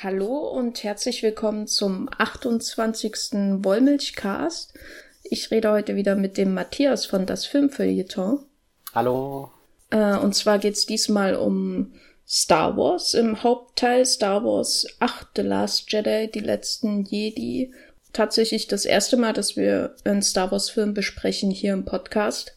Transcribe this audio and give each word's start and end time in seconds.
Hallo 0.00 0.46
und 0.46 0.84
herzlich 0.84 1.24
willkommen 1.24 1.66
zum 1.66 2.08
28. 2.18 3.64
Wollmilchcast. 3.64 4.72
Ich 5.24 5.50
rede 5.50 5.72
heute 5.72 5.96
wieder 5.96 6.14
mit 6.14 6.36
dem 6.36 6.54
Matthias 6.54 7.04
von 7.04 7.26
Das 7.26 7.46
Filmfeuilleton. 7.46 8.38
Hallo. 8.94 9.50
Äh, 9.90 10.16
und 10.18 10.36
zwar 10.36 10.60
geht 10.60 10.74
es 10.74 10.86
diesmal 10.86 11.34
um 11.34 11.94
Star 12.28 12.76
Wars. 12.76 13.14
Im 13.14 13.42
Hauptteil 13.42 14.06
Star 14.06 14.44
Wars 14.44 14.86
8 15.00 15.30
The 15.34 15.42
Last 15.42 15.92
Jedi, 15.92 16.30
die 16.30 16.38
letzten 16.38 17.04
Jedi. 17.04 17.72
Tatsächlich 18.12 18.68
das 18.68 18.84
erste 18.84 19.16
Mal, 19.16 19.32
dass 19.32 19.56
wir 19.56 19.96
einen 20.04 20.22
Star 20.22 20.52
Wars 20.52 20.70
Film 20.70 20.94
besprechen 20.94 21.50
hier 21.50 21.72
im 21.72 21.84
Podcast. 21.84 22.56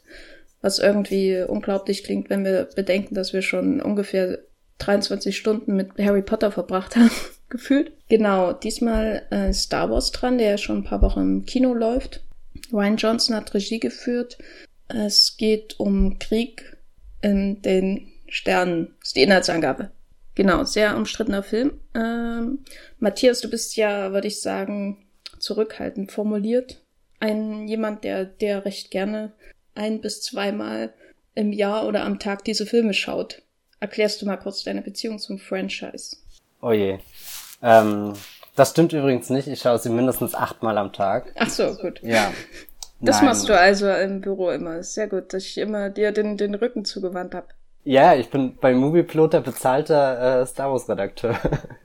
Was 0.61 0.77
irgendwie 0.77 1.41
unglaublich 1.41 2.03
klingt, 2.03 2.29
wenn 2.29 2.45
wir 2.45 2.65
bedenken, 2.75 3.15
dass 3.15 3.33
wir 3.33 3.41
schon 3.41 3.81
ungefähr 3.81 4.37
23 4.81 5.37
Stunden 5.37 5.75
mit 5.75 5.97
Harry 5.97 6.21
Potter 6.21 6.51
verbracht 6.51 6.95
haben, 6.95 7.11
gefühlt. 7.51 7.91
Genau, 8.09 8.53
diesmal 8.53 9.27
äh, 9.29 9.53
Star 9.53 9.91
Wars 9.91 10.11
dran, 10.11 10.37
der 10.37 10.51
ja 10.51 10.57
schon 10.57 10.77
ein 10.77 10.83
paar 10.83 11.01
Wochen 11.01 11.19
im 11.19 11.45
Kino 11.45 11.73
läuft. 11.73 12.23
Ryan 12.73 12.97
Johnson 12.97 13.35
hat 13.35 13.53
Regie 13.53 13.79
geführt. 13.79 14.37
Es 14.87 15.37
geht 15.37 15.79
um 15.79 16.17
Krieg 16.19 16.77
in 17.21 17.61
den 17.61 18.11
Sternen. 18.27 18.95
Das 18.99 19.09
ist 19.09 19.15
die 19.15 19.23
Inhaltsangabe. 19.23 19.91
Genau, 20.35 20.63
sehr 20.63 20.95
umstrittener 20.95 21.43
Film. 21.43 21.79
Ähm, 21.93 22.59
Matthias, 22.99 23.41
du 23.41 23.49
bist 23.49 23.75
ja, 23.75 24.13
würde 24.13 24.27
ich 24.27 24.41
sagen, 24.41 25.05
zurückhaltend 25.39 26.11
formuliert. 26.11 26.81
Ein 27.19 27.67
jemand, 27.67 28.03
der, 28.03 28.25
der 28.25 28.65
recht 28.65 28.91
gerne 28.91 29.33
ein 29.75 30.01
bis 30.01 30.21
zweimal 30.21 30.93
im 31.35 31.51
Jahr 31.51 31.87
oder 31.87 32.03
am 32.03 32.19
Tag 32.19 32.43
diese 32.45 32.65
Filme 32.65 32.93
schaut. 32.93 33.41
Erklärst 33.79 34.21
du 34.21 34.25
mal 34.25 34.37
kurz 34.37 34.63
deine 34.63 34.81
Beziehung 34.81 35.19
zum 35.19 35.39
Franchise? 35.39 36.17
Oh 36.61 36.71
je. 36.71 36.99
Ähm, 37.61 38.13
das 38.55 38.71
stimmt 38.71 38.93
übrigens 38.93 39.29
nicht. 39.29 39.47
Ich 39.47 39.61
schaue 39.61 39.79
sie 39.79 39.89
mindestens 39.89 40.35
achtmal 40.35 40.77
am 40.77 40.91
Tag. 40.93 41.31
Ach 41.35 41.49
so, 41.49 41.73
gut. 41.75 42.01
Ja. 42.03 42.31
Das 42.99 43.17
Nein. 43.17 43.25
machst 43.25 43.49
du 43.49 43.57
also 43.57 43.89
im 43.89 44.21
Büro 44.21 44.49
immer. 44.51 44.83
Sehr 44.83 45.07
gut, 45.07 45.33
dass 45.33 45.43
ich 45.43 45.57
immer 45.57 45.89
dir 45.89 46.11
den, 46.11 46.37
den 46.37 46.53
Rücken 46.53 46.85
zugewandt 46.85 47.33
habe. 47.33 47.47
Ja, 47.83 48.13
ich 48.13 48.29
bin 48.29 48.57
bei 48.57 48.73
Movieplot 48.73 49.33
der 49.33 49.41
bezahlte 49.41 49.95
äh, 49.95 50.45
Star 50.45 50.71
Wars 50.71 50.87
Redakteur. 50.87 51.35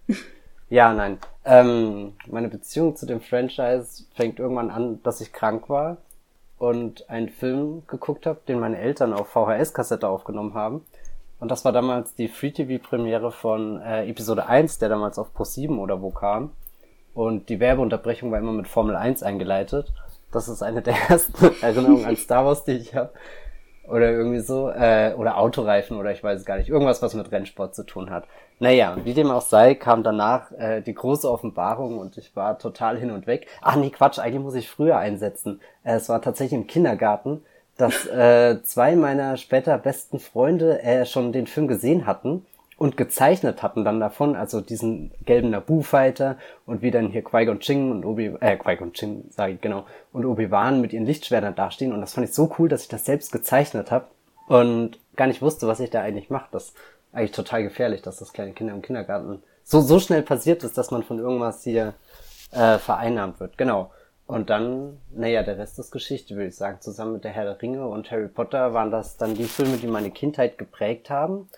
ja, 0.69 0.93
nein. 0.93 1.19
Ähm, 1.45 2.15
meine 2.27 2.49
Beziehung 2.49 2.97
zu 2.97 3.07
dem 3.07 3.23
Franchise 3.23 4.05
fängt 4.15 4.39
irgendwann 4.39 4.71
an, 4.71 5.03
dass 5.03 5.23
ich 5.23 5.33
krank 5.33 5.71
war 5.71 5.97
und 6.59 7.09
einen 7.09 7.31
Film 7.31 7.85
geguckt 7.87 8.27
habe, 8.27 8.41
den 8.47 8.61
meine 8.61 8.79
Eltern 8.79 9.15
auf 9.15 9.29
VHS-Kassette 9.29 10.07
aufgenommen 10.07 10.53
haben. 10.53 10.85
Und 11.39 11.51
das 11.51 11.65
war 11.65 11.73
damals 11.73 12.15
die 12.15 12.29
Free-TV-Premiere 12.29 13.31
von 13.31 13.81
äh, 13.81 14.09
Episode 14.09 14.47
1, 14.47 14.79
der 14.79 14.89
damals 14.89 15.19
auf 15.19 15.29
Pro7 15.37 15.79
oder 15.79 16.01
wo 16.01 16.11
kam. 16.11 16.53
Und 17.15 17.49
die 17.49 17.61
Werbeunterbrechung 17.61 18.31
war 18.31 18.39
immer 18.39 18.53
mit 18.53 18.69
Formel 18.69 18.97
1 18.97 19.23
eingeleitet. 19.23 19.93
Das 20.33 20.49
ist 20.49 20.63
eine 20.63 20.83
der 20.83 20.95
ersten 21.09 21.51
Erinnerungen 21.63 22.05
an 22.05 22.17
Star 22.17 22.45
Wars, 22.45 22.65
die 22.65 22.73
ich 22.73 22.95
habe. 22.95 23.11
Oder 23.89 24.11
irgendwie 24.11 24.41
so. 24.41 24.71
Äh, 24.71 25.15
oder 25.17 25.39
Autoreifen 25.39 25.97
oder 25.99 26.11
ich 26.11 26.25
weiß 26.25 26.41
es 26.41 26.47
gar 26.47 26.57
nicht. 26.57 26.69
Irgendwas, 26.69 27.03
was 27.03 27.15
mit 27.15 27.31
Rennsport 27.31 27.75
zu 27.75 27.85
tun 27.85 28.11
hat. 28.11 28.27
Naja, 28.59 28.97
wie 29.05 29.15
dem 29.15 29.31
auch 29.31 29.43
sei, 29.43 29.75
kam 29.75 30.03
danach 30.03 30.51
äh, 30.53 30.81
die 30.81 30.95
große 30.95 31.31
Offenbarung 31.31 31.99
und 31.99 32.17
ich 32.17 32.35
war 32.35 32.59
total 32.59 32.99
hin 32.99 33.11
und 33.11 33.27
weg. 33.27 33.47
Ach 33.61 33.77
nee, 33.77 33.91
Quatsch, 33.91 34.19
eigentlich 34.19 34.43
muss 34.43 34.55
ich 34.55 34.69
früher 34.69 34.97
einsetzen. 34.97 35.61
Äh, 35.85 35.97
es 35.97 36.09
war 36.09 36.23
tatsächlich 36.23 36.59
im 36.59 36.67
Kindergarten 36.67 37.43
dass 37.77 38.07
äh, 38.07 38.63
zwei 38.63 38.97
meiner 38.97 39.37
später 39.37 39.77
besten 39.79 40.19
Freunde 40.19 40.83
äh, 40.83 41.05
schon 41.07 41.33
den 41.33 41.47
Film 41.47 41.69
gesehen 41.69 42.07
hatten 42.07 42.47
und 42.79 42.97
gezeichnet 42.97 43.63
hatten 43.63 43.85
dann 43.85 44.01
davon, 44.01 44.37
also 44.37 44.61
diesen 44.61 45.11
gelben 45.25 45.51
Naboo-Fighter 45.51 46.37
und 46.67 46.83
wie 46.83 46.91
dann 46.91 47.09
hier 47.09 47.23
Qui-Gon 47.23 47.61
Jinn 47.61 47.91
und 47.91 48.05
Obi, 48.05 48.35
äh, 48.41 48.57
Qui-Gon 48.57 48.93
Jinn, 48.95 49.25
sage 49.31 49.55
ich 49.55 49.61
genau, 49.61 49.87
und 50.13 50.25
Obi-Wan 50.25 50.81
mit 50.81 50.93
ihren 50.93 51.07
Lichtschwertern 51.07 51.55
dastehen 51.55 51.93
und 51.93 52.01
das 52.01 52.15
fand 52.15 52.29
ich 52.29 52.35
so 52.35 52.55
cool, 52.59 52.69
dass 52.69 52.83
ich 52.83 52.89
das 52.89 53.05
selbst 53.05 53.33
gezeichnet 53.33 53.91
habe 53.91 54.07
und 54.47 54.99
gar 55.17 55.27
nicht 55.27 55.43
wusste, 55.43 55.67
was 55.67 55.81
ich 55.81 55.91
da 55.91 56.03
eigentlich 56.03 56.31
mache. 56.31 56.49
Das 56.53 56.67
ist 56.67 56.77
eigentlich 57.13 57.33
total 57.33 57.63
gefährlich, 57.63 58.03
dass 58.03 58.19
das 58.19 58.33
kleine 58.33 58.53
Kinder 58.53 58.75
im 58.75 58.83
Kindergarten 58.83 59.43
so, 59.65 59.81
so 59.81 59.99
schnell 59.99 60.23
passiert 60.23 60.63
ist, 60.63 60.79
dass 60.79 60.91
man 60.91 61.03
von 61.03 61.19
irgendwas 61.19 61.65
hier 61.65 61.95
äh, 62.53 62.79
vereinnahmt 62.79 63.41
wird. 63.41 63.59
Genau. 63.59 63.91
Und 64.27 64.51
dann, 64.51 64.99
naja, 65.15 65.43
der 65.45 65.57
Rest 65.57 65.79
ist 65.79 65.93
Geschichte, 65.93 66.35
würde 66.35 66.49
ich 66.49 66.57
sagen. 66.57 66.81
Zusammen 66.81 67.15
mit 67.15 67.25
der 67.25 67.31
Herr 67.31 67.45
der 67.45 67.63
Ringe 67.63 67.87
und 67.87 68.11
Harry 68.11 68.29
Potter 68.29 68.75
waren 68.75 68.91
das 68.91 69.17
dann 69.17 69.35
die 69.35 69.45
Filme, 69.45 69.77
die 69.77 69.87
meine 69.87 70.11
Kindheit 70.11 70.59
geprägt 70.59 71.11
haben. 71.11 71.49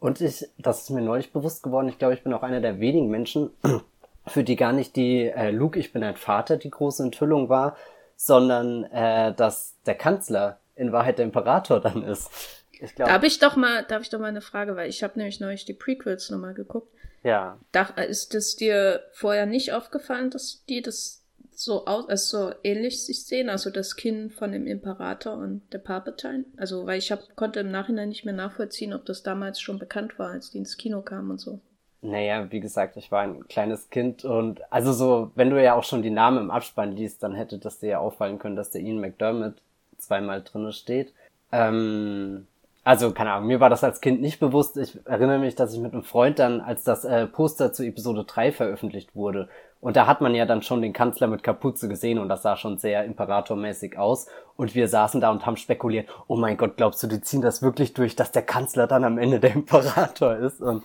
Und 0.00 0.20
ich, 0.20 0.46
das 0.58 0.82
ist 0.82 0.90
mir 0.90 1.02
neulich 1.02 1.32
bewusst 1.32 1.62
geworden, 1.62 1.88
ich 1.88 1.98
glaube, 1.98 2.14
ich 2.14 2.22
bin 2.22 2.32
auch 2.34 2.42
einer 2.42 2.60
der 2.60 2.80
wenigen 2.80 3.08
Menschen, 3.08 3.50
für 4.26 4.44
die 4.44 4.56
gar 4.56 4.72
nicht 4.72 4.96
die 4.96 5.28
äh, 5.28 5.50
Luke, 5.50 5.78
ich 5.78 5.92
bin 5.92 6.02
ein 6.02 6.16
Vater, 6.16 6.56
die 6.56 6.70
große 6.70 7.02
Enthüllung 7.02 7.48
war, 7.48 7.76
sondern 8.16 8.84
äh, 8.84 9.34
dass 9.34 9.74
der 9.86 9.94
Kanzler 9.94 10.60
in 10.76 10.92
Wahrheit 10.92 11.18
der 11.18 11.26
Imperator 11.26 11.80
dann 11.80 12.02
ist. 12.02 12.30
Ich 12.72 12.94
glaub, 12.94 13.08
darf 13.08 13.22
ich 13.22 13.38
doch 13.38 13.56
mal, 13.56 13.84
darf 13.84 14.02
ich 14.02 14.10
doch 14.10 14.18
mal 14.18 14.26
eine 14.26 14.40
Frage, 14.40 14.76
weil 14.76 14.88
ich 14.88 15.02
habe 15.02 15.18
nämlich 15.18 15.40
neulich 15.40 15.64
die 15.64 15.74
Prequels 15.74 16.30
nochmal 16.30 16.54
geguckt. 16.54 16.92
Ja. 17.22 17.58
Dach, 17.72 17.96
ist 17.96 18.34
es 18.34 18.56
dir 18.56 19.02
vorher 19.12 19.46
nicht 19.46 19.72
aufgefallen, 19.72 20.30
dass 20.30 20.64
die 20.68 20.82
das 20.82 21.23
so 21.54 21.86
aus, 21.86 22.08
also 22.08 22.48
so 22.48 22.54
ähnlich 22.62 23.04
sich 23.04 23.24
sehen, 23.24 23.48
also 23.48 23.70
das 23.70 23.96
Kinn 23.96 24.30
von 24.30 24.52
dem 24.52 24.66
Imperator 24.66 25.34
und 25.34 25.62
der 25.72 25.78
Palpatine. 25.78 26.44
Also, 26.56 26.86
weil 26.86 26.98
ich 26.98 27.12
hab, 27.12 27.36
konnte 27.36 27.60
im 27.60 27.70
Nachhinein 27.70 28.08
nicht 28.08 28.24
mehr 28.24 28.34
nachvollziehen, 28.34 28.92
ob 28.92 29.04
das 29.04 29.22
damals 29.22 29.60
schon 29.60 29.78
bekannt 29.78 30.18
war, 30.18 30.30
als 30.30 30.50
die 30.50 30.58
ins 30.58 30.76
Kino 30.76 31.02
kamen 31.02 31.30
und 31.30 31.40
so. 31.40 31.60
Naja, 32.02 32.50
wie 32.50 32.60
gesagt, 32.60 32.98
ich 32.98 33.10
war 33.10 33.22
ein 33.22 33.48
kleines 33.48 33.88
Kind 33.88 34.26
und 34.26 34.60
also 34.70 34.92
so, 34.92 35.30
wenn 35.36 35.48
du 35.48 35.62
ja 35.62 35.74
auch 35.74 35.84
schon 35.84 36.02
die 36.02 36.10
Namen 36.10 36.38
im 36.38 36.50
Abspann 36.50 36.92
liest, 36.92 37.22
dann 37.22 37.34
hätte 37.34 37.58
das 37.58 37.78
dir 37.78 37.90
ja 37.90 37.98
auffallen 37.98 38.38
können, 38.38 38.56
dass 38.56 38.70
der 38.70 38.82
Ian 38.82 39.00
McDermott 39.00 39.54
zweimal 39.96 40.42
drinne 40.42 40.72
steht. 40.72 41.14
Ähm, 41.50 42.46
also, 42.84 43.12
keine 43.12 43.32
Ahnung, 43.32 43.48
mir 43.48 43.60
war 43.60 43.70
das 43.70 43.82
als 43.82 44.02
Kind 44.02 44.20
nicht 44.20 44.38
bewusst. 44.38 44.76
Ich 44.76 44.98
erinnere 45.06 45.38
mich, 45.38 45.54
dass 45.54 45.72
ich 45.72 45.80
mit 45.80 45.94
einem 45.94 46.02
Freund 46.02 46.38
dann, 46.38 46.60
als 46.60 46.84
das 46.84 47.06
äh, 47.06 47.26
Poster 47.26 47.72
zu 47.72 47.82
Episode 47.82 48.24
3 48.24 48.52
veröffentlicht 48.52 49.16
wurde, 49.16 49.48
und 49.84 49.96
da 49.96 50.06
hat 50.06 50.22
man 50.22 50.34
ja 50.34 50.46
dann 50.46 50.62
schon 50.62 50.80
den 50.80 50.94
Kanzler 50.94 51.26
mit 51.26 51.42
Kapuze 51.42 51.90
gesehen 51.90 52.18
und 52.18 52.30
das 52.30 52.40
sah 52.40 52.56
schon 52.56 52.78
sehr 52.78 53.04
imperatormäßig 53.04 53.98
aus. 53.98 54.28
Und 54.56 54.74
wir 54.74 54.88
saßen 54.88 55.20
da 55.20 55.30
und 55.30 55.44
haben 55.44 55.58
spekuliert, 55.58 56.08
oh 56.26 56.36
mein 56.36 56.56
Gott, 56.56 56.78
glaubst 56.78 57.02
du, 57.02 57.06
die 57.06 57.20
ziehen 57.20 57.42
das 57.42 57.60
wirklich 57.60 57.92
durch, 57.92 58.16
dass 58.16 58.32
der 58.32 58.40
Kanzler 58.40 58.86
dann 58.86 59.04
am 59.04 59.18
Ende 59.18 59.40
der 59.40 59.52
Imperator 59.52 60.36
ist? 60.36 60.62
Und 60.62 60.84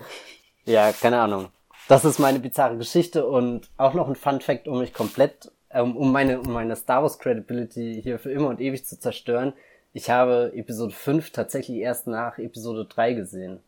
ja, 0.66 0.92
keine 0.92 1.22
Ahnung. 1.22 1.48
Das 1.88 2.04
ist 2.04 2.20
meine 2.20 2.40
bizarre 2.40 2.76
Geschichte 2.76 3.26
und 3.26 3.70
auch 3.78 3.94
noch 3.94 4.10
ein 4.10 4.18
Fun 4.18 4.42
Fact, 4.42 4.68
um 4.68 4.80
mich 4.80 4.94
komplett, 4.94 5.50
ähm, 5.72 5.96
um 5.96 6.12
meine, 6.12 6.42
um 6.42 6.52
meine 6.52 6.76
Star 6.76 7.02
Wars 7.02 7.20
Credibility 7.20 8.02
hier 8.04 8.20
für 8.20 8.34
immer 8.34 8.50
und 8.50 8.60
ewig 8.60 8.86
zu 8.86 9.00
zerstören. 9.00 9.54
Ich 9.94 10.10
habe 10.10 10.52
Episode 10.54 10.92
5 10.92 11.32
tatsächlich 11.32 11.78
erst 11.78 12.08
nach 12.08 12.38
Episode 12.38 12.84
3 12.84 13.14
gesehen. 13.14 13.62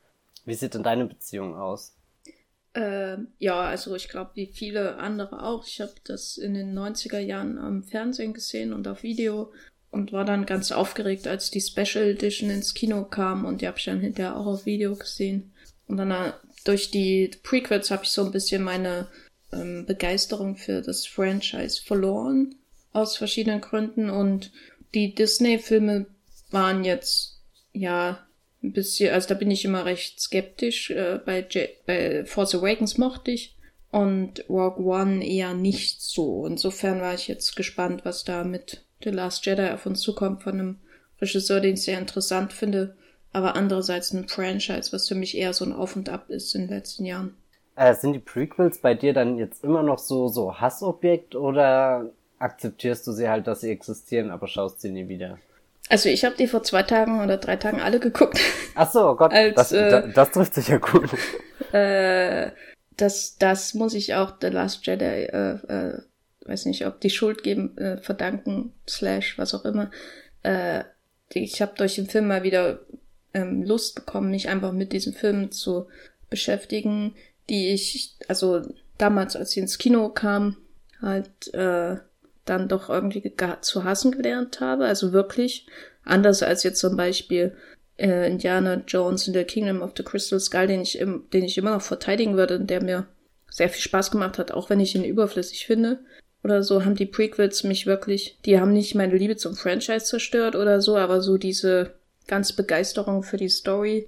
Wie 0.44 0.56
sieht 0.56 0.74
denn 0.74 0.84
deine 0.84 1.06
Beziehung 1.06 1.56
aus? 1.56 1.96
Äh, 2.74 3.18
ja, 3.40 3.60
also 3.60 3.96
ich 3.96 4.08
glaube, 4.08 4.32
wie 4.36 4.48
viele 4.48 4.98
andere 4.98 5.44
auch. 5.44 5.66
Ich 5.68 5.82
habe 5.82 5.94
das 6.06 6.38
in 6.38 6.54
den 6.54 6.78
90er 6.78 7.20
Jahren 7.20 7.58
am 7.58 7.84
Fernsehen 7.84 8.34
gesehen 8.34 8.72
und 8.74 8.88
auf 8.88 9.04
Video 9.04 9.52
und 9.90 10.14
war 10.14 10.24
dann 10.24 10.46
ganz 10.46 10.72
aufgeregt, 10.72 11.28
als 11.28 11.52
die 11.52 11.62
Special 11.62 12.06
Edition 12.06 12.50
ins 12.50 12.74
Kino 12.74 13.04
kam 13.04 13.46
und 13.46 13.62
die 13.62 13.68
habe 13.68 13.78
ich 13.78 13.86
dann 13.86 14.00
hinterher 14.00 14.38
auch 14.38 14.46
auf 14.46 14.66
Video 14.66 14.96
gesehen. 14.96 15.52
Und 15.88 15.98
dann 15.98 16.12
äh, 16.12 16.32
durch 16.64 16.92
die 16.92 17.32
Prequels 17.44 17.92
habe 17.92 18.04
ich 18.04 18.12
so 18.12 18.24
ein 18.24 18.32
bisschen 18.32 18.64
meine 18.64 19.08
ähm, 19.52 19.86
Begeisterung 19.86 20.56
für 20.56 20.82
das 20.82 21.06
Franchise 21.06 21.82
verloren, 21.82 22.56
aus 22.94 23.18
verschiedenen 23.18 23.60
Gründen. 23.60 24.10
Und 24.10 24.52
die 24.94 25.14
Disney-Filme 25.14 26.06
waren 26.52 26.86
jetzt, 26.86 27.42
ja, 27.74 28.26
ein 28.64 28.74
bisschen, 28.74 29.14
also 29.14 29.30
da 29.30 29.36
bin 29.36 29.52
ich 29.52 29.66
immer 29.66 29.86
recht 29.86 30.20
skeptisch. 30.20 30.92
Äh, 30.92 31.20
bei, 31.26 31.46
bei 31.86 32.26
Force 32.26 32.56
Awakens 32.56 32.98
mochte 32.98 33.32
ich 33.32 33.56
und 33.92 34.46
Rogue 34.50 34.86
One 34.86 35.26
eher 35.26 35.54
nicht 35.54 36.02
so. 36.02 36.46
Insofern 36.46 37.02
war 37.02 37.14
ich 37.14 37.28
jetzt 37.28 37.56
gespannt, 37.56 38.06
was 38.06 38.24
da 38.24 38.44
mit 38.44 38.86
The 39.04 39.10
Last 39.10 39.46
Jedi 39.46 39.70
auf 39.70 39.86
uns 39.86 40.02
zukommt 40.02 40.44
von 40.44 40.54
einem 40.54 40.80
Regisseur, 41.20 41.60
den 41.60 41.74
ich 41.74 41.84
sehr 41.84 42.00
interessant 42.00 42.54
finde, 42.54 42.96
aber 43.34 43.56
andererseits 43.56 44.12
ein 44.14 44.28
Franchise, 44.28 44.92
was 44.92 45.08
für 45.08 45.16
mich 45.16 45.38
eher 45.38 45.54
so 45.54 45.66
ein 45.66 45.74
Auf 45.74 45.96
und 45.96 46.10
Ab 46.10 46.30
ist 46.30 46.56
in 46.56 46.68
den 46.68 46.78
letzten 46.78 47.06
Jahren. 47.06 47.36
Äh, 47.76 47.94
sind 47.96 48.14
die 48.14 48.20
Prequels 48.20 48.80
bei 48.80 48.94
dir 48.94 49.14
dann 49.14 49.38
jetzt 49.38 49.64
immer 49.64 49.84
noch 49.84 50.00
so, 50.00 50.28
so 50.28 50.60
Hassobjekt 50.60 51.36
oder 51.36 52.12
akzeptierst 52.40 53.06
du 53.08 53.12
sie 53.12 53.30
halt, 53.30 53.48
dass 53.48 53.62
sie 53.62 53.70
existieren, 53.70 54.32
aber 54.32 54.48
schaust 54.48 54.82
sie 54.82 54.92
nie 54.92 55.08
wieder? 55.08 55.38
Also 55.92 56.08
ich 56.08 56.24
habe 56.24 56.38
die 56.38 56.48
vor 56.48 56.64
zwei 56.64 56.84
Tagen 56.84 57.22
oder 57.22 57.36
drei 57.36 57.58
Tagen 57.58 57.82
alle 57.82 58.00
geguckt. 58.00 58.40
Ach 58.76 58.90
so, 58.90 59.10
oh 59.10 59.16
Gott, 59.16 59.34
Als, 59.34 59.56
das, 59.56 59.72
äh, 59.74 60.10
das 60.14 60.32
trifft 60.32 60.54
sich 60.56 60.70
ja 60.70 60.78
gut. 60.78 61.10
Äh, 61.74 62.52
das, 62.98 63.38
das 63.38 63.76
muss 63.76 63.94
ich 63.94 64.14
auch 64.16 64.34
The 64.42 64.48
Last 64.48 64.86
Jedi, 64.86 65.06
äh, 65.06 65.54
äh, 65.54 66.02
weiß 66.46 66.66
nicht, 66.66 66.86
ob 66.86 67.00
die 67.00 67.10
Schuld 67.10 67.44
geben, 67.44 67.78
äh, 67.78 67.98
verdanken, 67.98 68.74
slash, 68.90 69.38
was 69.38 69.54
auch 69.54 69.64
immer. 69.64 69.90
Äh, 70.44 70.84
ich 71.30 71.62
habe 71.62 71.72
durch 71.78 71.96
den 71.96 72.08
Film 72.08 72.28
mal 72.28 72.44
wieder 72.44 72.82
ähm, 73.34 73.64
Lust 73.64 73.96
bekommen, 73.96 74.32
mich 74.32 74.50
einfach 74.50 74.74
mit 74.74 74.92
diesen 74.92 75.14
Filmen 75.14 75.54
zu 75.54 75.88
beschäftigen, 76.30 77.16
die 77.50 77.70
ich, 77.70 78.18
also 78.28 78.62
damals, 78.98 79.38
als 79.38 79.52
sie 79.52 79.62
ins 79.62 79.78
Kino 79.78 80.10
kam, 80.10 80.58
halt 81.02 81.54
äh, 81.54 81.98
dann 82.52 82.68
doch 82.68 82.90
irgendwie 82.90 83.34
zu 83.62 83.84
hassen 83.84 84.12
gelernt 84.12 84.60
habe. 84.60 84.86
Also 84.86 85.14
wirklich 85.14 85.68
anders 86.04 86.44
als 86.44 86.64
jetzt 86.64 86.80
zum 86.80 86.98
Beispiel 86.98 87.56
äh, 87.98 88.30
Indiana 88.30 88.84
Jones 88.88 89.28
in 89.28 89.34
the 89.34 89.44
Kingdom 89.44 89.82
of 89.82 89.94
the 89.96 90.04
Crystal 90.04 90.40
Skull, 90.40 90.68
den 90.68 90.82
ich, 90.82 91.00
im, 91.00 91.26
den 91.32 91.44
ich 91.44 91.58
immer 91.58 91.72
noch 91.72 91.82
verteidigen 91.82 92.36
würde 92.36 92.58
und 92.60 92.70
der 92.70 92.84
mir 92.84 93.08
sehr 93.50 93.70
viel 93.70 93.82
Spaß 93.82 94.12
gemacht 94.12 94.38
hat, 94.38 94.52
auch 94.52 94.70
wenn 94.70 94.80
ich 94.80 94.96
ihn 94.96 95.04
überflüssig 95.04 95.66
finde. 95.66 96.00
Oder 96.44 96.64
so 96.64 96.84
haben 96.84 96.96
die 96.96 97.06
Prequels 97.06 97.64
mich 97.64 97.86
wirklich, 97.86 98.40
die 98.46 98.60
haben 98.60 98.74
nicht 98.74 98.96
meine 98.96 99.16
Liebe 99.16 99.38
zum 99.38 99.56
Franchise 99.56 100.06
zerstört 100.06 100.56
oder 100.56 100.82
so, 100.82 100.98
aber 100.98 101.22
so 101.22 101.38
diese 101.38 101.94
ganz 102.28 102.54
Begeisterung 102.54 103.24
für 103.24 103.38
die 103.38 103.50
Story, 103.50 104.08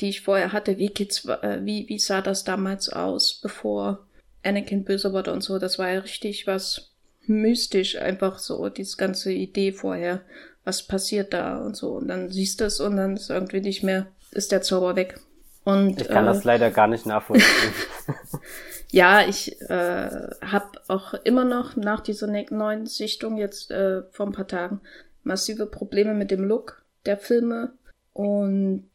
die 0.00 0.08
ich 0.08 0.22
vorher 0.22 0.52
hatte, 0.52 0.78
wie 0.78 0.88
geht's, 0.88 1.24
äh, 1.26 1.60
wie, 1.62 1.88
wie 1.88 1.98
sah 1.98 2.20
das 2.20 2.44
damals 2.44 2.88
aus, 2.88 3.40
bevor 3.42 4.06
Anakin 4.42 4.84
böse 4.84 5.12
wurde 5.12 5.32
und 5.32 5.42
so, 5.42 5.58
das 5.58 5.78
war 5.78 5.90
ja 5.90 6.00
richtig 6.00 6.46
was 6.46 6.87
mystisch, 7.28 7.96
einfach 7.96 8.38
so, 8.38 8.68
diese 8.68 8.96
ganze 8.96 9.32
Idee 9.32 9.72
vorher, 9.72 10.22
was 10.64 10.82
passiert 10.82 11.32
da 11.32 11.58
und 11.58 11.76
so. 11.76 11.92
Und 11.92 12.08
dann 12.08 12.30
siehst 12.30 12.60
du 12.60 12.64
es 12.64 12.80
und 12.80 12.96
dann 12.96 13.16
ist 13.16 13.30
irgendwie 13.30 13.60
nicht 13.60 13.82
mehr, 13.82 14.06
ist 14.32 14.52
der 14.52 14.62
Zauber 14.62 14.96
weg. 14.96 15.20
Und, 15.64 16.00
ich 16.00 16.08
kann 16.08 16.24
äh, 16.24 16.28
das 16.28 16.44
leider 16.44 16.70
gar 16.70 16.86
nicht 16.86 17.06
nachvollziehen. 17.06 17.72
ja, 18.90 19.26
ich 19.26 19.60
äh, 19.62 20.10
habe 20.40 20.80
auch 20.88 21.14
immer 21.14 21.44
noch 21.44 21.76
nach 21.76 22.00
dieser 22.00 22.26
ne-, 22.26 22.46
neuen 22.50 22.86
Sichtung 22.86 23.36
jetzt 23.36 23.70
äh, 23.70 24.02
vor 24.10 24.26
ein 24.26 24.32
paar 24.32 24.48
Tagen 24.48 24.80
massive 25.24 25.66
Probleme 25.66 26.14
mit 26.14 26.30
dem 26.30 26.44
Look 26.44 26.82
der 27.04 27.18
Filme 27.18 27.72
und 28.12 28.88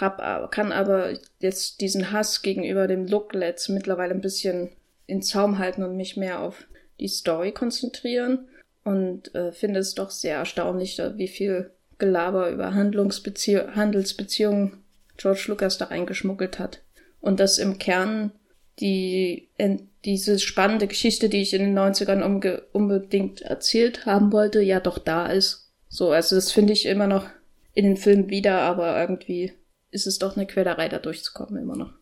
hab, 0.00 0.50
kann 0.50 0.72
aber 0.72 1.12
jetzt 1.38 1.80
diesen 1.80 2.12
Hass 2.12 2.42
gegenüber 2.42 2.86
dem 2.86 3.06
Looklets 3.06 3.68
mittlerweile 3.68 4.14
ein 4.14 4.20
bisschen 4.20 4.70
in 5.06 5.22
Zaum 5.22 5.58
halten 5.58 5.82
und 5.82 5.96
mich 5.96 6.16
mehr 6.16 6.40
auf 6.40 6.66
die 7.00 7.08
Story 7.08 7.52
konzentrieren 7.52 8.48
und 8.84 9.34
äh, 9.34 9.52
finde 9.52 9.80
es 9.80 9.94
doch 9.94 10.10
sehr 10.10 10.36
erstaunlich, 10.36 11.00
wie 11.16 11.28
viel 11.28 11.70
Gelaber 11.98 12.50
über 12.50 12.74
Handlungsbezieh 12.74 13.58
Handelsbeziehungen 13.74 14.82
George 15.16 15.44
Lucas 15.48 15.78
da 15.78 15.86
reingeschmuggelt 15.86 16.58
hat. 16.58 16.80
Und 17.20 17.38
dass 17.38 17.58
im 17.58 17.78
Kern 17.78 18.32
die, 18.80 19.48
in, 19.56 19.88
diese 20.04 20.38
spannende 20.38 20.88
Geschichte, 20.88 21.28
die 21.28 21.42
ich 21.42 21.54
in 21.54 21.62
den 21.62 21.78
90ern 21.78 22.62
unbedingt 22.72 23.42
erzählt 23.42 24.06
haben 24.06 24.32
wollte, 24.32 24.60
ja 24.60 24.80
doch 24.80 24.98
da 24.98 25.26
ist. 25.26 25.70
So, 25.88 26.10
also 26.10 26.34
das 26.34 26.50
finde 26.50 26.72
ich 26.72 26.86
immer 26.86 27.06
noch 27.06 27.26
in 27.74 27.84
den 27.84 27.96
Filmen 27.96 28.30
wieder, 28.30 28.60
aber 28.62 29.00
irgendwie 29.00 29.52
ist 29.90 30.06
es 30.06 30.18
doch 30.18 30.36
eine 30.36 30.46
Quälerei, 30.46 30.88
da 30.88 30.98
durchzukommen, 30.98 31.62
immer 31.62 31.76
noch. 31.76 31.92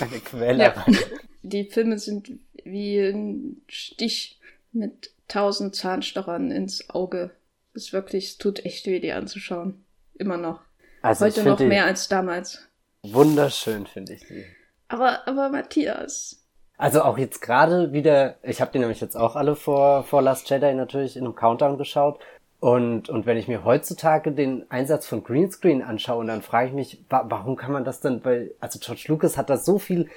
Eine 0.00 0.18
Quälerei. 0.18 0.82
Ja. 0.90 0.98
Die 1.42 1.64
Filme 1.64 1.98
sind 1.98 2.30
wie 2.64 2.98
ein 2.98 3.62
Stich 3.68 4.38
mit 4.72 5.10
tausend 5.28 5.76
Zahnstochern 5.76 6.50
ins 6.50 6.90
Auge. 6.90 7.30
Ist 7.74 7.92
wirklich, 7.92 8.24
es 8.26 8.38
tut 8.38 8.64
echt 8.64 8.86
weh, 8.86 9.00
die 9.00 9.12
anzuschauen. 9.12 9.84
Immer 10.18 10.36
noch. 10.36 10.60
Also 11.02 11.26
Heute 11.26 11.44
noch 11.44 11.60
mehr 11.60 11.84
als 11.84 12.08
damals. 12.08 12.66
Wunderschön 13.02 13.86
finde 13.86 14.14
ich 14.14 14.26
die. 14.26 14.44
Aber, 14.88 15.26
aber 15.28 15.48
Matthias. 15.48 16.42
Also 16.76 17.02
auch 17.02 17.18
jetzt 17.18 17.40
gerade 17.40 17.92
wieder, 17.92 18.36
ich 18.42 18.60
habe 18.60 18.72
die 18.72 18.78
nämlich 18.78 19.00
jetzt 19.00 19.16
auch 19.16 19.36
alle 19.36 19.56
vor, 19.56 20.04
vor 20.04 20.22
Last 20.22 20.48
Jedi 20.50 20.74
natürlich 20.74 21.16
in 21.16 21.24
einem 21.24 21.34
Countdown 21.34 21.76
geschaut 21.76 22.20
und, 22.60 23.08
und 23.08 23.26
wenn 23.26 23.36
ich 23.36 23.46
mir 23.46 23.64
heutzutage 23.64 24.32
den 24.32 24.68
Einsatz 24.70 25.06
von 25.06 25.22
Greenscreen 25.22 25.82
anschaue, 25.82 26.24
dann 26.24 26.42
frage 26.42 26.68
ich 26.68 26.74
mich, 26.74 27.04
wa 27.08 27.24
warum 27.28 27.56
kann 27.56 27.72
man 27.72 27.84
das 27.84 28.00
denn, 28.00 28.24
weil, 28.24 28.52
also 28.60 28.80
George 28.80 29.04
Lucas 29.08 29.36
hat 29.36 29.48
da 29.50 29.56
so 29.56 29.78
viel 29.78 30.08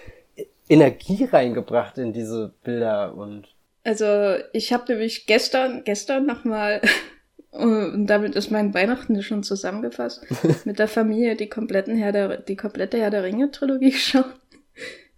Energie 0.72 1.26
reingebracht 1.26 1.98
in 1.98 2.14
diese 2.14 2.54
Bilder 2.64 3.14
und. 3.16 3.48
Also 3.84 4.42
ich 4.54 4.72
habe 4.72 4.94
nämlich 4.94 5.26
gestern, 5.26 5.84
gestern 5.84 6.26
nochmal, 6.26 6.82
und 7.52 8.08
damit 8.08 8.36
ist 8.36 8.52
mein 8.52 8.74
Weihnachten 8.74 9.22
schon 9.22 9.44
zusammengefasst, 9.44 10.26
mit 10.66 10.80
der 10.80 10.88
Familie 10.88 11.36
die 11.36 11.50
kompletten 11.50 11.98
Herr 11.98 12.14
der, 12.14 12.38
die 12.38 12.56
komplette 12.56 12.98
Herr 12.98 13.10
der 13.10 13.24
Ringe 13.24 13.52
Trilogie 13.52 13.92
geschaut, 13.92 14.34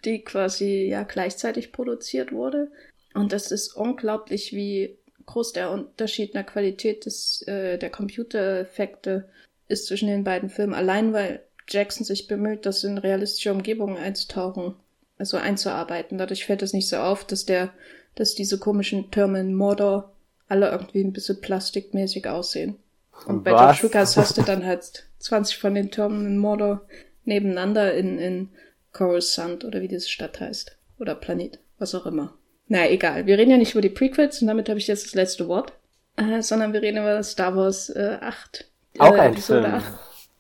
die 0.05 0.23
quasi 0.23 0.87
ja 0.89 1.03
gleichzeitig 1.03 1.71
produziert 1.71 2.31
wurde. 2.31 2.71
Und 3.13 3.31
das 3.31 3.51
ist 3.51 3.75
unglaublich, 3.75 4.53
wie 4.53 4.97
groß 5.27 5.53
der 5.53 5.69
Unterschied 5.69 6.29
in 6.29 6.33
der 6.33 6.43
Qualität 6.45 7.05
des, 7.05 7.43
äh, 7.43 7.77
der 7.77 7.91
Computereffekte 7.91 9.29
ist 9.67 9.85
zwischen 9.85 10.07
den 10.07 10.23
beiden 10.23 10.49
Filmen. 10.49 10.73
Allein 10.73 11.13
weil 11.13 11.43
Jackson 11.69 12.05
sich 12.05 12.27
bemüht, 12.27 12.65
das 12.65 12.83
in 12.83 12.97
realistische 12.97 13.51
Umgebungen 13.51 13.97
einzutauchen, 13.97 14.75
also 15.23 15.37
einzuarbeiten. 15.37 16.17
Dadurch 16.17 16.45
fällt 16.45 16.61
es 16.61 16.73
nicht 16.73 16.89
so 16.89 16.97
auf, 16.97 17.23
dass 17.23 17.45
der, 17.45 17.69
dass 18.15 18.35
diese 18.35 18.59
komischen 18.59 19.09
Türme 19.09 19.39
in 19.39 19.55
Mordor 19.55 20.11
alle 20.49 20.69
irgendwie 20.69 21.01
ein 21.01 21.13
bisschen 21.13 21.39
plastikmäßig 21.39 22.27
aussehen. 22.27 22.75
Und 23.25 23.43
bei 23.43 23.53
Was? 23.53 23.79
George 23.79 23.79
Lucas 23.83 24.17
hast 24.17 24.37
du 24.37 24.41
dann 24.41 24.65
halt 24.65 25.05
20 25.19 25.57
von 25.57 25.75
den 25.75 25.91
Türmen 25.91 26.25
in 26.25 26.37
Mordor 26.37 26.81
nebeneinander 27.23 27.93
in, 27.93 28.19
in 28.19 28.49
Coruscant 28.91 29.63
oder 29.63 29.81
wie 29.81 29.87
diese 29.87 30.09
Stadt 30.09 30.41
heißt. 30.41 30.77
Oder 30.99 31.15
Planet, 31.15 31.59
was 31.79 31.95
auch 31.95 32.05
immer. 32.05 32.33
Na, 32.67 32.89
egal. 32.89 33.25
Wir 33.25 33.37
reden 33.37 33.51
ja 33.51 33.57
nicht 33.57 33.71
über 33.71 33.81
die 33.81 33.89
Prequels 33.89 34.41
und 34.41 34.47
damit 34.47 34.67
habe 34.67 34.79
ich 34.79 34.87
jetzt 34.87 35.05
das 35.05 35.15
letzte 35.15 35.47
Wort, 35.47 35.71
äh, 36.17 36.41
sondern 36.41 36.73
wir 36.73 36.81
reden 36.81 36.97
über 36.97 37.23
Star 37.23 37.55
Wars 37.55 37.89
äh, 37.89 38.17
8. 38.19 38.69
Auch 38.99 39.13
äh, 39.13 39.19
ein 39.19 39.31
Episode 39.31 39.61
Film, 39.61 39.75
8. 39.75 39.93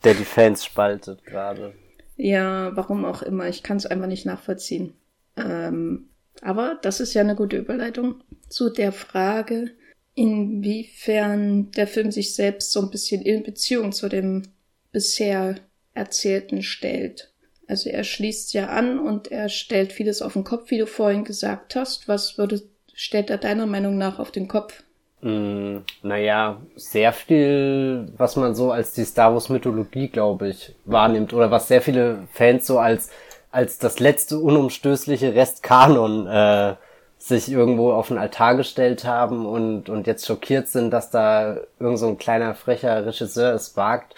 der 0.03 0.13
die 0.15 0.25
Fans 0.25 0.65
spaltet 0.65 1.23
gerade. 1.25 1.73
Ja, 2.15 2.75
warum 2.75 3.05
auch 3.05 3.21
immer. 3.21 3.47
Ich 3.47 3.63
kann 3.63 3.77
es 3.77 3.85
einfach 3.85 4.07
nicht 4.07 4.25
nachvollziehen. 4.25 4.93
Ähm, 5.35 6.09
aber 6.41 6.79
das 6.81 6.99
ist 6.99 7.13
ja 7.13 7.21
eine 7.21 7.35
gute 7.35 7.57
Überleitung 7.57 8.23
zu 8.49 8.69
der 8.69 8.91
Frage, 8.91 9.71
inwiefern 10.15 11.71
der 11.71 11.87
Film 11.87 12.11
sich 12.11 12.35
selbst 12.35 12.71
so 12.71 12.81
ein 12.81 12.91
bisschen 12.91 13.21
in 13.21 13.43
Beziehung 13.43 13.91
zu 13.91 14.09
dem 14.09 14.43
bisher 14.91 15.55
Erzählten 15.93 16.61
stellt. 16.61 17.31
Also 17.67 17.89
er 17.89 18.03
schließt 18.03 18.53
ja 18.53 18.67
an 18.67 18.99
und 18.99 19.31
er 19.31 19.49
stellt 19.49 19.93
vieles 19.93 20.21
auf 20.21 20.33
den 20.33 20.43
Kopf, 20.43 20.69
wie 20.69 20.77
du 20.77 20.85
vorhin 20.85 21.23
gesagt 21.23 21.75
hast. 21.75 22.07
Was 22.07 22.37
würde, 22.37 22.61
stellt 22.93 23.29
er 23.29 23.37
deiner 23.37 23.65
Meinung 23.65 23.97
nach 23.97 24.19
auf 24.19 24.31
den 24.31 24.47
Kopf? 24.47 24.83
Mm, 25.23 25.85
naja, 26.01 26.57
sehr 26.75 27.13
viel, 27.13 28.11
was 28.17 28.35
man 28.35 28.55
so 28.55 28.71
als 28.71 28.91
die 28.91 29.05
Star 29.05 29.33
Wars 29.33 29.47
Mythologie, 29.47 30.09
glaube 30.09 30.49
ich, 30.49 30.75
wahrnimmt. 30.83 31.33
Oder 31.33 31.49
was 31.49 31.69
sehr 31.69 31.81
viele 31.81 32.27
Fans 32.33 32.67
so 32.67 32.77
als, 32.77 33.09
als 33.49 33.77
das 33.77 33.99
letzte 33.99 34.37
unumstößliche 34.39 35.33
Restkanon 35.33 36.27
äh, 36.27 36.75
sich 37.17 37.49
irgendwo 37.49 37.93
auf 37.93 38.09
den 38.09 38.17
Altar 38.17 38.55
gestellt 38.57 39.05
haben 39.05 39.45
und, 39.45 39.89
und 39.89 40.07
jetzt 40.07 40.25
schockiert 40.25 40.67
sind, 40.67 40.91
dass 40.91 41.09
da 41.09 41.57
irgend 41.79 41.99
so 41.99 42.07
ein 42.07 42.17
kleiner 42.17 42.53
frecher 42.53 43.05
Regisseur 43.05 43.53
es 43.53 43.77
wagt, 43.77 44.15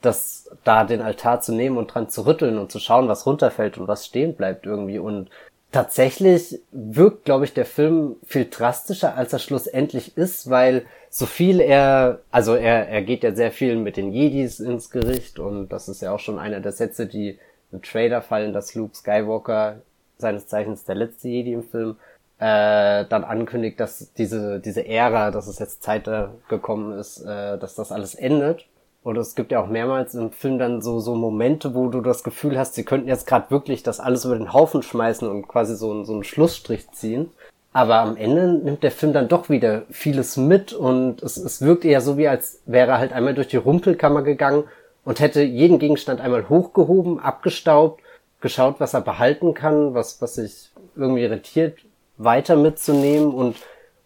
das 0.00 0.50
da 0.64 0.84
den 0.84 1.02
Altar 1.02 1.42
zu 1.42 1.52
nehmen 1.54 1.76
und 1.76 1.92
dran 1.94 2.08
zu 2.08 2.24
rütteln 2.24 2.58
und 2.58 2.72
zu 2.72 2.78
schauen, 2.78 3.08
was 3.08 3.26
runterfällt 3.26 3.76
und 3.76 3.88
was 3.88 4.06
stehen 4.06 4.34
bleibt 4.34 4.64
irgendwie. 4.64 4.98
Und 4.98 5.28
tatsächlich 5.76 6.62
wirkt, 6.72 7.26
glaube 7.26 7.44
ich, 7.44 7.52
der 7.52 7.66
Film 7.66 8.16
viel 8.24 8.46
drastischer, 8.46 9.14
als 9.14 9.34
er 9.34 9.38
schlussendlich 9.38 10.16
ist, 10.16 10.48
weil 10.48 10.86
so 11.10 11.26
viel 11.26 11.60
er, 11.60 12.20
also 12.30 12.54
er, 12.54 12.88
er 12.88 13.02
geht 13.02 13.22
ja 13.22 13.34
sehr 13.34 13.52
viel 13.52 13.76
mit 13.76 13.98
den 13.98 14.10
Jedis 14.10 14.58
ins 14.58 14.90
Gericht 14.90 15.38
und 15.38 15.68
das 15.68 15.90
ist 15.90 16.00
ja 16.00 16.12
auch 16.12 16.18
schon 16.18 16.38
einer 16.38 16.60
der 16.60 16.72
Sätze, 16.72 17.04
die 17.06 17.38
im 17.72 17.82
Trailer 17.82 18.22
fallen, 18.22 18.54
dass 18.54 18.74
Luke 18.74 18.96
Skywalker, 18.96 19.82
seines 20.16 20.46
Zeichens 20.46 20.84
der 20.84 20.94
letzte 20.94 21.28
Jedi 21.28 21.52
im 21.52 21.62
Film, 21.62 21.96
äh, 22.38 23.04
dann 23.04 23.24
ankündigt, 23.24 23.78
dass 23.78 24.14
diese, 24.14 24.60
diese 24.60 24.86
Ära, 24.86 25.30
dass 25.30 25.46
es 25.46 25.58
jetzt 25.58 25.82
Zeit 25.82 26.08
gekommen 26.48 26.98
ist, 26.98 27.20
äh, 27.20 27.58
dass 27.58 27.74
das 27.74 27.92
alles 27.92 28.14
endet 28.14 28.64
oder 29.06 29.20
es 29.20 29.36
gibt 29.36 29.52
ja 29.52 29.62
auch 29.62 29.68
mehrmals 29.68 30.14
im 30.16 30.32
Film 30.32 30.58
dann 30.58 30.82
so, 30.82 30.98
so 30.98 31.14
Momente, 31.14 31.76
wo 31.76 31.86
du 31.86 32.00
das 32.00 32.24
Gefühl 32.24 32.58
hast, 32.58 32.74
sie 32.74 32.82
könnten 32.82 33.06
jetzt 33.06 33.28
gerade 33.28 33.52
wirklich 33.52 33.84
das 33.84 34.00
alles 34.00 34.24
über 34.24 34.36
den 34.36 34.52
Haufen 34.52 34.82
schmeißen 34.82 35.28
und 35.28 35.46
quasi 35.46 35.76
so, 35.76 36.02
so 36.02 36.12
einen 36.12 36.24
Schlussstrich 36.24 36.90
ziehen. 36.90 37.30
Aber 37.72 38.00
am 38.00 38.16
Ende 38.16 38.54
nimmt 38.54 38.82
der 38.82 38.90
Film 38.90 39.12
dann 39.12 39.28
doch 39.28 39.48
wieder 39.48 39.82
vieles 39.90 40.36
mit 40.36 40.72
und 40.72 41.22
es, 41.22 41.36
es 41.36 41.62
wirkt 41.62 41.84
eher 41.84 42.00
so, 42.00 42.18
wie 42.18 42.26
als 42.26 42.62
wäre 42.66 42.90
er 42.90 42.98
halt 42.98 43.12
einmal 43.12 43.34
durch 43.34 43.46
die 43.46 43.58
Rumpelkammer 43.58 44.22
gegangen 44.22 44.64
und 45.04 45.20
hätte 45.20 45.40
jeden 45.40 45.78
Gegenstand 45.78 46.20
einmal 46.20 46.48
hochgehoben, 46.48 47.20
abgestaubt, 47.20 48.02
geschaut, 48.40 48.80
was 48.80 48.92
er 48.92 49.02
behalten 49.02 49.54
kann, 49.54 49.94
was, 49.94 50.20
was 50.20 50.34
sich 50.34 50.72
irgendwie 50.96 51.22
irritiert, 51.22 51.78
weiter 52.18 52.56
mitzunehmen 52.56 53.32
und, 53.32 53.54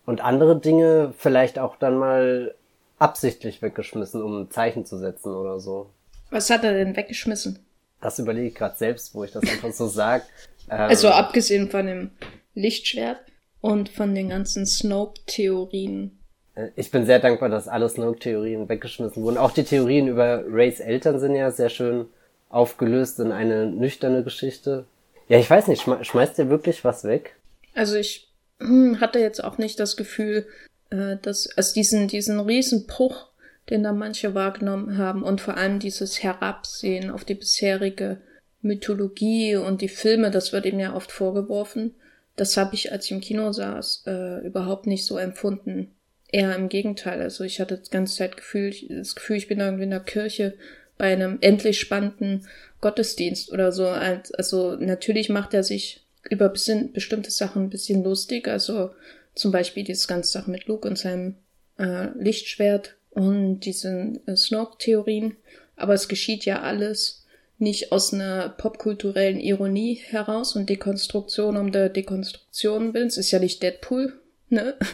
und 0.04 0.22
andere 0.22 0.56
Dinge 0.56 1.14
vielleicht 1.16 1.58
auch 1.58 1.76
dann 1.76 1.96
mal 1.96 2.54
absichtlich 3.00 3.62
weggeschmissen, 3.62 4.22
um 4.22 4.42
ein 4.42 4.50
Zeichen 4.50 4.86
zu 4.86 4.98
setzen 4.98 5.34
oder 5.34 5.58
so. 5.58 5.90
Was 6.30 6.50
hat 6.50 6.62
er 6.62 6.74
denn 6.74 6.94
weggeschmissen? 6.94 7.58
Das 8.00 8.18
überlege 8.18 8.48
ich 8.48 8.54
gerade 8.54 8.76
selbst, 8.76 9.14
wo 9.14 9.24
ich 9.24 9.32
das 9.32 9.42
einfach 9.42 9.72
so 9.72 9.88
sage. 9.88 10.22
Ähm, 10.70 10.80
also 10.80 11.08
abgesehen 11.08 11.70
von 11.70 11.86
dem 11.86 12.10
Lichtschwert 12.54 13.18
und 13.60 13.88
von 13.88 14.14
den 14.14 14.28
ganzen 14.28 14.66
Snoke-Theorien. 14.66 16.18
Äh, 16.54 16.68
ich 16.76 16.90
bin 16.90 17.06
sehr 17.06 17.18
dankbar, 17.18 17.48
dass 17.48 17.68
alle 17.68 17.88
Snoke-Theorien 17.88 18.68
weggeschmissen 18.68 19.22
wurden. 19.22 19.38
Auch 19.38 19.50
die 19.50 19.64
Theorien 19.64 20.06
über 20.06 20.44
Rays 20.46 20.80
Eltern 20.80 21.18
sind 21.18 21.34
ja 21.34 21.50
sehr 21.50 21.70
schön 21.70 22.06
aufgelöst 22.48 23.18
in 23.18 23.32
eine 23.32 23.66
nüchterne 23.66 24.22
Geschichte. 24.22 24.84
Ja, 25.28 25.38
ich 25.38 25.48
weiß 25.48 25.68
nicht, 25.68 25.82
schmeißt 25.82 26.38
ihr 26.38 26.50
wirklich 26.50 26.84
was 26.84 27.04
weg? 27.04 27.36
Also 27.74 27.96
ich 27.96 28.28
hm, 28.58 29.00
hatte 29.00 29.20
jetzt 29.20 29.42
auch 29.42 29.58
nicht 29.58 29.78
das 29.78 29.96
Gefühl, 29.96 30.46
äh, 30.90 31.16
dass, 31.22 31.48
also 31.56 31.74
diesen, 31.74 32.08
diesen 32.08 32.40
Riesenbruch, 32.40 33.28
den 33.68 33.82
da 33.82 33.92
manche 33.92 34.34
wahrgenommen 34.34 34.98
haben 34.98 35.22
und 35.22 35.40
vor 35.40 35.56
allem 35.56 35.78
dieses 35.78 36.22
Herabsehen 36.22 37.10
auf 37.10 37.24
die 37.24 37.34
bisherige 37.34 38.20
Mythologie 38.62 39.56
und 39.56 39.80
die 39.80 39.88
Filme, 39.88 40.30
das 40.30 40.52
wird 40.52 40.66
ihm 40.66 40.80
ja 40.80 40.94
oft 40.94 41.12
vorgeworfen. 41.12 41.94
Das 42.36 42.56
habe 42.56 42.74
ich, 42.74 42.92
als 42.92 43.06
ich 43.06 43.12
im 43.12 43.20
Kino 43.20 43.52
saß, 43.52 44.04
äh, 44.06 44.46
überhaupt 44.46 44.86
nicht 44.86 45.04
so 45.04 45.18
empfunden. 45.18 45.94
Eher 46.32 46.54
im 46.56 46.68
Gegenteil. 46.68 47.20
Also 47.20 47.44
ich 47.44 47.60
hatte 47.60 47.78
die 47.78 47.90
ganze 47.90 48.16
Zeit 48.16 48.36
Gefühl, 48.36 48.72
das 48.88 49.14
Gefühl, 49.14 49.36
ich 49.36 49.48
bin 49.48 49.60
irgendwie 49.60 49.84
in 49.84 49.90
der 49.90 50.00
Kirche 50.00 50.54
bei 50.96 51.12
einem 51.12 51.38
endlich 51.40 51.80
spannenden 51.80 52.46
Gottesdienst 52.80 53.52
oder 53.52 53.72
so. 53.72 53.86
Also 53.86 54.76
natürlich 54.76 55.28
macht 55.28 55.54
er 55.54 55.64
sich 55.64 56.06
über 56.28 56.48
bestimmte 56.48 57.30
Sachen 57.30 57.64
ein 57.64 57.70
bisschen 57.70 58.04
lustig. 58.04 58.46
Also 58.48 58.90
zum 59.34 59.52
Beispiel 59.52 59.84
diese 59.84 60.06
ganze 60.06 60.30
Sache 60.30 60.50
mit 60.50 60.66
Luke 60.66 60.88
und 60.88 60.98
seinem 60.98 61.36
äh, 61.78 62.08
Lichtschwert 62.18 62.96
und 63.10 63.60
diesen 63.60 64.26
äh, 64.26 64.36
Snoke-Theorien. 64.36 65.36
Aber 65.76 65.94
es 65.94 66.08
geschieht 66.08 66.44
ja 66.44 66.62
alles 66.62 67.26
nicht 67.58 67.92
aus 67.92 68.12
einer 68.12 68.48
popkulturellen 68.48 69.38
Ironie 69.38 69.94
heraus 69.94 70.56
und 70.56 70.70
Dekonstruktion 70.70 71.56
um 71.56 71.72
der 71.72 71.88
Dekonstruktion 71.88 72.94
willens. 72.94 73.18
Ist 73.18 73.30
ja 73.30 73.38
nicht 73.38 73.62
Deadpool, 73.62 74.14
ne? 74.48 74.76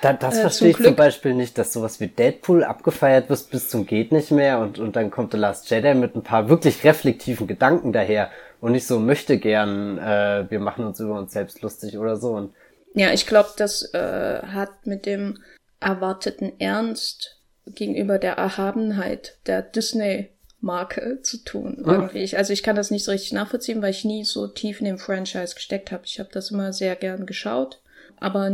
Da, 0.00 0.12
das 0.12 0.38
äh, 0.38 0.42
verstehe 0.42 0.70
ich 0.70 0.76
Glück. 0.76 0.88
zum 0.88 0.96
Beispiel 0.96 1.34
nicht, 1.34 1.58
dass 1.58 1.72
sowas 1.72 1.98
wie 1.98 2.06
Deadpool 2.06 2.62
abgefeiert 2.62 3.28
wird 3.28 3.50
bis 3.50 3.68
zum 3.68 3.86
geht 3.86 4.12
nicht 4.12 4.30
mehr 4.30 4.60
und, 4.60 4.78
und 4.78 4.94
dann 4.96 5.10
kommt 5.10 5.32
The 5.32 5.38
Last 5.38 5.68
Jedi 5.68 5.94
mit 5.94 6.14
ein 6.14 6.22
paar 6.22 6.48
wirklich 6.48 6.84
reflektiven 6.84 7.46
Gedanken 7.46 7.92
daher 7.92 8.30
und 8.60 8.72
nicht 8.72 8.86
so 8.86 9.00
möchte 9.00 9.38
gern, 9.38 9.98
äh, 9.98 10.46
wir 10.48 10.60
machen 10.60 10.84
uns 10.84 11.00
über 11.00 11.18
uns 11.18 11.32
selbst 11.32 11.62
lustig 11.62 11.98
oder 11.98 12.16
so. 12.16 12.30
Und 12.30 12.54
ja, 12.94 13.12
ich 13.12 13.26
glaube, 13.26 13.50
das 13.56 13.92
äh, 13.92 14.42
hat 14.42 14.86
mit 14.86 15.04
dem 15.04 15.38
erwarteten 15.80 16.52
Ernst 16.58 17.40
gegenüber 17.66 18.18
der 18.18 18.34
Erhabenheit 18.34 19.38
der 19.46 19.62
Disney-Marke 19.62 21.20
zu 21.22 21.38
tun. 21.44 21.78
Hm. 21.78 21.90
Irgendwie. 21.90 22.36
Also 22.36 22.52
ich 22.52 22.62
kann 22.62 22.76
das 22.76 22.90
nicht 22.90 23.04
so 23.04 23.10
richtig 23.10 23.32
nachvollziehen, 23.32 23.82
weil 23.82 23.90
ich 23.90 24.04
nie 24.04 24.24
so 24.24 24.46
tief 24.46 24.80
in 24.80 24.86
dem 24.86 24.98
Franchise 24.98 25.54
gesteckt 25.54 25.92
habe. 25.92 26.04
Ich 26.06 26.20
habe 26.20 26.30
das 26.32 26.50
immer 26.50 26.72
sehr 26.72 26.94
gern 26.96 27.26
geschaut, 27.26 27.80
aber 28.18 28.50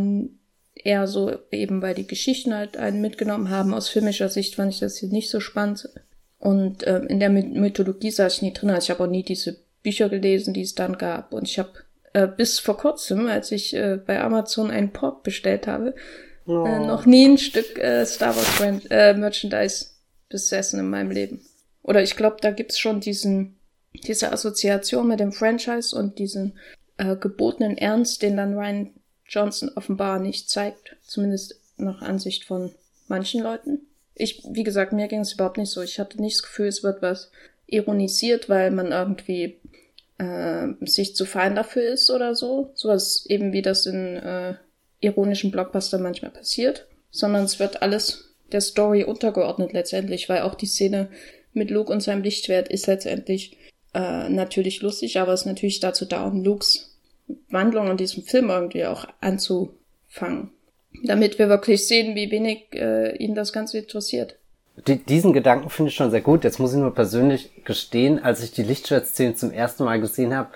eher 0.75 1.07
so 1.07 1.37
eben, 1.51 1.83
weil 1.83 1.95
die 1.95 2.07
Geschichten 2.07 2.55
halt 2.55 2.77
einen 2.77 3.03
mitgenommen 3.03 3.51
haben. 3.51 3.75
Aus 3.75 3.89
filmischer 3.89 4.31
Sicht 4.31 4.55
fand 4.55 4.73
ich 4.73 4.81
das 4.81 4.97
hier 4.97 5.11
nicht 5.11 5.31
so 5.31 5.41
spannend. 5.41 5.89
Und 6.39 6.87
ähm, 6.87 7.07
in 7.09 7.21
der 7.21 7.29
Mythologie 7.29 8.11
saß 8.11 8.37
ich 8.37 8.43
nie 8.43 8.53
drin. 8.55 8.71
Also 8.71 8.87
ich 8.87 8.91
habe 8.91 9.05
auch 9.05 9.11
nie 9.11 9.23
diese 9.23 9.59
Bücher 9.83 10.09
gelesen, 10.09 10.55
die 10.55 10.63
es 10.63 10.75
dann 10.75 10.97
gab. 10.97 11.35
Und 11.35 11.47
ich 11.47 11.59
habe 11.59 11.73
äh, 12.13 12.27
bis 12.27 12.59
vor 12.59 12.77
kurzem, 12.77 13.27
als 13.27 13.53
ich 13.53 13.75
äh, 13.75 13.99
bei 14.05 14.21
Amazon 14.21 14.71
einen 14.71 14.93
Pop 14.93 15.23
bestellt 15.23 15.67
habe, 15.67 15.95
äh, 16.47 16.51
oh. 16.51 16.65
äh, 16.65 16.79
noch 16.81 17.07
nie 17.07 17.27
ein 17.27 17.39
Stück 17.39 17.79
äh, 17.79 18.05
Star 18.07 18.35
Wars 18.37 18.61
Merchandise 19.19 19.87
besessen 20.29 20.81
in 20.81 20.91
meinem 20.91 21.11
Leben. 21.11 21.45
Oder 21.83 22.03
ich 22.03 22.17
glaube, 22.17 22.37
da 22.41 22.51
gibt's 22.51 22.79
schon 22.79 23.01
diesen 23.01 23.57
diese 23.93 24.31
Assoziation 24.33 25.09
mit 25.09 25.19
dem 25.19 25.33
Franchise 25.33 25.97
und 25.97 26.21
diesen 26.21 26.57
gebotenen 26.97 27.77
Ernst, 27.77 28.23
den 28.23 28.37
dann 28.37 28.55
Ryan 28.55 28.91
Johnson 29.27 29.71
offenbar 29.75 30.19
nicht 30.19 30.51
zeigt, 30.51 30.97
zumindest 31.03 31.59
nach 31.77 32.03
Ansicht 32.03 32.45
von 32.45 32.73
manchen 33.09 33.43
Leuten. 33.43 33.81
Ich, 34.15 34.43
wie 34.51 34.65
gesagt, 34.65 34.93
mir 34.93 35.09
ging 35.09 35.21
es 35.21 35.33
überhaupt 35.33 35.57
nicht 35.57 35.71
so. 35.71 35.83
Ich 35.83 35.99
hatte 35.99 36.21
nicht 36.21 36.37
das 36.37 36.43
Gefühl, 36.43 36.67
es 36.67 36.83
wird 36.83 37.01
was 37.01 37.31
ironisiert, 37.67 38.49
weil 38.49 38.71
man 38.71 38.93
irgendwie 38.93 39.60
äh, 40.21 40.87
sich 40.87 41.17
zu 41.17 41.25
fein 41.25 41.55
dafür 41.55 41.83
ist 41.93 42.11
oder 42.11 42.35
so. 42.35 42.71
Sowas 42.75 43.25
eben 43.27 43.53
wie 43.53 43.63
das 43.63 43.87
in 43.87 44.17
äh, 44.17 44.55
ironischen 45.01 45.51
Blockbuster 45.51 45.99
manchmal 45.99 46.31
passiert. 46.31 46.87
Sondern 47.11 47.45
es 47.45 47.59
wird 47.59 47.83
alles 47.83 48.35
der 48.53 48.61
Story 48.61 49.05
untergeordnet 49.05 49.73
letztendlich, 49.73 50.29
weil 50.29 50.43
auch 50.43 50.55
die 50.55 50.67
Szene 50.67 51.09
mit 51.53 51.71
Luke 51.71 51.93
und 51.93 52.03
seinem 52.03 52.23
Lichtschwert 52.23 52.69
ist 52.69 52.87
letztendlich 52.87 53.57
äh, 53.95 54.29
natürlich 54.29 54.83
lustig, 54.83 55.19
aber 55.19 55.33
es 55.33 55.41
ist 55.41 55.47
natürlich 55.47 55.81
dazu 55.81 56.05
da, 56.05 56.25
um 56.27 56.45
Lukes 56.45 56.99
Wandlung 57.49 57.91
in 57.91 57.97
diesem 57.97 58.23
Film 58.25 58.51
irgendwie 58.51 58.85
auch 58.85 59.07
anzufangen. 59.21 60.51
Damit 61.05 61.39
wir 61.39 61.49
wirklich 61.49 61.87
sehen, 61.87 62.15
wie 62.17 62.31
wenig 62.31 62.67
äh, 62.73 63.17
ihn 63.17 63.35
das 63.35 63.53
Ganze 63.53 63.79
interessiert. 63.79 64.37
Die, 64.87 65.05
diesen 65.05 65.33
Gedanken 65.33 65.71
finde 65.71 65.91
ich 65.91 65.97
schon 65.97 66.11
sehr 66.11 66.21
gut. 66.21 66.45
Jetzt 66.45 66.59
muss 66.59 66.73
ich 66.73 66.79
nur 66.79 66.95
persönlich 66.95 67.65
gestehen, 67.65 68.23
als 68.23 68.43
ich 68.43 68.53
die 68.53 68.63
Lichtschwertszene 68.63 69.35
zum 69.35 69.53
ersten 69.53 69.85
Mal 69.85 70.01
gesehen 70.01 70.35
habe, 70.35 70.49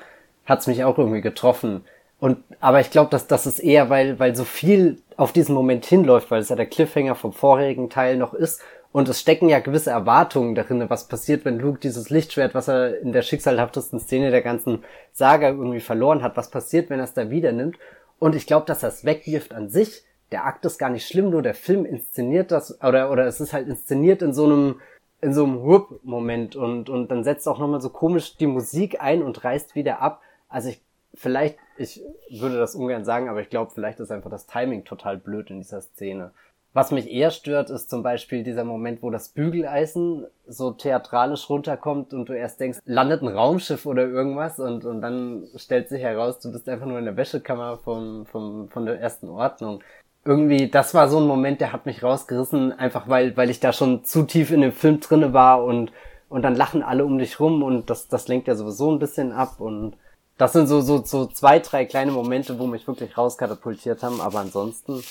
hat 0.46 0.60
es 0.60 0.66
mich 0.66 0.84
auch 0.84 0.98
irgendwie 0.98 1.20
getroffen. 1.20 1.84
Und 2.20 2.38
aber 2.60 2.80
ich 2.80 2.90
glaube, 2.90 3.10
dass 3.10 3.26
das 3.26 3.46
ist 3.46 3.58
eher, 3.58 3.90
weil 3.90 4.18
weil 4.18 4.34
so 4.34 4.44
viel 4.44 4.98
auf 5.16 5.32
diesen 5.32 5.54
Moment 5.54 5.84
hinläuft, 5.84 6.30
weil 6.30 6.40
es 6.40 6.48
ja 6.48 6.56
der 6.56 6.66
Cliffhanger 6.66 7.14
vom 7.14 7.32
vorherigen 7.32 7.90
Teil 7.90 8.16
noch 8.16 8.34
ist 8.34 8.62
und 8.94 9.08
es 9.08 9.20
stecken 9.20 9.48
ja 9.48 9.58
gewisse 9.58 9.90
Erwartungen 9.90 10.54
darin, 10.54 10.88
was 10.88 11.08
passiert, 11.08 11.44
wenn 11.44 11.58
Luke 11.58 11.80
dieses 11.80 12.10
Lichtschwert, 12.10 12.54
was 12.54 12.68
er 12.68 13.00
in 13.00 13.10
der 13.10 13.22
schicksalhaftesten 13.22 13.98
Szene 13.98 14.30
der 14.30 14.40
ganzen 14.40 14.84
Saga 15.12 15.48
irgendwie 15.48 15.80
verloren 15.80 16.22
hat, 16.22 16.36
was 16.36 16.48
passiert, 16.48 16.90
wenn 16.90 17.00
er 17.00 17.06
es 17.06 17.12
da 17.12 17.28
wieder 17.28 17.50
nimmt. 17.50 17.76
Und 18.20 18.36
ich 18.36 18.46
glaube, 18.46 18.66
dass 18.66 18.84
es 18.84 19.04
wegwirft 19.04 19.52
an 19.52 19.68
sich. 19.68 20.04
Der 20.32 20.46
Akt 20.46 20.64
ist 20.64 20.78
gar 20.78 20.90
nicht 20.90 21.06
schlimm, 21.06 21.30
nur 21.30 21.42
der 21.42 21.54
Film 21.54 21.84
inszeniert 21.84 22.50
das, 22.50 22.82
oder, 22.82 23.10
oder 23.10 23.26
es 23.26 23.40
ist 23.40 23.52
halt 23.52 23.68
inszeniert 23.68 24.22
in 24.22 24.32
so 24.32 24.44
einem, 24.44 24.80
in 25.20 25.32
so 25.32 25.44
einem 25.44 25.62
Whoop-Moment 25.62 26.56
und, 26.56 26.88
und 26.88 27.10
dann 27.10 27.24
setzt 27.24 27.46
auch 27.46 27.58
nochmal 27.58 27.80
so 27.80 27.90
komisch 27.90 28.36
die 28.36 28.46
Musik 28.46 29.00
ein 29.00 29.22
und 29.22 29.44
reißt 29.44 29.74
wieder 29.74 30.00
ab. 30.00 30.22
Also 30.48 30.70
ich, 30.70 30.80
vielleicht, 31.14 31.58
ich 31.76 32.02
würde 32.30 32.58
das 32.58 32.74
ungern 32.74 33.04
sagen, 33.04 33.28
aber 33.28 33.40
ich 33.40 33.50
glaube, 33.50 33.70
vielleicht 33.72 34.00
ist 34.00 34.10
einfach 34.10 34.30
das 34.30 34.46
Timing 34.46 34.84
total 34.84 35.16
blöd 35.16 35.50
in 35.50 35.60
dieser 35.60 35.80
Szene. 35.80 36.32
Was 36.74 36.90
mich 36.90 37.08
eher 37.08 37.30
stört, 37.30 37.70
ist 37.70 37.88
zum 37.88 38.02
Beispiel 38.02 38.42
dieser 38.42 38.64
Moment, 38.64 39.00
wo 39.00 39.10
das 39.10 39.28
Bügeleisen 39.28 40.26
so 40.48 40.72
theatralisch 40.72 41.48
runterkommt 41.48 42.12
und 42.12 42.28
du 42.28 42.32
erst 42.32 42.58
denkst, 42.58 42.80
landet 42.84 43.22
ein 43.22 43.28
Raumschiff 43.28 43.86
oder 43.86 44.02
irgendwas 44.08 44.58
und, 44.58 44.84
und 44.84 45.00
dann 45.00 45.46
stellt 45.54 45.88
sich 45.88 46.02
heraus, 46.02 46.40
du 46.40 46.50
bist 46.50 46.68
einfach 46.68 46.86
nur 46.86 46.98
in 46.98 47.04
der 47.04 47.16
Wäschekammer 47.16 47.78
vom, 47.78 48.26
vom, 48.26 48.68
von 48.70 48.86
der 48.86 49.00
ersten 49.00 49.28
Ordnung. 49.28 49.84
Irgendwie, 50.24 50.70
das 50.70 50.94
war 50.94 51.08
so 51.08 51.18
ein 51.18 51.26
Moment, 51.26 51.60
der 51.60 51.72
hat 51.72 51.84
mich 51.84 52.02
rausgerissen, 52.02 52.72
einfach 52.72 53.08
weil, 53.08 53.36
weil 53.36 53.50
ich 53.50 53.60
da 53.60 53.72
schon 53.72 54.04
zu 54.04 54.22
tief 54.22 54.50
in 54.50 54.62
dem 54.62 54.72
Film 54.72 55.00
drinne 55.00 55.34
war 55.34 55.62
und, 55.64 55.92
und 56.30 56.42
dann 56.42 56.56
lachen 56.56 56.82
alle 56.82 57.04
um 57.04 57.18
dich 57.18 57.38
rum 57.40 57.62
und 57.62 57.90
das, 57.90 58.08
das 58.08 58.26
lenkt 58.28 58.48
ja 58.48 58.54
sowieso 58.54 58.90
ein 58.90 58.98
bisschen 58.98 59.32
ab 59.32 59.60
und 59.60 59.96
das 60.38 60.52
sind 60.54 60.66
so, 60.66 60.80
so, 60.80 61.04
so 61.04 61.26
zwei, 61.26 61.58
drei 61.58 61.84
kleine 61.84 62.10
Momente, 62.10 62.58
wo 62.58 62.66
mich 62.66 62.88
wirklich 62.88 63.16
rauskatapultiert 63.16 64.02
haben, 64.02 64.20
aber 64.20 64.40
ansonsten 64.40 65.02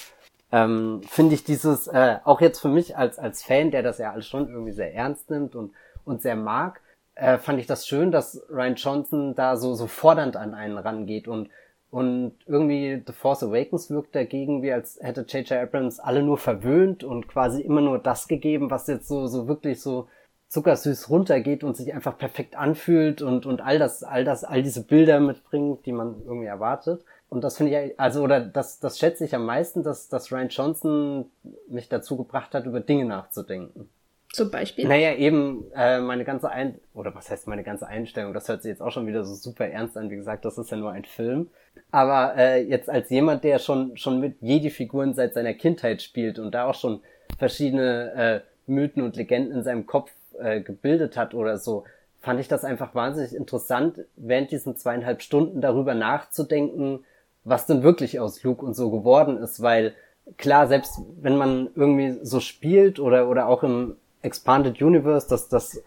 ähm, 0.52 1.02
finde 1.08 1.36
ich 1.36 1.44
dieses, 1.44 1.88
äh, 1.88 2.18
auch 2.24 2.42
jetzt 2.42 2.60
für 2.60 2.70
mich 2.70 2.98
als, 2.98 3.20
als 3.20 3.44
Fan, 3.44 3.72
der 3.72 3.84
das 3.84 4.00
ja 4.00 4.12
alles 4.12 4.28
schon 4.28 4.50
irgendwie 4.50 4.74
sehr 4.74 4.94
ernst 4.96 5.30
nimmt 5.30 5.56
und, 5.56 5.74
und 6.06 6.24
sehr 6.24 6.36
mag, 6.36 6.82
äh, 7.16 7.38
fand 7.38 7.60
ich 7.60 7.68
das 7.68 7.88
schön, 7.88 8.12
dass 8.12 8.42
Ryan 8.50 8.76
Johnson 8.76 9.36
da 9.36 9.58
so, 9.58 9.76
so 9.76 9.88
fordernd 9.88 10.36
an 10.36 10.56
einen 10.56 10.78
rangeht 10.78 11.28
und, 11.28 11.50
und 11.94 12.34
irgendwie 12.48 13.04
The 13.06 13.14
Force 13.14 13.44
Awakens 13.44 13.92
wirkt 13.92 14.16
dagegen, 14.16 14.64
wie 14.64 14.72
als 14.72 14.98
hätte 15.00 15.28
J.J. 15.30 15.52
Abrams 15.52 16.00
alle 16.00 16.24
nur 16.24 16.40
verwöhnt 16.40 17.04
und 17.04 17.28
quasi 17.28 17.62
immer 17.62 17.82
nur 17.82 18.00
das 18.00 18.28
gegeben, 18.28 18.72
was 18.72 18.88
jetzt 18.88 19.08
so, 19.08 19.28
so 19.28 19.48
wirklich 19.48 19.80
so 19.80 20.08
zuckersüß 20.48 21.12
runtergeht 21.12 21.64
und 21.64 21.78
sich 21.78 21.94
einfach 21.94 22.18
perfekt 22.18 22.56
anfühlt 22.56 23.22
und, 23.22 23.46
und 23.46 23.62
all 23.62 23.78
das, 23.78 24.04
all 24.04 24.24
das, 24.26 24.44
all 24.44 24.64
diese 24.64 24.84
Bilder 24.84 25.20
mitbringt, 25.20 25.86
die 25.86 25.92
man 25.92 26.24
irgendwie 26.26 26.48
erwartet. 26.48 27.06
Und 27.30 27.44
das 27.44 27.58
finde 27.58 27.80
ich, 27.80 28.00
also, 28.00 28.24
oder 28.24 28.42
das, 28.42 28.80
das 28.80 28.98
schätze 28.98 29.24
ich 29.26 29.36
am 29.36 29.46
meisten, 29.46 29.84
dass, 29.84 30.10
dass 30.10 30.32
Ryan 30.32 30.50
Johnson 30.50 31.26
mich 31.70 31.90
dazu 31.90 32.18
gebracht 32.18 32.56
hat, 32.56 32.66
über 32.66 32.80
Dinge 32.80 33.06
nachzudenken. 33.06 33.88
Zum 34.32 34.50
Beispiel? 34.50 34.88
Naja, 34.88 35.14
eben 35.14 35.72
äh, 35.76 36.00
meine 36.00 36.26
ganze 36.26 36.50
Ein 36.50 36.80
oder 36.96 37.14
was 37.14 37.30
heißt 37.30 37.48
meine 37.48 37.64
ganze 37.64 37.86
Einstellung, 37.86 38.34
das 38.34 38.50
hört 38.50 38.64
sich 38.64 38.72
jetzt 38.72 38.82
auch 38.82 38.92
schon 38.92 39.06
wieder 39.06 39.24
so 39.24 39.36
super 39.36 39.68
ernst 39.68 39.96
an, 39.96 40.10
wie 40.10 40.16
gesagt, 40.16 40.44
das 40.44 40.58
ist 40.58 40.72
ja 40.72 40.78
nur 40.78 40.92
ein 40.92 41.06
Film. 41.06 41.52
Aber 41.94 42.36
äh, 42.38 42.64
jetzt 42.64 42.90
als 42.90 43.12
jemand, 43.12 43.44
der 43.44 43.60
schon, 43.60 43.96
schon 43.98 44.20
mit 44.20 44.42
Jedi-Figuren 44.42 45.14
seit 45.14 45.36
seiner 45.36 45.54
Kindheit 45.54 46.02
spielt 46.02 46.40
und 46.40 46.52
da 46.52 46.66
auch 46.66 46.74
schon 46.74 47.02
verschiedene 47.38 48.14
äh, 48.16 48.40
Mythen 48.66 49.04
und 49.04 49.16
Legenden 49.16 49.56
in 49.56 49.64
seinem 49.64 49.86
Kopf 49.86 50.10
äh, 50.40 50.62
gebildet 50.62 51.16
hat 51.18 51.36
oder 51.36 51.60
so, 51.60 51.84
fand 52.20 52.40
ich 52.40 52.48
das 52.48 52.64
einfach 52.64 52.96
wahnsinnig 52.96 53.36
interessant, 53.36 54.00
während 54.16 54.50
diesen 54.50 54.76
zweieinhalb 54.76 55.22
Stunden 55.22 55.62
darüber 55.62 55.94
nachzudenken, 55.94 57.06
was 57.44 57.68
denn 57.68 57.84
wirklich 57.84 58.20
aus 58.20 58.42
Luke 58.42 58.66
und 58.66 58.74
so 58.74 58.90
geworden 58.90 59.38
ist, 59.38 59.62
weil 59.62 59.94
klar, 60.38 60.66
selbst 60.66 61.00
wenn 61.22 61.38
man 61.38 61.70
irgendwie 61.76 62.18
so 62.24 62.40
spielt 62.40 63.00
oder, 63.00 63.30
oder 63.30 63.48
auch 63.48 63.62
im 63.62 63.98
Expanded 64.24 64.82
Universe, 64.82 65.30
dass 65.30 65.48
das 65.48 65.80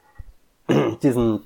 diesen, 1.02 1.40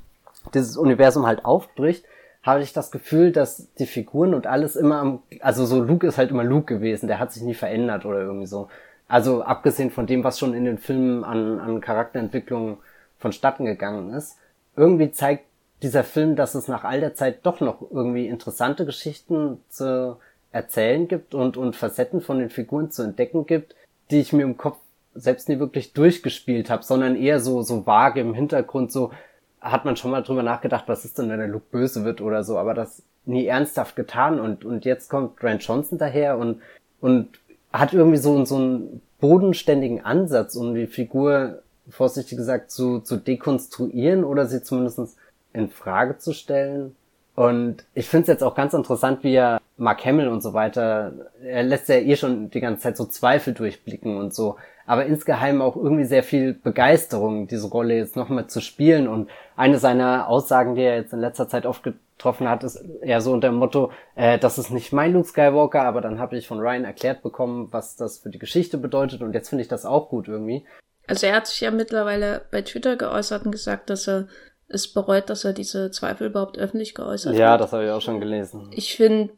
dieses 0.52 0.76
Universum 0.76 1.24
halt 1.24 1.46
aufbricht, 1.46 2.04
habe 2.42 2.62
ich 2.62 2.72
das 2.72 2.90
Gefühl, 2.90 3.32
dass 3.32 3.68
die 3.74 3.86
Figuren 3.86 4.34
und 4.34 4.46
alles 4.46 4.76
immer 4.76 4.98
am, 4.98 5.22
also 5.40 5.66
so 5.66 5.82
Luke 5.82 6.06
ist 6.06 6.18
halt 6.18 6.30
immer 6.30 6.44
Luke 6.44 6.74
gewesen, 6.74 7.06
der 7.06 7.18
hat 7.18 7.32
sich 7.32 7.42
nie 7.42 7.54
verändert 7.54 8.06
oder 8.06 8.20
irgendwie 8.20 8.46
so. 8.46 8.68
Also 9.08 9.42
abgesehen 9.42 9.90
von 9.90 10.06
dem, 10.06 10.24
was 10.24 10.38
schon 10.38 10.54
in 10.54 10.64
den 10.64 10.78
Filmen 10.78 11.24
an, 11.24 11.58
an 11.58 11.80
Charakterentwicklung 11.80 12.78
vonstatten 13.18 13.66
gegangen 13.66 14.14
ist, 14.14 14.38
irgendwie 14.76 15.10
zeigt 15.10 15.44
dieser 15.82 16.04
Film, 16.04 16.36
dass 16.36 16.54
es 16.54 16.68
nach 16.68 16.84
all 16.84 17.00
der 17.00 17.14
Zeit 17.14 17.40
doch 17.44 17.60
noch 17.60 17.82
irgendwie 17.90 18.26
interessante 18.26 18.86
Geschichten 18.86 19.58
zu 19.68 20.16
erzählen 20.52 21.08
gibt 21.08 21.34
und, 21.34 21.56
und 21.56 21.76
Facetten 21.76 22.20
von 22.20 22.38
den 22.38 22.50
Figuren 22.50 22.90
zu 22.90 23.02
entdecken 23.02 23.46
gibt, 23.46 23.74
die 24.10 24.20
ich 24.20 24.32
mir 24.32 24.42
im 24.42 24.56
Kopf 24.56 24.78
selbst 25.14 25.48
nie 25.48 25.58
wirklich 25.58 25.92
durchgespielt 25.92 26.70
habe, 26.70 26.82
sondern 26.82 27.16
eher 27.16 27.40
so, 27.40 27.62
so 27.62 27.86
vage 27.86 28.20
im 28.20 28.34
Hintergrund, 28.34 28.92
so 28.92 29.10
hat 29.60 29.84
man 29.84 29.96
schon 29.96 30.10
mal 30.10 30.22
drüber 30.22 30.42
nachgedacht, 30.42 30.84
was 30.86 31.04
ist 31.04 31.18
denn, 31.18 31.28
wenn 31.28 31.38
der 31.38 31.48
Luke 31.48 31.66
böse 31.70 32.04
wird 32.04 32.20
oder 32.20 32.44
so, 32.44 32.58
aber 32.58 32.74
das 32.74 33.02
nie 33.26 33.46
ernsthaft 33.46 33.96
getan 33.96 34.40
und, 34.40 34.64
und 34.64 34.84
jetzt 34.84 35.10
kommt 35.10 35.36
Grant 35.36 35.62
Johnson 35.62 35.98
daher 35.98 36.38
und, 36.38 36.60
und 37.00 37.28
hat 37.72 37.92
irgendwie 37.92 38.16
so, 38.16 38.44
so 38.44 38.56
einen 38.56 39.02
bodenständigen 39.20 40.04
Ansatz, 40.04 40.56
um 40.56 40.74
die 40.74 40.86
Figur, 40.86 41.62
vorsichtig 41.88 42.38
gesagt, 42.38 42.70
zu, 42.70 43.00
zu 43.00 43.16
dekonstruieren 43.16 44.24
oder 44.24 44.46
sie 44.46 44.62
zumindest 44.62 45.16
in 45.52 45.68
Frage 45.68 46.18
zu 46.18 46.32
stellen. 46.32 46.96
Und 47.34 47.84
ich 47.94 48.08
finde 48.08 48.22
es 48.22 48.28
jetzt 48.28 48.42
auch 48.42 48.54
ganz 48.54 48.74
interessant, 48.74 49.22
wie 49.22 49.34
er 49.34 49.60
Mark 49.76 50.04
Hamill 50.04 50.28
und 50.28 50.42
so 50.42 50.52
weiter, 50.52 51.12
er 51.42 51.62
lässt 51.62 51.88
ja 51.88 51.96
eh 51.96 52.16
schon 52.16 52.50
die 52.50 52.60
ganze 52.60 52.82
Zeit 52.82 52.96
so 52.96 53.06
Zweifel 53.06 53.54
durchblicken 53.54 54.16
und 54.16 54.34
so, 54.34 54.56
aber 54.86 55.06
insgeheim 55.06 55.62
auch 55.62 55.76
irgendwie 55.76 56.04
sehr 56.04 56.22
viel 56.22 56.54
Begeisterung, 56.54 57.46
diese 57.46 57.68
Rolle 57.68 57.96
jetzt 57.96 58.16
nochmal 58.16 58.46
zu 58.48 58.60
spielen. 58.60 59.08
Und 59.08 59.30
eine 59.56 59.78
seiner 59.78 60.28
Aussagen, 60.28 60.74
die 60.74 60.82
er 60.82 60.96
jetzt 60.96 61.12
in 61.12 61.20
letzter 61.20 61.48
Zeit 61.48 61.66
oft 61.66 61.82
getroffen 61.82 62.48
hat, 62.48 62.64
ist 62.64 62.84
eher 63.02 63.20
so 63.20 63.32
unter 63.32 63.48
dem 63.48 63.56
Motto, 63.56 63.92
äh, 64.14 64.38
das 64.38 64.58
ist 64.58 64.70
nicht 64.70 64.92
mein 64.92 65.12
Luke 65.12 65.28
Skywalker, 65.28 65.82
aber 65.82 66.00
dann 66.00 66.18
habe 66.18 66.36
ich 66.36 66.46
von 66.46 66.60
Ryan 66.60 66.84
erklärt 66.84 67.22
bekommen, 67.22 67.68
was 67.70 67.96
das 67.96 68.18
für 68.18 68.30
die 68.30 68.38
Geschichte 68.38 68.78
bedeutet 68.78 69.22
und 69.22 69.32
jetzt 69.32 69.48
finde 69.48 69.62
ich 69.62 69.68
das 69.68 69.86
auch 69.86 70.08
gut 70.08 70.28
irgendwie. 70.28 70.64
Also 71.06 71.26
er 71.26 71.34
hat 71.34 71.46
sich 71.46 71.60
ja 71.60 71.70
mittlerweile 71.70 72.42
bei 72.50 72.62
Twitter 72.62 72.96
geäußert 72.96 73.44
und 73.44 73.52
gesagt, 73.52 73.90
dass 73.90 74.06
er 74.06 74.28
es 74.68 74.92
bereut, 74.92 75.28
dass 75.28 75.44
er 75.44 75.52
diese 75.52 75.90
Zweifel 75.90 76.28
überhaupt 76.28 76.58
öffentlich 76.58 76.94
geäußert 76.94 77.34
ja, 77.34 77.38
hat. 77.38 77.52
Ja, 77.52 77.58
das 77.58 77.72
habe 77.72 77.84
ich 77.84 77.90
auch 77.90 78.00
schon 78.00 78.20
gelesen. 78.20 78.70
Ich 78.72 78.94
finde, 78.96 79.32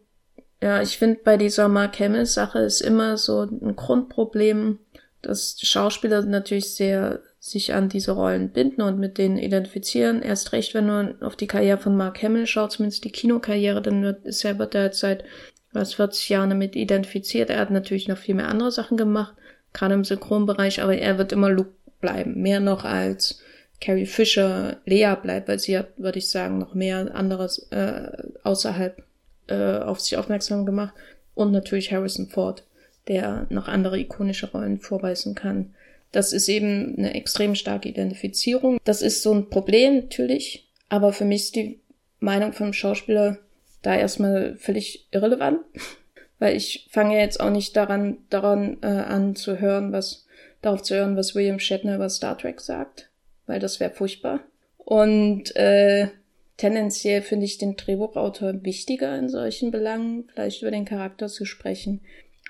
ja, 0.62 0.82
ich 0.82 0.99
finde 0.99 1.20
bei 1.25 1.37
dieser 1.37 1.68
Mark 1.68 1.99
Hamill 1.99 2.26
Sache 2.26 2.58
ist 2.58 2.82
immer 2.82 3.16
so 3.16 3.42
ein 3.42 3.75
Grundproblem, 3.75 4.78
dass 5.22 5.56
Schauspieler 5.60 6.22
natürlich 6.22 6.74
sehr 6.74 7.20
sich 7.38 7.74
an 7.74 7.88
diese 7.88 8.12
Rollen 8.12 8.50
binden 8.50 8.82
und 8.82 9.00
mit 9.00 9.18
denen 9.18 9.36
identifizieren. 9.36 10.22
Erst 10.22 10.52
recht, 10.52 10.74
wenn 10.74 10.86
man 10.86 11.20
auf 11.22 11.34
die 11.34 11.48
Karriere 11.48 11.78
von 11.78 11.96
Mark 11.96 12.22
Hamill 12.22 12.46
schaut, 12.46 12.72
zumindest 12.72 13.04
die 13.04 13.10
Kinokarriere, 13.10 13.82
dann 13.82 14.02
wird, 14.02 14.24
ist 14.24 14.44
er 14.44 14.58
er 14.60 14.92
seit 14.92 15.24
was 15.72 15.94
40 15.94 16.28
Jahren 16.28 16.50
damit 16.50 16.76
identifiziert. 16.76 17.50
Er 17.50 17.58
hat 17.58 17.70
natürlich 17.70 18.06
noch 18.06 18.18
viel 18.18 18.34
mehr 18.34 18.48
andere 18.48 18.70
Sachen 18.70 18.96
gemacht, 18.96 19.34
gerade 19.72 19.94
im 19.94 20.04
Synchronbereich, 20.04 20.82
aber 20.82 20.96
er 20.96 21.18
wird 21.18 21.32
immer 21.32 21.50
Luke 21.50 21.72
bleiben. 22.00 22.40
Mehr 22.40 22.60
noch 22.60 22.84
als 22.84 23.40
Carrie 23.80 24.06
Fisher 24.06 24.76
Lea 24.84 25.14
bleibt, 25.20 25.48
weil 25.48 25.58
sie 25.58 25.76
hat, 25.76 25.88
würde 25.96 26.18
ich 26.18 26.30
sagen, 26.30 26.58
noch 26.58 26.74
mehr 26.74 27.12
anderes 27.14 27.66
äh, 27.70 28.08
außerhalb 28.44 29.02
äh, 29.48 29.78
auf 29.78 29.98
sich 29.98 30.16
aufmerksam 30.16 30.64
gemacht. 30.64 30.94
Und 31.34 31.50
natürlich 31.50 31.92
Harrison 31.92 32.28
Ford, 32.28 32.64
der 33.09 33.47
noch 33.50 33.68
andere 33.68 33.99
ikonische 33.99 34.50
Rollen 34.50 34.78
vorweisen 34.78 35.35
kann. 35.35 35.75
Das 36.12 36.32
ist 36.32 36.49
eben 36.49 36.97
eine 36.99 37.14
extrem 37.14 37.54
starke 37.54 37.88
Identifizierung. 37.88 38.78
Das 38.85 39.02
ist 39.02 39.23
so 39.23 39.32
ein 39.32 39.49
Problem 39.49 39.97
natürlich, 39.97 40.68
aber 40.88 41.12
für 41.12 41.25
mich 41.25 41.44
ist 41.44 41.56
die 41.56 41.80
Meinung 42.21 42.52
vom 42.52 42.73
Schauspieler 42.73 43.38
da 43.80 43.97
erstmal 43.97 44.56
völlig 44.56 45.09
irrelevant, 45.11 45.61
weil 46.38 46.56
ich 46.56 46.87
fange 46.90 47.18
jetzt 47.18 47.40
auch 47.40 47.50
nicht 47.50 47.76
daran, 47.76 48.18
daran 48.30 48.78
äh, 48.82 48.87
an 48.87 49.35
zu 49.35 49.59
hören, 49.59 49.92
was 49.92 50.26
darauf 50.61 50.82
zu 50.82 50.94
hören, 50.94 51.16
was 51.16 51.35
William 51.35 51.59
Shatner 51.59 51.97
über 51.97 52.09
Star 52.09 52.38
Trek 52.38 52.61
sagt, 52.61 53.11
weil 53.47 53.59
das 53.59 53.80
wäre 53.80 53.90
furchtbar. 53.90 54.40
Und 54.76 55.54
äh, 55.56 56.09
tendenziell 56.56 57.23
finde 57.23 57.47
ich 57.47 57.59
den 57.59 57.76
Drehbuchautor 57.76 58.62
wichtiger 58.64 59.16
in 59.18 59.29
solchen 59.29 59.70
Belangen, 59.70 60.29
vielleicht 60.33 60.62
über 60.62 60.70
den 60.70 60.85
Charakter 60.85 61.29
zu 61.29 61.44
sprechen. 61.44 62.00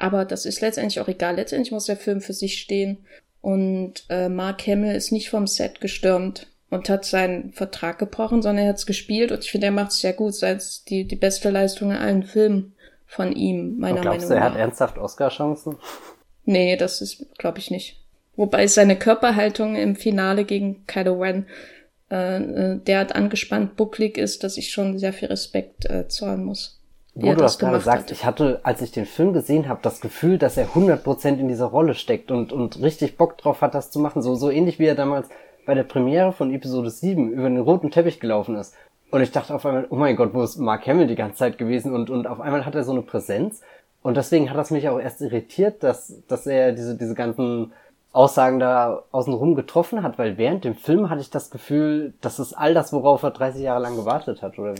Aber 0.02 0.24
das 0.24 0.46
ist 0.46 0.60
letztendlich 0.60 0.98
auch 0.98 1.06
egal. 1.06 1.36
Letztendlich 1.36 1.70
muss 1.70 1.84
der 1.84 1.96
Film 1.96 2.20
für 2.20 2.32
sich 2.32 2.58
stehen. 2.58 3.06
Und 3.40 4.04
äh, 4.08 4.28
Mark 4.28 4.66
Hamill 4.66 4.96
ist 4.96 5.12
nicht 5.12 5.30
vom 5.30 5.46
Set 5.46 5.80
gestürmt 5.80 6.48
und 6.70 6.88
hat 6.88 7.04
seinen 7.04 7.52
Vertrag 7.52 8.00
gebrochen, 8.00 8.42
sondern 8.42 8.64
er 8.64 8.70
hat 8.70 8.78
es 8.78 8.86
gespielt 8.86 9.30
und 9.30 9.44
ich 9.44 9.52
finde, 9.52 9.68
er 9.68 9.72
macht 9.72 9.92
es 9.92 10.00
sehr 10.00 10.12
gut. 10.12 10.34
Sei 10.34 10.50
es 10.50 10.82
die, 10.82 11.04
die 11.04 11.14
beste 11.14 11.50
Leistung 11.50 11.92
in 11.92 11.98
allen 11.98 12.24
Filmen 12.24 12.74
von 13.06 13.30
ihm, 13.30 13.78
meiner 13.78 14.00
glaubst 14.00 14.22
Meinung 14.22 14.28
du, 14.28 14.34
er 14.34 14.40
nach. 14.40 14.50
hat 14.54 14.58
ernsthaft 14.58 14.98
Oscar-Chancen? 14.98 15.76
Nee, 16.46 16.76
das 16.76 17.00
ist, 17.00 17.38
glaube 17.38 17.60
ich, 17.60 17.70
nicht. 17.70 18.00
Wobei 18.34 18.66
seine 18.66 18.98
Körperhaltung 18.98 19.76
im 19.76 19.94
Finale 19.94 20.44
gegen 20.44 20.84
Kylo 20.86 21.20
Ren 21.20 21.46
äh, 22.10 22.38
äh, 22.38 22.78
derart 22.80 23.14
angespannt 23.14 23.76
bucklig 23.76 24.18
ist, 24.18 24.42
dass 24.42 24.56
ich 24.56 24.72
schon 24.72 24.98
sehr 24.98 25.12
viel 25.12 25.28
Respekt 25.28 25.88
äh, 25.88 26.08
zollen 26.08 26.42
muss. 26.42 26.81
Wo 27.14 27.26
du 27.30 27.36
das 27.36 27.58
gerade 27.58 27.80
sagst, 27.80 28.06
hat. 28.06 28.10
ich 28.12 28.24
hatte, 28.24 28.60
als 28.62 28.80
ich 28.80 28.90
den 28.90 29.04
Film 29.04 29.34
gesehen 29.34 29.68
habe, 29.68 29.80
das 29.82 30.00
Gefühl, 30.00 30.38
dass 30.38 30.56
er 30.56 30.68
100% 30.68 31.38
in 31.38 31.48
dieser 31.48 31.66
Rolle 31.66 31.94
steckt 31.94 32.30
und, 32.30 32.52
und 32.52 32.80
richtig 32.80 33.18
Bock 33.18 33.36
drauf 33.36 33.60
hat, 33.60 33.74
das 33.74 33.90
zu 33.90 34.00
machen. 34.00 34.22
So, 34.22 34.34
so 34.34 34.50
ähnlich 34.50 34.78
wie 34.78 34.86
er 34.86 34.94
damals 34.94 35.28
bei 35.66 35.74
der 35.74 35.82
Premiere 35.82 36.32
von 36.32 36.52
Episode 36.52 36.90
7 36.90 37.30
über 37.30 37.48
den 37.48 37.60
roten 37.60 37.90
Teppich 37.90 38.18
gelaufen 38.18 38.56
ist. 38.56 38.74
Und 39.10 39.20
ich 39.20 39.30
dachte 39.30 39.54
auf 39.54 39.66
einmal, 39.66 39.86
oh 39.90 39.96
mein 39.96 40.16
Gott, 40.16 40.32
wo 40.32 40.42
ist 40.42 40.56
Mark 40.56 40.86
Hamill 40.86 41.06
die 41.06 41.14
ganze 41.14 41.36
Zeit 41.36 41.58
gewesen? 41.58 41.94
Und, 41.94 42.08
und 42.08 42.26
auf 42.26 42.40
einmal 42.40 42.64
hat 42.64 42.74
er 42.74 42.82
so 42.82 42.92
eine 42.92 43.02
Präsenz. 43.02 43.60
Und 44.02 44.16
deswegen 44.16 44.48
hat 44.48 44.56
das 44.56 44.70
mich 44.70 44.88
auch 44.88 44.98
erst 44.98 45.20
irritiert, 45.20 45.82
dass, 45.82 46.14
dass 46.28 46.46
er 46.46 46.72
diese, 46.72 46.96
diese 46.96 47.14
ganzen 47.14 47.72
Aussagen 48.12 48.58
da 48.58 49.02
außenrum 49.12 49.54
getroffen 49.54 50.02
hat, 50.02 50.18
weil 50.18 50.38
während 50.38 50.64
dem 50.64 50.74
Film 50.74 51.08
hatte 51.08 51.20
ich 51.20 51.30
das 51.30 51.50
Gefühl, 51.50 52.14
das 52.20 52.38
ist 52.38 52.52
all 52.52 52.74
das, 52.74 52.92
worauf 52.92 53.22
er 53.22 53.30
30 53.30 53.62
Jahre 53.62 53.82
lang 53.82 53.96
gewartet 53.96 54.42
hat, 54.42 54.58
oder 54.58 54.74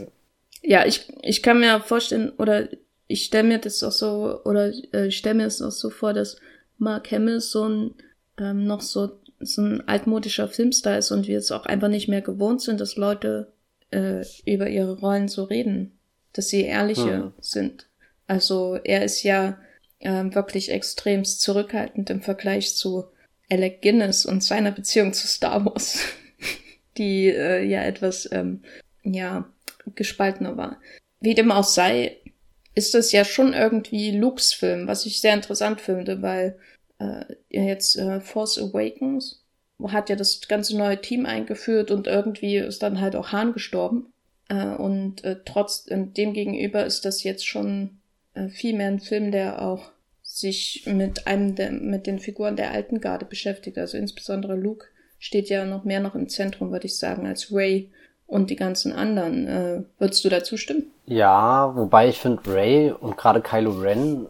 ja, 0.63 0.87
ich, 0.87 1.13
ich 1.23 1.43
kann 1.43 1.61
mir 1.61 1.81
vorstellen, 1.81 2.31
oder 2.39 2.69
ich 3.07 3.25
stelle 3.25 3.49
mir 3.49 3.59
das 3.59 3.83
auch 3.83 3.93
so, 3.93 4.41
oder 4.45 4.73
äh, 4.95 5.09
ich 5.09 5.19
stelle 5.19 5.35
mir 5.35 5.45
das 5.45 5.61
auch 5.61 5.71
so 5.71 5.91
vor, 5.91 6.15
dass 6.15 6.37
Mark 6.79 7.11
Hamill 7.11 7.41
so 7.41 7.69
ein, 7.69 7.95
ähm, 8.39 8.67
noch 8.67 8.81
so, 8.81 9.19
so 9.41 9.63
ein 9.63 9.87
altmodischer 9.89 10.49
Filmstar 10.49 10.99
ist 10.99 11.11
und 11.11 11.27
wir 11.27 11.39
es 11.39 11.51
auch 11.51 11.67
einfach 11.67 11.89
nicht 11.89 12.09
mehr 12.09 12.23
gewohnt 12.23 12.63
sind, 12.63 12.81
dass 12.81 12.97
Leute 12.97 13.53
äh, 13.91 14.25
über 14.47 14.69
ihre 14.69 14.99
Rollen 14.99 15.29
so 15.29 15.45
reden, 15.45 15.99
dass 16.33 16.49
sie 16.49 16.63
ehrliche 16.63 17.25
hm. 17.25 17.33
sind. 17.41 17.87
Also 18.27 18.79
er 18.83 19.05
ist 19.05 19.23
ja 19.23 19.59
ähm, 20.01 20.35
wirklich 20.35 20.71
extremst 20.71 21.41
zurückhaltend 21.43 22.09
im 22.11 22.23
Vergleich 22.23 22.77
zu 22.77 23.05
Alec 23.51 23.83
Guinness 23.83 24.25
und 24.25 24.43
seiner 24.43 24.71
Beziehung 24.71 25.13
zu 25.13 25.27
Star 25.27 25.65
Wars, 25.65 26.01
die 26.97 27.27
äh, 27.27 27.63
ja 27.65 27.83
etwas 27.83 28.29
ähm, 28.33 28.63
ja 29.03 29.53
gespaltener 29.95 30.57
war. 30.57 30.81
Wie 31.21 31.35
dem 31.35 31.51
auch 31.51 31.65
sei, 31.65 32.19
ist 32.75 32.95
das 32.95 33.13
ja 33.13 33.25
schon 33.25 33.53
irgendwie 33.53 34.11
Lukes 34.11 34.53
Film, 34.53 34.87
was 34.87 35.07
ich 35.07 35.21
sehr 35.21 35.35
interessant 35.35 35.81
finde, 35.81 36.23
weil 36.23 36.59
äh, 36.99 37.25
jetzt 37.49 37.97
äh, 37.97 38.21
Force 38.21 38.59
Awakens 38.59 39.43
hat 39.89 40.11
ja 40.11 40.17
das 40.17 40.41
ganze 40.49 40.77
neue 40.77 41.01
Team 41.01 41.27
eingeführt 41.27 41.91
und 41.91 42.07
irgendwie 42.07 42.57
ist 42.57 42.83
dann 42.83 43.01
halt 43.01 43.17
auch 43.17 43.33
Hahn 43.33 43.53
gestorben. 43.53 44.13
Äh, 44.49 44.67
und 44.67 45.25
äh, 45.25 45.41
trotz 45.45 45.85
dem 45.85 46.33
gegenüber 46.33 46.85
ist 46.85 47.05
das 47.05 47.23
jetzt 47.23 47.47
schon 47.47 47.99
äh, 48.35 48.49
viel 48.49 48.75
mehr 48.75 48.89
ein 48.89 49.01
Film, 49.01 49.33
der 49.33 49.63
auch 49.63 49.93
sich 50.23 50.85
mit 50.87 51.27
einem 51.27 51.55
der, 51.57 51.73
mit 51.73 52.07
den 52.07 52.19
Figuren 52.19 52.57
der 52.57 52.71
alten 52.71 53.01
Garde 53.01 53.27
beschäftigt. 53.27 53.77
Also 53.79 53.99
insbesondere 53.99 54.57
Luke 54.57 54.87
steht 55.19 55.49
ja 55.49 55.65
noch 55.65 55.85
mehr 55.85 56.01
noch 56.01 56.15
im 56.15 56.29
Zentrum, 56.29 56.71
würde 56.71 56.87
ich 56.87 56.97
sagen, 56.97 57.27
als 57.27 57.53
Ray 57.53 57.91
und 58.33 58.49
die 58.49 58.57
ganzen 58.57 58.93
anderen. 58.93 59.47
Äh, 59.47 59.83
würdest 59.99 60.25
du 60.25 60.31
dazu 60.31 60.57
stimmen? 60.57 60.91
Ja, 61.05 61.77
wobei 61.77 62.09
ich 62.09 62.19
finde 62.19 62.43
Ray 62.47 62.91
und 62.91 63.19
gerade 63.19 63.43
Kylo 63.43 63.73
Ren 63.73 64.27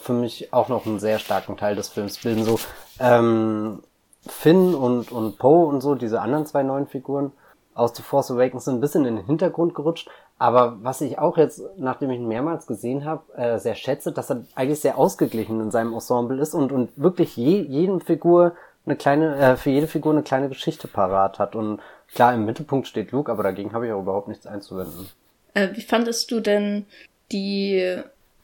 für 0.00 0.12
mich 0.12 0.52
auch 0.52 0.68
noch 0.68 0.86
einen 0.86 1.00
sehr 1.00 1.18
starken 1.18 1.56
Teil 1.56 1.74
des 1.74 1.88
Films 1.88 2.18
bilden. 2.18 2.44
So 2.44 2.60
ähm, 3.00 3.82
Finn 4.24 4.74
und, 4.74 5.10
und 5.10 5.38
Poe 5.38 5.66
und 5.66 5.80
so, 5.80 5.96
diese 5.96 6.20
anderen 6.20 6.46
zwei 6.46 6.62
neuen 6.62 6.86
Figuren 6.86 7.32
aus 7.74 7.96
The 7.96 8.04
Force 8.04 8.30
Awakens 8.30 8.66
sind 8.66 8.76
ein 8.76 8.80
bisschen 8.80 9.04
in 9.04 9.16
den 9.16 9.26
Hintergrund 9.26 9.74
gerutscht. 9.74 10.08
Aber 10.38 10.76
was 10.82 11.00
ich 11.00 11.18
auch 11.18 11.36
jetzt, 11.36 11.60
nachdem 11.76 12.10
ich 12.10 12.20
ihn 12.20 12.28
mehrmals 12.28 12.68
gesehen 12.68 13.04
habe, 13.04 13.22
äh, 13.36 13.58
sehr 13.58 13.74
schätze, 13.74 14.12
dass 14.12 14.30
er 14.30 14.44
eigentlich 14.54 14.80
sehr 14.80 14.96
ausgeglichen 14.96 15.60
in 15.60 15.72
seinem 15.72 15.92
Ensemble 15.92 16.40
ist 16.40 16.54
und, 16.54 16.70
und 16.70 16.90
wirklich 16.96 17.36
je, 17.36 17.62
jedem 17.62 18.00
Figur 18.00 18.52
eine 18.86 18.96
kleine, 18.96 19.36
äh, 19.36 19.56
für 19.56 19.70
jede 19.70 19.88
Figur 19.88 20.12
eine 20.12 20.22
kleine 20.22 20.48
Geschichte 20.48 20.86
parat 20.86 21.40
hat. 21.40 21.56
Und 21.56 21.80
Klar, 22.12 22.34
im 22.34 22.44
Mittelpunkt 22.44 22.86
steht 22.86 23.12
Luke, 23.12 23.30
aber 23.30 23.42
dagegen 23.42 23.72
habe 23.72 23.86
ich 23.86 23.92
auch 23.92 24.02
überhaupt 24.02 24.28
nichts 24.28 24.46
einzuwenden. 24.46 25.08
Äh, 25.54 25.68
wie 25.74 25.82
fandest 25.82 26.30
du 26.30 26.40
denn 26.40 26.86
die, 27.32 28.00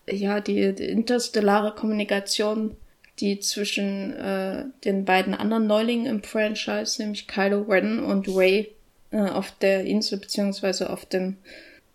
ja, 0.08 0.40
die, 0.40 0.74
die 0.74 0.84
interstellare 0.84 1.74
Kommunikation, 1.74 2.76
die 3.18 3.40
zwischen 3.40 4.14
äh, 4.16 4.64
den 4.84 5.04
beiden 5.04 5.34
anderen 5.34 5.66
Neulingen 5.66 6.06
im 6.06 6.22
Franchise, 6.22 7.00
nämlich 7.02 7.28
Kylo 7.28 7.62
Ren 7.62 8.02
und 8.02 8.28
Ray, 8.28 8.74
äh, 9.10 9.20
auf 9.20 9.52
der 9.60 9.84
Insel 9.84 10.18
beziehungsweise 10.18 10.90
auf 10.90 11.04
dem, 11.04 11.36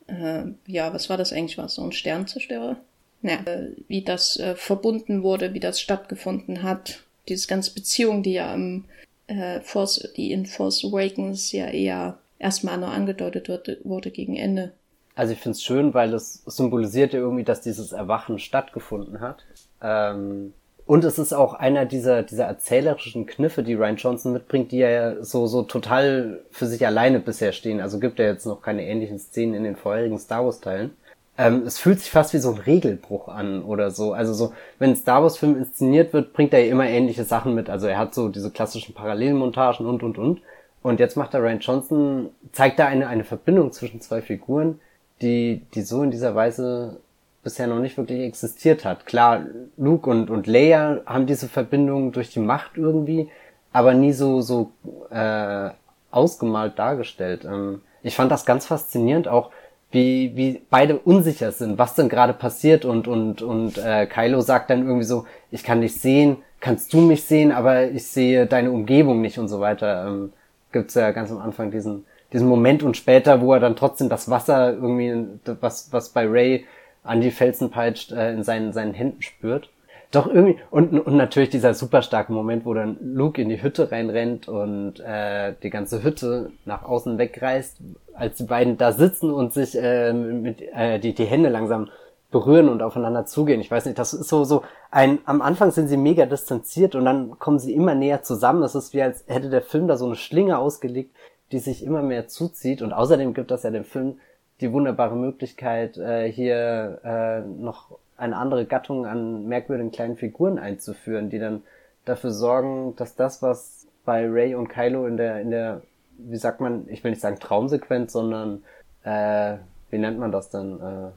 äh, 0.08 0.43
ja, 0.67 0.93
was 0.93 1.10
war 1.10 1.17
das 1.17 1.34
eigentlich? 1.34 1.58
War 1.58 1.65
es 1.65 1.75
so 1.75 1.84
ein 1.84 1.91
Sternzerstörer? 1.91 2.78
Ja, 3.21 3.39
äh, 3.45 3.69
wie 3.88 4.04
das 4.04 4.38
äh, 4.38 4.56
verbunden 4.56 5.23
wurde, 5.23 5.54
wie 5.54 5.60
das 5.60 5.82
stattgefunden 5.82 6.62
hat. 6.62 6.99
Diese 7.28 7.47
ganze 7.47 7.73
Beziehung, 7.73 8.21
die 8.21 8.34
ja 8.34 8.54
im 8.54 8.86
äh, 9.27 9.61
Force, 9.61 10.11
die 10.15 10.31
in 10.31 10.45
Force 10.45 10.83
Awakens 10.85 11.51
ja 11.51 11.67
eher 11.67 12.17
erstmal 12.39 12.77
noch 12.77 12.91
angedeutet 12.91 13.49
wurde, 13.49 13.77
wurde 13.83 14.11
gegen 14.11 14.35
Ende. 14.35 14.71
Also 15.15 15.33
ich 15.33 15.39
finde 15.39 15.55
es 15.55 15.63
schön, 15.63 15.93
weil 15.93 16.13
es 16.13 16.43
symbolisiert 16.45 17.13
ja 17.13 17.19
irgendwie, 17.19 17.45
dass 17.45 17.61
dieses 17.61 17.93
Erwachen 17.93 18.38
stattgefunden 18.38 19.21
hat. 19.21 19.45
Ähm, 19.81 20.53
und 20.85 21.03
es 21.03 21.17
ist 21.17 21.33
auch 21.33 21.55
einer 21.55 21.85
dieser, 21.85 22.21
dieser 22.21 22.45
erzählerischen 22.45 23.25
Kniffe, 23.25 23.63
die 23.63 23.73
Ryan 23.73 23.95
Johnson 23.95 24.33
mitbringt, 24.33 24.71
die 24.71 24.79
ja 24.79 25.23
so, 25.23 25.47
so 25.47 25.63
total 25.63 26.41
für 26.51 26.67
sich 26.67 26.85
alleine 26.85 27.19
bisher 27.19 27.53
stehen. 27.53 27.81
Also 27.81 27.99
gibt 27.99 28.19
er 28.19 28.27
jetzt 28.27 28.45
noch 28.45 28.61
keine 28.61 28.85
ähnlichen 28.85 29.17
Szenen 29.17 29.55
in 29.55 29.63
den 29.63 29.75
vorherigen 29.77 30.19
Star 30.19 30.45
Wars 30.45 30.59
Teilen. 30.59 30.91
Ähm, 31.37 31.63
es 31.65 31.77
fühlt 31.77 31.99
sich 31.99 32.11
fast 32.11 32.33
wie 32.33 32.37
so 32.37 32.51
ein 32.51 32.59
Regelbruch 32.59 33.27
an 33.27 33.63
oder 33.63 33.91
so. 33.91 34.13
Also 34.13 34.33
so, 34.33 34.53
wenn 34.79 34.91
ein 34.91 34.95
Star 34.95 35.21
Wars 35.21 35.37
Film 35.37 35.57
inszeniert 35.57 36.13
wird, 36.13 36.33
bringt 36.33 36.53
er 36.53 36.63
ja 36.63 36.71
immer 36.71 36.87
ähnliche 36.87 37.25
Sachen 37.25 37.53
mit. 37.55 37.69
Also 37.69 37.87
er 37.87 37.97
hat 37.97 38.13
so 38.13 38.29
diese 38.29 38.51
klassischen 38.51 38.95
Parallelmontagen 38.95 39.85
und, 39.85 40.03
und, 40.03 40.17
und. 40.17 40.41
Und 40.81 40.99
jetzt 40.99 41.17
macht 41.17 41.33
er 41.33 41.41
Ryan 41.41 41.59
Johnson, 41.59 42.29
zeigt 42.51 42.79
da 42.79 42.85
eine, 42.85 43.07
eine 43.07 43.23
Verbindung 43.23 43.71
zwischen 43.71 44.01
zwei 44.01 44.21
Figuren, 44.21 44.79
die, 45.21 45.61
die 45.73 45.81
so 45.81 46.03
in 46.03 46.11
dieser 46.11 46.35
Weise 46.35 46.99
bisher 47.43 47.67
noch 47.67 47.79
nicht 47.79 47.97
wirklich 47.97 48.21
existiert 48.21 48.85
hat. 48.85 49.05
Klar, 49.05 49.45
Luke 49.77 50.09
und, 50.09 50.29
und 50.29 50.47
Leia 50.47 51.01
haben 51.05 51.25
diese 51.25 51.47
Verbindung 51.47 52.11
durch 52.11 52.29
die 52.29 52.39
Macht 52.39 52.77
irgendwie, 52.77 53.29
aber 53.73 53.93
nie 53.93 54.13
so, 54.13 54.41
so 54.41 54.71
äh, 55.09 55.69
ausgemalt 56.11 56.79
dargestellt. 56.79 57.45
Ähm, 57.45 57.81
ich 58.01 58.15
fand 58.15 58.31
das 58.31 58.45
ganz 58.45 58.65
faszinierend, 58.65 59.27
auch 59.27 59.51
wie, 59.95 60.36
wie 60.36 60.62
beide 60.69 60.99
unsicher 60.99 61.51
sind, 61.51 61.79
was 61.79 61.95
denn 61.95 62.10
gerade 62.10 62.34
passiert 62.34 62.86
und, 62.86 63.08
und, 63.08 63.41
und 63.41 63.77
äh, 63.77 64.05
Kylo 64.05 64.41
sagt 64.41 64.69
dann 64.69 64.86
irgendwie 64.86 65.05
so, 65.05 65.25
ich 65.51 65.63
kann 65.63 65.81
dich 65.81 65.99
sehen, 65.99 66.38
kannst 66.60 66.93
du 66.93 66.99
mich 66.99 67.23
sehen, 67.23 67.51
aber 67.51 67.89
ich 67.89 68.05
sehe 68.05 68.45
deine 68.45 68.71
Umgebung 68.71 69.21
nicht 69.21 69.39
und 69.39 69.47
so 69.47 69.62
weiter. 69.62 70.05
Ähm, 70.08 70.34
gibt's 70.71 70.95
ja 70.95 71.12
ganz 71.12 71.31
am 71.31 71.39
Anfang 71.39 71.71
diesen, 71.71 72.05
diesen 72.34 72.49
Moment 72.49 72.84
und 72.84 72.97
später, 72.97 73.39
wo 73.39 73.53
er 73.53 73.62
dann 73.62 73.77
trotzdem 73.77 74.10
das 74.10 74.29
Wasser 74.29 74.73
irgendwie, 74.73 75.27
was, 75.62 75.93
was 75.93 76.10
bei 76.10 76.27
Ray 76.27 76.65
an 77.03 77.21
die 77.21 77.31
Felsen 77.31 77.71
peitscht, 77.71 78.12
äh, 78.12 78.34
in 78.34 78.43
seinen, 78.43 78.73
seinen 78.73 78.93
Händen 78.93 79.21
spürt. 79.21 79.69
Doch 80.11 80.27
irgendwie, 80.27 80.57
und, 80.71 80.99
und 80.99 81.15
natürlich 81.15 81.49
dieser 81.49 81.73
super 81.73 82.01
starke 82.01 82.31
Moment, 82.31 82.65
wo 82.65 82.73
dann 82.73 82.97
Luke 83.01 83.41
in 83.41 83.49
die 83.49 83.61
Hütte 83.61 83.91
reinrennt 83.91 84.47
und 84.47 84.99
äh, 84.99 85.53
die 85.61 85.69
ganze 85.69 86.03
Hütte 86.03 86.51
nach 86.65 86.83
außen 86.83 87.17
wegreißt, 87.17 87.77
als 88.13 88.37
die 88.37 88.43
beiden 88.43 88.77
da 88.77 88.91
sitzen 88.91 89.31
und 89.31 89.53
sich 89.53 89.75
äh, 89.75 90.13
mit 90.13 90.61
äh, 90.61 90.99
die, 90.99 91.13
die 91.13 91.25
Hände 91.25 91.49
langsam 91.49 91.89
berühren 92.31 92.69
und 92.69 92.81
aufeinander 92.81 93.25
zugehen. 93.25 93.61
Ich 93.61 93.71
weiß 93.71 93.85
nicht, 93.85 93.97
das 93.97 94.13
ist 94.13 94.27
so, 94.27 94.43
so 94.43 94.63
ein, 94.91 95.19
am 95.25 95.41
Anfang 95.41 95.71
sind 95.71 95.87
sie 95.87 95.97
mega 95.97 96.25
distanziert 96.25 96.95
und 96.95 97.05
dann 97.05 97.39
kommen 97.39 97.59
sie 97.59 97.73
immer 97.73 97.95
näher 97.95 98.23
zusammen. 98.23 98.61
Das 98.61 98.75
ist 98.75 98.93
wie 98.93 99.01
als 99.01 99.23
hätte 99.27 99.49
der 99.49 99.61
Film 99.61 99.87
da 99.87 99.97
so 99.97 100.05
eine 100.05 100.15
Schlinge 100.15 100.57
ausgelegt, 100.57 101.15
die 101.51 101.59
sich 101.59 101.83
immer 101.83 102.01
mehr 102.01 102.27
zuzieht. 102.27 102.81
Und 102.81 102.93
außerdem 102.93 103.33
gibt 103.33 103.51
das 103.51 103.63
ja 103.63 103.71
dem 103.71 103.85
Film 103.85 104.19
die 104.61 104.71
wunderbare 104.71 105.15
Möglichkeit, 105.15 105.97
äh, 105.97 106.31
hier 106.31 106.99
äh, 107.03 107.39
noch 107.41 107.97
eine 108.17 108.38
andere 108.38 108.65
Gattung 108.65 109.06
an 109.06 109.47
merkwürdigen 109.47 109.91
kleinen 109.91 110.17
Figuren 110.17 110.58
einzuführen, 110.58 111.30
die 111.30 111.39
dann 111.39 111.63
dafür 112.06 112.32
sorgen, 112.32 112.95
dass 112.95 113.15
das, 113.15 113.41
was 113.41 113.88
bei 114.06 114.25
Ray 114.28 114.56
und 114.56 114.69
Kylo 114.69 115.08
in 115.08 115.17
der, 115.17 115.41
in 115.41 115.51
der, 115.51 115.82
wie 116.17 116.38
sagt 116.38 116.62
man, 116.62 116.88
ich 116.89 117.04
will 117.04 117.12
nicht 117.12 117.21
sagen 117.21 117.39
Traumsequenz, 117.39 118.13
sondern 118.13 118.63
äh, 119.04 119.58
wie 119.89 119.97
nennt 119.97 120.19
man 120.19 120.32
das 120.32 120.49
dann? 120.49 121.13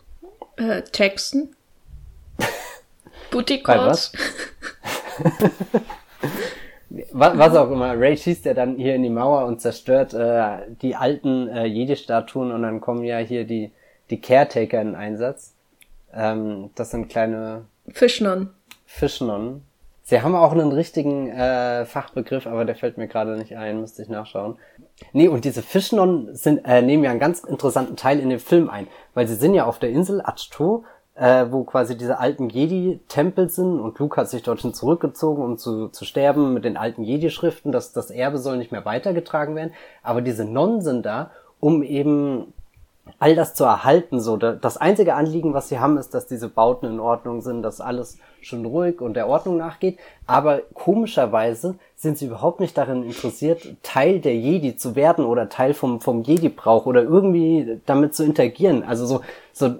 Äh, 0.57 0.79
äh 0.79 0.83
Texten? 0.83 1.55
Booty 3.31 3.63
Calls? 3.63 4.13
was 7.13 7.57
auch 7.57 7.71
immer. 7.71 7.99
Ray 7.99 8.17
schießt 8.17 8.47
ja 8.47 8.55
dann 8.55 8.77
hier 8.77 8.95
in 8.95 9.03
die 9.03 9.11
Mauer 9.11 9.45
und 9.47 9.61
zerstört 9.61 10.15
äh, 10.15 10.59
die 10.81 10.97
alten 10.97 11.49
äh, 11.49 11.67
Jedi-Statuen 11.67 12.51
und 12.51 12.63
dann 12.63 12.81
kommen 12.81 13.05
ja 13.05 13.19
hier 13.19 13.45
die, 13.45 13.71
die 14.11 14.21
Caretaker 14.21 14.81
in 14.81 14.95
Einsatz. 14.95 15.55
Ähm, 16.13 16.71
das 16.75 16.91
sind 16.91 17.09
kleine 17.09 17.67
Fischnonnen. 17.89 18.51
Fischnonnen. 18.87 19.63
Sie 20.03 20.23
haben 20.23 20.35
auch 20.35 20.53
einen 20.53 20.73
richtigen 20.73 21.29
äh, 21.29 21.85
Fachbegriff, 21.85 22.47
aber 22.47 22.65
der 22.65 22.77
fällt 22.77 22.97
mir 22.97 23.09
gerade 23.09 23.37
nicht 23.37 23.57
ein, 23.57 23.81
müsste 23.81 24.03
ich 24.03 24.09
nachschauen. 24.09 24.57
Nee, 25.13 25.29
und 25.29 25.45
diese 25.45 25.63
Fischnonnen 25.63 26.35
sind, 26.35 26.65
äh, 26.65 26.81
nehmen 26.81 27.05
ja 27.05 27.11
einen 27.11 27.21
ganz 27.21 27.41
interessanten 27.41 27.97
Teil 27.97 28.19
in 28.19 28.31
den 28.31 28.39
Film 28.39 28.71
ein, 28.71 28.87
weil 29.13 29.29
sie 29.29 29.35
sind 29.35 29.53
ja 29.53 29.67
auf 29.67 29.79
der 29.79 29.91
Insel 29.91 30.23
Achto 30.23 30.85
äh, 31.19 31.51
wo 31.51 31.65
quasi 31.65 31.97
diese 31.97 32.19
alten 32.19 32.49
Jedi-Tempel 32.49 33.51
sind 33.51 33.81
und 33.81 33.99
Luke 33.99 34.17
hat 34.17 34.31
sich 34.31 34.45
dorthin 34.45 34.73
zurückgezogen, 34.73 35.43
um 35.43 35.59
zu, 35.59 35.89
zu 35.89 36.05
sterben 36.05 36.55
mit 36.55 36.65
den 36.65 36.77
alten 36.77 37.03
Jedi-Schriften. 37.03 37.73
Das, 37.73 37.93
das 37.93 38.11
Erbe 38.11 38.39
soll 38.39 38.57
nicht 38.57 38.71
mehr 38.71 38.85
weitergetragen 38.85 39.57
werden. 39.57 39.73
Aber 40.03 40.23
diese 40.23 40.45
Nonnen 40.45 40.81
sind 40.81 41.05
da, 41.05 41.33
um 41.59 41.83
eben 41.83 42.53
all 43.19 43.35
das 43.35 43.55
zu 43.55 43.65
erhalten. 43.65 44.21
So, 44.21 44.37
das 44.37 44.77
einzige 44.77 45.15
Anliegen, 45.15 45.55
was 45.55 45.69
sie 45.69 45.79
haben, 45.79 45.99
ist, 45.99 46.15
dass 46.15 46.27
diese 46.27 46.49
Bauten 46.49 46.87
in 46.87 47.01
Ordnung 47.01 47.41
sind, 47.41 47.63
dass 47.63 47.81
alles 47.81 48.19
schon 48.41 48.65
ruhig 48.65 49.01
und 49.01 49.15
der 49.15 49.29
Ordnung 49.29 49.57
nachgeht. 49.57 49.99
Aber 50.27 50.63
komischerweise 50.75 51.77
sind 51.97 52.19
sie 52.19 52.27
überhaupt 52.27 52.61
nicht 52.61 52.77
darin 52.79 53.03
interessiert, 53.03 53.77
Teil 53.83 54.21
der 54.21 54.37
Jedi 54.37 54.77
zu 54.77 54.95
werden 54.95 55.25
oder 55.25 55.49
Teil 55.49 55.75
vom, 55.75 56.01
vom 56.01 56.23
Jedi-Brauch 56.23 56.87
oder 56.87 57.03
irgendwie 57.03 57.81
damit 57.87 58.15
zu 58.15 58.25
interagieren. 58.25 58.85
Also 58.85 59.07
so, 59.07 59.21
so 59.53 59.75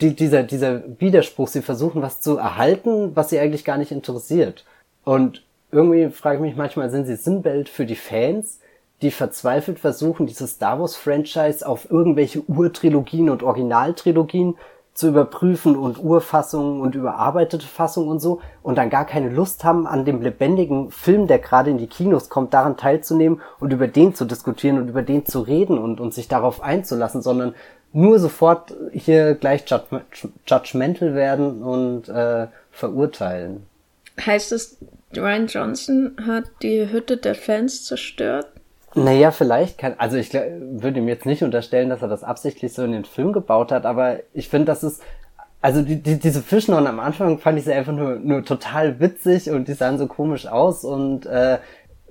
die, 0.00 0.14
dieser, 0.14 0.42
dieser 0.42 0.82
Widerspruch, 0.98 1.48
sie 1.48 1.62
versuchen 1.62 2.02
was 2.02 2.20
zu 2.20 2.36
erhalten, 2.36 3.14
was 3.14 3.30
sie 3.30 3.38
eigentlich 3.38 3.64
gar 3.64 3.76
nicht 3.76 3.92
interessiert. 3.92 4.64
Und 5.04 5.42
irgendwie 5.70 6.08
frage 6.10 6.36
ich 6.36 6.42
mich 6.42 6.56
manchmal, 6.56 6.90
sind 6.90 7.06
sie 7.06 7.16
Sinnbild 7.16 7.68
für 7.68 7.84
die 7.84 7.96
Fans, 7.96 8.60
die 9.02 9.10
verzweifelt 9.10 9.78
versuchen, 9.78 10.26
dieses 10.26 10.52
Star 10.52 10.80
Wars 10.80 10.96
Franchise 10.96 11.66
auf 11.66 11.90
irgendwelche 11.90 12.42
Urtrilogien 12.42 13.28
und 13.28 13.42
Originaltrilogien 13.42 14.56
zu 14.94 15.08
überprüfen 15.08 15.74
und 15.74 15.98
Urfassungen 16.02 16.80
und 16.80 16.94
überarbeitete 16.94 17.66
Fassungen 17.66 18.08
und 18.08 18.20
so 18.20 18.40
und 18.62 18.78
dann 18.78 18.90
gar 18.90 19.04
keine 19.04 19.28
Lust 19.28 19.64
haben, 19.64 19.88
an 19.88 20.04
dem 20.04 20.22
lebendigen 20.22 20.92
Film, 20.92 21.26
der 21.26 21.40
gerade 21.40 21.70
in 21.70 21.78
die 21.78 21.88
Kinos 21.88 22.28
kommt, 22.28 22.54
daran 22.54 22.76
teilzunehmen 22.76 23.40
und 23.58 23.72
über 23.72 23.88
den 23.88 24.14
zu 24.14 24.24
diskutieren 24.24 24.78
und 24.78 24.88
über 24.88 25.02
den 25.02 25.26
zu 25.26 25.40
reden 25.40 25.78
und, 25.78 26.00
und 26.00 26.14
sich 26.14 26.28
darauf 26.28 26.62
einzulassen, 26.62 27.22
sondern 27.22 27.56
nur 27.92 28.20
sofort 28.20 28.72
hier 28.92 29.34
gleich 29.34 29.64
judgmental 30.46 31.14
werden 31.14 31.62
und 31.62 32.08
äh, 32.08 32.46
verurteilen. 32.70 33.66
Heißt 34.24 34.52
es, 34.52 34.76
Ryan 35.16 35.48
Johnson 35.48 36.16
hat 36.24 36.44
die 36.62 36.90
Hütte 36.90 37.16
der 37.16 37.34
Fans 37.34 37.84
zerstört? 37.84 38.46
Naja, 38.94 39.32
vielleicht 39.32 39.78
kann, 39.78 39.94
also 39.98 40.16
ich 40.16 40.32
würde 40.32 41.00
ihm 41.00 41.08
jetzt 41.08 41.26
nicht 41.26 41.42
unterstellen, 41.42 41.90
dass 41.90 42.02
er 42.02 42.08
das 42.08 42.22
absichtlich 42.22 42.72
so 42.72 42.84
in 42.84 42.92
den 42.92 43.04
Film 43.04 43.32
gebaut 43.32 43.72
hat, 43.72 43.86
aber 43.86 44.20
ich 44.32 44.48
finde, 44.48 44.66
das 44.66 44.84
ist, 44.84 45.02
also 45.60 45.82
die, 45.82 46.00
die, 46.00 46.18
diese 46.18 46.42
Fischnonnen 46.42 46.86
am 46.86 47.00
Anfang 47.00 47.38
fand 47.38 47.58
ich 47.58 47.64
sie 47.64 47.72
einfach 47.72 47.92
nur, 47.92 48.16
nur 48.16 48.44
total 48.44 49.00
witzig 49.00 49.50
und 49.50 49.66
die 49.66 49.74
sahen 49.74 49.98
so 49.98 50.06
komisch 50.06 50.46
aus 50.46 50.84
und 50.84 51.26
äh, 51.26 51.58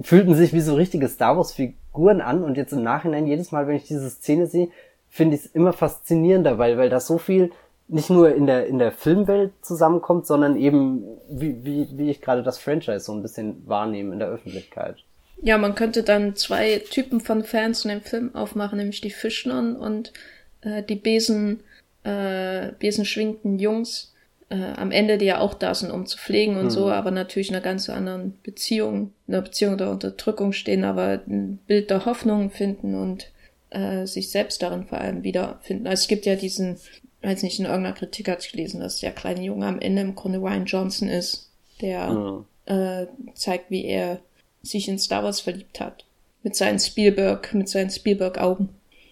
fühlten 0.02 0.36
sich 0.36 0.52
wie 0.52 0.60
so 0.60 0.76
richtige 0.76 1.08
Star 1.08 1.38
Wars 1.38 1.54
Figuren 1.54 2.20
an 2.20 2.44
und 2.44 2.58
jetzt 2.58 2.74
im 2.74 2.84
Nachhinein 2.84 3.28
jedes 3.28 3.52
Mal, 3.52 3.68
wenn 3.68 3.76
ich 3.76 3.88
diese 3.88 4.10
Szene 4.10 4.48
sehe, 4.48 4.70
finde 5.08 5.36
ich 5.36 5.46
es 5.46 5.52
immer 5.52 5.72
faszinierender, 5.72 6.58
weil, 6.58 6.78
weil 6.78 6.90
das 6.90 7.08
so 7.08 7.18
viel 7.18 7.52
nicht 7.88 8.10
nur 8.10 8.34
in 8.34 8.46
der, 8.46 8.66
in 8.68 8.80
der 8.80 8.92
Filmwelt 8.92 9.54
zusammenkommt, 9.62 10.26
sondern 10.26 10.58
eben, 10.58 11.04
wie, 11.30 11.64
wie, 11.64 11.88
wie 11.94 12.10
ich 12.10 12.22
gerade 12.22 12.44
das 12.44 12.58
Franchise 12.58 13.02
so 13.02 13.14
ein 13.14 13.22
bisschen 13.22 13.62
wahrnehme 13.68 14.14
in 14.14 14.20
der 14.20 14.30
Öffentlichkeit. 14.30 14.98
Ja, 15.44 15.58
man 15.58 15.76
könnte 15.76 16.04
dann 16.04 16.36
zwei 16.36 16.80
Typen 16.90 17.20
von 17.20 17.44
Fans 17.44 17.84
in 17.84 17.90
dem 17.90 18.02
Film 18.02 18.34
aufmachen, 18.34 18.78
nämlich 18.78 19.02
die 19.02 19.12
Fischnern 19.12 19.76
und 19.76 20.14
äh, 20.62 20.82
die 20.84 20.96
Besen, 20.96 21.60
äh, 22.04 22.72
besenschwingenden 22.80 23.60
Jungs 23.60 24.14
äh, 24.50 24.56
am 24.78 24.92
Ende, 24.92 25.18
die 25.18 25.26
ja 25.26 25.40
auch 25.40 25.54
da 25.54 25.76
sind, 25.76 25.92
um 25.92 26.06
zu 26.06 26.18
pflegen 26.18 26.56
und 26.56 26.66
mhm. 26.66 26.70
so, 26.70 26.90
aber 26.90 27.12
natürlich 27.12 27.50
in 27.50 27.56
einer 27.56 27.64
ganz 27.64 27.90
anderen 27.90 28.40
Beziehung, 28.44 29.12
in 29.28 29.34
einer 29.34 29.44
Beziehung 29.44 29.78
der 29.78 29.90
Unterdrückung 29.90 30.54
stehen, 30.54 30.86
aber 30.86 31.22
ein 31.28 31.60
Bild 31.68 31.90
der 31.90 32.06
Hoffnung 32.06 32.50
finden 32.50 32.96
und 32.96 33.30
äh, 33.70 34.06
sich 34.06 34.32
selbst 34.32 34.62
darin 34.62 34.86
vor 34.86 35.00
allem 35.00 35.24
wiederfinden. 35.24 35.88
Also 35.88 36.04
es 36.04 36.08
gibt 36.08 36.26
ja 36.26 36.36
diesen, 36.36 36.78
weiß 37.22 37.44
nicht, 37.44 37.60
in 37.60 37.66
irgendeiner 37.66 37.96
Kritik 37.96 38.30
hat 38.30 38.46
ich 38.46 38.52
gelesen, 38.52 38.80
dass 38.80 39.00
der 39.00 39.12
kleine 39.12 39.42
Junge 39.42 39.66
am 39.66 39.80
Ende 39.80 40.04
im 40.04 40.16
Grunde 40.16 40.40
Ryan 40.40 40.66
Johnson 40.66 41.10
ist, 41.10 41.50
der 41.82 42.10
mhm. 42.10 42.46
äh, 42.66 43.08
zeigt, 43.34 43.72
wie 43.72 43.84
er 43.84 44.20
sich 44.64 44.88
in 44.88 44.98
Star 44.98 45.24
Wars 45.24 45.42
verliebt 45.42 45.80
hat. 45.80 46.06
Mit 46.42 46.56
seinen 46.56 46.80
Spielberg, 46.80 47.54
mit 47.54 47.70
seinen 47.70 47.90
Spielberg-Augen. 47.90 48.70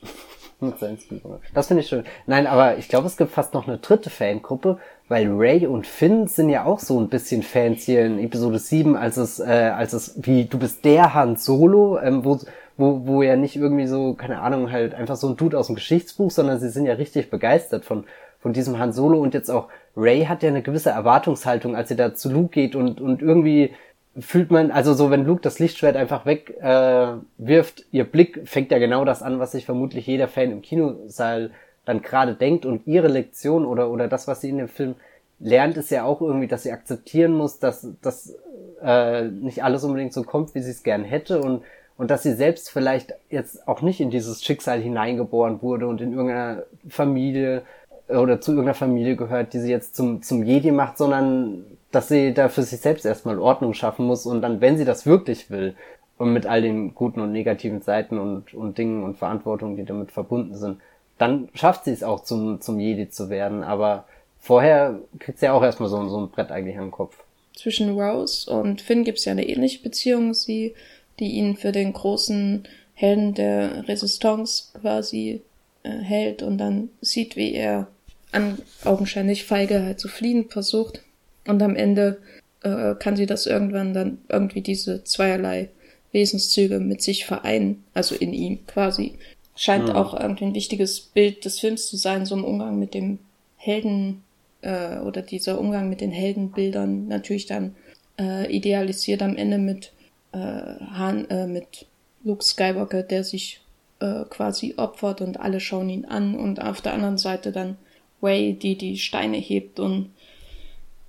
mit 0.60 0.80
seinen 0.80 0.98
Spielberg. 0.98 1.42
Das 1.54 1.68
finde 1.68 1.84
ich 1.84 1.90
schön. 1.90 2.04
Nein, 2.26 2.48
aber 2.48 2.78
ich 2.78 2.88
glaube, 2.88 3.08
es 3.08 3.18
gibt 3.18 3.32
fast 3.32 3.54
noch 3.54 3.68
eine 3.68 3.78
dritte 3.78 4.10
Fangruppe, 4.10 4.80
weil 5.08 5.28
Ray 5.30 5.68
und 5.68 5.86
Finn 5.86 6.28
sind 6.28 6.50
ja 6.50 6.66
auch 6.66 6.80
so 6.80 7.00
ein 7.00 7.10
bisschen 7.10 7.44
Fans 7.44 7.84
hier 7.84 8.06
in 8.06 8.20
Episode 8.20 8.60
7, 8.60 8.96
als 8.96 9.18
es, 9.18 9.40
äh, 9.40 9.44
als 9.76 9.94
es 9.94 10.16
wie 10.24 10.46
du 10.46 10.58
bist 10.58 10.84
der 10.86 11.14
Han 11.14 11.36
Solo, 11.36 12.00
ähm, 12.00 12.26
wo 12.26 12.40
wo, 12.78 13.06
wo 13.06 13.22
ja 13.22 13.36
nicht 13.36 13.56
irgendwie 13.56 13.88
so, 13.88 14.14
keine 14.14 14.42
Ahnung, 14.42 14.72
halt 14.72 14.94
einfach 14.94 15.16
so 15.16 15.30
ein 15.30 15.38
Dude 15.38 15.58
aus 15.58 15.68
dem 15.68 15.76
Geschichtsbuch, 15.76 16.32
sondern 16.32 16.60
sie 16.60 16.70
sind 16.70 16.86
ja 16.86 16.94
richtig 16.94 17.30
begeistert 17.30 17.86
von, 17.86 18.06
von 18.40 18.54
diesem 18.54 18.80
Han 18.80 18.92
Solo 18.92 19.22
und 19.22 19.34
jetzt 19.34 19.50
auch 19.50 19.68
Ray 19.96 20.26
hat 20.26 20.42
ja 20.42 20.50
eine 20.50 20.62
gewisse 20.62 20.90
Erwartungshaltung, 20.90 21.76
als 21.76 21.90
sie 21.90 21.96
da 21.96 22.16
zu 22.16 22.32
Luke 22.32 22.50
geht 22.50 22.76
und, 22.76 23.00
und 23.00 23.22
irgendwie 23.22 23.74
fühlt 24.20 24.52
man, 24.52 24.72
also 24.72 24.94
so, 24.94 25.10
wenn 25.10 25.26
Luke 25.26 25.42
das 25.42 25.60
Lichtschwert 25.60 25.96
einfach 25.96 26.26
weg 26.26 26.58
äh, 26.62 27.14
wirft, 27.38 27.86
ihr 27.92 28.04
Blick 28.04 28.42
fängt 28.46 28.72
ja 28.72 28.80
genau 28.80 29.06
das 29.06 29.24
an, 29.24 29.40
was 29.40 29.54
sich 29.54 29.66
vermutlich 29.66 30.06
jeder 30.08 30.28
Fan 30.28 30.52
im 30.52 30.62
Kinosaal 30.62 31.52
dann 31.86 32.02
gerade 32.02 32.34
denkt. 32.34 32.66
Und 32.66 32.88
ihre 32.88 33.08
Lektion 33.08 33.66
oder 33.66 33.90
oder 33.90 34.08
das, 34.08 34.28
was 34.28 34.42
sie 34.42 34.50
in 34.50 34.58
dem 34.58 34.68
Film 34.68 34.96
lernt, 35.40 35.78
ist 35.78 35.92
ja 35.92 36.04
auch 36.04 36.22
irgendwie, 36.22 36.48
dass 36.48 36.64
sie 36.64 36.72
akzeptieren 36.72 37.34
muss, 37.34 37.60
dass 37.60 37.88
dass 38.02 38.36
äh, 38.84 39.24
nicht 39.24 39.64
alles 39.64 39.84
unbedingt 39.84 40.14
so 40.14 40.24
kommt, 40.24 40.56
wie 40.56 40.62
sie 40.62 40.72
es 40.72 40.84
gern 40.84 41.04
hätte. 41.04 41.42
Und 41.42 41.64
und 41.98 42.10
dass 42.10 42.24
sie 42.24 42.34
selbst 42.34 42.70
vielleicht 42.72 43.14
jetzt 43.30 43.68
auch 43.68 43.82
nicht 43.82 44.02
in 44.02 44.10
dieses 44.10 44.44
Schicksal 44.44 44.82
hineingeboren 44.82 45.62
wurde 45.62 45.88
und 45.88 46.02
in 46.02 46.14
irgendeiner 46.14 46.64
Familie 46.90 47.62
oder 48.08 48.42
zu 48.42 48.52
irgendeiner 48.52 48.76
Familie 48.76 49.16
gehört, 49.16 49.54
die 49.54 49.60
sie 49.60 49.72
jetzt 49.72 49.96
zum 49.96 50.22
zum 50.22 50.44
Jedi 50.44 50.72
macht, 50.72 50.98
sondern 50.98 51.64
dass 51.92 52.08
sie 52.08 52.34
da 52.34 52.50
für 52.50 52.64
sich 52.64 52.80
selbst 52.80 53.06
erstmal 53.06 53.40
Ordnung 53.40 53.74
schaffen 53.74 54.06
muss 54.06 54.26
und 54.26 54.42
dann, 54.42 54.62
wenn 54.62 54.78
sie 54.78 54.86
das 54.86 55.06
wirklich 55.06 55.50
will, 55.50 55.76
und 56.22 56.34
mit 56.34 56.46
all 56.46 56.62
den 56.62 56.94
guten 56.94 57.20
und 57.20 57.32
negativen 57.32 57.82
Seiten 57.82 58.20
und, 58.20 58.54
und 58.54 58.78
Dingen 58.78 59.04
und 59.04 59.18
Verantwortungen, 59.18 59.76
die 59.76 59.86
damit 59.86 60.12
verbunden 60.12 60.56
sind, 60.56 60.80
dann 61.18 61.50
schafft 61.56 61.86
sie 61.86 61.92
es 61.92 62.04
auch 62.04 62.24
zum, 62.24 62.62
zum 62.62 62.80
Jedi 62.80 63.10
zu 63.10 63.32
werden. 63.32 63.64
Aber 63.64 64.06
vorher 64.40 65.00
kriegt 65.18 65.40
sie 65.40 65.48
ja 65.48 65.54
auch 65.54 65.64
erstmal 65.64 65.90
so, 65.90 66.08
so 66.10 66.20
ein 66.20 66.30
Brett 66.30 66.52
eigentlich 66.52 66.78
am 66.78 66.92
Kopf. 66.92 67.16
Zwischen 67.56 68.00
Rose 68.00 68.48
und 68.52 68.82
Finn 68.82 69.04
gibt's 69.04 69.26
ja 69.26 69.32
eine 69.32 69.50
ähnliche 69.50 69.82
Beziehung, 69.82 70.36
sie, 70.36 70.76
die 71.20 71.32
ihn 71.32 71.58
für 71.58 71.72
den 71.72 71.92
großen 71.92 72.68
Helden 72.94 73.34
der 73.34 73.88
Resistance 73.88 74.66
quasi 74.80 75.42
äh, 75.82 75.90
hält 75.90 76.44
und 76.44 76.60
dann 76.60 76.90
sieht, 77.02 77.36
wie 77.36 77.56
er 77.56 77.88
an 78.32 78.60
augenscheinlich 78.86 79.46
feige 79.46 79.82
halt 79.82 80.00
zu 80.00 80.08
fliehen 80.08 80.50
versucht 80.50 81.02
und 81.48 81.62
am 81.62 81.76
Ende 81.76 82.20
äh, 82.64 82.96
kann 82.96 83.16
sie 83.16 83.26
das 83.26 83.46
irgendwann 83.46 83.94
dann 83.94 84.20
irgendwie 84.30 84.62
diese 84.62 85.04
zweierlei 85.04 85.70
Wesenszüge 86.12 86.80
mit 86.80 87.02
sich 87.02 87.26
vereinen, 87.26 87.84
also 87.94 88.16
in 88.16 88.34
ihm 88.34 88.66
quasi. 88.68 89.14
Scheint 89.56 89.90
mhm. 89.90 89.96
auch 89.96 90.20
irgendwie 90.20 90.46
ein 90.46 90.56
wichtiges 90.56 91.00
Bild 91.00 91.46
des 91.46 91.60
Films 91.60 91.88
zu 91.88 91.98
sein, 91.98 92.26
so 92.26 92.36
ein 92.36 92.44
Umgang 92.44 92.80
mit 92.80 92.94
dem 92.94 93.20
Helden 93.58 94.24
äh, 94.62 95.00
oder 95.00 95.22
dieser 95.22 95.60
Umgang 95.60 95.90
mit 95.90 96.02
den 96.02 96.12
Heldenbildern 96.12 97.08
natürlich 97.08 97.46
dann 97.46 97.76
äh, 98.20 98.52
idealisiert 98.52 99.22
am 99.22 99.36
Ende 99.36 99.58
mit 99.58 99.92
äh, 100.32 100.38
Han, 100.38 101.30
äh, 101.30 101.48
mit 101.48 101.86
Luke 102.24 102.44
Skywalker, 102.44 103.04
der 103.04 103.24
sich 103.24 103.62
äh, 104.00 104.24
quasi 104.30 104.76
opfert 104.78 105.22
und 105.22 105.40
alle 105.40 105.60
schauen 105.60 105.90
ihn 105.90 106.06
an 106.06 106.36
und 106.36 106.62
auf 106.62 106.82
der 106.82 106.94
anderen 106.94 107.18
Seite 107.18 107.52
dann 107.52 107.78
Way, 108.22 108.54
die 108.54 108.78
die 108.78 108.98
Steine 108.98 109.38
hebt 109.38 109.80
und 109.80 110.12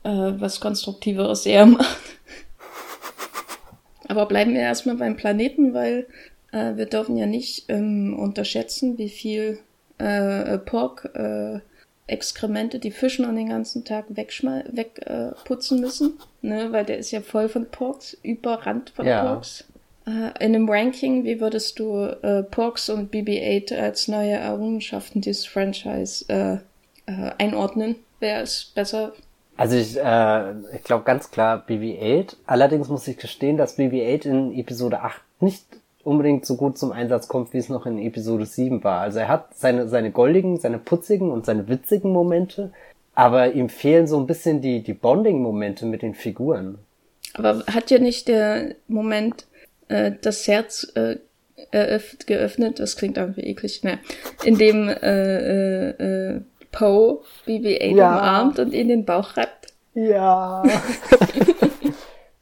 äh, 0.05 0.33
was 0.39 0.61
Konstruktiveres 0.61 1.47
eher 1.47 1.67
macht. 1.67 1.97
Aber 4.09 4.27
bleiben 4.27 4.55
wir 4.55 4.61
erstmal 4.61 4.97
beim 4.97 5.17
Planeten, 5.17 5.75
weil 5.75 6.07
äh, 6.53 6.77
wir 6.77 6.87
dürfen 6.87 7.17
ja 7.17 7.27
nicht 7.27 7.65
ähm, 7.69 8.17
unterschätzen, 8.19 8.99
wie 8.99 9.09
viel 9.09 9.59
äh, 9.99 10.59
Pork 10.59 11.11
äh, 11.15 11.61
Exkremente 12.09 12.79
die 12.79 12.91
Fischen 12.91 13.25
an 13.25 13.37
den 13.37 13.49
ganzen 13.49 13.85
Tag 13.85 14.07
wegputzen 14.09 14.77
weg, 14.77 15.01
äh, 15.07 15.81
müssen, 15.81 16.19
ne? 16.43 16.73
weil 16.73 16.85
der 16.85 16.99
ist 16.99 17.13
ja 17.13 17.21
voll 17.21 17.49
von 17.49 17.67
Porks, 17.67 18.17
überrannt 18.23 18.91
von 18.91 19.07
ja. 19.07 19.25
Porks. 19.25 19.65
Äh, 20.07 20.45
in 20.45 20.55
einem 20.55 20.69
Ranking, 20.69 21.25
wie 21.25 21.41
würdest 21.41 21.79
du 21.79 22.05
äh, 22.23 22.43
Porks 22.43 22.91
und 22.91 23.15
BB-8 23.15 23.77
als 23.77 24.09
neue 24.09 24.33
Errungenschaften 24.33 25.21
dieses 25.21 25.47
Franchise 25.47 26.25
äh, 26.29 26.55
äh, 27.11 27.31
einordnen? 27.39 27.95
Wer 28.19 28.43
ist 28.43 28.75
besser? 28.75 29.13
Also 29.57 29.77
ich, 29.77 29.99
äh, 29.99 30.53
ich 30.75 30.83
glaube 30.83 31.05
ganz 31.05 31.31
klar 31.31 31.65
BB-8. 31.67 32.37
Allerdings 32.47 32.89
muss 32.89 33.07
ich 33.09 33.19
gestehen, 33.19 33.57
dass 33.57 33.79
BB-8 33.79 34.27
in 34.27 34.59
Episode 34.59 35.01
8 35.01 35.21
nicht 35.41 35.65
unbedingt 36.05 36.47
so 36.47 36.57
gut 36.57 36.79
zum 36.79 36.93
Einsatz 36.93 37.29
kommt, 37.29 37.53
wie 37.53 37.59
es 37.59 37.69
noch 37.69 37.87
in 37.87 37.99
Episode 37.99 38.47
7 38.47 38.83
war. 38.83 39.01
Also 39.01 39.21
er 39.21 39.29
hat 39.29 39.57
seine, 39.57 39.89
seine 39.89 40.11
goldigen, 40.11 40.59
seine 40.59 40.79
putzigen 40.79 41.31
und 41.31 41.47
seine 41.47 41.69
witzigen 41.69 42.13
Momente, 42.13 42.73
aber 43.15 43.53
ihm 43.53 43.69
fehlen 43.69 44.07
so 44.07 44.19
ein 44.19 44.27
bisschen 44.27 44.61
die, 44.61 44.83
die 44.83 44.95
Bonding-Momente 44.95 45.87
mit 45.87 46.03
den 46.03 46.15
Figuren. 46.15 46.79
Aber 47.35 47.65
hat 47.67 47.91
ja 47.91 47.99
nicht 47.99 48.29
der 48.29 48.75
Moment 48.89 49.47
äh, 49.89 50.13
das 50.21 50.47
Herz 50.49 50.93
äh, 50.95 51.17
geöffnet, 52.27 52.81
das 52.81 52.97
klingt 52.97 53.17
irgendwie 53.17 53.43
eklig, 53.43 53.85
ne? 53.85 53.99
In 54.45 54.59
dem 54.59 54.89
äh, 54.89 55.91
äh, 55.91 56.35
äh 56.35 56.41
Poe 56.73 57.21
BB-8 57.47 57.97
ja. 57.97 58.17
umarmt 58.17 58.59
und 58.59 58.75
in 58.75 58.89
den 58.89 59.05
Bauch 59.05 59.37
reibt. 59.37 59.75
Ja. 59.95 60.63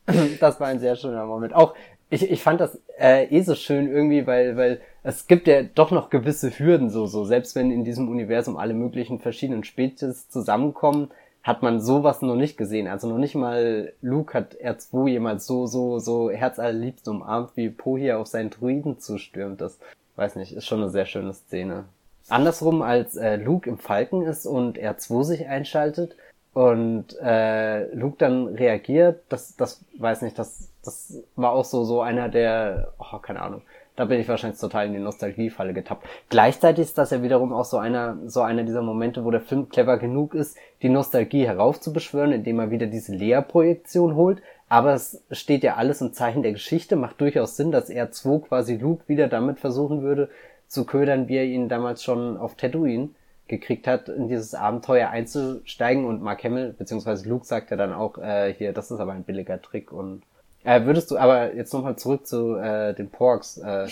das 0.41 0.61
war 0.61 0.69
ein 0.69 0.79
sehr 0.79 0.97
schöner 0.97 1.27
Moment. 1.27 1.55
Auch 1.55 1.75
ich, 2.11 2.29
ich 2.29 2.43
fand 2.43 2.61
das 2.61 2.79
äh, 2.99 3.27
eh 3.27 3.43
so 3.43 3.55
schön 3.55 3.89
irgendwie, 3.89 4.27
weil, 4.27 4.57
weil 4.57 4.81
es 5.03 5.27
gibt 5.27 5.47
ja 5.47 5.63
doch 5.63 5.91
noch 5.91 6.11
gewisse 6.11 6.51
Hürden 6.51 6.91
so, 6.91 7.07
so. 7.07 7.25
Selbst 7.25 7.55
wenn 7.55 7.71
in 7.71 7.85
diesem 7.85 8.09
Universum 8.09 8.57
alle 8.57 8.75
möglichen 8.75 9.21
verschiedenen 9.21 9.65
Spezies 9.65 10.29
zusammenkommen, 10.29 11.11
hat 11.43 11.63
man 11.63 11.81
sowas 11.81 12.21
noch 12.21 12.37
nicht 12.37 12.59
gesehen. 12.59 12.87
Also 12.87 13.09
noch 13.09 13.19
nicht 13.19 13.35
mal 13.35 13.93
Luke 14.03 14.35
hat 14.35 14.57
R2 14.57 15.09
jemals 15.09 15.47
so, 15.47 15.67
so, 15.67 15.99
so 15.99 16.31
herzallerliebst 16.31 17.09
umarmt, 17.09 17.53
wie 17.55 17.71
Poe 17.71 17.99
hier 17.99 18.19
auf 18.19 18.27
seinen 18.27 18.51
Druiden 18.51 18.99
zustürmt. 18.99 19.61
Das, 19.61 19.79
weiß 20.17 20.37
nicht, 20.37 20.53
ist 20.53 20.67
schon 20.67 20.83
eine 20.83 20.91
sehr 20.91 21.07
schöne 21.07 21.33
Szene. 21.33 21.85
Andersrum, 22.31 22.83
als 22.83 23.17
äh, 23.17 23.37
Luke 23.37 23.69
im 23.69 23.79
Falken 23.79 24.23
ist 24.23 24.47
und 24.47 24.79
R2 24.79 25.25
sich 25.25 25.47
einschaltet 25.47 26.17
und 26.53 27.17
äh, 27.23 27.93
Luke 27.95 28.17
dann 28.19 28.49
reagiert, 28.49 29.23
das, 29.29 29.57
das 29.57 29.85
weiß 29.99 30.23
nicht, 30.23 30.39
das, 30.39 30.69
das 30.85 31.23
war 31.37 31.53
auch 31.53 31.65
so, 31.65 31.85
so 31.85 32.01
einer 32.01 32.29
der, 32.29 32.93
oh, 32.99 33.19
keine 33.19 33.43
Ahnung, 33.43 33.63
da 33.97 34.07
bin 34.07 34.19
ich 34.19 34.29
wahrscheinlich 34.29 34.59
total 34.59 34.87
in 34.87 34.95
die 34.95 34.99
Nostalgiefalle 34.99 35.75
getappt. 35.75 36.07
Gleichzeitig 36.31 36.87
ist 36.87 36.99
das 36.99 37.11
ja 37.11 37.23
wiederum 37.23 37.53
auch 37.53 37.67
so 37.67 37.77
einer, 37.77 38.17
so 38.27 38.41
einer 38.41 38.63
dieser 38.63 38.83
Momente, 38.83 39.25
wo 39.25 39.31
der 39.31 39.43
Film 39.43 39.69
clever 39.69 39.99
genug 39.99 40.35
ist, 40.35 40.57
die 40.83 40.89
Nostalgie 40.89 41.47
heraufzubeschwören, 41.47 42.33
indem 42.33 42.61
er 42.61 42.71
wieder 42.71 42.87
diese 42.87 43.15
Leerprojektion 43.15 44.15
holt. 44.15 44.41
Aber 44.71 44.95
es 44.95 45.23
steht 45.33 45.65
ja 45.65 45.75
alles 45.75 46.01
im 46.01 46.13
Zeichen 46.13 46.43
der 46.43 46.53
Geschichte, 46.53 46.97
macht 46.97 47.21
durchaus 47.21 47.57
Sinn, 47.57 47.73
dass 47.73 47.91
R2 47.91 48.47
quasi 48.47 48.77
Luke 48.77 49.03
wieder 49.07 49.29
damit 49.29 49.59
versuchen 49.59 50.03
würde, 50.03 50.31
zu 50.71 50.85
ködern, 50.85 51.29
wie 51.29 51.37
er 51.37 51.45
ihn 51.45 51.69
damals 51.69 52.03
schon 52.03 52.37
auf 52.37 52.55
Tatooine 52.55 53.11
gekriegt 53.49 53.89
hat, 53.89 54.09
in 54.09 54.29
dieses 54.29 54.55
Abenteuer 54.55 55.11
einzusteigen. 55.11 56.05
Und 56.05 56.23
Mark 56.23 56.45
Hamill, 56.45 56.75
beziehungsweise 56.79 57.29
Luke 57.29 57.45
sagt 57.45 57.73
ja 57.73 57.77
dann 57.77 57.93
auch, 57.93 58.17
äh, 58.19 58.55
hier, 58.55 58.73
das 58.73 58.91
ist 58.91 59.01
aber 59.01 59.13
ein 59.13 59.25
billiger 59.25 59.61
Trick. 59.61 59.93
Und 59.93 60.23
äh, 60.63 60.85
würdest 60.85 61.11
du 61.11 61.19
aber 61.19 61.55
jetzt 61.55 61.75
nochmal 61.75 61.97
zurück 61.97 62.27
zu 62.27 62.55
äh, 62.55 62.95
den 62.95 63.11
Porks, 63.11 63.59
äh, 63.59 63.89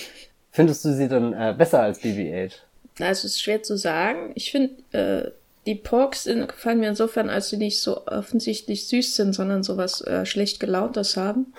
findest 0.52 0.84
du 0.84 0.92
sie 0.94 1.08
dann 1.08 1.32
äh, 1.32 1.52
besser 1.58 1.82
als 1.82 2.00
BB-8? 2.00 2.52
Also 3.00 3.10
es 3.10 3.24
ist 3.24 3.42
schwer 3.42 3.62
zu 3.64 3.76
sagen. 3.76 4.30
Ich 4.36 4.52
finde, 4.52 4.74
äh, 4.92 5.30
die 5.66 5.74
Porks 5.74 6.24
gefallen 6.24 6.78
mir 6.78 6.88
insofern, 6.88 7.28
als 7.28 7.48
sie 7.48 7.56
nicht 7.56 7.80
so 7.80 8.06
offensichtlich 8.06 8.86
süß 8.86 9.16
sind, 9.16 9.34
sondern 9.34 9.64
sowas 9.64 10.00
äh, 10.02 10.24
schlecht 10.24 10.60
gelauntes 10.60 11.16
haben. 11.16 11.52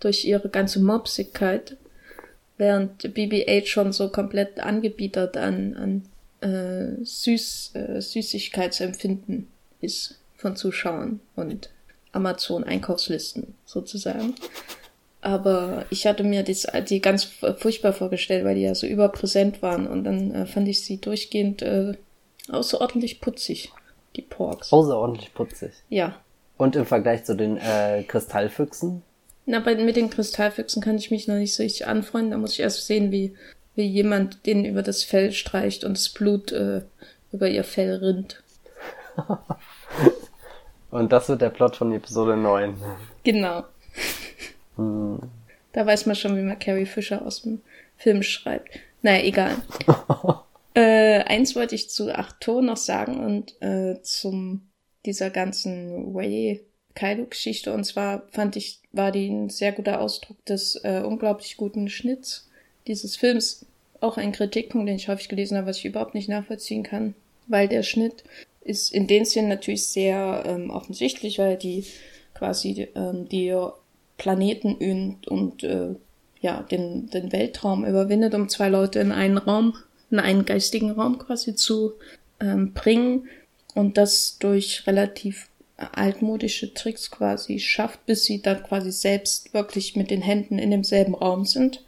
Durch 0.00 0.26
ihre 0.26 0.48
ganze 0.48 0.78
Mopsigkeit 0.80 1.76
während 2.58 3.02
BB-8 3.02 3.66
schon 3.66 3.92
so 3.92 4.10
komplett 4.10 4.60
angebietert 4.60 5.36
an, 5.36 5.74
an 5.74 6.02
äh, 6.40 7.02
Süß, 7.02 7.74
äh, 7.74 8.00
Süßigkeitsempfinden 8.00 9.48
ist 9.80 10.18
von 10.36 10.56
Zuschauern 10.56 11.20
und 11.36 11.70
Amazon-Einkaufslisten 12.12 13.54
sozusagen. 13.64 14.34
Aber 15.20 15.84
ich 15.90 16.06
hatte 16.06 16.22
mir 16.22 16.44
das, 16.44 16.66
die 16.88 17.00
ganz 17.00 17.24
furchtbar 17.24 17.92
vorgestellt, 17.92 18.44
weil 18.44 18.54
die 18.54 18.62
ja 18.62 18.74
so 18.74 18.86
überpräsent 18.86 19.62
waren 19.62 19.86
und 19.86 20.04
dann 20.04 20.32
äh, 20.32 20.46
fand 20.46 20.68
ich 20.68 20.84
sie 20.84 21.00
durchgehend 21.00 21.62
äh, 21.62 21.94
außerordentlich 22.50 23.20
putzig, 23.20 23.72
die 24.16 24.22
Porks. 24.22 24.72
Außerordentlich 24.72 25.34
putzig. 25.34 25.72
Ja. 25.88 26.20
Und 26.56 26.76
im 26.76 26.86
Vergleich 26.86 27.24
zu 27.24 27.34
den 27.34 27.56
äh, 27.56 28.04
Kristallfüchsen? 28.06 29.02
Na, 29.50 29.60
bei, 29.60 29.74
mit 29.76 29.96
den 29.96 30.10
Kristallfüchsen 30.10 30.82
kann 30.82 30.98
ich 30.98 31.10
mich 31.10 31.26
noch 31.26 31.36
nicht 31.36 31.54
so 31.54 31.62
richtig 31.62 31.86
anfreunden. 31.86 32.32
Da 32.32 32.36
muss 32.36 32.52
ich 32.52 32.60
erst 32.60 32.86
sehen, 32.86 33.10
wie, 33.10 33.34
wie 33.74 33.86
jemand 33.86 34.44
denen 34.44 34.66
über 34.66 34.82
das 34.82 35.04
Fell 35.04 35.32
streicht 35.32 35.84
und 35.84 35.96
das 35.96 36.10
Blut 36.10 36.52
äh, 36.52 36.82
über 37.32 37.48
ihr 37.48 37.64
Fell 37.64 37.94
rinnt. 37.96 38.42
und 40.90 41.12
das 41.12 41.30
wird 41.30 41.40
der 41.40 41.48
Plot 41.48 41.76
von 41.76 41.94
Episode 41.94 42.36
9. 42.36 42.76
Genau. 43.24 43.64
Hm. 44.76 45.18
Da 45.72 45.86
weiß 45.86 46.04
man 46.04 46.14
schon, 46.14 46.36
wie 46.36 46.42
man 46.42 46.58
Carrie 46.58 46.84
Fisher 46.84 47.24
aus 47.24 47.40
dem 47.40 47.62
Film 47.96 48.22
schreibt. 48.22 48.68
Naja, 49.00 49.24
egal. 49.24 49.56
äh, 50.74 51.20
eins 51.24 51.56
wollte 51.56 51.74
ich 51.74 51.88
zu 51.88 52.14
Arto 52.14 52.60
noch 52.60 52.76
sagen 52.76 53.24
und 53.24 53.62
äh, 53.62 54.02
zum 54.02 54.68
dieser 55.06 55.30
ganzen 55.30 56.12
Way 56.12 56.66
Kaido-Geschichte. 56.98 57.72
Und 57.72 57.84
zwar 57.84 58.24
fand 58.30 58.56
ich, 58.56 58.80
war 58.92 59.12
die 59.12 59.28
ein 59.28 59.50
sehr 59.50 59.72
guter 59.72 60.00
Ausdruck 60.00 60.42
des 60.46 60.76
äh, 60.84 61.02
unglaublich 61.04 61.56
guten 61.56 61.88
Schnitts 61.88 62.48
dieses 62.86 63.16
Films. 63.16 63.66
Auch 64.00 64.16
ein 64.16 64.32
Kritikpunkt, 64.32 64.88
den 64.88 64.96
ich 64.96 65.08
häufig 65.08 65.28
gelesen 65.28 65.56
habe, 65.56 65.66
was 65.66 65.78
ich 65.78 65.84
überhaupt 65.84 66.14
nicht 66.14 66.28
nachvollziehen 66.28 66.82
kann. 66.82 67.14
Weil 67.46 67.68
der 67.68 67.82
Schnitt 67.82 68.24
ist 68.62 68.92
in 68.92 69.06
den 69.06 69.24
Szenen 69.24 69.48
natürlich 69.48 69.86
sehr 69.86 70.44
ähm, 70.46 70.70
offensichtlich, 70.70 71.38
weil 71.38 71.56
die 71.56 71.84
quasi 72.34 72.88
ähm, 72.94 73.28
die 73.28 73.54
Planeten 74.16 74.74
und, 74.74 75.26
und 75.26 75.64
äh, 75.64 75.94
ja, 76.40 76.62
den, 76.62 77.08
den 77.10 77.32
Weltraum 77.32 77.84
überwindet, 77.84 78.34
um 78.34 78.48
zwei 78.48 78.68
Leute 78.68 79.00
in 79.00 79.12
einen 79.12 79.38
Raum, 79.38 79.74
in 80.10 80.18
einen 80.18 80.44
geistigen 80.44 80.90
Raum 80.92 81.18
quasi 81.18 81.54
zu 81.54 81.94
ähm, 82.40 82.72
bringen 82.74 83.28
und 83.74 83.96
das 83.96 84.38
durch 84.38 84.86
relativ 84.86 85.48
altmodische 85.78 86.74
Tricks 86.74 87.10
quasi 87.10 87.60
schafft, 87.60 88.04
bis 88.04 88.24
sie 88.24 88.42
dann 88.42 88.62
quasi 88.62 88.90
selbst 88.90 89.54
wirklich 89.54 89.94
mit 89.96 90.10
den 90.10 90.22
Händen 90.22 90.58
in 90.58 90.70
demselben 90.70 91.14
Raum 91.14 91.44
sind. 91.44 91.84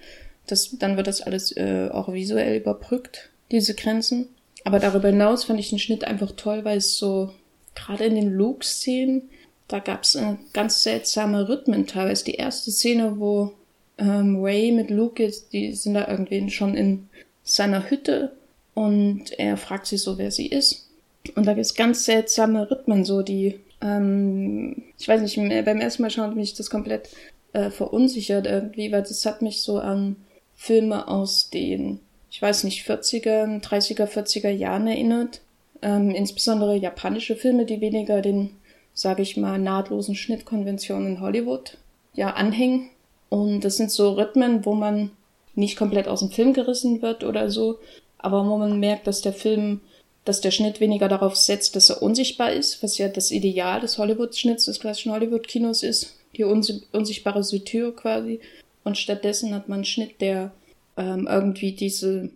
Das, 0.46 0.70
dann 0.78 0.96
wird 0.96 1.08
das 1.08 1.20
alles 1.20 1.56
äh, 1.56 1.88
auch 1.92 2.12
visuell 2.12 2.56
überbrückt, 2.56 3.30
diese 3.50 3.74
Grenzen. 3.74 4.28
Aber 4.64 4.78
darüber 4.78 5.08
hinaus 5.08 5.44
fand 5.44 5.58
ich 5.58 5.70
den 5.70 5.78
Schnitt 5.78 6.04
einfach 6.04 6.32
toll, 6.32 6.64
weil 6.64 6.78
es 6.78 6.98
so, 6.98 7.32
gerade 7.74 8.04
in 8.04 8.14
den 8.14 8.32
Luke-Szenen, 8.32 9.28
da 9.68 9.80
gab 9.80 10.04
es 10.04 10.14
äh, 10.14 10.36
ganz 10.52 10.82
seltsame 10.82 11.48
Rhythmen 11.48 11.86
teilweise. 11.86 12.24
Die 12.24 12.34
erste 12.34 12.70
Szene, 12.70 13.18
wo 13.18 13.52
ähm, 13.98 14.42
Ray 14.42 14.72
mit 14.72 14.90
Luke 14.90 15.22
ist, 15.22 15.52
die 15.52 15.72
sind 15.72 15.94
da 15.94 16.08
irgendwie 16.08 16.48
schon 16.50 16.74
in 16.76 17.08
seiner 17.42 17.90
Hütte 17.90 18.32
und 18.74 19.38
er 19.38 19.56
fragt 19.56 19.86
sie 19.86 19.96
so, 19.96 20.18
wer 20.18 20.30
sie 20.30 20.46
ist. 20.46 20.88
Und 21.34 21.46
da 21.46 21.54
gibt 21.54 21.66
es 21.66 21.74
ganz 21.74 22.04
seltsame 22.04 22.70
Rhythmen, 22.70 23.04
so 23.04 23.22
die 23.22 23.60
ähm, 23.80 24.82
ich 24.98 25.08
weiß 25.08 25.20
nicht, 25.22 25.36
beim 25.36 25.80
ersten 25.80 26.02
Mal 26.02 26.10
schauen 26.10 26.34
mich 26.34 26.54
das 26.54 26.70
komplett 26.70 27.08
äh, 27.52 27.70
verunsichert 27.70 28.46
irgendwie, 28.46 28.92
weil 28.92 29.02
das 29.02 29.24
hat 29.26 29.42
mich 29.42 29.62
so 29.62 29.78
an 29.78 30.16
Filme 30.54 31.08
aus 31.08 31.50
den, 31.50 32.00
ich 32.30 32.40
weiß 32.40 32.64
nicht, 32.64 32.86
40er, 32.86 33.62
30er, 33.62 34.06
40er 34.06 34.50
Jahren 34.50 34.86
erinnert. 34.86 35.40
Ähm, 35.82 36.10
insbesondere 36.10 36.76
japanische 36.76 37.36
Filme, 37.36 37.64
die 37.64 37.80
weniger 37.80 38.20
den, 38.20 38.50
sage 38.92 39.22
ich 39.22 39.36
mal, 39.36 39.58
nahtlosen 39.58 40.14
Schnittkonventionen 40.14 41.16
in 41.16 41.20
Hollywood 41.20 41.78
ja 42.12 42.30
anhängen. 42.34 42.90
Und 43.30 43.64
das 43.64 43.76
sind 43.76 43.90
so 43.90 44.12
Rhythmen, 44.12 44.66
wo 44.66 44.74
man 44.74 45.10
nicht 45.54 45.76
komplett 45.76 46.08
aus 46.08 46.20
dem 46.20 46.30
Film 46.30 46.52
gerissen 46.52 47.00
wird 47.00 47.24
oder 47.24 47.50
so, 47.50 47.78
aber 48.18 48.46
wo 48.46 48.58
man 48.58 48.78
merkt, 48.78 49.06
dass 49.06 49.22
der 49.22 49.32
Film 49.32 49.80
dass 50.24 50.40
der 50.40 50.50
Schnitt 50.50 50.80
weniger 50.80 51.08
darauf 51.08 51.36
setzt, 51.36 51.76
dass 51.76 51.90
er 51.90 52.02
unsichtbar 52.02 52.52
ist, 52.52 52.82
was 52.82 52.98
ja 52.98 53.08
das 53.08 53.30
Ideal 53.30 53.80
des 53.80 53.98
Hollywood-Schnitts, 53.98 54.66
des 54.66 54.80
klassischen 54.80 55.12
Hollywood-Kinos 55.12 55.82
ist, 55.82 56.16
die 56.36 56.44
uns 56.44 56.70
unsichtbare 56.92 57.42
Suture 57.42 57.92
quasi. 57.92 58.40
Und 58.84 58.98
stattdessen 58.98 59.54
hat 59.54 59.68
man 59.68 59.78
einen 59.78 59.84
Schnitt, 59.84 60.20
der 60.20 60.52
ähm, 60.96 61.26
irgendwie 61.30 61.72
diese, 61.72 62.30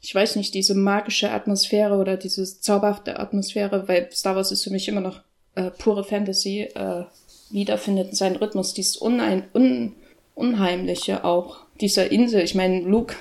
ich 0.00 0.14
weiß 0.14 0.36
nicht, 0.36 0.54
diese 0.54 0.74
magische 0.74 1.30
Atmosphäre 1.30 1.96
oder 1.96 2.16
diese 2.16 2.44
zauberhafte 2.44 3.18
Atmosphäre, 3.18 3.88
weil 3.88 4.10
Star 4.12 4.36
Wars 4.36 4.52
ist 4.52 4.64
für 4.64 4.70
mich 4.70 4.88
immer 4.88 5.00
noch 5.00 5.20
äh, 5.54 5.70
pure 5.70 6.04
Fantasy, 6.04 6.68
äh, 6.74 7.04
wiederfindet 7.50 8.10
in 8.10 8.14
seinen 8.14 8.36
Rhythmus, 8.36 8.74
dieses 8.74 8.96
Unein, 8.96 9.44
un, 9.54 9.94
Unheimliche 10.34 11.24
auch 11.24 11.58
dieser 11.80 12.10
Insel. 12.10 12.42
Ich 12.42 12.54
meine, 12.54 12.80
Luke 12.80 13.14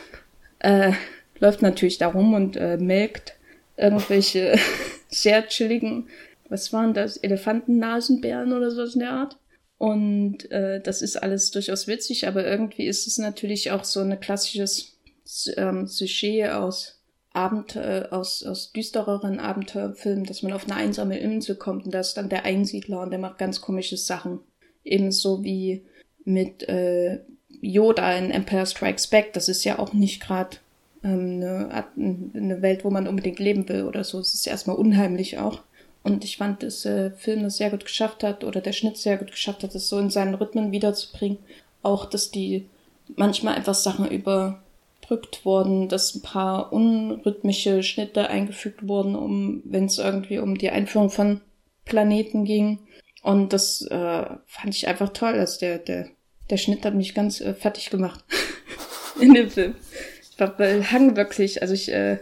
äh, 0.59 0.93
läuft 1.39 1.61
natürlich 1.61 1.97
da 1.97 2.07
rum 2.07 2.33
und 2.33 2.55
äh, 2.55 2.77
melkt 2.77 3.33
irgendwelche 3.81 4.57
sehr 5.09 5.47
chilligen, 5.47 6.07
was 6.49 6.71
waren 6.71 6.93
das, 6.93 7.17
Elefantennasenbären 7.17 8.53
oder 8.53 8.71
so 8.71 8.83
in 8.83 8.99
der 8.99 9.11
Art. 9.11 9.37
Und 9.77 10.51
äh, 10.51 10.79
das 10.79 11.01
ist 11.01 11.17
alles 11.17 11.49
durchaus 11.49 11.87
witzig, 11.87 12.27
aber 12.27 12.45
irgendwie 12.45 12.85
ist 12.85 13.07
es 13.07 13.17
natürlich 13.17 13.71
auch 13.71 13.83
so 13.83 14.01
ein 14.01 14.19
klassisches 14.19 14.97
ähm, 15.57 15.87
Sujet 15.87 16.51
aus 16.51 17.01
Abenteuer, 17.33 18.09
aus, 18.11 18.43
aus 18.43 18.73
düstereren 18.73 19.39
Abenteuerfilmen, 19.39 20.25
dass 20.25 20.43
man 20.43 20.53
auf 20.53 20.65
eine 20.65 20.75
einsame 20.75 21.17
Insel 21.17 21.55
kommt 21.55 21.85
und 21.85 21.93
da 21.93 22.01
ist 22.01 22.15
dann 22.15 22.29
der 22.29 22.45
Einsiedler 22.45 23.01
und 23.01 23.11
der 23.11 23.19
macht 23.19 23.37
ganz 23.37 23.61
komische 23.61 23.97
Sachen. 23.97 24.41
Ebenso 24.83 25.43
wie 25.43 25.85
mit 26.25 26.67
äh, 26.67 27.21
Yoda 27.61 28.17
in 28.17 28.31
Empire 28.31 28.65
Strikes 28.65 29.07
Back. 29.07 29.33
Das 29.33 29.47
ist 29.47 29.63
ja 29.63 29.79
auch 29.79 29.93
nicht 29.93 30.21
gerade 30.21 30.57
ähm, 31.03 31.43
eine, 31.43 31.85
eine 32.35 32.61
Welt, 32.61 32.83
wo 32.83 32.89
man 32.89 33.07
unbedingt 33.07 33.39
leben 33.39 33.67
will 33.69 33.83
oder 33.83 34.03
so. 34.03 34.19
Es 34.19 34.33
ist 34.33 34.47
erstmal 34.47 34.75
unheimlich 34.75 35.37
auch. 35.39 35.61
Und 36.03 36.23
ich 36.23 36.37
fand, 36.37 36.63
dass 36.63 36.81
der 36.81 37.11
Film 37.11 37.43
das 37.43 37.57
sehr 37.57 37.69
gut 37.69 37.85
geschafft 37.85 38.23
hat 38.23 38.43
oder 38.43 38.61
der 38.61 38.73
Schnitt 38.73 38.97
sehr 38.97 39.17
gut 39.17 39.31
geschafft 39.31 39.63
hat, 39.63 39.75
das 39.75 39.87
so 39.87 39.99
in 39.99 40.09
seinen 40.09 40.33
Rhythmen 40.33 40.71
wiederzubringen. 40.71 41.37
Auch, 41.83 42.05
dass 42.05 42.31
die 42.31 42.67
manchmal 43.15 43.55
einfach 43.55 43.75
Sachen 43.75 44.09
überbrückt 44.09 45.45
wurden, 45.45 45.89
dass 45.89 46.15
ein 46.15 46.21
paar 46.21 46.73
unrhythmische 46.73 47.83
Schnitte 47.83 48.29
eingefügt 48.29 48.87
wurden, 48.87 49.15
um, 49.15 49.61
wenn 49.65 49.85
es 49.85 49.99
irgendwie 49.99 50.39
um 50.39 50.57
die 50.57 50.69
Einführung 50.69 51.09
von 51.09 51.41
Planeten 51.85 52.45
ging. 52.45 52.79
Und 53.21 53.53
das 53.53 53.81
äh, 53.83 54.25
fand 54.47 54.75
ich 54.75 54.87
einfach 54.87 55.09
toll. 55.09 55.33
Also 55.33 55.59
der, 55.59 55.77
der, 55.77 56.07
der 56.49 56.57
Schnitt 56.57 56.83
hat 56.83 56.95
mich 56.95 57.13
ganz 57.13 57.41
äh, 57.41 57.53
fertig 57.53 57.91
gemacht 57.91 58.23
in 59.19 59.35
dem 59.35 59.51
Film 59.51 59.75
hang 60.47 61.15
wirklich, 61.15 61.61
also 61.61 61.73
ich, 61.73 61.91
äh, 61.91 62.17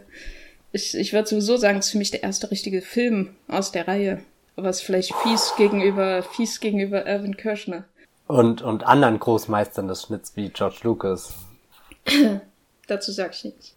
ich, 0.72 0.96
ich 0.96 1.14
würde 1.14 1.28
sowieso 1.28 1.58
sagen, 1.58 1.80
es 1.80 1.88
ist 1.88 1.92
für 1.94 1.98
mich 1.98 2.12
der 2.12 2.24
erste 2.24 2.52
richtige 2.52 2.82
Film 2.82 3.36
aus 3.48 3.72
der 3.72 3.88
Reihe. 3.88 4.22
Aber 4.56 4.70
es 4.70 4.78
ist 4.78 4.84
vielleicht 4.84 5.14
fies 5.16 5.54
gegenüber, 5.58 6.22
fies 6.22 6.60
gegenüber 6.60 7.08
Irvin 7.08 7.38
Kirschner. 7.38 7.86
Und, 8.28 8.62
und 8.62 8.84
anderen 8.84 9.20
Großmeistern 9.20 9.88
des 9.88 10.04
Schnitts 10.04 10.34
wie 10.36 10.50
George 10.50 10.80
Lucas. 10.84 11.34
Dazu 12.88 13.12
sag 13.12 13.34
ich 13.34 13.46
nichts. 13.46 13.76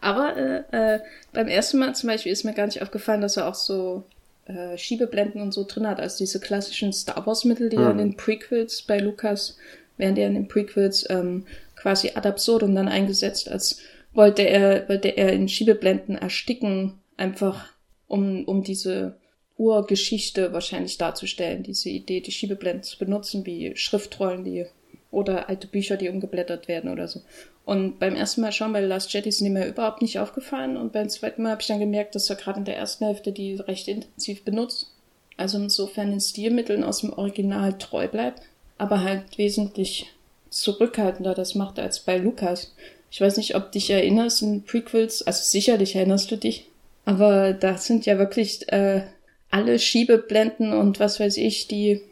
Aber 0.00 0.36
äh, 0.36 0.94
äh, 0.94 1.00
beim 1.32 1.48
ersten 1.48 1.78
Mal 1.78 1.94
zum 1.94 2.08
Beispiel 2.08 2.32
ist 2.32 2.44
mir 2.44 2.54
gar 2.54 2.66
nicht 2.66 2.82
aufgefallen, 2.82 3.20
dass 3.20 3.36
er 3.36 3.48
auch 3.48 3.54
so 3.54 4.04
äh, 4.46 4.78
Schiebeblenden 4.78 5.42
und 5.42 5.52
so 5.52 5.64
drin 5.64 5.86
hat, 5.86 6.00
als 6.00 6.16
diese 6.16 6.40
klassischen 6.40 6.92
Star 6.92 7.26
Wars-Mittel, 7.26 7.68
die 7.68 7.76
hm. 7.76 7.84
er 7.84 7.90
in 7.90 7.98
den 7.98 8.16
Prequels 8.16 8.82
bei 8.82 8.98
Lucas, 8.98 9.58
während 9.98 10.18
er 10.18 10.28
in 10.28 10.34
den 10.34 10.48
Prequels 10.48 11.08
ähm, 11.10 11.46
quasi 11.80 12.12
ad 12.14 12.28
absurdum 12.28 12.74
dann 12.74 12.88
eingesetzt, 12.88 13.50
als 13.50 13.80
wollte 14.12 14.42
er, 14.42 14.88
wollte 14.88 15.08
er 15.08 15.32
in 15.32 15.48
Schiebeblenden 15.48 16.16
ersticken, 16.16 16.98
einfach 17.16 17.66
um, 18.06 18.44
um 18.44 18.62
diese 18.62 19.16
Urgeschichte 19.56 20.52
wahrscheinlich 20.52 20.98
darzustellen, 20.98 21.62
diese 21.62 21.90
Idee, 21.90 22.20
die 22.20 22.32
Schiebeblenden 22.32 22.84
zu 22.84 22.98
benutzen, 22.98 23.44
wie 23.44 23.76
Schriftrollen, 23.76 24.44
die 24.44 24.66
oder 25.10 25.48
alte 25.48 25.66
Bücher, 25.66 25.96
die 25.96 26.08
umgeblättert 26.08 26.68
werden 26.68 26.90
oder 26.90 27.08
so. 27.08 27.22
Und 27.64 27.98
beim 27.98 28.14
ersten 28.14 28.40
Mal 28.40 28.52
schauen 28.52 28.72
bei 28.72 28.80
Last 28.80 29.12
Jedi 29.12 29.30
sind 29.30 29.52
mir 29.52 29.66
überhaupt 29.66 30.00
nicht 30.00 30.18
aufgefallen 30.18 30.76
und 30.76 30.92
beim 30.92 31.08
zweiten 31.08 31.42
Mal 31.42 31.52
habe 31.52 31.60
ich 31.60 31.66
dann 31.68 31.80
gemerkt, 31.80 32.14
dass 32.14 32.30
er 32.30 32.36
gerade 32.36 32.58
in 32.58 32.64
der 32.64 32.76
ersten 32.76 33.04
Hälfte 33.04 33.32
die 33.32 33.56
recht 33.56 33.88
intensiv 33.88 34.44
benutzt. 34.44 34.94
Also 35.36 35.58
insofern 35.58 36.10
den 36.10 36.20
Stilmitteln 36.20 36.82
aus 36.82 37.00
dem 37.00 37.12
Original 37.12 37.76
treu 37.78 38.08
bleibt, 38.08 38.42
aber 38.78 39.02
halt 39.02 39.38
wesentlich 39.38 40.06
zurückhaltender 40.50 41.34
das 41.34 41.54
macht 41.54 41.78
als 41.78 42.00
bei 42.00 42.18
Lukas. 42.18 42.74
Ich 43.10 43.20
weiß 43.20 43.36
nicht, 43.36 43.54
ob 43.54 43.72
dich 43.72 43.90
erinnerst 43.90 44.42
in 44.42 44.64
Prequels, 44.64 45.26
also 45.26 45.42
sicherlich 45.42 45.96
erinnerst 45.96 46.30
du 46.30 46.36
dich, 46.36 46.66
aber 47.04 47.52
da 47.52 47.78
sind 47.78 48.06
ja 48.06 48.18
wirklich 48.18 48.70
äh, 48.70 49.02
alle 49.50 49.78
Schiebeblenden 49.78 50.72
und 50.72 51.00
was 51.00 51.18
weiß 51.18 51.38
ich, 51.38 51.68
die, 51.68 52.02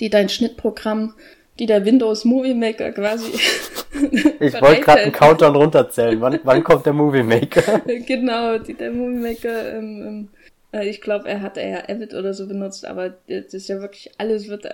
die 0.00 0.08
dein 0.08 0.28
Schnittprogramm, 0.28 1.14
die 1.58 1.66
der 1.66 1.84
Windows 1.84 2.24
Movie 2.24 2.54
Maker 2.54 2.92
quasi. 2.92 3.30
ich 4.40 4.60
wollte 4.62 4.80
gerade 4.80 5.02
einen 5.02 5.12
Countdown 5.12 5.54
runterzählen. 5.54 6.18
Wann, 6.20 6.40
wann 6.42 6.64
kommt 6.64 6.86
der 6.86 6.94
Movie 6.94 7.22
Maker? 7.22 7.80
genau, 8.06 8.56
die 8.58 8.74
der 8.74 8.90
Movie 8.90 9.18
Maker 9.18 9.76
ähm, 9.76 10.02
ähm, 10.06 10.28
äh, 10.72 10.88
ich 10.88 11.00
glaube, 11.00 11.28
er 11.28 11.42
hat 11.42 11.56
eher 11.56 11.88
Avid 11.88 12.14
oder 12.14 12.34
so 12.34 12.48
benutzt, 12.48 12.84
aber 12.84 13.10
das 13.28 13.54
ist 13.54 13.68
ja 13.68 13.80
wirklich 13.80 14.10
alles 14.18 14.48
wird, 14.48 14.66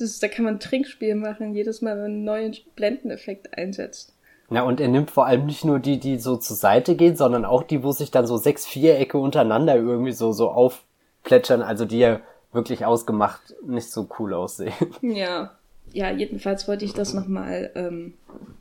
ist, 0.00 0.22
da 0.22 0.28
kann 0.28 0.44
man 0.44 0.54
ein 0.54 0.60
Trinkspiel 0.60 1.14
machen, 1.14 1.54
jedes 1.54 1.82
Mal, 1.82 1.96
wenn 1.96 2.02
man 2.02 2.10
einen 2.10 2.24
neuen 2.24 2.56
Blendeneffekt 2.76 3.56
einsetzt. 3.56 4.14
Ja, 4.50 4.62
und 4.62 4.80
er 4.80 4.88
nimmt 4.88 5.10
vor 5.10 5.26
allem 5.26 5.46
nicht 5.46 5.64
nur 5.64 5.78
die, 5.78 5.98
die 6.00 6.18
so 6.18 6.36
zur 6.36 6.56
Seite 6.56 6.96
gehen, 6.96 7.16
sondern 7.16 7.44
auch 7.44 7.62
die, 7.62 7.82
wo 7.82 7.92
sich 7.92 8.10
dann 8.10 8.26
so 8.26 8.38
sechs 8.38 8.66
Vierecke 8.66 9.18
untereinander 9.18 9.76
irgendwie 9.76 10.12
so, 10.12 10.32
so 10.32 10.50
aufplätschern, 10.50 11.60
also 11.62 11.84
die 11.84 11.98
ja 11.98 12.20
wirklich 12.52 12.86
ausgemacht 12.86 13.54
nicht 13.66 13.90
so 13.90 14.08
cool 14.18 14.34
aussehen. 14.34 14.72
Ja. 15.02 15.52
Ja, 15.94 16.10
jedenfalls 16.10 16.68
wollte 16.68 16.84
ich 16.84 16.92
das 16.92 17.14
nochmal 17.14 17.70
ähm, 17.74 18.12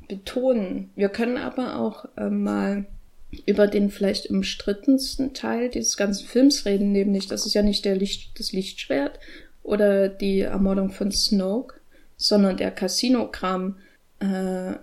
betonen. 0.07 0.91
Wir 0.95 1.09
können 1.09 1.35
aber 1.35 1.77
auch 1.77 2.05
ähm, 2.15 2.43
mal 2.43 2.85
über 3.45 3.67
den 3.67 3.89
vielleicht 3.89 4.29
umstrittensten 4.29 5.33
Teil 5.33 5.67
dieses 5.67 5.97
ganzen 5.97 6.25
Films 6.25 6.65
reden, 6.65 6.93
nämlich 6.93 7.27
das 7.27 7.45
ist 7.45 7.53
ja 7.53 7.63
nicht 7.63 7.83
der 7.83 7.97
Licht, 7.97 8.39
das 8.39 8.53
Lichtschwert 8.53 9.19
oder 9.67 10.07
die 10.07 10.41
Ermordung 10.41 10.91
von 10.91 11.11
Snoke, 11.11 11.75
sondern 12.15 12.55
der 12.55 12.71
Casino-Kram 12.71 13.77
äh, 14.19 14.73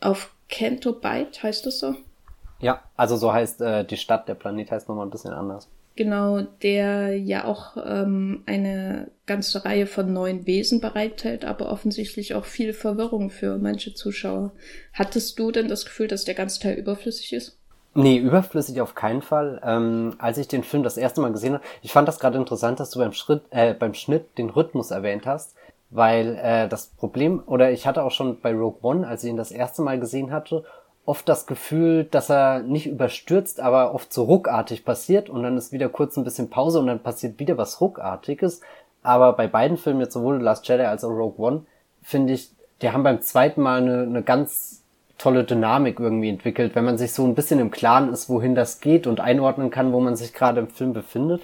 auf 0.00 0.34
Canto 0.48 0.92
Bight, 0.92 1.42
heißt 1.42 1.64
das 1.64 1.80
so? 1.80 1.96
Ja, 2.60 2.82
also 2.96 3.16
so 3.16 3.32
heißt 3.32 3.62
äh, 3.62 3.84
die 3.84 3.96
Stadt, 3.96 4.28
der 4.28 4.34
Planet 4.34 4.70
heißt 4.70 4.88
nochmal 4.88 5.06
ein 5.06 5.10
bisschen 5.10 5.32
anders. 5.32 5.68
Genau, 5.96 6.42
der 6.62 7.18
ja 7.18 7.46
auch 7.46 7.78
ähm, 7.82 8.42
eine 8.44 9.10
ganze 9.24 9.64
Reihe 9.64 9.86
von 9.86 10.12
neuen 10.12 10.46
Wesen 10.46 10.82
bereithält, 10.82 11.46
aber 11.46 11.70
offensichtlich 11.72 12.34
auch 12.34 12.44
viel 12.44 12.74
Verwirrung 12.74 13.30
für 13.30 13.56
manche 13.56 13.94
Zuschauer. 13.94 14.52
Hattest 14.92 15.38
du 15.38 15.50
denn 15.50 15.68
das 15.68 15.86
Gefühl, 15.86 16.08
dass 16.08 16.24
der 16.24 16.34
ganze 16.34 16.60
Teil 16.60 16.74
überflüssig 16.74 17.32
ist? 17.32 17.58
Nee, 17.96 18.16
überflüssig 18.18 18.80
auf 18.80 18.94
keinen 18.94 19.22
Fall. 19.22 19.60
Ähm, 19.64 20.14
als 20.18 20.38
ich 20.38 20.48
den 20.48 20.62
Film 20.64 20.82
das 20.82 20.96
erste 20.96 21.20
Mal 21.20 21.32
gesehen 21.32 21.54
habe, 21.54 21.64
ich 21.82 21.92
fand 21.92 22.06
das 22.08 22.18
gerade 22.18 22.38
interessant, 22.38 22.78
dass 22.80 22.90
du 22.90 22.98
beim 22.98 23.12
Schritt, 23.12 23.42
äh, 23.50 23.74
beim 23.74 23.94
Schnitt 23.94 24.36
den 24.38 24.50
Rhythmus 24.50 24.90
erwähnt 24.90 25.26
hast. 25.26 25.54
weil 25.90 26.36
äh, 26.42 26.68
das 26.68 26.88
Problem, 26.88 27.42
oder 27.46 27.70
ich 27.70 27.86
hatte 27.86 28.02
auch 28.02 28.10
schon 28.10 28.40
bei 28.40 28.52
Rogue 28.52 28.78
One, 28.82 29.06
als 29.06 29.22
ich 29.24 29.30
ihn 29.30 29.36
das 29.36 29.52
erste 29.52 29.82
Mal 29.82 30.00
gesehen 30.00 30.32
hatte, 30.32 30.64
oft 31.04 31.28
das 31.28 31.46
Gefühl, 31.46 32.04
dass 32.04 32.28
er 32.30 32.60
nicht 32.60 32.86
überstürzt, 32.88 33.60
aber 33.60 33.94
oft 33.94 34.12
so 34.12 34.24
ruckartig 34.24 34.84
passiert 34.84 35.30
und 35.30 35.42
dann 35.44 35.56
ist 35.56 35.72
wieder 35.72 35.88
kurz 35.88 36.16
ein 36.16 36.24
bisschen 36.24 36.50
Pause 36.50 36.80
und 36.80 36.88
dann 36.88 36.98
passiert 37.02 37.38
wieder 37.38 37.56
was 37.56 37.80
ruckartiges. 37.80 38.60
Aber 39.02 39.34
bei 39.34 39.46
beiden 39.46 39.76
Filmen, 39.76 40.00
jetzt 40.00 40.14
sowohl 40.14 40.42
Last 40.42 40.66
Jedi 40.66 40.84
als 40.84 41.04
auch 41.04 41.10
Rogue 41.10 41.38
One, 41.38 41.62
finde 42.02 42.32
ich, 42.32 42.50
die 42.82 42.90
haben 42.90 43.04
beim 43.04 43.22
zweiten 43.22 43.62
Mal 43.62 43.80
eine, 43.82 44.02
eine 44.02 44.22
ganz 44.22 44.82
tolle 45.18 45.44
Dynamik 45.44 45.98
irgendwie 45.98 46.28
entwickelt, 46.28 46.74
wenn 46.74 46.84
man 46.84 46.98
sich 46.98 47.12
so 47.12 47.24
ein 47.24 47.34
bisschen 47.34 47.58
im 47.58 47.70
Klaren 47.70 48.12
ist, 48.12 48.28
wohin 48.28 48.54
das 48.54 48.80
geht 48.80 49.06
und 49.06 49.20
einordnen 49.20 49.70
kann, 49.70 49.92
wo 49.92 50.00
man 50.00 50.16
sich 50.16 50.32
gerade 50.32 50.60
im 50.60 50.68
Film 50.68 50.92
befindet. 50.92 51.42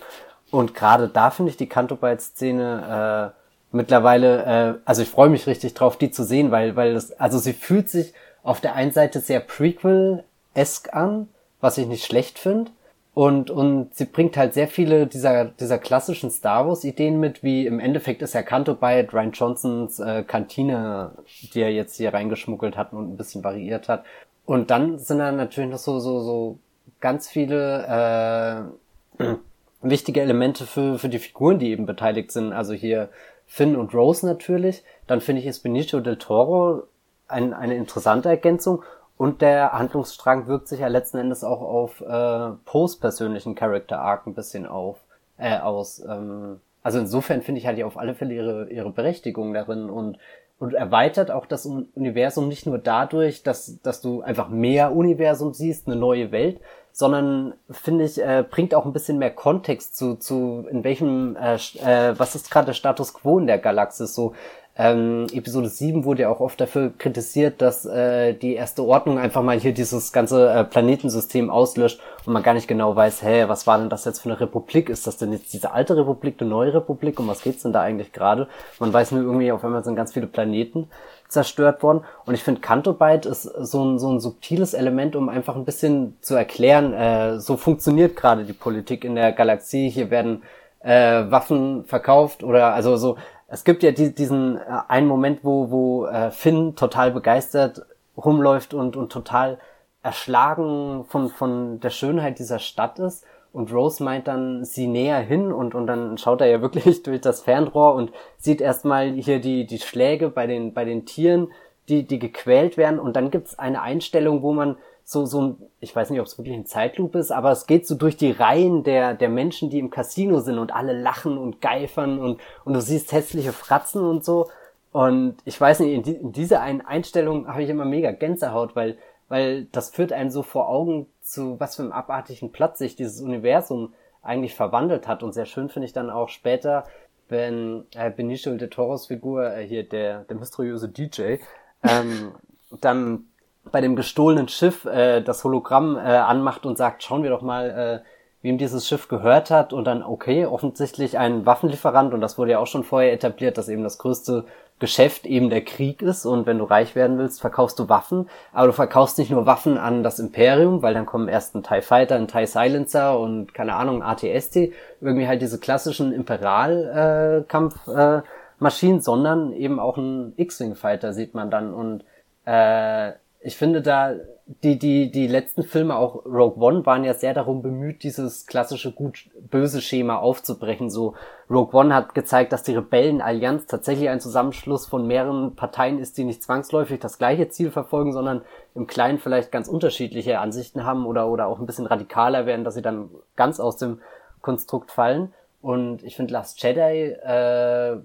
Und 0.51 0.75
gerade 0.75 1.09
da 1.09 1.31
finde 1.31 1.51
ich 1.51 1.57
die 1.57 1.68
Canto 1.68 1.99
Szene 2.18 3.33
äh, 3.33 3.77
mittlerweile, 3.77 4.45
äh, 4.45 4.75
also 4.85 5.03
ich 5.03 5.09
freue 5.09 5.31
mich 5.31 5.47
richtig 5.47 5.75
drauf, 5.75 5.97
die 5.97 6.11
zu 6.11 6.25
sehen, 6.25 6.51
weil, 6.51 6.77
weil 6.77 6.95
das, 6.95 7.12
also 7.12 7.39
sie 7.39 7.55
fühlt 7.55 7.89
sich 7.89 8.12
auf 8.43 8.61
der 8.61 8.75
einen 8.75 8.93
Seite 8.93 9.20
sehr 9.20 9.41
Prequel-esque 9.41 10.93
an, 10.93 11.29
was 11.61 11.79
ich 11.79 11.87
nicht 11.87 12.05
schlecht 12.05 12.39
finde. 12.39 12.70
Und, 13.15 13.51
und 13.51 13.95
sie 13.95 14.07
bringt 14.07 14.39
halt 14.39 14.55
sehr 14.55 14.69
viele 14.69 15.07
dieser, 15.07 15.45
dieser 15.45 15.79
klassischen 15.79 16.31
Star 16.31 16.67
Wars 16.67 16.83
Ideen 16.83 17.21
mit, 17.21 17.43
wie 17.43 17.67
im 17.67 17.79
Endeffekt 17.79 18.23
ist 18.23 18.33
ja 18.33 18.43
Kanto 18.43 18.75
bei 18.75 19.07
Ryan 19.07 19.33
Johnsons 19.33 20.01
äh, 20.01 20.23
Kantine, 20.23 21.13
die 21.53 21.61
er 21.61 21.71
jetzt 21.71 21.97
hier 21.97 22.15
reingeschmuggelt 22.15 22.77
hat 22.77 22.95
und 22.95 23.13
ein 23.13 23.17
bisschen 23.19 23.45
variiert 23.45 23.89
hat. 23.89 24.05
Und 24.47 24.71
dann 24.71 24.99
sind 24.99 25.19
da 25.19 25.31
natürlich 25.31 25.71
noch 25.71 25.79
so, 25.79 26.01
so, 26.01 26.21
so 26.21 26.59
ganz 27.01 27.29
viele 27.29 28.71
äh, 29.19 29.25
wichtige 29.83 30.23
Elemente 30.23 30.65
für, 30.65 30.99
für 30.99 31.11
die 31.11 31.19
Figuren, 31.19 31.59
die 31.59 31.71
eben 31.71 31.85
beteiligt 31.85 32.33
sind. 32.33 32.55
Also 32.55 32.73
hier 32.73 33.11
Finn 33.47 33.77
und 33.77 33.95
Rose 33.95 34.25
natürlich. 34.25 34.85
Dann 35.07 35.21
finde 35.21 35.43
ich 35.43 35.47
ist 35.47 35.63
Benicio 35.63 36.01
del 36.01 36.17
Toro 36.17 36.85
ein, 37.29 37.53
eine 37.53 37.77
interessante 37.77 38.31
Ergänzung. 38.31 38.83
Und 39.23 39.41
der 39.41 39.70
Handlungsstrang 39.70 40.49
wirkt 40.49 40.66
sich 40.66 40.81
ja 40.81 40.89
letzten 40.89 41.18
Endes 41.18 41.45
auch 41.45 41.61
auf 41.62 42.01
äh, 42.01 42.57
Poes 42.64 42.97
persönlichen 42.97 43.55
Character 43.55 44.01
Arc 44.01 44.27
ein 44.27 44.35
bisschen 44.35 44.66
auf, 44.66 44.99
äh, 45.39 45.59
aus. 45.59 46.01
Ähm, 46.05 46.59
also 46.83 46.99
insofern 46.99 47.41
finde 47.41 47.61
ich 47.61 47.68
halt 47.68 47.81
auf 47.85 47.97
alle 47.97 48.16
Fälle 48.16 48.35
ihre, 48.35 48.68
ihre 48.68 48.91
Berechtigung 48.91 49.55
darin 49.55 49.91
und, 49.91 50.18
und 50.59 50.75
erweitert 50.75 51.31
auch 51.31 51.47
das 51.47 51.66
Universum 51.66 52.49
nicht 52.49 52.66
nur 52.66 52.79
dadurch, 52.79 53.45
dass, 53.45 53.81
dass 53.83 54.01
du 54.01 54.23
einfach 54.23 54.49
mehr 54.49 54.93
Universum 54.93 55.55
siehst, 55.55 55.87
eine 55.87 55.95
neue 55.95 56.33
Welt, 56.33 56.61
sondern 56.91 57.55
finde 57.70 58.03
ich, 58.03 58.20
äh, 58.20 58.45
bringt 58.49 58.75
auch 58.75 58.87
ein 58.87 58.93
bisschen 58.93 59.18
mehr 59.18 59.31
Kontext 59.31 59.97
zu, 59.97 60.16
zu 60.16 60.66
in 60.68 60.83
welchem, 60.83 61.37
äh, 61.37 61.55
äh, 61.55 62.18
was 62.18 62.35
ist 62.35 62.51
gerade 62.51 62.66
der 62.66 62.73
Status 62.73 63.14
quo 63.14 63.39
in 63.39 63.47
der 63.47 63.59
Galaxis 63.59 64.16
so, 64.16 64.35
ähm, 64.75 65.27
Episode 65.33 65.68
7 65.68 66.05
wurde 66.05 66.23
ja 66.23 66.31
auch 66.31 66.41
oft 66.41 66.59
dafür 66.59 66.93
kritisiert, 66.97 67.61
dass 67.61 67.85
äh, 67.85 68.33
die 68.33 68.55
erste 68.55 68.83
Ordnung 68.83 69.18
einfach 69.18 69.43
mal 69.43 69.61
hier 69.61 69.75
dieses 69.75 70.12
ganze 70.12 70.49
äh, 70.49 70.64
Planetensystem 70.64 71.51
auslöscht 71.51 72.01
und 72.25 72.33
man 72.33 72.43
gar 72.43 72.55
nicht 72.55 72.68
genau 72.68 72.97
weiß, 72.97 73.23
hä, 73.23 73.45
was 73.49 73.66
war 73.66 73.79
denn 73.79 73.91
das 73.91 74.07
jetzt 74.07 74.20
für 74.20 74.31
eine 74.31 74.41
Republik? 74.41 74.89
Ist 74.89 75.07
das 75.07 75.18
denn 75.18 75.31
jetzt 75.31 75.53
diese 75.53 75.73
alte 75.73 75.95
Republik, 75.95 76.37
eine 76.41 76.49
neue 76.49 76.73
Republik? 76.73 77.20
Um 77.20 77.29
was 77.29 77.43
geht's 77.43 77.62
denn 77.62 77.75
da 77.75 77.83
eigentlich 77.83 78.12
gerade? 78.12 78.49
Man 78.79 78.93
weiß 78.93 79.12
nur 79.12 79.23
irgendwie, 79.23 79.53
auf 79.53 79.62
einmal 79.62 79.85
sind 79.85 79.95
ganz 79.95 80.14
viele 80.14 80.27
Planeten 80.27 80.89
zerstört 81.29 81.83
worden. 81.83 82.05
Und 82.25 82.33
ich 82.33 82.43
finde, 82.43 82.62
Cantobite 82.62 83.29
ist 83.29 83.43
so 83.43 83.85
ein, 83.85 83.99
so 83.99 84.11
ein 84.11 84.20
subtiles 84.20 84.73
Element, 84.73 85.16
um 85.16 85.29
einfach 85.29 85.55
ein 85.55 85.66
bisschen 85.66 86.16
zu 86.23 86.35
erklären, 86.35 86.95
äh, 86.95 87.41
so 87.41 87.59
funktioniert 87.59 88.16
gerade 88.16 88.45
die 88.45 88.53
Politik 88.55 89.05
in 89.05 89.16
der 89.16 89.33
Galaxie. 89.33 89.91
Hier 89.91 90.11
werden 90.11 90.43
äh, 90.81 91.31
Waffen 91.31 91.85
verkauft 91.85 92.43
oder 92.43 92.75
also 92.75 92.97
so 92.97 93.16
es 93.53 93.65
gibt 93.65 93.83
ja 93.83 93.93
die, 93.93 94.15
diesen 94.15 94.57
äh, 94.57 94.63
einen 94.89 95.07
Moment, 95.07 95.41
wo, 95.43 95.71
wo 95.71 96.07
äh, 96.07 96.31
Finn 96.31 96.75
total 96.75 97.11
begeistert 97.11 97.85
rumläuft 98.17 98.73
und, 98.75 98.97
und 98.97 99.13
total 99.13 99.59
erschlagen 100.03 101.05
von, 101.07 101.29
von 101.29 101.79
der 101.81 101.91
Schönheit 101.91 102.39
dieser 102.39 102.59
Stadt 102.59 102.99
ist. 102.99 103.25
Und 103.53 103.71
Rose 103.73 104.03
meint 104.03 104.27
dann 104.27 104.65
sie 104.65 104.87
näher 104.87 105.21
hin 105.21 105.53
und, 105.53 105.75
und 105.75 105.87
dann 105.87 106.17
schaut 106.17 106.41
er 106.41 106.47
ja 106.47 106.63
wirklich 106.63 107.03
durch 107.05 107.21
das 107.21 107.43
Fernrohr 107.43 107.95
und 107.95 108.11
sieht 108.39 108.63
erstmal 108.63 109.13
hier 109.13 109.39
die, 109.39 109.67
die 109.67 109.79
Schläge 109.79 110.31
bei 110.31 110.47
den, 110.47 110.73
bei 110.73 110.87
den 110.87 111.05
Tieren, 111.05 111.49
die, 111.91 112.05
die 112.05 112.19
gequält 112.19 112.79
werden. 112.79 112.99
Und 112.99 113.17
dann 113.17 113.31
gibt's 113.31 113.59
eine 113.59 113.83
Einstellung, 113.83 114.43
wo 114.43 114.55
man 114.55 114.77
so, 115.05 115.27
so 115.27 115.57
ich 115.81 115.95
weiß 115.95 116.11
nicht, 116.11 116.21
ob 116.21 116.27
es 116.27 116.39
wirklich 116.39 116.57
ein 116.57 116.67
Zeitloop 116.67 117.15
ist, 117.15 117.31
aber 117.33 117.51
es 117.51 117.67
geht 117.67 117.87
so 117.87 117.95
durch 117.95 118.17
die 118.17 118.31
Reihen 118.31 118.85
der, 118.85 119.15
der 119.15 119.29
Menschen, 119.29 119.71
die 119.71 119.79
im 119.79 119.91
Casino 119.91 120.41
sind 120.41 120.59
und 120.59 120.75
alle 120.75 120.93
lachen 120.93 121.39
und 121.39 121.61
geifern 121.61 122.19
und, 122.19 122.41
und 122.65 122.75
du 122.75 122.81
siehst 122.81 123.13
hässliche 123.13 123.53
Fratzen 123.53 124.03
und 124.03 124.25
so. 124.25 124.49
Und 124.93 125.37
ich 125.45 125.61
weiß 125.61 125.81
nicht, 125.81 125.93
in, 125.93 126.03
die, 126.03 126.15
in 126.15 126.33
dieser 126.33 126.61
einen 126.61 126.83
Einstellung 126.83 127.49
habe 127.49 127.63
ich 127.63 127.71
immer 127.71 127.85
mega 127.87 128.13
Gänsehaut, 128.13 128.77
weil, 128.77 128.99
weil 129.29 129.65
das 129.73 129.91
führt 129.91 130.13
einem 130.13 130.31
so 130.31 130.43
vor 130.43 130.69
Augen 130.69 131.07
zu, 131.21 131.59
was 131.59 131.77
für 131.77 131.83
einem 131.83 131.93
abartigen 131.93 132.53
Platz 132.53 132.79
sich 132.79 132.95
dieses 132.95 133.21
Universum 133.21 133.95
eigentlich 134.23 134.55
verwandelt 134.55 135.09
hat. 135.09 135.23
Und 135.23 135.33
sehr 135.33 135.47
schön 135.47 135.69
finde 135.69 135.87
ich 135.87 135.93
dann 135.93 136.11
auch 136.11 136.29
später, 136.29 136.85
wenn 137.29 137.87
äh, 137.95 138.11
Benicio 138.11 138.55
de 138.57 138.69
Toros 138.69 139.07
Figur, 139.07 139.53
äh, 139.53 139.67
hier 139.67 139.89
der, 139.89 140.25
der 140.25 140.37
mysteriöse 140.37 140.89
DJ, 140.89 141.37
ähm, 141.83 142.33
dann 142.81 143.25
bei 143.71 143.81
dem 143.81 143.97
gestohlenen 143.97 144.49
Schiff 144.49 144.85
äh, 144.85 145.21
das 145.21 145.45
Hologramm 145.45 145.97
äh, 145.97 146.01
anmacht 146.01 146.67
und 146.67 146.77
sagt, 146.77 147.03
schauen 147.03 147.23
wir 147.23 147.31
doch 147.31 147.43
mal, 147.43 148.03
äh, 148.03 148.07
wem 148.43 148.59
dieses 148.59 148.89
Schiff 148.89 149.09
gehört 149.09 149.51
hat. 149.51 149.73
Und 149.73 149.85
dann, 149.85 150.03
okay, 150.03 150.45
offensichtlich 150.47 151.17
ein 151.19 151.47
Waffenlieferant. 151.47 152.13
Und 152.13 152.21
das 152.21 152.39
wurde 152.39 152.51
ja 152.53 152.59
auch 152.59 152.67
schon 152.67 152.85
vorher 152.85 153.13
etabliert, 153.13 153.57
dass 153.57 153.69
eben 153.69 153.85
das 153.85 153.99
größte 153.99 154.45
Geschäft 154.81 155.27
eben 155.27 155.49
der 155.49 155.65
Krieg 155.65 156.03
ist. 156.03 156.27
Und 156.27 156.47
wenn 156.47 156.59
du 156.59 156.65
reich 156.65 156.97
werden 156.97 157.19
willst, 157.19 157.41
verkaufst 157.41 157.79
du 157.79 157.89
Waffen, 157.89 158.29
aber 158.53 158.67
du 158.67 158.73
verkaufst 158.73 159.17
nicht 159.17 159.31
nur 159.31 159.47
Waffen 159.47 159.79
an 159.79 160.03
das 160.03 160.19
Imperium, 160.19 160.83
weil 160.83 160.93
dann 160.93 161.07
kommen 161.07 161.29
erst 161.29 161.55
ein 161.55 161.63
TIE 161.63 161.83
Fighter, 161.83 162.17
ein 162.17 162.27
TIE 162.27 162.47
Silencer 162.47 163.17
und 163.19 163.55
keine 163.55 163.77
Ahnung, 163.77 164.03
ATST, 164.03 164.73
irgendwie 165.01 165.29
halt 165.29 165.41
diese 165.41 165.61
klassischen 165.61 166.13
Imperial-Kampfmaschinen, 166.13 168.97
äh, 168.97 168.99
äh, 168.99 169.03
sondern 169.03 169.53
eben 169.53 169.79
auch 169.79 169.99
ein 169.99 170.33
X-Wing 170.37 170.75
Fighter 170.75 171.13
sieht 171.13 171.35
man 171.35 171.49
dann. 171.49 171.73
Und 171.73 172.03
äh, 172.45 173.13
ich 173.45 173.57
finde 173.57 173.82
da, 173.82 174.14
die, 174.62 174.78
die, 174.78 175.11
die 175.11 175.26
letzten 175.26 175.62
Filme, 175.62 175.97
auch 175.97 176.24
Rogue 176.26 176.62
One, 176.62 176.86
waren 176.86 177.05
ja 177.05 177.14
sehr 177.14 177.34
darum 177.34 177.62
bemüht, 177.62 178.03
dieses 178.03 178.47
klassische 178.47 178.93
gut-böse 178.93 179.80
Schema 179.80 180.16
aufzubrechen. 180.16 180.90
So, 180.90 181.14
Rogue 181.51 181.78
One 181.78 181.95
hat 181.95 182.14
gezeigt, 182.14 182.53
dass 182.53 182.62
die 182.62 182.74
Rebellenallianz 182.74 183.66
tatsächlich 183.66 184.09
ein 184.09 184.20
Zusammenschluss 184.20 184.86
von 184.86 185.07
mehreren 185.07 185.57
Parteien 185.57 185.99
ist, 185.99 186.18
die 186.18 186.24
nicht 186.24 186.43
zwangsläufig 186.43 187.01
das 187.01 187.18
gleiche 187.18 187.49
Ziel 187.49 187.70
verfolgen, 187.70 188.12
sondern 188.12 188.43
im 188.74 188.86
Kleinen 188.86 189.18
vielleicht 189.18 189.51
ganz 189.51 189.68
unterschiedliche 189.68 190.38
Ansichten 190.38 190.84
haben 190.84 191.07
oder, 191.07 191.28
oder 191.28 191.47
auch 191.47 191.59
ein 191.59 191.66
bisschen 191.66 191.86
radikaler 191.86 192.47
werden, 192.47 192.64
dass 192.64 192.74
sie 192.74 192.82
dann 192.82 193.11
ganz 193.36 193.59
aus 193.59 193.76
dem 193.76 194.01
Konstrukt 194.40 194.90
fallen. 194.90 195.32
Und 195.61 196.03
ich 196.03 196.16
finde, 196.16 196.32
Last 196.32 196.62
Jedi 196.62 197.12
äh, 197.12 197.97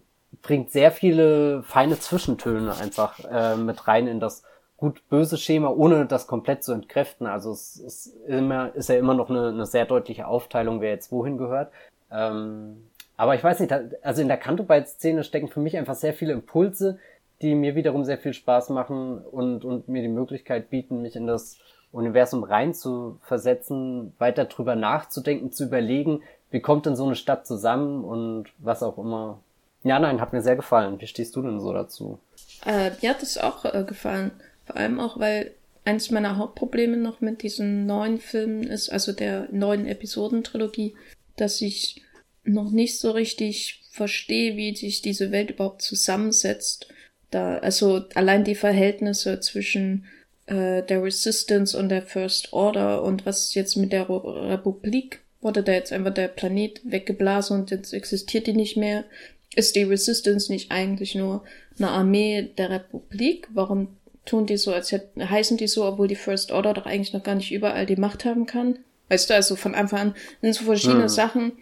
bringt 0.42 0.72
sehr 0.72 0.92
viele 0.92 1.64
feine 1.64 2.00
Zwischentöne 2.00 2.76
einfach 2.76 3.20
äh, 3.26 3.56
mit 3.56 3.88
rein 3.88 4.08
in 4.08 4.20
das 4.20 4.44
gut-böse 4.78 5.38
Schema, 5.38 5.70
ohne 5.70 6.06
das 6.06 6.28
komplett 6.28 6.64
zu 6.64 6.72
entkräften. 6.72 7.28
Also 7.28 7.52
es 7.52 7.78
ist 7.78 8.14
immer, 8.28 8.74
ist 8.76 8.90
ja 8.90 8.96
immer 8.96 9.16
noch 9.16 9.30
eine, 9.30 9.50
eine 9.50 9.66
sehr 9.66 9.86
deutliche 9.86 10.28
Aufteilung, 10.28 10.82
wer 10.82 10.92
jetzt 10.92 11.12
wohin 11.12 11.38
gehört. 11.38 11.72
Ähm, 12.12 12.84
aber 13.18 13.34
ich 13.34 13.44
weiß 13.44 13.60
nicht, 13.60 13.74
also 14.04 14.22
in 14.22 14.28
der 14.28 14.38
Kanto-Byte-Szene 14.38 15.24
stecken 15.24 15.48
für 15.48 15.60
mich 15.60 15.76
einfach 15.76 15.96
sehr 15.96 16.14
viele 16.14 16.34
Impulse, 16.34 17.00
die 17.42 17.56
mir 17.56 17.76
wiederum 17.76 18.06
sehr 18.06 18.20
viel 18.20 18.34
Spaß 18.34 18.70
machen 18.70 19.20
und, 19.20 19.66
und 19.66 19.88
mir 19.88 20.04
die 20.04 20.08
Möglichkeit 20.08 20.70
bieten, 20.70 21.02
mich 21.02 21.16
in 21.16 21.26
das 21.26 21.58
Universum 21.92 22.44
rein 22.44 22.74
zu 22.74 23.20
versetzen, 23.24 24.14
weiter 24.20 24.46
drüber 24.46 24.76
nachzudenken, 24.76 25.52
zu 25.52 25.66
überlegen, 25.66 26.22
wie 26.52 26.62
kommt 26.62 26.86
denn 26.86 26.96
so 26.96 27.06
eine 27.06 27.16
Stadt 27.16 27.48
zusammen 27.48 28.04
und 28.04 28.46
was 28.60 28.84
auch 28.84 28.98
immer. 28.98 29.40
Ja, 29.84 30.00
nein, 30.00 30.22
hat 30.22 30.34
mir 30.34 30.42
sehr 30.42 30.56
gefallen. 30.56 31.00
Wie 31.00 31.08
stehst 31.08 31.36
du 31.36 31.42
denn 31.42 31.60
so 31.60 31.74
dazu? 31.74 32.20
Äh, 32.66 32.92
mir 33.02 33.12
hat 33.12 33.24
es 33.24 33.38
auch 33.38 33.66
äh, 33.66 33.84
gefallen. 33.84 34.32
Vor 34.68 34.78
allem 34.78 35.00
auch, 35.00 35.20
weil 35.20 35.52
eins 35.86 36.12
meiner 36.12 36.38
Hauptprobleme 36.38 36.98
noch 36.98 37.22
mit 37.22 37.42
diesen 37.42 37.86
neuen 37.86 38.20
Filmen 38.20 38.64
ist, 38.64 38.90
also 38.90 39.14
der 39.14 39.48
neuen 39.52 39.88
Episodentrilogie, 39.88 40.96
dass 41.38 41.62
ich 41.62 42.04
noch 42.44 42.72
nicht 42.72 43.00
so 43.00 43.12
richtig 43.12 43.82
verstehe, 43.92 44.58
wie 44.58 44.76
sich 44.76 45.02
diese 45.02 45.32
Welt 45.32 45.52
überhaupt 45.52 45.82
zusammensetzt. 45.82 46.88
Da, 47.32 47.58
also 47.58 48.06
allein 48.14 48.44
die 48.44 48.56
Verhältnisse 48.56 49.40
zwischen 49.40 50.06
äh, 50.46 50.84
der 50.84 51.04
Resistance 51.04 51.78
und 51.78 51.90
der 51.90 52.02
First 52.02 52.54
Order 52.54 53.04
und 53.04 53.26
was 53.26 53.54
jetzt 53.54 53.76
mit 53.76 53.92
der 53.92 54.10
Republik 54.10 55.22
wurde 55.42 55.64
da 55.64 55.72
jetzt 55.72 55.94
einfach 55.94 56.14
der 56.14 56.28
Planet 56.28 56.82
weggeblasen 56.84 57.60
und 57.60 57.72
jetzt 57.72 57.94
existiert 57.94 58.48
die 58.48 58.54
nicht 58.54 58.78
mehr. 58.78 59.06
Ist 59.56 59.76
die 59.76 59.84
Resistance 59.84 60.52
nicht 60.52 60.72
eigentlich 60.72 61.16
nur 61.16 61.44
eine 61.78 61.90
Armee 61.90 62.50
der 62.58 62.70
Republik? 62.70 63.48
Warum 63.54 63.90
tun 64.28 64.46
die 64.46 64.58
so, 64.58 64.74
als 64.74 64.92
hätten, 64.92 65.30
heißen 65.30 65.58
die 65.58 65.68
so, 65.68 65.86
obwohl 65.86 66.08
die 66.08 66.16
First 66.16 66.52
Order 66.52 66.74
doch 66.74 66.86
eigentlich 66.86 67.14
noch 67.14 67.24
gar 67.24 67.36
nicht 67.36 67.52
überall 67.52 67.86
die 67.86 67.96
Macht 67.96 68.26
haben 68.26 68.46
kann. 68.46 68.80
Weißt 69.10 69.30
du, 69.30 69.34
also 69.34 69.56
von 69.56 69.74
Anfang 69.74 70.00
an 70.00 70.16
sind 70.42 70.54
so 70.54 70.66
verschiedene 70.66 71.04
mhm. 71.04 71.10
Sachen. 71.10 71.54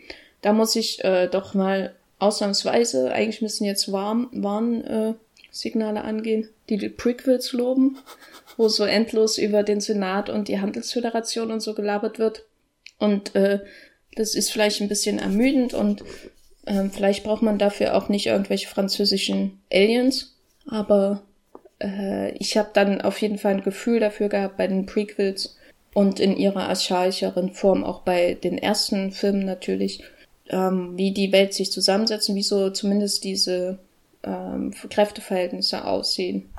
Da 0.42 0.52
muss 0.52 0.76
ich 0.76 1.04
äh, 1.04 1.28
doch 1.28 1.54
mal 1.54 1.96
ausnahmsweise, 2.20 3.12
eigentlich 3.12 3.42
müssen 3.42 3.66
jetzt 3.66 3.92
warm, 3.92 4.30
Warnsignale 4.32 6.00
äh, 6.00 6.04
angehen, 6.04 6.50
die 6.70 6.78
die 6.78 6.90
Prequels 6.90 7.54
loben, 7.54 7.98
wo 8.58 8.68
so 8.68 8.84
endlos 8.84 9.38
über 9.38 9.64
den 9.64 9.82
Senat 9.82 10.30
und 10.30 10.48
die 10.48 10.60
Handelsföderation 10.60 11.52
und 11.52 11.62
so 11.62 11.74
gelabert 11.74 12.20
wird. 12.20 12.46
Und 12.98 13.36
äh, 13.36 13.60
das 14.16 14.34
ist 14.34 14.52
vielleicht 14.52 14.82
ein 14.82 14.88
bisschen 14.88 15.20
ermüdend 15.20 15.74
und 15.74 16.04
äh, 16.66 16.90
vielleicht 16.90 17.24
braucht 17.24 17.42
man 17.42 17.60
dafür 17.60 17.96
auch 17.96 18.10
nicht 18.10 18.28
irgendwelche 18.28 18.68
französischen 18.68 19.62
Aliens. 19.72 20.36
Aber 20.68 21.22
äh, 21.80 22.32
ich 22.38 22.58
habe 22.58 22.70
dann 22.74 23.02
auf 23.02 23.22
jeden 23.22 23.38
Fall 23.38 23.56
ein 23.56 23.64
Gefühl 23.64 24.00
dafür 24.00 24.30
gehabt 24.30 24.58
bei 24.58 24.68
den 24.68 24.86
Prequels 24.86 25.58
und 25.94 26.20
in 26.20 26.36
ihrer 26.36 26.68
archaischeren 26.70 27.54
Form 27.54 27.84
auch 27.84 28.02
bei 28.02 28.34
den 28.34 28.58
ersten 28.58 29.12
Filmen 29.12 29.46
natürlich, 29.46 30.04
ähm, 30.50 30.98
wie 30.98 31.12
die 31.12 31.32
Welt 31.32 31.54
sich 31.54 31.72
zusammensetzt 31.72 32.30
und 32.30 32.36
wie 32.36 32.44
so 32.44 32.70
zumindest 32.70 33.24
diese 33.24 33.80
ähm, 34.24 34.74
Kräfteverhältnisse 34.90 35.86
aussehen. 35.86 36.50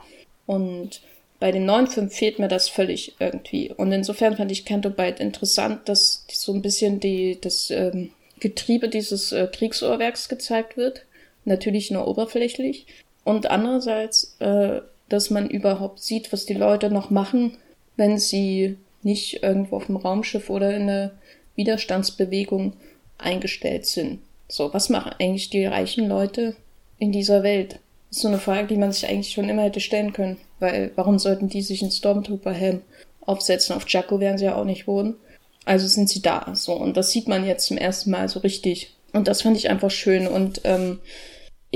Und 0.47 1.03
bei 1.39 1.53
den 1.53 1.67
neuen 1.67 1.87
Filmen 1.87 2.11
fehlt 2.11 2.39
mir 2.39 2.49
das 2.49 2.69
völlig 2.69 3.17
irgendwie. 3.19 3.73
Und 3.73 3.93
insofern 3.93 4.37
fand 4.37 4.51
ich 4.51 4.65
Canto 4.65 4.91
Bite 4.91 5.23
interessant, 5.23 5.89
dass 5.89 6.25
so 6.33 6.55
ein 6.55 6.63
bisschen 6.63 6.99
die, 6.99 7.39
das 7.41 7.71
ähm, 7.71 8.11
Getriebe 8.41 8.89
dieses 8.89 9.33
äh, 9.33 9.47
Kriegsuhrwerks 9.47 10.29
gezeigt 10.29 10.77
wird. 10.77 11.05
Natürlich 11.45 11.91
nur 11.91 12.09
oberflächlich. 12.09 12.87
Und 13.25 13.51
andererseits, 13.51 14.37
äh, 14.41 14.81
dass 15.09 15.31
man 15.31 15.49
überhaupt 15.49 16.01
sieht, 16.01 16.33
was 16.33 16.47
die 16.47 16.55
Leute 16.55 16.91
noch 16.91 17.11
machen, 17.11 17.57
wenn 17.97 18.19
sie 18.19 18.77
nicht 19.03 19.43
irgendwo 19.43 19.77
auf 19.77 19.87
dem 19.87 19.97
Raumschiff 19.97 20.51
oder 20.51 20.75
in 20.75 20.83
einer 20.83 21.13
Widerstandsbewegung 21.55 22.75
eingestellt 23.19 23.87
sind. 23.87 24.21
So, 24.49 24.73
was 24.73 24.89
machen 24.89 25.13
eigentlich 25.19 25.51
die 25.51 25.65
reichen 25.65 26.09
Leute 26.09 26.57
in 26.99 27.13
dieser 27.13 27.43
Welt? 27.43 27.79
Das 28.09 28.19
ist 28.19 28.23
so 28.23 28.29
eine 28.29 28.39
Frage, 28.39 28.69
die 28.69 28.77
man 28.77 28.93
sich 28.93 29.09
eigentlich 29.09 29.33
schon 29.33 29.49
immer 29.49 29.63
hätte 29.63 29.81
stellen 29.81 30.13
können. 30.13 30.39
Weil, 30.61 30.93
warum 30.95 31.19
sollten 31.19 31.49
die 31.49 31.63
sich 31.63 31.83
einen 31.83 31.91
Stormtrooper-Helm 31.91 32.83
aufsetzen? 33.21 33.75
Auf 33.75 33.89
Jakku 33.89 34.21
wären 34.21 34.39
sie 34.39 34.45
ja 34.45 34.57
auch 34.57 34.65
nicht 34.65 34.87
wohnen. 34.87 35.17
Also 35.65 35.87
sind 35.89 36.09
sie 36.09 36.23
da. 36.23 36.53
So, 36.55 36.75
und 36.75 36.97
das 36.97 37.11
sieht 37.11 37.27
man 37.27 37.45
jetzt 37.45 37.67
zum 37.67 37.77
ersten 37.77 38.11
Mal 38.11 38.29
so 38.29 38.41
richtig. 38.41 38.95
Und 39.13 39.29
das 39.29 39.43
fand 39.43 39.57
ich 39.57 39.69
einfach 39.69 39.91
schön. 39.91 40.29
Und 40.29 40.61
ähm, 40.65 41.01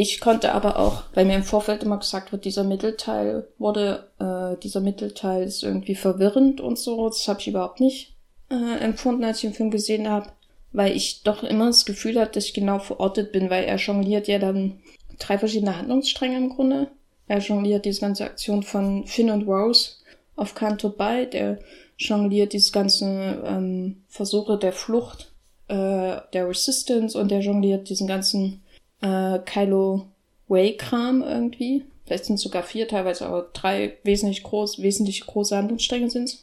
ich 0.00 0.20
konnte 0.20 0.52
aber 0.52 0.78
auch, 0.78 1.02
weil 1.14 1.24
mir 1.24 1.36
im 1.36 1.42
Vorfeld 1.42 1.82
immer 1.82 1.98
gesagt 1.98 2.32
wird, 2.32 2.44
dieser 2.44 2.64
Mittelteil 2.64 3.48
wurde, 3.58 4.08
äh, 4.18 4.60
dieser 4.62 4.80
Mittelteil 4.80 5.42
ist 5.42 5.62
irgendwie 5.62 5.94
verwirrend 5.94 6.60
und 6.60 6.78
so. 6.78 7.08
Das 7.08 7.26
habe 7.28 7.40
ich 7.40 7.48
überhaupt 7.48 7.80
nicht 7.80 8.14
äh, 8.50 8.78
empfunden, 8.78 9.24
als 9.24 9.38
ich 9.38 9.50
den 9.50 9.54
Film 9.54 9.70
gesehen 9.70 10.08
habe 10.08 10.28
weil 10.72 10.96
ich 10.96 11.22
doch 11.22 11.42
immer 11.42 11.66
das 11.66 11.84
Gefühl 11.84 12.18
hatte, 12.20 12.32
dass 12.32 12.46
ich 12.46 12.54
genau 12.54 12.78
verortet 12.78 13.32
bin, 13.32 13.50
weil 13.50 13.64
er 13.64 13.76
jongliert 13.76 14.28
ja 14.28 14.38
dann 14.38 14.80
drei 15.18 15.38
verschiedene 15.38 15.76
Handlungsstränge 15.76 16.36
im 16.36 16.50
Grunde. 16.50 16.88
Er 17.26 17.38
jongliert 17.38 17.84
diese 17.84 18.00
ganze 18.00 18.24
Aktion 18.24 18.62
von 18.62 19.06
Finn 19.06 19.30
und 19.30 19.46
Rose 19.46 19.92
auf 20.36 20.54
Kanto 20.54 20.88
bei, 20.90 21.26
der 21.26 21.58
jongliert 21.98 22.52
diese 22.52 22.72
ganzen 22.72 23.38
ähm, 23.44 24.02
Versuche 24.08 24.58
der 24.58 24.72
Flucht, 24.72 25.32
äh, 25.68 26.16
der 26.32 26.48
Resistance 26.48 27.18
und 27.18 27.30
der 27.30 27.40
jongliert 27.40 27.88
diesen 27.88 28.06
ganzen 28.06 28.62
äh, 29.00 29.38
Kylo 29.40 30.06
Way-Kram 30.48 31.22
irgendwie. 31.22 31.84
Vielleicht 32.04 32.24
sind 32.24 32.34
es 32.36 32.42
sogar 32.42 32.62
vier, 32.62 32.88
teilweise 32.88 33.26
aber 33.26 33.50
drei 33.52 33.96
wesentlich 34.02 34.42
groß, 34.42 34.82
wesentlich 34.82 35.24
große 35.26 35.56
Handlungsstränge 35.56 36.10
sind 36.10 36.38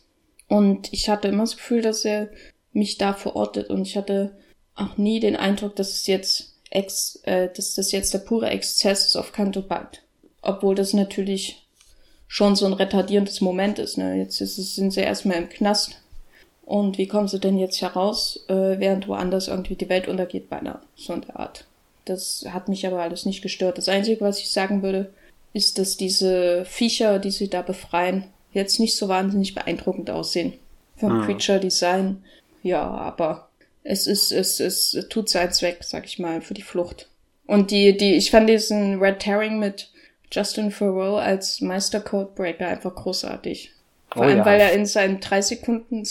Und 0.48 0.94
ich 0.94 1.10
hatte 1.10 1.28
immer 1.28 1.44
das 1.44 1.58
Gefühl, 1.58 1.82
dass 1.82 2.06
er 2.06 2.30
mich 2.72 2.98
da 2.98 3.14
verortet 3.14 3.70
und 3.70 3.82
ich 3.82 3.98
hatte 3.98 4.38
auch 4.76 4.98
nie 4.98 5.20
den 5.20 5.36
Eindruck, 5.36 5.76
dass 5.76 5.90
es 5.90 6.08
jetzt 6.08 6.54
ex, 6.70 7.20
äh, 7.24 7.50
dass 7.54 7.76
das 7.76 7.92
jetzt 7.92 8.14
der 8.14 8.20
pure 8.20 8.50
Exzess 8.50 9.08
ist 9.08 9.16
auf 9.16 9.34
Kanto 9.34 9.62
Bite. 9.62 10.00
Obwohl 10.42 10.76
das 10.76 10.94
natürlich 10.94 11.68
schon 12.28 12.56
so 12.56 12.66
ein 12.66 12.74
retardierendes 12.74 13.42
Moment 13.42 13.80
ist. 13.80 13.98
Ne? 13.98 14.18
Jetzt 14.18 14.40
ist 14.42 14.56
sind 14.76 14.92
sie 14.92 15.02
erstmal 15.02 15.38
im 15.38 15.50
Knast. 15.50 15.98
Und 16.64 16.98
wie 16.98 17.08
kommen 17.08 17.30
sie 17.30 17.40
denn 17.40 17.58
jetzt 17.58 17.82
heraus, 17.82 18.46
äh, 18.50 18.80
während 18.80 19.08
woanders 19.08 19.48
irgendwie 19.48 19.76
die 19.76 19.90
Welt 19.90 20.08
untergeht 20.08 20.50
beinahe? 20.50 20.82
So 20.96 21.14
in 21.14 21.22
der 21.22 21.40
Art. 21.40 21.66
Das 22.10 22.46
hat 22.50 22.70
mich 22.70 22.86
aber 22.88 23.02
alles 23.02 23.26
nicht 23.26 23.42
gestört. 23.42 23.78
Das 23.78 23.90
Einzige, 23.90 24.22
was 24.22 24.40
ich 24.40 24.50
sagen 24.50 24.84
würde, 24.84 25.14
ist, 25.54 25.78
dass 25.78 25.98
diese 25.98 26.66
Viecher, 26.66 27.20
die 27.20 27.32
sie 27.32 27.50
da 27.50 27.62
befreien, 27.62 28.26
jetzt 28.54 28.80
nicht 28.80 28.96
so 28.96 29.08
wahnsinnig 29.08 29.56
beeindruckend 29.56 30.10
aussehen. 30.10 30.54
Vom 30.96 31.20
mhm. 31.20 31.26
Creature 31.26 31.60
Design 31.60 32.24
ja, 32.68 32.84
aber 32.84 33.50
es 33.84 34.08
ist, 34.08 34.32
es, 34.32 34.60
es 34.60 35.08
tut 35.10 35.30
seinen 35.30 35.52
Zweck, 35.52 35.78
sag 35.82 36.06
ich 36.06 36.20
mal, 36.20 36.42
für 36.42 36.54
die 36.54 36.62
Flucht. 36.62 37.10
Und 37.46 37.72
die, 37.72 37.96
die, 37.96 38.16
ich 38.16 38.32
fand 38.32 38.50
diesen 38.50 39.00
Red 39.00 39.26
Herring 39.26 39.60
mit 39.60 39.90
Justin 40.32 40.70
Thoreau 40.70 41.16
als 41.16 41.62
Meister 41.62 42.02
Codebreaker 42.02 42.68
einfach 42.68 42.94
großartig. 42.94 43.72
Vor 44.12 44.24
oh, 44.24 44.26
allem, 44.26 44.40
ja. 44.40 44.46
weil 44.46 44.60
er 44.60 44.74
in 44.74 44.86
seinen 44.86 45.22
drei 45.22 45.42
Sekunden, 45.42 46.04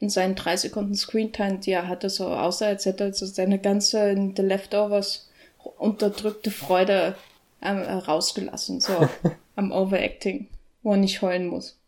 in 0.00 0.08
seinen 0.08 0.34
drei 0.34 0.56
Sekunden 0.56 0.96
Screentime, 0.96 1.58
die 1.58 1.70
er 1.70 1.86
hatte, 1.86 2.10
so 2.10 2.26
aussah, 2.26 2.66
als 2.66 2.84
hätte 2.84 3.04
er 3.04 3.12
so 3.12 3.26
seine 3.26 3.60
ganze 3.60 4.10
in 4.10 4.34
The 4.34 4.42
Leftovers 4.42 5.28
unterdrückte 5.64 6.50
Freude 6.50 7.14
ähm, 7.62 7.78
rausgelassen, 7.78 8.80
so 8.80 9.08
am 9.56 9.72
Overacting, 9.72 10.48
wo 10.82 10.92
er 10.92 10.98
nicht 10.98 11.22
heulen 11.22 11.46
muss. 11.48 11.78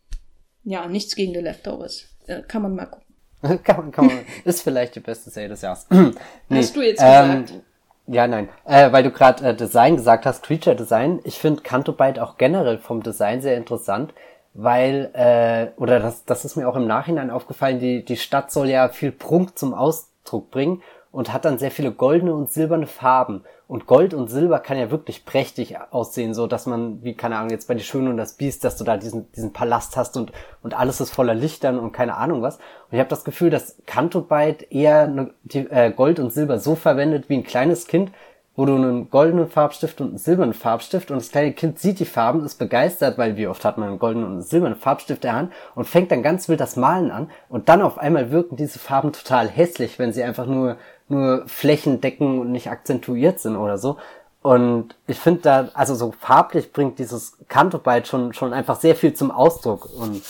Ja, 0.63 0.87
nichts 0.87 1.15
gegen 1.15 1.35
The 1.35 1.41
Leftovers. 1.41 2.07
Äh, 2.27 2.43
kann 2.43 2.63
man 2.63 2.75
mal 2.75 2.87
gucken. 2.87 3.05
kann 3.65 3.77
man, 3.77 3.93
kann 3.93 4.07
man, 4.07 4.19
ist 4.45 4.63
vielleicht 4.63 4.95
die 4.95 5.01
beste 5.01 5.31
Serie 5.31 5.51
des 5.51 5.63
Jahres. 5.63 5.87
nee, 5.91 6.15
hast 6.51 6.75
du 6.75 6.83
jetzt 6.83 7.03
ähm, 7.03 7.43
gesagt? 7.43 7.65
Ja, 8.07 8.27
nein. 8.27 8.49
Äh, 8.65 8.93
weil 8.93 9.03
du 9.03 9.11
gerade 9.11 9.49
äh, 9.49 9.55
Design 9.55 9.97
gesagt 9.97 10.27
hast, 10.27 10.43
Creature 10.43 10.77
Design. 10.77 11.21
Ich 11.25 11.39
finde 11.39 11.63
Canto 11.63 11.93
Byte 11.93 12.19
auch 12.19 12.37
generell 12.37 12.79
vom 12.79 13.03
Design 13.03 13.41
sehr 13.41 13.57
interessant, 13.57 14.13
weil, 14.53 15.11
äh, 15.15 15.81
oder 15.81 16.01
das, 16.01 16.25
das 16.25 16.45
ist 16.45 16.57
mir 16.57 16.69
auch 16.69 16.77
im 16.77 16.87
Nachhinein 16.87 17.31
aufgefallen, 17.31 17.81
die, 17.81 18.05
die 18.05 18.17
Stadt 18.17 18.51
soll 18.51 18.69
ja 18.69 18.89
viel 18.89 19.11
Prunk 19.11 19.59
zum 19.59 19.73
Ausdruck 19.75 20.51
bringen 20.51 20.83
und 21.13 21.33
hat 21.33 21.45
dann 21.45 21.59
sehr 21.59 21.71
viele 21.71 21.93
goldene 21.93 22.35
und 22.35 22.51
silberne 22.51 22.87
Farben. 22.87 23.45
Und 23.67 23.87
Gold 23.87 24.13
und 24.13 24.29
Silber 24.29 24.59
kann 24.59 24.77
ja 24.77 24.91
wirklich 24.91 25.25
prächtig 25.25 25.77
aussehen, 25.91 26.35
so 26.35 26.47
dass 26.47 26.67
man, 26.67 27.03
wie 27.03 27.15
keine 27.15 27.37
Ahnung, 27.37 27.51
jetzt 27.51 27.67
bei 27.67 27.75
Die 27.75 27.83
Schöne 27.83 28.11
und 28.11 28.19
das 28.19 28.35
Biest, 28.35 28.63
dass 28.63 28.77
du 28.77 28.85
da 28.85 28.99
diesen, 28.99 29.33
diesen 29.33 29.55
Palast 29.55 29.97
hast 29.97 30.19
und, 30.19 30.33
und 30.63 30.75
alles 30.75 31.01
ist 31.01 31.11
voller 31.11 31.35
Lichtern 31.35 31.79
und 31.79 31.93
keine 31.93 32.17
Ahnung 32.17 32.43
was. 32.43 32.57
Und 32.57 32.93
ich 32.93 32.99
habe 32.99 33.09
das 33.09 33.25
Gefühl, 33.25 33.49
dass 33.49 33.77
Canto 33.87 34.21
Byte 34.21 34.71
eher 34.71 35.07
ne, 35.07 35.31
die, 35.45 35.61
äh, 35.71 35.91
Gold 35.91 36.21
und 36.21 36.33
Silber 36.33 36.59
so 36.59 36.75
verwendet 36.75 37.31
wie 37.31 37.37
ein 37.39 37.45
kleines 37.45 37.87
Kind, 37.87 38.11
wo 38.57 38.67
du 38.67 38.75
einen 38.77 39.11
goldenen 39.11 39.49
Farbstift 39.49 40.01
und 40.01 40.11
einen 40.11 40.19
silbernen 40.19 40.55
Farbstift 40.55 41.11
und 41.11 41.17
das 41.17 41.31
kleine 41.31 41.53
Kind 41.53 41.79
sieht 41.81 41.99
die 41.99 42.05
Farben, 42.05 42.45
ist 42.45 42.59
begeistert, 42.59 43.19
weil 43.19 43.37
wie 43.37 43.49
oft 43.49 43.65
hat 43.65 43.79
man 43.79 43.89
einen 43.89 43.99
goldenen 43.99 44.27
und 44.27 44.33
einen 44.35 44.43
silbernen 44.43 44.79
Farbstift 44.79 45.25
in 45.25 45.29
der 45.29 45.37
Hand 45.37 45.53
und 45.75 45.87
fängt 45.87 46.13
dann 46.13 46.23
ganz 46.23 46.49
wild 46.49 46.61
das 46.61 46.77
Malen 46.77 47.11
an 47.11 47.31
und 47.49 47.69
dann 47.69 47.83
auf 47.83 47.99
einmal 47.99 48.31
wirken 48.31 48.57
diese 48.57 48.79
Farben 48.79 49.13
total 49.13 49.49
hässlich, 49.49 49.99
wenn 49.99 50.13
sie 50.13 50.23
einfach 50.23 50.47
nur 50.47 50.77
nur 51.09 51.45
flächendeckend 51.47 52.41
und 52.41 52.53
nicht 52.53 52.71
akzentuiert 52.71 53.41
sind 53.41 53.57
oder 53.57 53.79
so. 53.79 53.99
Und 54.43 54.95
ich 55.07 55.19
finde 55.19 55.41
da, 55.41 55.69
also 55.73 55.95
so 55.95 56.13
farblich 56.13 56.73
bringt 56.73 56.99
dieses 56.99 57.39
Kanto-Byte 57.49 58.07
schon, 58.07 58.35
schon 58.35 58.53
einfach 58.53 58.79
sehr 58.79 58.95
viel 58.95 59.15
zum 59.15 59.31
Ausdruck. 59.31 59.89
Und 59.95 60.23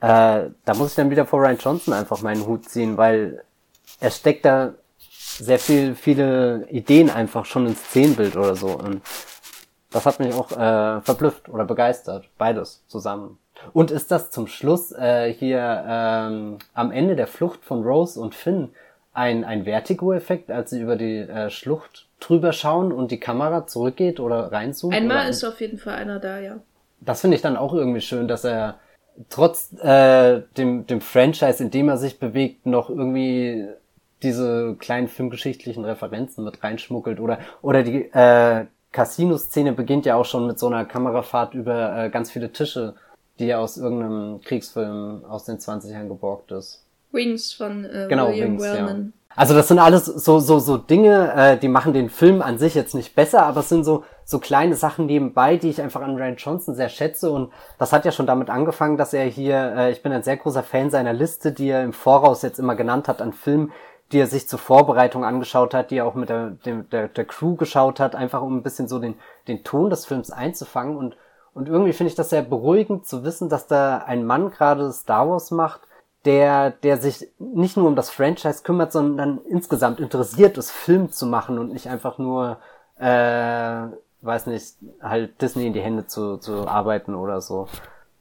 äh, 0.00 0.50
da 0.64 0.74
muss 0.74 0.90
ich 0.90 0.94
dann 0.96 1.10
wieder 1.10 1.24
vor 1.24 1.40
Ryan 1.40 1.58
Johnson 1.58 1.94
einfach 1.94 2.20
meinen 2.20 2.46
Hut 2.46 2.68
ziehen, 2.68 2.96
weil 2.96 3.44
er 4.00 4.10
steckt 4.10 4.44
da 4.44 4.74
sehr 4.98 5.58
viel, 5.58 5.94
viele 5.94 6.66
Ideen 6.68 7.10
einfach 7.10 7.44
schon 7.44 7.66
ins 7.66 7.82
Szenenbild 7.84 8.36
oder 8.36 8.56
so. 8.56 8.68
Und 8.68 9.02
das 9.90 10.04
hat 10.04 10.18
mich 10.18 10.34
auch 10.34 10.50
äh, 10.50 11.00
verblüfft 11.02 11.48
oder 11.48 11.64
begeistert. 11.64 12.28
Beides 12.38 12.82
zusammen. 12.88 13.38
Und 13.72 13.92
ist 13.92 14.10
das 14.10 14.30
zum 14.30 14.48
Schluss 14.48 14.92
äh, 14.92 15.32
hier 15.32 15.84
ähm, 15.86 16.58
am 16.74 16.90
Ende 16.90 17.14
der 17.16 17.28
Flucht 17.28 17.64
von 17.64 17.84
Rose 17.84 18.20
und 18.20 18.34
Finn 18.34 18.74
ein, 19.14 19.44
ein 19.44 19.64
Vertigo-Effekt, 19.64 20.50
als 20.50 20.70
sie 20.70 20.80
über 20.80 20.96
die 20.96 21.18
äh, 21.18 21.48
Schlucht 21.48 22.08
drüber 22.20 22.52
schauen 22.52 22.92
und 22.92 23.10
die 23.10 23.20
Kamera 23.20 23.66
zurückgeht 23.66 24.20
oder 24.20 24.52
reinzoomt? 24.52 24.94
Einmal 24.94 25.20
oder? 25.20 25.28
ist 25.28 25.44
auf 25.44 25.60
jeden 25.60 25.78
Fall 25.78 25.94
einer 25.94 26.18
da, 26.18 26.38
ja. 26.40 26.56
Das 27.00 27.20
finde 27.20 27.36
ich 27.36 27.42
dann 27.42 27.56
auch 27.56 27.72
irgendwie 27.72 28.00
schön, 28.00 28.28
dass 28.28 28.44
er 28.44 28.78
trotz 29.30 29.72
äh, 29.80 30.42
dem, 30.56 30.86
dem 30.86 31.00
Franchise, 31.00 31.62
in 31.62 31.70
dem 31.70 31.88
er 31.88 31.96
sich 31.96 32.18
bewegt, 32.18 32.66
noch 32.66 32.90
irgendwie 32.90 33.68
diese 34.22 34.74
kleinen 34.78 35.08
filmgeschichtlichen 35.08 35.84
Referenzen 35.84 36.44
mit 36.44 36.62
reinschmuggelt 36.64 37.20
oder 37.20 37.38
oder 37.60 37.82
die 37.82 38.10
äh, 38.12 38.66
Casino-Szene 38.90 39.72
beginnt 39.72 40.06
ja 40.06 40.14
auch 40.16 40.24
schon 40.24 40.46
mit 40.46 40.58
so 40.58 40.66
einer 40.66 40.84
Kamerafahrt 40.84 41.54
über 41.54 42.04
äh, 42.04 42.10
ganz 42.10 42.30
viele 42.30 42.52
Tische, 42.52 42.94
die 43.38 43.46
ja 43.46 43.58
aus 43.58 43.76
irgendeinem 43.76 44.40
Kriegsfilm 44.40 45.24
aus 45.24 45.44
den 45.44 45.58
20ern 45.58 46.08
geborgt 46.08 46.52
ist. 46.52 46.83
Wings 47.14 47.52
von 47.52 47.84
äh, 47.84 48.06
genau, 48.08 48.28
William 48.28 48.52
Wings, 48.52 48.62
Wellman. 48.62 49.12
Ja. 49.14 49.20
Also 49.36 49.54
das 49.54 49.68
sind 49.68 49.78
alles 49.78 50.04
so 50.04 50.38
so 50.38 50.58
so 50.58 50.76
Dinge, 50.76 51.32
äh, 51.34 51.58
die 51.58 51.68
machen 51.68 51.92
den 51.92 52.08
Film 52.08 52.42
an 52.42 52.58
sich 52.58 52.74
jetzt 52.74 52.94
nicht 52.94 53.14
besser, 53.14 53.46
aber 53.46 53.60
es 53.60 53.68
sind 53.68 53.84
so 53.84 54.04
so 54.24 54.38
kleine 54.38 54.76
Sachen 54.76 55.06
nebenbei, 55.06 55.56
die 55.56 55.70
ich 55.70 55.82
einfach 55.82 56.02
an 56.02 56.16
Ryan 56.16 56.36
Johnson 56.36 56.74
sehr 56.74 56.88
schätze 56.88 57.30
und 57.30 57.52
das 57.78 57.92
hat 57.92 58.04
ja 58.04 58.12
schon 58.12 58.26
damit 58.26 58.48
angefangen, 58.50 58.96
dass 58.96 59.12
er 59.12 59.24
hier, 59.24 59.74
äh, 59.76 59.90
ich 59.92 60.02
bin 60.02 60.12
ein 60.12 60.22
sehr 60.22 60.36
großer 60.36 60.62
Fan 60.62 60.90
seiner 60.90 61.12
Liste, 61.12 61.52
die 61.52 61.68
er 61.68 61.82
im 61.82 61.92
Voraus 61.92 62.42
jetzt 62.42 62.58
immer 62.58 62.76
genannt 62.76 63.08
hat 63.08 63.20
an 63.20 63.32
Filmen, 63.32 63.72
die 64.12 64.20
er 64.20 64.26
sich 64.26 64.48
zur 64.48 64.58
Vorbereitung 64.58 65.24
angeschaut 65.24 65.74
hat, 65.74 65.90
die 65.90 65.96
er 65.96 66.06
auch 66.06 66.14
mit 66.14 66.28
der, 66.28 66.50
dem, 66.50 66.88
der, 66.90 67.08
der 67.08 67.24
Crew 67.24 67.56
geschaut 67.56 68.00
hat, 68.00 68.14
einfach 68.14 68.42
um 68.42 68.56
ein 68.56 68.62
bisschen 68.62 68.88
so 68.88 68.98
den, 68.98 69.16
den 69.48 69.64
Ton 69.64 69.90
des 69.90 70.06
Films 70.06 70.30
einzufangen. 70.30 70.96
Und, 70.96 71.16
und 71.54 71.68
irgendwie 71.68 71.92
finde 71.92 72.10
ich 72.10 72.14
das 72.14 72.30
sehr 72.30 72.42
beruhigend 72.42 73.06
zu 73.06 73.24
wissen, 73.24 73.48
dass 73.48 73.66
da 73.66 73.98
ein 73.98 74.24
Mann 74.24 74.50
gerade 74.50 74.92
Star 74.92 75.28
Wars 75.28 75.50
macht, 75.50 75.80
der, 76.24 76.70
der 76.70 76.98
sich 76.98 77.28
nicht 77.38 77.76
nur 77.76 77.86
um 77.86 77.96
das 77.96 78.10
Franchise 78.10 78.62
kümmert, 78.62 78.92
sondern 78.92 79.40
insgesamt 79.48 80.00
interessiert 80.00 80.56
ist, 80.58 80.70
Film 80.70 81.12
zu 81.12 81.26
machen 81.26 81.58
und 81.58 81.72
nicht 81.72 81.88
einfach 81.88 82.18
nur, 82.18 82.58
äh, 82.98 83.86
weiß 84.22 84.46
nicht, 84.46 84.74
halt 85.02 85.40
Disney 85.40 85.66
in 85.66 85.72
die 85.72 85.82
Hände 85.82 86.06
zu, 86.06 86.38
zu 86.38 86.66
arbeiten 86.66 87.14
oder 87.14 87.40
so. 87.40 87.68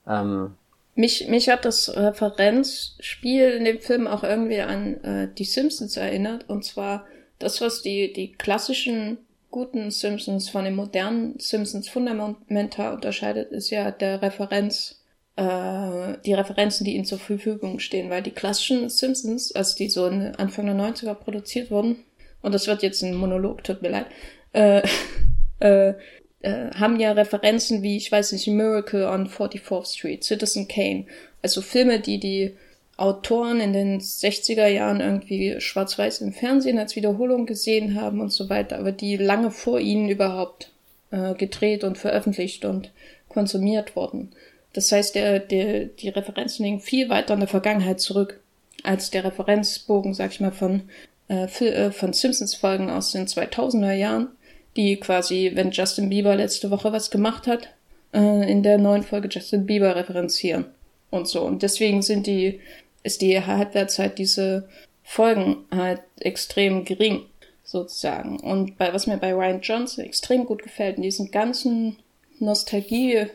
Ähm, 0.08 0.56
mich, 0.96 1.28
mich 1.28 1.50
hat 1.50 1.66
das 1.66 1.96
Referenzspiel 1.96 3.50
in 3.50 3.66
dem 3.66 3.80
Film 3.80 4.08
auch 4.08 4.24
irgendwie 4.24 4.62
an 4.62 5.04
äh, 5.04 5.28
die 5.34 5.46
Simpsons 5.46 5.98
erinnert. 5.98 6.50
Und 6.50 6.66
zwar 6.66 7.06
das, 7.40 7.62
was 7.62 7.82
die, 7.82 8.14
die 8.14 8.34
klassischen 8.34 9.18
guten 9.50 9.92
Simpsons 9.92 10.50
von 10.50 10.66
den 10.66 10.76
modernen 10.76 11.40
Simpsons 11.40 11.90
fundamental 11.90 12.94
unterscheidet, 12.94 13.52
ist 13.52 13.70
ja 13.70 13.92
der 13.92 14.22
Referenz, 14.22 15.03
äh, 15.36 16.18
die 16.26 16.34
Referenzen, 16.34 16.86
die 16.86 16.96
ihnen 16.96 17.06
zur 17.06 17.20
Verfügung 17.20 17.80
stehen. 17.80 18.10
Weil 18.10 18.22
die 18.22 18.32
klassischen 18.32 18.90
Simpsons, 18.90 19.52
also 19.54 19.76
die 19.78 19.90
so 19.90 20.06
Anfang 20.06 20.66
der 20.66 20.76
90er 20.76 21.14
produziert 21.14 21.72
wurden, 21.72 21.98
und 22.42 22.54
das 22.54 22.68
wird 22.68 22.84
jetzt 22.84 23.02
ein 23.04 23.16
Monolog, 23.16 23.64
tut 23.64 23.82
mir 23.82 23.90
leid, 23.90 24.08
äh, 24.54 24.82
äh, 25.60 25.94
äh, 26.42 26.72
haben 26.76 27.00
ja 27.00 27.14
Referenzen 27.14 27.82
wie, 27.82 27.98
ich 27.98 28.12
weiß 28.12 28.34
nicht, 28.34 28.48
Miracle 28.48 29.08
on 29.08 29.28
44th 29.28 29.96
Street, 29.96 30.24
Citizen 30.24 30.68
Kane. 30.68 31.06
Also 31.42 31.62
Filme, 31.62 32.00
die 32.00 32.20
die 32.20 32.56
Autoren 32.98 33.60
in 33.60 33.74
den 33.74 34.00
60er 34.00 34.68
Jahren 34.68 35.00
irgendwie 35.00 35.60
schwarz-weiß 35.60 36.22
im 36.22 36.32
Fernsehen 36.32 36.78
als 36.78 36.96
Wiederholung 36.96 37.46
gesehen 37.46 38.00
haben 38.00 38.22
und 38.22 38.32
so 38.32 38.50
weiter, 38.50 38.78
aber 38.78 38.92
die 38.92 39.18
lange 39.18 39.50
vor 39.50 39.80
ihnen 39.80 40.10
überhaupt 40.10 40.72
äh, 41.10 41.34
gedreht 41.34 41.84
und 41.84 41.98
veröffentlicht 41.98 42.66
und 42.66 42.92
konsumiert 43.30 43.96
wurden. 43.96 44.32
Das 44.74 44.92
heißt, 44.92 45.16
der, 45.16 45.40
der, 45.40 45.86
die 45.86 46.10
Referenzen 46.10 46.66
liegen 46.66 46.80
viel 46.80 47.10
weiter 47.10 47.36
in 47.36 47.42
der 47.42 47.50
Vergangenheit 47.50 48.00
zurück 48.00 48.40
als 48.84 49.12
der 49.12 49.24
Referenzbogen, 49.24 50.14
sag 50.14 50.32
ich 50.32 50.40
mal, 50.40 50.52
von, 50.52 50.90
äh, 51.30 51.46
äh 51.46 51.92
von 51.92 52.14
Simpsons-Folgen 52.14 52.90
aus 52.90 53.12
den 53.12 53.28
2000er 53.28 53.94
Jahren 53.94 54.30
die 54.76 54.98
quasi, 54.98 55.52
wenn 55.54 55.72
Justin 55.72 56.10
Bieber 56.10 56.36
letzte 56.36 56.72
Woche 56.72 56.92
was 56.92 57.12
gemacht 57.12 57.48
hat, 57.48 57.70
äh, 58.14 58.52
in 58.52 58.64
der 58.64 58.78
neuen 58.78 59.04
Folge 59.04 59.30
Justin 59.30 59.66
Bieber 59.66 59.96
referenzieren 59.96 60.66
und 61.10 61.28
so. 61.28 61.42
Und 61.44 61.62
deswegen 61.62 62.02
sind 62.02 62.28
die, 62.28 62.60
ist 63.04 63.22
die 63.22 63.40
Halbwertszeit 63.40 64.18
diese 64.18 64.68
Folgen 65.04 65.66
halt 65.72 66.02
extrem 66.20 66.86
gering, 66.86 67.26
sozusagen. 67.64 68.40
Und 68.40 68.78
bei, 68.78 68.94
was 68.94 69.08
mir 69.08 69.18
bei 69.18 69.34
Ryan 69.34 69.62
Johnson 69.62 70.06
extrem 70.06 70.46
gut 70.46 70.64
gefällt, 70.64 70.98
in 70.98 71.04
diesen 71.04 71.32
ganzen 71.32 71.98
Nostalgie 72.40 73.28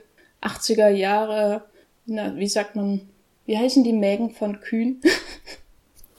80er 0.43 0.89
Jahre, 0.89 1.65
na, 2.07 2.37
wie 2.37 2.49
sagt 2.49 2.77
man, 2.77 3.09
wie 3.47 3.57
heißen 3.57 3.85
die 3.85 3.93
Mägen 3.93 4.31
von 4.31 4.61
Kühen? 4.61 5.01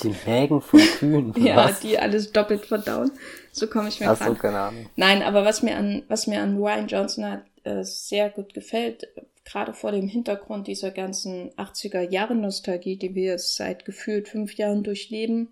Die 0.01 0.15
Mägen 0.26 0.61
von 0.61 0.80
Kühen. 0.80 1.34
ja, 1.38 1.55
was? 1.55 1.82
die 1.82 1.99
alles 1.99 2.32
doppelt 2.32 2.65
verdauen. 2.65 3.11
So 3.51 3.67
komme 3.67 3.89
ich 3.89 3.99
mir 3.99 4.09
Ach 4.09 4.17
so, 4.17 4.34
keine 4.34 4.59
Ahnung. 4.59 4.89
Nein, 4.95 5.22
aber 5.22 5.45
was 5.45 5.61
mir 5.61 5.76
an, 5.76 6.03
was 6.07 6.28
mir 6.28 6.41
an 6.41 6.57
Ryan 6.57 6.88
Johnson 6.88 7.26
hat, 7.26 7.43
äh, 7.63 7.84
sehr 7.84 8.30
gut 8.30 8.53
gefällt, 8.53 9.07
gerade 9.45 9.74
vor 9.74 9.91
dem 9.91 10.07
Hintergrund 10.07 10.67
dieser 10.67 10.91
ganzen 10.91 11.51
80er 11.51 12.01
Jahre 12.09 12.36
Nostalgie, 12.36 12.97
die 12.97 13.15
wir 13.15 13.38
seit 13.39 13.86
gefühlt 13.86 14.28
fünf 14.28 14.55
Jahren 14.55 14.84
durchleben, 14.84 15.49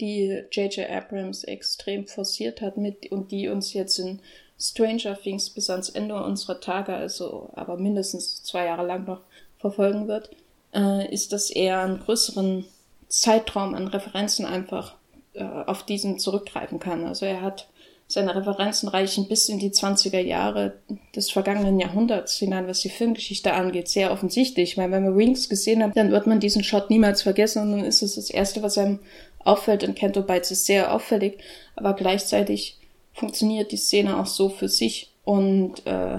die 0.00 0.44
J.J. 0.50 0.88
Abrams 0.88 1.44
extrem 1.44 2.06
forciert 2.06 2.60
hat 2.60 2.76
mit 2.76 3.10
und 3.12 3.32
die 3.32 3.48
uns 3.48 3.74
jetzt 3.74 3.98
in 3.98 4.20
Stranger 4.60 5.18
Things 5.18 5.50
bis 5.50 5.70
ans 5.70 5.88
Ende 5.88 6.22
unserer 6.22 6.60
Tage, 6.60 6.94
also 6.94 7.50
aber 7.54 7.76
mindestens 7.76 8.42
zwei 8.42 8.66
Jahre 8.66 8.86
lang 8.86 9.06
noch 9.06 9.22
verfolgen 9.58 10.06
wird, 10.06 10.30
äh, 10.74 11.12
ist, 11.12 11.32
dass 11.32 11.50
er 11.50 11.80
einen 11.80 12.00
größeren 12.00 12.66
Zeitraum 13.08 13.74
an 13.74 13.88
Referenzen 13.88 14.44
einfach 14.44 14.96
äh, 15.32 15.42
auf 15.44 15.84
diesen 15.84 16.18
zurückgreifen 16.18 16.78
kann. 16.78 17.04
Also 17.04 17.24
er 17.26 17.40
hat 17.40 17.68
seine 18.06 18.34
Referenzen 18.34 18.88
reichen 18.88 19.28
bis 19.28 19.48
in 19.48 19.60
die 19.60 19.70
20er 19.70 20.18
Jahre 20.18 20.74
des 21.14 21.30
vergangenen 21.30 21.78
Jahrhunderts 21.78 22.36
hinein, 22.38 22.66
was 22.66 22.80
die 22.80 22.88
Filmgeschichte 22.88 23.52
angeht, 23.52 23.88
sehr 23.88 24.10
offensichtlich. 24.10 24.70
Ich 24.70 24.76
meine, 24.76 24.92
wenn 24.92 25.04
man 25.04 25.14
Rings 25.14 25.48
gesehen 25.48 25.82
hat, 25.82 25.96
dann 25.96 26.10
wird 26.10 26.26
man 26.26 26.40
diesen 26.40 26.64
Shot 26.64 26.90
niemals 26.90 27.22
vergessen 27.22 27.62
und 27.62 27.70
dann 27.70 27.84
ist 27.84 28.02
es 28.02 28.16
das 28.16 28.28
Erste, 28.28 28.62
was 28.62 28.78
einem 28.78 28.98
auffällt. 29.38 29.84
Und 29.84 29.94
Kento 29.94 30.22
Bites 30.22 30.50
ist 30.50 30.66
sehr 30.66 30.92
auffällig, 30.92 31.38
aber 31.76 31.94
gleichzeitig 31.94 32.79
funktioniert 33.20 33.70
die 33.70 33.76
Szene 33.76 34.18
auch 34.18 34.26
so 34.26 34.48
für 34.48 34.68
sich 34.68 35.12
und 35.24 35.86
äh, 35.86 36.18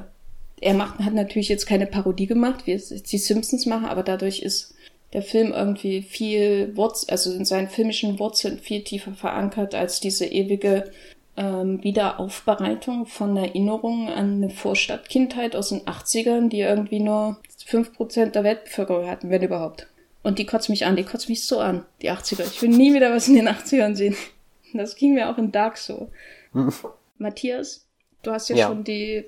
er 0.62 0.74
macht, 0.76 0.99
hat 0.99 1.14
natürlich 1.14 1.49
jetzt 1.49 1.66
keine 1.66 1.88
Parodie 1.88 2.28
gemacht, 2.28 2.68
wie 2.68 2.74
es 2.74 2.89
die 2.89 3.18
Simpsons 3.18 3.66
machen, 3.66 3.86
aber 3.86 4.04
dadurch 4.04 4.41
ist 4.41 4.76
der 5.12 5.24
Film 5.24 5.52
irgendwie 5.52 6.04
viel 6.04 6.76
Wurz, 6.78 7.06
also 7.10 7.34
in 7.34 7.43
seinen 7.43 7.68
filmischen 7.68 8.20
Wurzeln 8.20 8.60
viel 8.60 8.84
tiefer 8.84 9.14
verankert 9.14 9.76
als 9.76 9.99
diese 9.99 10.26
ewige 10.26 10.91
ähm, 11.36 11.84
Wiederaufbereitung 11.84 13.08
von 13.08 13.36
Erinnerungen 13.36 14.08
an 14.08 14.36
eine 14.36 14.49
Vorstadtkindheit 14.49 15.56
aus 15.56 15.70
den 15.70 15.82
80ern, 15.82 16.49
die 16.49 16.62
irgendwie 16.62 16.99
nur 16.99 17.38
5% 17.68 18.28
der 18.28 18.43
Weltbevölkerung 18.43 19.08
hatten, 19.08 19.30
wenn 19.30 19.43
überhaupt. 19.43 19.88
Und 20.24 20.38
die 20.38 20.45
kotzt 20.45 20.70
mich 20.70 20.86
an, 20.86 20.95
die 20.95 21.04
kotzt 21.04 21.30
mich 21.30 21.43
so 21.43 21.60
an, 21.60 21.84
die 22.02 22.12
80er. 22.12 22.45
Ich 22.45 22.62
will 22.62 22.70
nie 22.70 22.93
wieder 22.93 23.12
was 23.12 23.28
in 23.28 23.36
den 23.36 23.49
80ern 23.49 23.95
sehen. 23.95 24.16
Das 24.74 24.95
ging 24.95 25.16
mir 25.16 25.30
auch 25.30 25.38
in 25.38 25.52
Dark 25.52 25.78
so. 25.78 26.10
Matthias, 27.18 27.86
du 28.24 28.32
hast 28.32 28.49
ja, 28.49 28.56
ja, 28.56 28.68
schon 28.68 28.84
die 28.84 29.26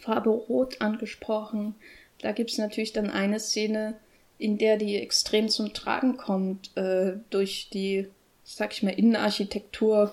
Farbe 0.00 0.30
Rot 0.30 0.80
angesprochen. 0.80 1.74
Da 2.20 2.32
gibt's 2.32 2.58
natürlich 2.58 2.92
dann 2.92 3.10
eine 3.10 3.40
Szene, 3.40 3.94
in 4.38 4.58
der 4.58 4.76
die 4.76 4.96
extrem 4.96 5.48
zum 5.48 5.72
Tragen 5.72 6.16
kommt 6.16 6.76
äh, 6.76 7.14
durch 7.30 7.68
die, 7.72 8.08
sag 8.44 8.72
ich 8.72 8.82
mal, 8.82 8.90
Innenarchitektur 8.90 10.12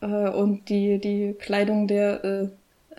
äh, 0.00 0.28
und 0.30 0.68
die, 0.68 0.98
die 0.98 1.34
Kleidung 1.38 1.86
der 1.86 2.24
äh, 2.24 2.48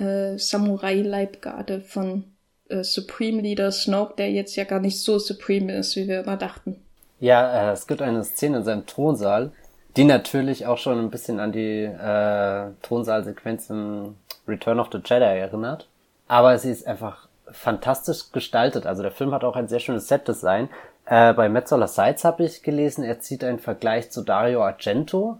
äh, 0.03 0.38
Samurai-Leibgarde 0.38 1.81
von 1.81 2.25
äh, 2.69 2.83
Supreme 2.83 3.41
Leader 3.41 3.71
Snoke, 3.71 4.15
der 4.17 4.31
jetzt 4.31 4.55
ja 4.55 4.63
gar 4.63 4.79
nicht 4.79 4.99
so 4.99 5.19
supreme 5.19 5.75
ist, 5.75 5.95
wie 5.95 6.07
wir 6.07 6.21
immer 6.21 6.38
dachten. 6.38 6.79
Ja, 7.19 7.69
äh, 7.69 7.73
es 7.73 7.88
gibt 7.88 8.01
eine 8.01 8.23
Szene 8.23 8.57
in 8.57 8.63
seinem 8.63 8.86
Thronsaal, 8.86 9.51
die 9.95 10.03
natürlich 10.03 10.65
auch 10.65 10.77
schon 10.77 10.99
ein 10.99 11.09
bisschen 11.09 11.39
an 11.39 11.51
die 11.51 11.83
äh, 11.83 12.71
Thronsaalsequenz 12.81 13.69
in 13.69 14.15
Return 14.47 14.79
of 14.79 14.89
the 14.91 14.99
Jedi 15.03 15.23
erinnert. 15.23 15.87
Aber 16.27 16.57
sie 16.57 16.71
ist 16.71 16.87
einfach 16.87 17.27
fantastisch 17.51 18.31
gestaltet. 18.31 18.85
Also 18.85 19.03
der 19.03 19.11
Film 19.11 19.33
hat 19.33 19.43
auch 19.43 19.55
ein 19.55 19.67
sehr 19.67 19.79
schönes 19.79 20.07
Setdesign. 20.07 20.69
Äh, 21.05 21.33
bei 21.33 21.49
Metzola 21.49 21.87
Sides 21.87 22.25
habe 22.25 22.43
ich 22.43 22.63
gelesen, 22.63 23.03
er 23.03 23.19
zieht 23.19 23.43
einen 23.43 23.59
Vergleich 23.59 24.11
zu 24.11 24.23
Dario 24.23 24.63
Argento, 24.63 25.37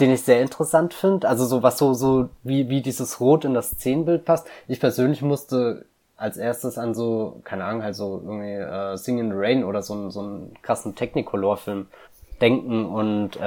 den 0.00 0.10
ich 0.10 0.22
sehr 0.22 0.42
interessant 0.42 0.94
finde. 0.94 1.28
Also 1.28 1.46
so 1.46 1.62
was 1.62 1.78
so, 1.78 1.94
so 1.94 2.28
wie, 2.42 2.68
wie 2.68 2.82
dieses 2.82 3.20
Rot 3.20 3.44
in 3.44 3.54
das 3.54 3.70
Szenenbild 3.70 4.24
passt. 4.24 4.46
Ich 4.66 4.80
persönlich 4.80 5.22
musste 5.22 5.86
als 6.16 6.36
erstes 6.36 6.76
an 6.76 6.92
so, 6.92 7.40
keine 7.44 7.64
Ahnung, 7.64 7.82
halt 7.82 7.94
so 7.94 8.20
irgendwie 8.22 8.52
äh, 8.52 8.96
Sing 8.96 9.18
in 9.18 9.30
the 9.30 9.36
Rain 9.36 9.64
oder 9.64 9.80
so, 9.82 10.10
so 10.10 10.20
einen 10.20 10.54
krassen 10.60 10.94
Technicolor-Film 10.94 11.86
denken 12.40 12.86
und 12.86 13.36
äh, 13.36 13.40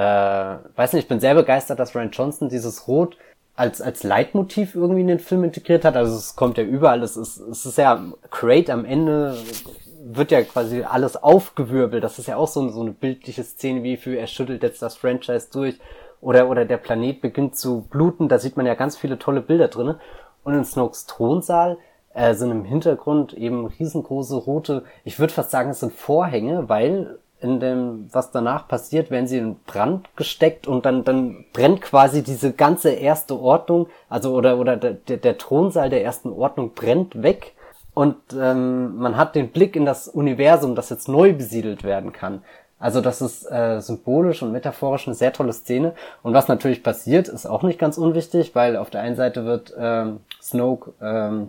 weiß 0.76 0.92
nicht, 0.92 1.04
ich 1.04 1.08
bin 1.08 1.20
sehr 1.20 1.34
begeistert, 1.34 1.78
dass 1.78 1.94
Ryan 1.94 2.10
Johnson 2.10 2.48
dieses 2.48 2.88
Rot 2.88 3.16
als, 3.56 3.80
als 3.80 4.02
Leitmotiv 4.02 4.74
irgendwie 4.74 5.02
in 5.02 5.08
den 5.08 5.18
Film 5.18 5.44
integriert 5.44 5.84
hat. 5.84 5.96
Also 5.96 6.16
es 6.16 6.36
kommt 6.36 6.58
ja 6.58 6.64
überall, 6.64 7.02
es 7.02 7.16
ist, 7.16 7.38
es 7.38 7.66
ist 7.66 7.78
ja 7.78 8.02
great 8.30 8.70
am 8.70 8.84
Ende 8.84 9.36
wird 10.06 10.30
ja 10.30 10.42
quasi 10.42 10.82
alles 10.82 11.16
aufgewirbelt. 11.16 12.04
Das 12.04 12.18
ist 12.18 12.28
ja 12.28 12.36
auch 12.36 12.48
so, 12.48 12.68
so 12.68 12.82
eine 12.82 12.92
bildliche 12.92 13.42
Szene 13.42 13.82
wie 13.82 13.96
für 13.96 14.16
er 14.16 14.26
schüttelt 14.26 14.62
jetzt 14.62 14.82
das 14.82 14.96
Franchise 14.96 15.48
durch 15.50 15.78
oder, 16.20 16.48
oder 16.48 16.64
der 16.64 16.76
Planet 16.76 17.20
beginnt 17.20 17.56
zu 17.56 17.86
bluten. 17.90 18.28
Da 18.28 18.38
sieht 18.38 18.56
man 18.56 18.66
ja 18.66 18.74
ganz 18.74 18.96
viele 18.96 19.18
tolle 19.18 19.40
Bilder 19.40 19.68
drinne. 19.68 19.98
Und 20.42 20.54
in 20.54 20.64
Snokes 20.64 21.06
Thronsaal 21.06 21.78
äh, 22.12 22.34
sind 22.34 22.50
im 22.50 22.64
Hintergrund 22.64 23.32
eben 23.32 23.66
riesengroße 23.66 24.36
rote, 24.36 24.84
ich 25.04 25.18
würde 25.18 25.32
fast 25.32 25.50
sagen, 25.50 25.70
es 25.70 25.80
sind 25.80 25.92
Vorhänge, 25.92 26.68
weil 26.68 27.18
in 27.40 27.60
dem, 27.60 28.08
was 28.12 28.30
danach 28.30 28.68
passiert, 28.68 29.10
werden 29.10 29.26
sie 29.26 29.38
in 29.38 29.56
Brand 29.66 30.08
gesteckt 30.16 30.66
und 30.66 30.86
dann, 30.86 31.04
dann 31.04 31.44
brennt 31.52 31.82
quasi 31.82 32.22
diese 32.22 32.52
ganze 32.52 32.90
erste 32.90 33.38
Ordnung, 33.38 33.88
also 34.08 34.34
oder, 34.34 34.58
oder 34.58 34.76
der, 34.76 34.94
der 34.94 35.38
Thronsaal 35.38 35.90
der 35.90 36.04
ersten 36.04 36.32
Ordnung 36.32 36.72
brennt 36.74 37.22
weg 37.22 37.54
und 37.94 38.16
ähm, 38.38 38.96
man 38.96 39.16
hat 39.16 39.34
den 39.36 39.50
Blick 39.50 39.76
in 39.76 39.84
das 39.84 40.08
Universum, 40.08 40.74
das 40.74 40.90
jetzt 40.90 41.08
neu 41.08 41.32
besiedelt 41.32 41.84
werden 41.84 42.12
kann. 42.12 42.42
Also 42.80 43.00
das 43.00 43.22
ist 43.22 43.50
äh, 43.50 43.80
symbolisch 43.80 44.42
und 44.42 44.52
metaphorisch 44.52 45.06
eine 45.06 45.14
sehr 45.14 45.32
tolle 45.32 45.52
Szene. 45.52 45.94
Und 46.22 46.34
was 46.34 46.48
natürlich 46.48 46.82
passiert, 46.82 47.28
ist 47.28 47.46
auch 47.46 47.62
nicht 47.62 47.78
ganz 47.78 47.96
unwichtig, 47.96 48.54
weil 48.54 48.76
auf 48.76 48.90
der 48.90 49.00
einen 49.00 49.16
Seite 49.16 49.44
wird 49.44 49.72
ähm, 49.78 50.20
Snoke 50.42 50.92
ähm, 51.00 51.48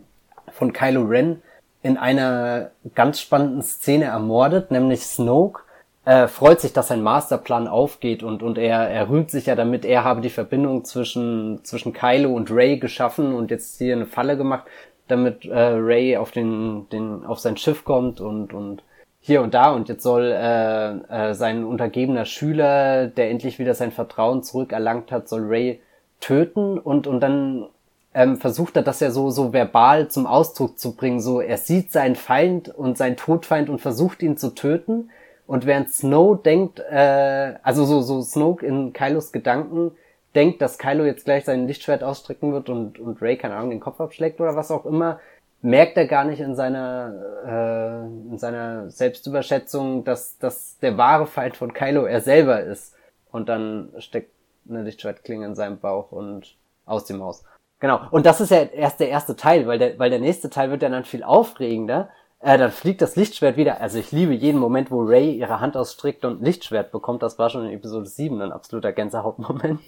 von 0.51 0.71
Kylo 0.71 1.03
Ren 1.03 1.41
in 1.81 1.97
einer 1.97 2.71
ganz 2.93 3.19
spannenden 3.19 3.63
Szene 3.63 4.05
ermordet, 4.05 4.71
nämlich 4.71 5.05
Snoke 5.05 5.63
äh, 6.05 6.27
freut 6.27 6.61
sich, 6.61 6.71
dass 6.71 6.87
sein 6.87 7.01
Masterplan 7.01 7.67
aufgeht 7.67 8.23
und, 8.23 8.43
und 8.43 8.57
er, 8.57 8.87
er 8.89 9.09
rühmt 9.09 9.31
sich 9.31 9.47
ja 9.47 9.55
damit, 9.55 9.85
er 9.85 10.03
habe 10.03 10.21
die 10.21 10.29
Verbindung 10.29 10.85
zwischen, 10.85 11.59
zwischen 11.63 11.93
Kylo 11.93 12.33
und 12.33 12.51
Ray 12.51 12.77
geschaffen 12.77 13.33
und 13.33 13.51
jetzt 13.51 13.77
hier 13.79 13.95
eine 13.95 14.05
Falle 14.05 14.37
gemacht, 14.37 14.65
damit 15.07 15.45
äh, 15.45 15.57
Ray 15.57 16.17
auf 16.17 16.31
den, 16.31 16.87
den, 16.89 17.25
auf 17.25 17.39
sein 17.39 17.57
Schiff 17.57 17.83
kommt 17.83 18.21
und, 18.21 18.53
und 18.53 18.83
hier 19.19 19.41
und 19.41 19.55
da 19.55 19.71
und 19.71 19.89
jetzt 19.89 20.03
soll 20.03 20.31
äh, 20.31 21.29
äh, 21.29 21.33
sein 21.33 21.63
untergebener 21.63 22.25
Schüler, 22.25 23.07
der 23.07 23.31
endlich 23.31 23.57
wieder 23.57 23.73
sein 23.73 23.91
Vertrauen 23.91 24.43
zurückerlangt 24.43 25.11
hat, 25.11 25.27
soll 25.27 25.47
Ray 25.47 25.81
töten 26.19 26.77
und, 26.77 27.07
und 27.07 27.19
dann 27.19 27.65
ähm, 28.13 28.37
versucht 28.37 28.77
er 28.77 28.83
das 28.83 28.99
ja 28.99 29.11
so, 29.11 29.31
so 29.31 29.51
verbal 29.51 30.07
zum 30.07 30.25
Ausdruck 30.25 30.79
zu 30.79 30.95
bringen. 30.95 31.19
So, 31.19 31.41
er 31.41 31.57
sieht 31.57 31.91
seinen 31.91 32.15
Feind 32.15 32.69
und 32.69 32.97
seinen 32.97 33.17
Todfeind 33.17 33.69
und 33.69 33.81
versucht 33.81 34.23
ihn 34.23 34.37
zu 34.37 34.55
töten. 34.55 35.09
Und 35.47 35.65
während 35.65 35.91
Snow 35.91 36.41
denkt, 36.41 36.79
äh, 36.79 37.53
also 37.61 37.85
so, 37.85 38.01
so 38.01 38.21
Snoke 38.21 38.65
in 38.65 38.93
Kylos 38.93 39.31
Gedanken 39.31 39.91
denkt, 40.33 40.61
dass 40.61 40.77
Kylo 40.77 41.05
jetzt 41.05 41.25
gleich 41.25 41.45
sein 41.45 41.67
Lichtschwert 41.67 42.03
ausstrecken 42.03 42.51
wird 42.51 42.69
und, 42.69 42.99
und 42.99 43.21
Ray, 43.21 43.37
keine 43.37 43.55
Ahnung, 43.55 43.69
den 43.69 43.79
Kopf 43.79 44.01
abschlägt 44.01 44.41
oder 44.41 44.55
was 44.55 44.71
auch 44.71 44.85
immer, 44.85 45.19
merkt 45.61 45.97
er 45.97 46.07
gar 46.07 46.25
nicht 46.25 46.39
in 46.39 46.55
seiner, 46.55 47.13
äh, 47.45 48.31
in 48.31 48.37
seiner 48.37 48.89
Selbstüberschätzung, 48.89 50.03
dass, 50.03 50.37
dass 50.37 50.77
der 50.79 50.97
wahre 50.97 51.25
Feind 51.25 51.55
von 51.57 51.73
Kylo 51.73 52.05
er 52.05 52.21
selber 52.21 52.61
ist. 52.61 52.93
Und 53.31 53.49
dann 53.49 53.89
steckt 53.97 54.31
eine 54.69 54.83
Lichtschwertklinge 54.83 55.45
in 55.45 55.55
seinem 55.55 55.79
Bauch 55.79 56.11
und 56.11 56.55
aus 56.85 57.05
dem 57.05 57.21
Haus. 57.21 57.43
Genau. 57.79 58.01
Und 58.11 58.25
das 58.25 58.41
ist 58.41 58.51
ja 58.51 58.63
erst 58.63 58.99
der 58.99 59.09
erste 59.09 59.35
Teil, 59.35 59.67
weil 59.67 59.79
der, 59.79 59.99
weil 59.99 60.09
der 60.09 60.19
nächste 60.19 60.49
Teil 60.49 60.69
wird 60.71 60.81
ja 60.81 60.89
dann 60.89 61.03
viel 61.03 61.23
aufregender. 61.23 62.09
Äh, 62.39 62.57
dann 62.57 62.71
fliegt 62.71 63.01
das 63.01 63.15
Lichtschwert 63.15 63.57
wieder. 63.57 63.81
Also 63.81 63.97
ich 63.97 64.11
liebe 64.11 64.33
jeden 64.33 64.59
Moment, 64.59 64.91
wo 64.91 65.01
Ray 65.01 65.31
ihre 65.35 65.59
Hand 65.59 65.75
ausstreckt 65.77 66.25
und 66.25 66.41
ein 66.41 66.45
Lichtschwert 66.45 66.91
bekommt. 66.91 67.23
Das 67.23 67.39
war 67.39 67.49
schon 67.49 67.65
in 67.65 67.71
Episode 67.71 68.05
7 68.05 68.41
ein 68.41 68.51
absoluter 68.51 68.91
Gänsehautmoment. 68.91 69.81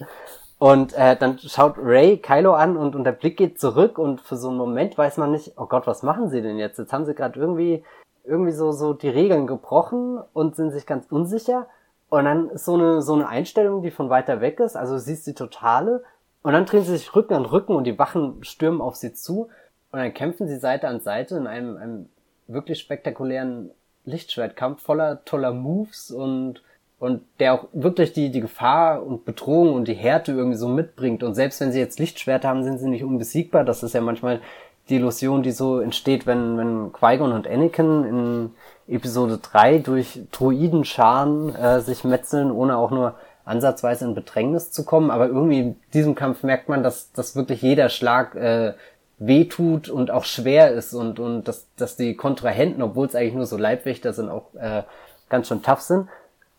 Und 0.59 0.93
äh, 0.93 1.15
dann 1.15 1.37
schaut 1.37 1.75
Ray 1.77 2.17
Kylo 2.17 2.53
an 2.53 2.77
und, 2.77 2.95
und 2.95 3.03
der 3.03 3.11
Blick 3.11 3.37
geht 3.37 3.59
zurück 3.59 3.99
und 3.99 4.21
für 4.21 4.37
so 4.37 4.49
einen 4.49 4.57
Moment 4.57 4.97
weiß 4.97 5.17
man 5.17 5.31
nicht, 5.31 5.53
oh 5.57 5.67
Gott, 5.67 5.85
was 5.85 6.01
machen 6.01 6.29
sie 6.29 6.41
denn 6.41 6.57
jetzt? 6.57 6.79
Jetzt 6.79 6.91
haben 6.93 7.05
sie 7.05 7.13
gerade 7.13 7.39
irgendwie 7.39 7.83
irgendwie 8.23 8.51
so 8.51 8.71
so 8.71 8.93
die 8.93 9.07
Regeln 9.07 9.45
gebrochen 9.45 10.19
und 10.33 10.55
sind 10.55 10.71
sich 10.71 10.87
ganz 10.87 11.05
unsicher. 11.11 11.67
Und 12.09 12.25
dann 12.25 12.49
ist 12.49 12.65
so 12.65 12.73
eine 12.73 13.01
so 13.03 13.13
eine 13.13 13.27
Einstellung, 13.27 13.83
die 13.83 13.91
von 13.91 14.09
weiter 14.09 14.41
weg 14.41 14.59
ist. 14.59 14.75
Also 14.75 14.97
siehst 14.97 15.27
die 15.27 15.35
totale 15.35 16.03
und 16.41 16.53
dann 16.53 16.65
drehen 16.65 16.83
sie 16.83 16.97
sich 16.97 17.15
Rücken 17.15 17.35
an 17.35 17.45
Rücken 17.45 17.75
und 17.75 17.83
die 17.83 17.99
Wachen 17.99 18.43
stürmen 18.43 18.81
auf 18.81 18.95
sie 18.95 19.13
zu. 19.13 19.49
Und 19.91 19.99
dann 19.99 20.13
kämpfen 20.13 20.47
sie 20.47 20.57
Seite 20.57 20.87
an 20.87 21.01
Seite 21.01 21.35
in 21.37 21.45
einem, 21.45 21.77
einem 21.77 22.09
wirklich 22.47 22.79
spektakulären 22.79 23.71
Lichtschwertkampf 24.05 24.81
voller 24.81 25.23
toller 25.25 25.53
Moves 25.53 26.11
und 26.11 26.61
und 26.99 27.21
der 27.39 27.53
auch 27.53 27.65
wirklich 27.73 28.13
die, 28.13 28.31
die 28.31 28.41
Gefahr 28.41 29.05
und 29.05 29.23
Bedrohung 29.23 29.73
und 29.73 29.87
die 29.87 29.93
Härte 29.93 30.31
irgendwie 30.31 30.57
so 30.57 30.67
mitbringt. 30.67 31.21
Und 31.21 31.35
selbst 31.35 31.61
wenn 31.61 31.71
sie 31.71 31.79
jetzt 31.79 31.99
Lichtschwerter 31.99 32.49
haben, 32.49 32.63
sind 32.63 32.79
sie 32.79 32.89
nicht 32.89 33.03
unbesiegbar. 33.03 33.63
Das 33.63 33.83
ist 33.83 33.93
ja 33.93 34.01
manchmal 34.01 34.41
die 34.89 34.95
Illusion, 34.95 35.43
die 35.43 35.51
so 35.51 35.79
entsteht, 35.79 36.25
wenn, 36.25 36.57
wenn 36.57 36.91
Qui-Gon 36.93 37.33
und 37.33 37.47
Anakin 37.47 38.03
in 38.03 38.49
Episode 38.87 39.37
3 39.37 39.79
durch 39.79 40.21
Druidenscharen 40.31 41.53
äh, 41.55 41.81
sich 41.81 42.03
metzeln, 42.03 42.51
ohne 42.51 42.77
auch 42.77 42.89
nur 42.89 43.15
ansatzweise 43.45 44.05
in 44.05 44.15
Bedrängnis 44.15 44.71
zu 44.71 44.83
kommen. 44.83 45.11
Aber 45.11 45.27
irgendwie 45.27 45.59
in 45.59 45.75
diesem 45.93 46.15
Kampf 46.15 46.41
merkt 46.41 46.67
man, 46.67 46.83
dass, 46.83 47.11
dass 47.11 47.35
wirklich 47.35 47.61
jeder 47.61 47.89
Schlag 47.89 48.33
äh, 48.35 48.73
wehtut 49.19 49.89
und 49.89 50.11
auch 50.11 50.25
schwer 50.25 50.71
ist 50.71 50.93
und, 50.93 51.19
und 51.19 51.47
dass, 51.47 51.67
dass 51.75 51.95
die 51.95 52.15
Kontrahenten, 52.15 52.81
obwohl 52.81 53.07
es 53.07 53.15
eigentlich 53.15 53.33
nur 53.33 53.45
so 53.45 53.57
Leibwächter 53.57 54.13
sind, 54.13 54.29
auch 54.29 54.53
äh, 54.55 54.83
ganz 55.29 55.47
schön 55.47 55.63
tough 55.63 55.81
sind. 55.81 56.07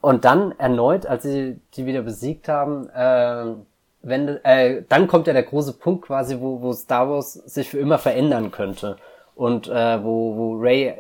Und 0.01 0.25
dann 0.25 0.55
erneut, 0.59 1.07
als 1.07 1.25
sie 1.25 1.61
die 1.75 1.87
wieder 1.87 2.03
besiegt 2.03 2.49
haben, 2.49 2.89
äh, 2.91 3.55
wenn, 4.03 4.45
äh, 4.45 4.83
dann 4.89 5.09
kommt 5.09 5.27
ja 5.27 5.33
der 5.33 5.43
große 5.43 5.73
Punkt 5.75 6.07
quasi, 6.07 6.41
wo, 6.41 6.61
wo 6.61 6.73
Star 6.73 7.09
Wars 7.11 7.33
sich 7.33 7.69
für 7.69 7.79
immer 7.79 7.99
verändern 7.99 8.51
könnte. 8.51 8.97
Und 9.35 9.69
äh, 9.69 10.03
wo, 10.03 10.37
wo 10.37 10.57
Ray 10.57 10.95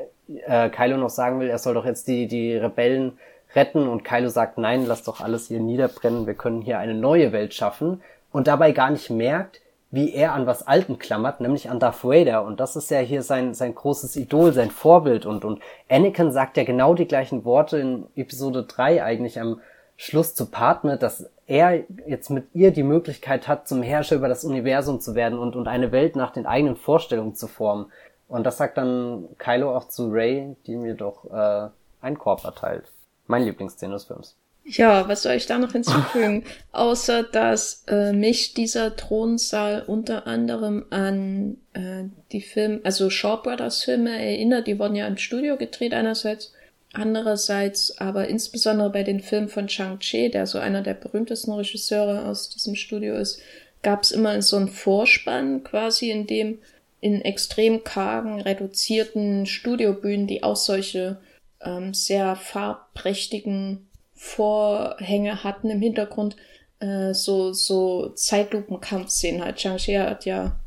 äh, 0.46 0.68
Kylo 0.68 0.96
noch 0.96 1.10
sagen 1.10 1.40
will, 1.40 1.48
er 1.48 1.58
soll 1.58 1.74
doch 1.74 1.84
jetzt 1.84 2.06
die, 2.08 2.26
die 2.26 2.56
Rebellen 2.56 3.18
retten 3.54 3.88
und 3.88 4.04
Kylo 4.04 4.28
sagt, 4.28 4.58
nein, 4.58 4.86
lass 4.86 5.04
doch 5.04 5.20
alles 5.20 5.48
hier 5.48 5.60
niederbrennen, 5.60 6.26
wir 6.26 6.34
können 6.34 6.60
hier 6.60 6.78
eine 6.78 6.94
neue 6.94 7.32
Welt 7.32 7.54
schaffen 7.54 8.02
und 8.30 8.46
dabei 8.46 8.72
gar 8.72 8.90
nicht 8.90 9.10
merkt, 9.10 9.60
wie 9.90 10.12
er 10.12 10.34
an 10.34 10.46
was 10.46 10.66
Alten 10.66 10.98
klammert, 10.98 11.40
nämlich 11.40 11.70
an 11.70 11.80
Darth 11.80 12.04
Vader 12.04 12.44
und 12.44 12.60
das 12.60 12.76
ist 12.76 12.90
ja 12.90 12.98
hier 12.98 13.22
sein, 13.22 13.54
sein 13.54 13.74
großes 13.74 14.16
Idol, 14.16 14.52
sein 14.52 14.70
Vorbild 14.70 15.24
und, 15.24 15.44
und 15.44 15.60
Anakin 15.88 16.30
sagt 16.30 16.56
ja 16.56 16.64
genau 16.64 16.94
die 16.94 17.06
gleichen 17.06 17.44
Worte 17.44 17.78
in 17.78 18.06
Episode 18.14 18.64
3 18.64 19.02
eigentlich 19.02 19.40
am 19.40 19.60
Schluss 19.96 20.34
zu 20.34 20.46
Padme, 20.46 20.96
dass 20.96 21.28
er 21.46 21.84
jetzt 22.06 22.30
mit 22.30 22.54
ihr 22.54 22.70
die 22.70 22.84
Möglichkeit 22.84 23.48
hat, 23.48 23.66
zum 23.66 23.82
Herrscher 23.82 24.16
über 24.16 24.28
das 24.28 24.44
Universum 24.44 25.00
zu 25.00 25.14
werden 25.14 25.38
und, 25.38 25.56
und 25.56 25.66
eine 25.66 25.90
Welt 25.90 26.14
nach 26.14 26.32
den 26.32 26.46
eigenen 26.46 26.76
Vorstellungen 26.76 27.34
zu 27.34 27.48
formen. 27.48 27.86
Und 28.28 28.44
das 28.44 28.58
sagt 28.58 28.76
dann 28.76 29.28
Kylo 29.38 29.74
auch 29.74 29.88
zu 29.88 30.10
Ray, 30.10 30.54
die 30.66 30.76
mir 30.76 30.94
doch 30.94 31.24
äh, 31.32 31.70
einen 32.00 32.18
Korb 32.18 32.44
erteilt. 32.44 32.92
Mein 33.26 33.42
Lieblingsszene 33.42 33.94
des 33.94 34.04
Films. 34.04 34.36
Ja, 34.70 35.08
was 35.08 35.22
soll 35.22 35.32
ich 35.32 35.46
da 35.46 35.58
noch 35.58 35.72
hinzufügen? 35.72 36.44
Außer, 36.72 37.22
dass 37.22 37.84
äh, 37.88 38.12
mich 38.12 38.52
dieser 38.52 38.96
Thronsaal 38.96 39.82
unter 39.86 40.26
anderem 40.26 40.84
an 40.90 41.56
äh, 41.72 42.04
die 42.32 42.42
Film, 42.42 42.80
also 42.84 43.08
Shaw 43.08 43.40
Brothers 43.42 43.84
Filme 43.84 44.10
erinnert. 44.10 44.66
Die 44.66 44.78
wurden 44.78 44.94
ja 44.94 45.06
im 45.06 45.16
Studio 45.16 45.56
gedreht 45.56 45.94
einerseits, 45.94 46.52
andererseits 46.92 47.96
aber 47.98 48.28
insbesondere 48.28 48.90
bei 48.90 49.04
den 49.04 49.20
Filmen 49.20 49.48
von 49.48 49.68
Chang-Chi, 49.68 50.30
der 50.30 50.46
so 50.46 50.58
einer 50.58 50.82
der 50.82 50.94
berühmtesten 50.94 51.52
Regisseure 51.52 52.26
aus 52.26 52.50
diesem 52.50 52.74
Studio 52.74 53.14
ist, 53.14 53.40
gab 53.82 54.02
es 54.02 54.10
immer 54.10 54.42
so 54.42 54.56
einen 54.56 54.68
Vorspann 54.68 55.64
quasi, 55.64 56.10
in 56.10 56.26
dem 56.26 56.58
in 57.00 57.22
extrem 57.22 57.84
kargen, 57.84 58.40
reduzierten 58.40 59.46
Studiobühnen, 59.46 60.26
die 60.26 60.42
auch 60.42 60.56
solche 60.56 61.18
ähm, 61.62 61.94
sehr 61.94 62.36
farbprächtigen 62.36 63.87
Vorhänge 64.18 65.44
hatten 65.44 65.70
im 65.70 65.80
Hintergrund, 65.80 66.34
äh, 66.80 67.14
so, 67.14 67.52
so 67.52 68.08
Zeitlupenkampfszenen 68.08 69.44
halt. 69.44 69.60
Shang-Chi 69.60 69.94
hat 69.94 70.24
ja 70.24 70.58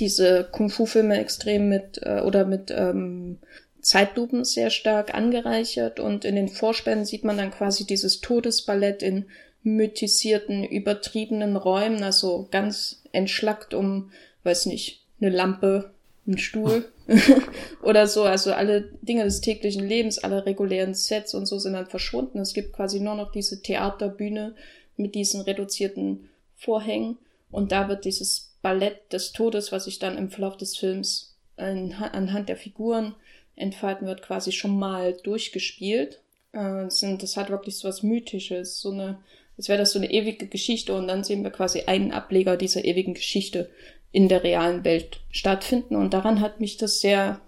diese 0.00 0.48
Kung-Fu-Filme 0.50 1.16
extrem 1.18 1.68
mit, 1.68 2.00
äh, 2.02 2.20
oder 2.20 2.44
mit 2.44 2.72
ähm, 2.76 3.38
Zeitlupen 3.80 4.44
sehr 4.44 4.70
stark 4.70 5.14
angereichert 5.14 6.00
und 6.00 6.24
in 6.24 6.34
den 6.34 6.48
Vorspänen 6.48 7.04
sieht 7.04 7.22
man 7.22 7.38
dann 7.38 7.52
quasi 7.52 7.86
dieses 7.86 8.20
Todesballett 8.20 9.04
in 9.04 9.26
mythisierten, 9.62 10.64
übertriebenen 10.64 11.56
Räumen, 11.56 12.02
also 12.02 12.48
ganz 12.50 13.04
entschlackt 13.12 13.74
um, 13.74 14.10
weiß 14.42 14.66
nicht, 14.66 15.04
eine 15.20 15.30
Lampe 15.30 15.92
ein 16.28 16.38
Stuhl 16.38 16.84
oder 17.82 18.06
so. 18.06 18.22
Also 18.22 18.52
alle 18.52 18.92
Dinge 19.02 19.24
des 19.24 19.40
täglichen 19.40 19.86
Lebens, 19.86 20.18
alle 20.18 20.46
regulären 20.46 20.94
Sets 20.94 21.34
und 21.34 21.46
so 21.46 21.58
sind 21.58 21.72
dann 21.72 21.86
verschwunden. 21.86 22.38
Es 22.38 22.54
gibt 22.54 22.74
quasi 22.74 23.00
nur 23.00 23.14
noch 23.14 23.32
diese 23.32 23.62
Theaterbühne 23.62 24.54
mit 24.96 25.14
diesen 25.14 25.40
reduzierten 25.40 26.28
Vorhängen. 26.54 27.18
Und 27.50 27.72
da 27.72 27.88
wird 27.88 28.04
dieses 28.04 28.56
Ballett 28.62 29.12
des 29.12 29.32
Todes, 29.32 29.72
was 29.72 29.84
sich 29.84 29.98
dann 29.98 30.18
im 30.18 30.30
Verlauf 30.30 30.56
des 30.56 30.76
Films 30.76 31.36
anhand 31.56 32.48
der 32.48 32.56
Figuren 32.56 33.14
entfalten 33.56 34.06
wird, 34.06 34.22
quasi 34.22 34.52
schon 34.52 34.78
mal 34.78 35.16
durchgespielt. 35.24 36.22
Äh, 36.52 36.86
das 36.86 37.36
hat 37.36 37.50
wirklich 37.50 37.78
so 37.78 37.88
was 37.88 38.02
Mythisches, 38.02 38.80
so 38.80 38.92
eine, 38.92 39.18
als 39.58 39.68
wäre 39.68 39.78
das 39.78 39.92
so 39.92 39.98
eine 39.98 40.10
ewige 40.10 40.46
Geschichte 40.46 40.94
und 40.94 41.08
dann 41.08 41.24
sehen 41.24 41.42
wir 41.42 41.50
quasi 41.50 41.82
einen 41.82 42.12
Ableger 42.12 42.56
dieser 42.56 42.84
ewigen 42.84 43.14
Geschichte 43.14 43.68
in 44.12 44.28
der 44.28 44.44
realen 44.44 44.84
Welt 44.84 45.20
stattfinden. 45.30 45.96
Und 45.96 46.14
daran 46.14 46.40
hat 46.40 46.60
mich 46.60 46.76
das 46.76 47.00
sehr 47.00 47.40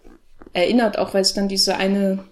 erinnert, 0.53 0.99
auch 0.99 1.15
weil 1.15 1.23
es 1.23 1.35
dann 1.35 1.49
diese 1.49 1.77
eine 1.77 2.25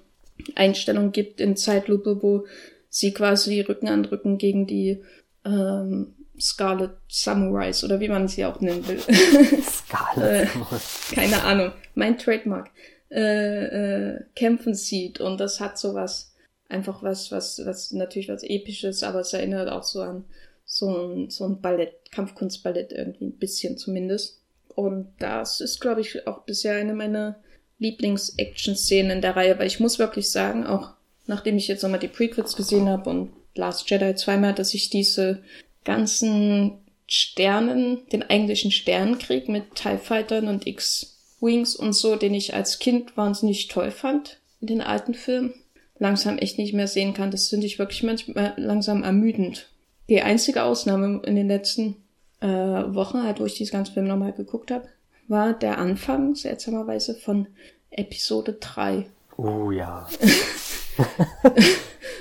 Einstellung 0.55 1.12
gibt 1.12 1.41
in 1.41 1.57
Zeitlupe, 1.57 2.22
wo 2.22 2.45
sie 2.91 3.12
quasi 3.12 3.61
Rücken 3.61 3.89
an 3.89 4.05
Rücken 4.05 4.37
gegen 4.39 4.66
die 4.66 5.03
ähm, 5.45 6.14
Scarlet 6.41 6.93
Samurais 7.09 7.85
oder 7.85 8.01
wie 8.01 8.09
man 8.09 8.29
sie 8.29 8.45
auch 8.45 8.61
nennen 8.61 8.87
will. 8.87 9.01
Scarlet. 9.62 10.49
äh, 10.49 11.14
keine 11.14 11.43
Ahnung. 11.45 11.72
Mein 11.95 12.18
Trademark. 12.18 12.70
Äh, 13.11 13.64
äh, 13.64 14.20
kämpfen 14.35 14.74
sieht 14.74 15.18
und 15.18 15.41
das 15.41 15.61
hat 15.61 15.79
so 15.79 15.95
was, 15.95 16.35
einfach 16.69 17.03
was, 17.03 17.33
was, 17.33 17.64
was 17.64 17.93
natürlich 17.93 18.29
was 18.29 18.43
Episches, 18.43 19.03
aber 19.03 19.21
es 19.21 19.33
erinnert 19.33 19.71
auch 19.71 19.83
so 19.83 20.01
an 20.03 20.25
so 20.69 20.95
ein, 20.95 21.31
so 21.31 21.47
ein 21.47 21.61
Ballett, 21.62 22.12
Kampfkunstballett 22.12 22.93
irgendwie 22.93 23.25
ein 23.25 23.39
bisschen 23.39 23.79
zumindest. 23.79 24.43
Und 24.75 25.09
das 25.19 25.61
ist, 25.61 25.81
glaube 25.81 26.03
ich, 26.03 26.27
auch 26.27 26.43
bisher 26.43 26.77
eine 26.77 26.95
meiner 26.95 27.41
Lieblings-Action-Szenen 27.79 29.11
in 29.11 29.21
der 29.23 29.35
Reihe, 29.35 29.59
weil 29.59 29.66
ich 29.66 29.81
muss 29.81 29.99
wirklich 29.99 30.31
sagen, 30.31 30.66
auch 30.66 30.91
nachdem 31.27 31.57
ich 31.57 31.69
jetzt 31.69 31.83
nochmal 31.83 32.01
die 32.01 32.09
Prequels 32.09 32.55
gesehen 32.55 32.89
habe 32.89 33.09
und 33.09 33.33
Last 33.55 33.91
Jedi 33.91 34.14
zweimal, 34.14 34.55
dass 34.55 34.75
ich 34.75 34.91
diese 34.91 35.43
ganzen 35.85 36.79
Sternen, 37.07 38.07
den 38.12 38.23
eigentlichen 38.23 38.71
Sternenkrieg 38.71 39.49
mit 39.49 39.75
TIE 39.75 39.97
Fightern 39.97 40.49
und 40.49 40.66
X-Wings 40.66 41.75
und 41.75 41.95
so, 41.95 42.16
den 42.16 42.35
ich 42.35 42.55
als 42.55 42.79
Kind 42.79 43.16
wahnsinnig 43.16 43.69
toll 43.69 43.91
fand 43.91 44.39
in 44.61 44.66
den 44.66 44.81
alten 44.83 45.14
Filmen, 45.14 45.55
langsam 45.99 46.39
echt 46.39 46.59
nicht 46.59 46.75
mehr 46.75 46.89
sehen 46.89 47.15
kann. 47.15 47.31
Das 47.31 47.49
finde 47.49 47.67
ich 47.67 47.79
wirklich 47.79 48.03
manchmal 48.03 48.55
langsam 48.57 49.03
ermüdend. 49.03 49.71
Die 50.09 50.23
einzige 50.23 50.63
Ausnahme 50.63 51.23
in 51.25 51.37
den 51.37 51.49
letzten 51.49 51.97
äh, 52.41 52.47
Wochen, 52.47 53.23
halt, 53.23 53.41
wo 53.41 53.45
ich 53.45 53.55
diesen 53.55 53.73
ganzen 53.73 53.95
Film 53.95 54.07
nochmal 54.07 54.33
geguckt 54.33 54.71
habe, 54.71 54.89
war 55.27 55.53
der 55.53 55.79
Anfang, 55.79 56.35
seltsamerweise, 56.35 57.15
von 57.15 57.49
Episode 57.91 58.55
3. 58.55 59.07
Oh 59.37 59.71
ja. 59.71 60.09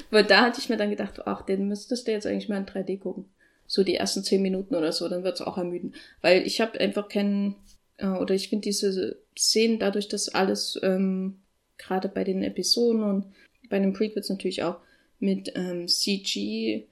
Weil 0.09 0.23
da 0.23 0.41
hatte 0.41 0.59
ich 0.59 0.69
mir 0.69 0.77
dann 0.77 0.89
gedacht, 0.89 1.25
ach, 1.25 1.41
den 1.43 1.67
müsstest 1.67 2.07
du 2.07 2.11
jetzt 2.11 2.27
eigentlich 2.27 2.49
mal 2.49 2.57
in 2.57 2.65
3D 2.65 2.99
gucken. 2.99 3.25
So 3.65 3.83
die 3.83 3.95
ersten 3.95 4.23
10 4.23 4.41
Minuten 4.41 4.75
oder 4.75 4.91
so, 4.91 5.09
dann 5.09 5.23
wird's 5.23 5.41
auch 5.41 5.57
ermüden. 5.57 5.93
Weil 6.21 6.45
ich 6.45 6.61
habe 6.61 6.79
einfach 6.79 7.09
keinen, 7.09 7.55
äh, 7.97 8.07
oder 8.07 8.33
ich 8.33 8.49
finde 8.49 8.63
diese 8.63 9.17
Szenen 9.37 9.79
dadurch, 9.79 10.07
dass 10.07 10.29
alles 10.29 10.79
ähm, 10.83 11.41
gerade 11.77 12.07
bei 12.07 12.23
den 12.23 12.43
Episoden 12.43 13.03
und 13.03 13.25
bei 13.69 13.79
den 13.79 13.93
Prequels 13.93 14.29
natürlich 14.29 14.63
auch 14.63 14.77
mit 15.19 15.53
ähm, 15.55 15.87
CGI 15.87 16.85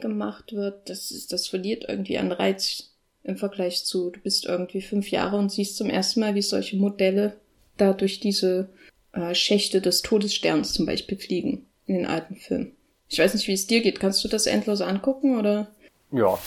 gemacht 0.00 0.52
wird, 0.52 0.88
das, 0.88 1.10
ist, 1.10 1.32
das 1.32 1.48
verliert 1.48 1.84
irgendwie 1.88 2.18
an 2.18 2.32
Reiz 2.32 2.94
im 3.22 3.36
Vergleich 3.36 3.84
zu, 3.84 4.10
du 4.10 4.20
bist 4.20 4.44
irgendwie 4.44 4.82
fünf 4.82 5.10
Jahre 5.10 5.36
und 5.38 5.50
siehst 5.50 5.76
zum 5.76 5.88
ersten 5.88 6.20
Mal, 6.20 6.34
wie 6.34 6.42
solche 6.42 6.76
Modelle 6.76 7.36
da 7.76 7.92
durch 7.92 8.20
diese 8.20 8.68
äh, 9.12 9.34
Schächte 9.34 9.80
des 9.80 10.02
Todessterns 10.02 10.72
zum 10.72 10.86
Beispiel 10.86 11.18
fliegen 11.18 11.66
in 11.86 11.94
den 11.96 12.06
alten 12.06 12.36
Filmen. 12.36 12.76
Ich 13.08 13.18
weiß 13.18 13.34
nicht, 13.34 13.48
wie 13.48 13.52
es 13.52 13.66
dir 13.66 13.80
geht. 13.80 14.00
Kannst 14.00 14.24
du 14.24 14.28
das 14.28 14.46
endlos 14.46 14.80
angucken 14.80 15.38
oder? 15.38 15.68
Ja. 16.10 16.38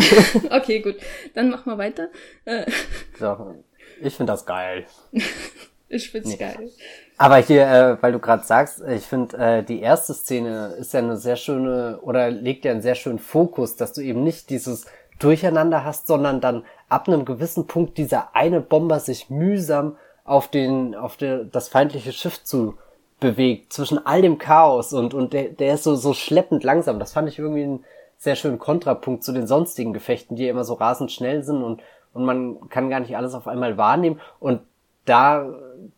okay, 0.50 0.80
gut. 0.80 0.96
Dann 1.34 1.50
machen 1.50 1.70
wir 1.70 1.78
weiter. 1.78 2.08
Äh, 2.44 2.70
so, 3.18 3.62
ich 4.02 4.14
finde 4.14 4.32
das 4.32 4.46
geil. 4.46 4.86
ich 5.88 6.10
find's 6.10 6.30
nee. 6.30 6.36
geil. 6.36 6.70
Aber 7.18 7.36
hier, 7.36 7.66
äh, 7.66 8.02
weil 8.02 8.12
du 8.12 8.18
gerade 8.18 8.44
sagst, 8.44 8.82
ich 8.82 9.06
finde, 9.06 9.36
äh, 9.36 9.62
die 9.62 9.80
erste 9.80 10.14
Szene 10.14 10.74
ist 10.78 10.92
ja 10.92 11.00
eine 11.00 11.16
sehr 11.16 11.36
schöne 11.36 12.00
oder 12.02 12.30
legt 12.30 12.64
ja 12.64 12.72
einen 12.72 12.82
sehr 12.82 12.94
schönen 12.94 13.18
Fokus, 13.18 13.76
dass 13.76 13.92
du 13.92 14.00
eben 14.00 14.24
nicht 14.24 14.50
dieses 14.50 14.86
Durcheinander 15.18 15.84
hast, 15.84 16.06
sondern 16.08 16.40
dann 16.40 16.64
ab 16.88 17.06
einem 17.06 17.24
gewissen 17.24 17.66
Punkt 17.66 17.96
dieser 17.96 18.34
eine 18.34 18.60
Bomber 18.60 18.98
sich 18.98 19.30
mühsam 19.30 19.96
auf 20.24 20.48
den, 20.48 20.94
auf 20.94 21.16
der, 21.16 21.44
das 21.44 21.68
feindliche 21.68 22.12
Schiff 22.12 22.42
zu 22.42 22.76
bewegt, 23.20 23.72
zwischen 23.72 24.04
all 24.04 24.20
dem 24.20 24.38
Chaos 24.38 24.92
und, 24.92 25.14
und 25.14 25.32
der, 25.32 25.44
der 25.50 25.74
ist 25.74 25.84
so, 25.84 25.94
so 25.94 26.12
schleppend 26.12 26.64
langsam. 26.64 26.98
Das 26.98 27.12
fand 27.12 27.28
ich 27.28 27.38
irgendwie 27.38 27.62
einen 27.62 27.84
sehr 28.18 28.36
schönen 28.36 28.58
Kontrapunkt 28.58 29.22
zu 29.22 29.32
den 29.32 29.46
sonstigen 29.46 29.92
Gefechten, 29.92 30.36
die 30.36 30.48
immer 30.48 30.64
so 30.64 30.74
rasend 30.74 31.12
schnell 31.12 31.42
sind 31.44 31.62
und, 31.62 31.82
und 32.12 32.24
man 32.24 32.68
kann 32.68 32.90
gar 32.90 33.00
nicht 33.00 33.16
alles 33.16 33.34
auf 33.34 33.46
einmal 33.46 33.76
wahrnehmen 33.76 34.20
und 34.40 34.60
da 35.04 35.46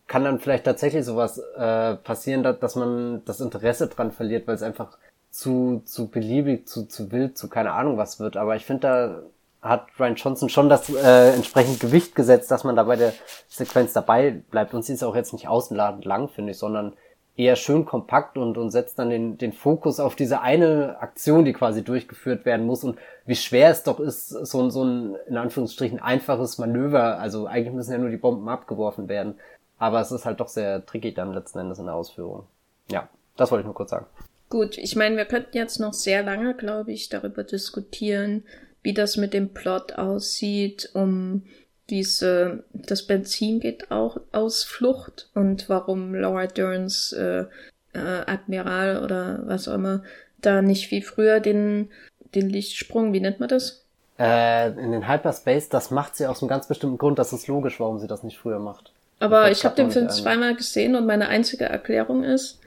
kann 0.07 0.23
dann 0.23 0.39
vielleicht 0.39 0.65
tatsächlich 0.65 1.05
sowas 1.05 1.37
äh, 1.37 1.95
passieren, 1.95 2.43
dass, 2.43 2.59
dass 2.59 2.75
man 2.75 3.23
das 3.25 3.39
Interesse 3.39 3.87
dran 3.87 4.11
verliert, 4.11 4.47
weil 4.47 4.55
es 4.55 4.63
einfach 4.63 4.97
zu, 5.29 5.81
zu 5.85 6.07
beliebig, 6.09 6.67
zu, 6.67 6.87
zu 6.87 7.11
wild, 7.11 7.37
zu 7.37 7.49
keine 7.49 7.73
Ahnung 7.73 7.97
was 7.97 8.19
wird. 8.19 8.37
Aber 8.37 8.55
ich 8.55 8.65
finde, 8.65 8.81
da 9.61 9.69
hat 9.69 9.87
Ryan 9.99 10.15
Johnson 10.15 10.49
schon 10.49 10.69
das 10.69 10.89
äh, 10.89 11.33
entsprechend 11.33 11.79
Gewicht 11.79 12.15
gesetzt, 12.15 12.51
dass 12.51 12.63
man 12.63 12.75
da 12.75 12.83
bei 12.83 12.95
der 12.95 13.13
Sequenz 13.47 13.93
dabei 13.93 14.31
bleibt. 14.49 14.73
Und 14.73 14.83
sie 14.85 14.93
ist 14.93 15.03
auch 15.03 15.15
jetzt 15.15 15.33
nicht 15.33 15.47
außenladend 15.47 16.05
lang, 16.05 16.29
finde 16.29 16.51
ich, 16.51 16.57
sondern 16.57 16.93
eher 17.37 17.55
schön 17.55 17.85
kompakt 17.85 18.37
und, 18.37 18.57
und 18.57 18.71
setzt 18.71 18.97
dann 18.97 19.09
den, 19.09 19.37
den 19.37 19.51
Fokus 19.51 19.99
auf 19.99 20.15
diese 20.15 20.41
eine 20.41 20.97
Aktion, 20.99 21.43
die 21.43 21.53
quasi 21.53 21.83
durchgeführt 21.83 22.45
werden 22.45 22.65
muss 22.65 22.83
und 22.83 22.97
wie 23.25 23.35
schwer 23.35 23.69
es 23.69 23.83
doch 23.83 23.99
ist, 23.99 24.29
so, 24.29 24.69
so 24.69 24.83
ein, 24.83 25.15
in 25.27 25.37
Anführungsstrichen, 25.37 25.99
einfaches 25.99 26.57
Manöver. 26.57 27.19
Also 27.19 27.47
eigentlich 27.47 27.73
müssen 27.73 27.91
ja 27.91 27.97
nur 27.97 28.09
die 28.09 28.17
Bomben 28.17 28.47
abgeworfen 28.47 29.09
werden. 29.09 29.35
Aber 29.77 29.99
es 29.99 30.11
ist 30.11 30.25
halt 30.25 30.39
doch 30.39 30.47
sehr 30.47 30.85
tricky 30.85 31.13
dann 31.13 31.33
letzten 31.33 31.59
Endes 31.59 31.79
in 31.79 31.85
der 31.85 31.95
Ausführung. 31.95 32.45
Ja, 32.89 33.09
das 33.35 33.51
wollte 33.51 33.61
ich 33.61 33.65
nur 33.65 33.75
kurz 33.75 33.89
sagen. 33.89 34.05
Gut, 34.49 34.77
ich 34.77 34.95
meine, 34.95 35.17
wir 35.17 35.25
könnten 35.25 35.57
jetzt 35.57 35.79
noch 35.79 35.93
sehr 35.93 36.23
lange, 36.23 36.53
glaube 36.53 36.93
ich, 36.93 37.09
darüber 37.09 37.43
diskutieren, 37.43 38.43
wie 38.83 38.93
das 38.93 39.17
mit 39.17 39.33
dem 39.33 39.49
Plot 39.49 39.93
aussieht, 39.93 40.91
um 40.93 41.43
diese, 41.89 42.63
das 42.73 43.05
Benzin 43.05 43.59
geht 43.59 43.91
auch 43.91 44.17
aus 44.31 44.63
Flucht 44.63 45.29
und 45.33 45.69
warum 45.69 46.15
Laura 46.15 46.47
Derns 46.47 47.13
äh, 47.13 47.45
äh, 47.93 47.99
Admiral 47.99 49.03
oder 49.03 49.41
was 49.45 49.67
auch 49.67 49.75
immer 49.75 50.03
da 50.41 50.61
nicht 50.61 50.91
wie 50.91 51.01
früher 51.01 51.39
den, 51.39 51.89
den 52.33 52.49
Lichtsprung, 52.49 53.13
wie 53.13 53.19
nennt 53.19 53.39
man 53.39 53.49
das? 53.49 53.83
Äh, 54.17 54.69
in 54.69 54.91
den 54.91 55.07
Hyperspace, 55.07 55.69
das 55.69 55.91
macht 55.91 56.15
sie 56.15 56.25
aus 56.25 56.41
einem 56.41 56.49
ganz 56.49 56.67
bestimmten 56.67 56.97
Grund, 56.97 57.19
das 57.19 57.33
ist 57.33 57.47
logisch, 57.47 57.79
warum 57.79 57.99
sie 57.99 58.07
das 58.07 58.23
nicht 58.23 58.37
früher 58.37 58.59
macht. 58.59 58.91
Aber 59.19 59.49
ich 59.51 59.63
habe 59.63 59.75
den 59.75 59.91
Film 59.91 60.09
zweimal 60.09 60.55
gesehen 60.55 60.95
und 60.95 61.05
meine 61.05 61.29
einzige 61.29 61.65
Erklärung 61.65 62.23
ist, 62.23 62.59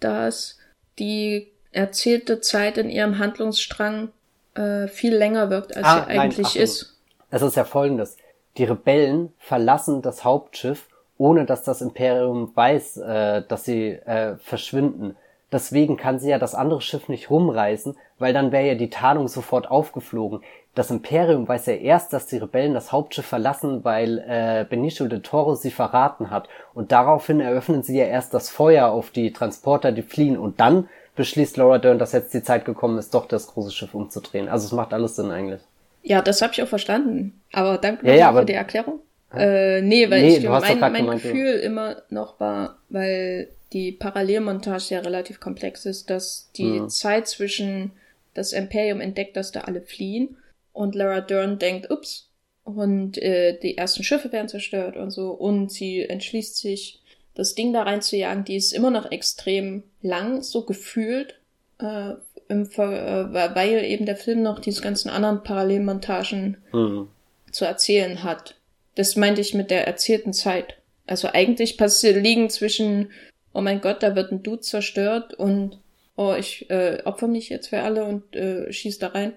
dass 0.00 0.58
die 0.98 1.48
erzählte 1.72 2.40
Zeit 2.40 2.78
in 2.78 2.90
ihrem 2.90 3.18
Handlungsstrang 3.18 4.10
äh, 4.54 4.86
viel 4.88 5.14
länger 5.14 5.50
wirkt, 5.50 5.76
als 5.76 5.86
ah, 5.86 6.04
sie 6.04 6.18
eigentlich 6.18 6.54
nein, 6.54 6.62
ist. 6.62 6.96
Es 7.30 7.42
ist 7.42 7.56
ja 7.56 7.64
folgendes. 7.64 8.16
Die 8.58 8.64
Rebellen 8.64 9.32
verlassen 9.38 10.02
das 10.02 10.24
Hauptschiff, 10.24 10.88
ohne 11.16 11.44
dass 11.44 11.62
das 11.62 11.80
Imperium 11.80 12.50
weiß, 12.54 12.96
äh, 12.98 13.42
dass 13.46 13.64
sie 13.64 13.90
äh, 13.90 14.36
verschwinden. 14.36 15.16
Deswegen 15.52 15.96
kann 15.96 16.18
sie 16.18 16.30
ja 16.30 16.38
das 16.38 16.56
andere 16.56 16.80
Schiff 16.80 17.08
nicht 17.08 17.30
rumreißen, 17.30 17.96
weil 18.18 18.34
dann 18.34 18.52
wäre 18.52 18.66
ja 18.66 18.74
die 18.74 18.90
Tarnung 18.90 19.28
sofort 19.28 19.70
aufgeflogen. 19.70 20.40
Das 20.74 20.90
Imperium 20.90 21.48
weiß 21.48 21.66
ja 21.66 21.74
erst, 21.74 22.12
dass 22.12 22.26
die 22.26 22.36
Rebellen 22.36 22.74
das 22.74 22.92
Hauptschiff 22.92 23.26
verlassen, 23.26 23.84
weil 23.84 24.18
äh, 24.18 24.66
Benicio 24.68 25.06
de 25.06 25.20
Toro 25.20 25.54
sie 25.54 25.70
verraten 25.70 26.30
hat. 26.30 26.48
Und 26.74 26.92
daraufhin 26.92 27.40
eröffnen 27.40 27.82
sie 27.82 27.96
ja 27.96 28.06
erst 28.06 28.34
das 28.34 28.50
Feuer 28.50 28.88
auf 28.88 29.10
die 29.10 29.32
Transporter, 29.32 29.92
die 29.92 30.02
fliehen. 30.02 30.36
Und 30.36 30.60
dann 30.60 30.88
beschließt 31.16 31.56
Laura 31.56 31.78
Dern, 31.78 31.98
dass 31.98 32.12
jetzt 32.12 32.34
die 32.34 32.42
Zeit 32.42 32.64
gekommen 32.64 32.98
ist, 32.98 33.14
doch 33.14 33.26
das 33.26 33.46
große 33.46 33.70
Schiff 33.70 33.94
umzudrehen. 33.94 34.48
Also 34.48 34.66
es 34.66 34.72
macht 34.72 34.92
alles 34.92 35.16
Sinn 35.16 35.30
eigentlich. 35.30 35.62
Ja, 36.02 36.22
das 36.22 36.42
habe 36.42 36.52
ich 36.52 36.62
auch 36.62 36.68
verstanden. 36.68 37.40
Aber 37.52 37.78
danke 37.78 38.06
ja, 38.06 38.14
ja, 38.14 38.28
aber, 38.28 38.40
für 38.40 38.46
die 38.46 38.54
Erklärung. 38.54 39.00
Äh, 39.34 39.82
nee, 39.82 40.08
weil 40.10 40.22
nee, 40.22 40.36
ich 40.38 40.48
mein, 40.48 40.80
mein 40.80 40.94
gemeint, 40.94 41.22
Gefühl 41.22 41.58
du. 41.58 41.60
immer 41.60 42.02
noch 42.08 42.40
war, 42.40 42.78
weil 42.88 43.48
die 43.72 43.92
Parallelmontage 43.92 44.94
ja 44.94 45.00
relativ 45.00 45.38
komplex 45.40 45.84
ist, 45.84 46.08
dass 46.08 46.50
die 46.56 46.78
hm. 46.78 46.88
Zeit 46.88 47.28
zwischen 47.28 47.92
das 48.32 48.52
Imperium 48.52 49.00
entdeckt, 49.00 49.36
dass 49.36 49.52
da 49.52 49.62
alle 49.62 49.82
fliehen 49.82 50.36
und 50.72 50.94
Lara 50.94 51.20
Dern 51.20 51.58
denkt, 51.58 51.90
ups, 51.90 52.28
und 52.64 53.16
äh, 53.18 53.58
die 53.58 53.78
ersten 53.78 54.02
Schiffe 54.02 54.30
werden 54.30 54.48
zerstört 54.48 54.96
und 54.96 55.10
so 55.10 55.30
und 55.30 55.72
sie 55.72 56.02
entschließt 56.02 56.56
sich, 56.56 57.00
das 57.34 57.54
Ding 57.54 57.72
da 57.72 57.84
reinzujagen, 57.84 58.44
die 58.44 58.56
ist 58.56 58.72
immer 58.72 58.90
noch 58.90 59.10
extrem 59.10 59.84
lang, 60.02 60.42
so 60.42 60.64
gefühlt, 60.64 61.40
äh, 61.78 62.14
im 62.48 62.66
Ver 62.66 63.32
äh, 63.34 63.54
weil 63.54 63.84
eben 63.84 64.06
der 64.06 64.16
Film 64.16 64.42
noch 64.42 64.58
diese 64.58 64.82
ganzen 64.82 65.10
anderen 65.10 65.42
Parallelmontagen 65.42 66.56
mhm. 66.72 67.08
zu 67.52 67.64
erzählen 67.64 68.22
hat. 68.22 68.56
Das 68.94 69.16
meinte 69.16 69.40
ich 69.40 69.54
mit 69.54 69.70
der 69.70 69.86
erzählten 69.86 70.32
Zeit. 70.32 70.76
Also 71.06 71.28
eigentlich 71.32 71.78
passiert 71.78 72.22
liegen 72.22 72.50
zwischen, 72.50 73.10
oh 73.52 73.60
mein 73.60 73.80
Gott, 73.80 74.02
da 74.02 74.16
wird 74.16 74.32
ein 74.32 74.42
Dude 74.42 74.60
zerstört 74.60 75.34
und 75.34 75.78
oh, 76.16 76.34
ich 76.38 76.68
äh, 76.70 77.02
opfer 77.04 77.28
mich 77.28 77.48
jetzt 77.48 77.68
für 77.68 77.80
alle 77.80 78.04
und 78.04 78.34
äh, 78.34 78.72
schieß 78.72 78.98
da 78.98 79.08
rein. 79.08 79.34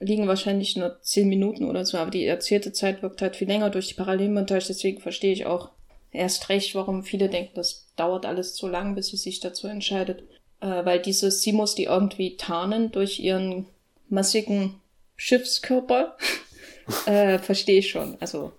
Liegen 0.00 0.28
wahrscheinlich 0.28 0.76
nur 0.76 1.00
zehn 1.02 1.28
Minuten 1.28 1.64
oder 1.64 1.84
so, 1.84 1.98
aber 1.98 2.12
die 2.12 2.24
erzählte 2.24 2.72
Zeit 2.72 3.02
wirkt 3.02 3.20
halt 3.20 3.34
viel 3.34 3.48
länger 3.48 3.70
durch 3.70 3.88
die 3.88 3.94
Parallelmontage, 3.94 4.66
deswegen 4.68 5.00
verstehe 5.00 5.32
ich 5.32 5.46
auch 5.46 5.70
erst 6.12 6.48
recht, 6.50 6.76
warum 6.76 7.02
viele 7.02 7.28
denken, 7.28 7.52
das 7.54 7.88
dauert 7.96 8.24
alles 8.24 8.54
zu 8.54 8.68
lang, 8.68 8.94
bis 8.94 9.08
sie 9.08 9.16
sich 9.16 9.40
dazu 9.40 9.66
entscheidet 9.66 10.22
äh, 10.60 10.84
weil 10.84 11.00
diese 11.00 11.30
Simos 11.30 11.74
die 11.74 11.84
irgendwie 11.84 12.36
tarnen 12.36 12.90
durch 12.90 13.20
ihren 13.20 13.66
massigen 14.08 14.80
Schiffskörper. 15.16 16.16
äh, 17.06 17.38
Verstehe 17.38 17.78
ich 17.78 17.90
schon. 17.90 18.16
Also. 18.20 18.52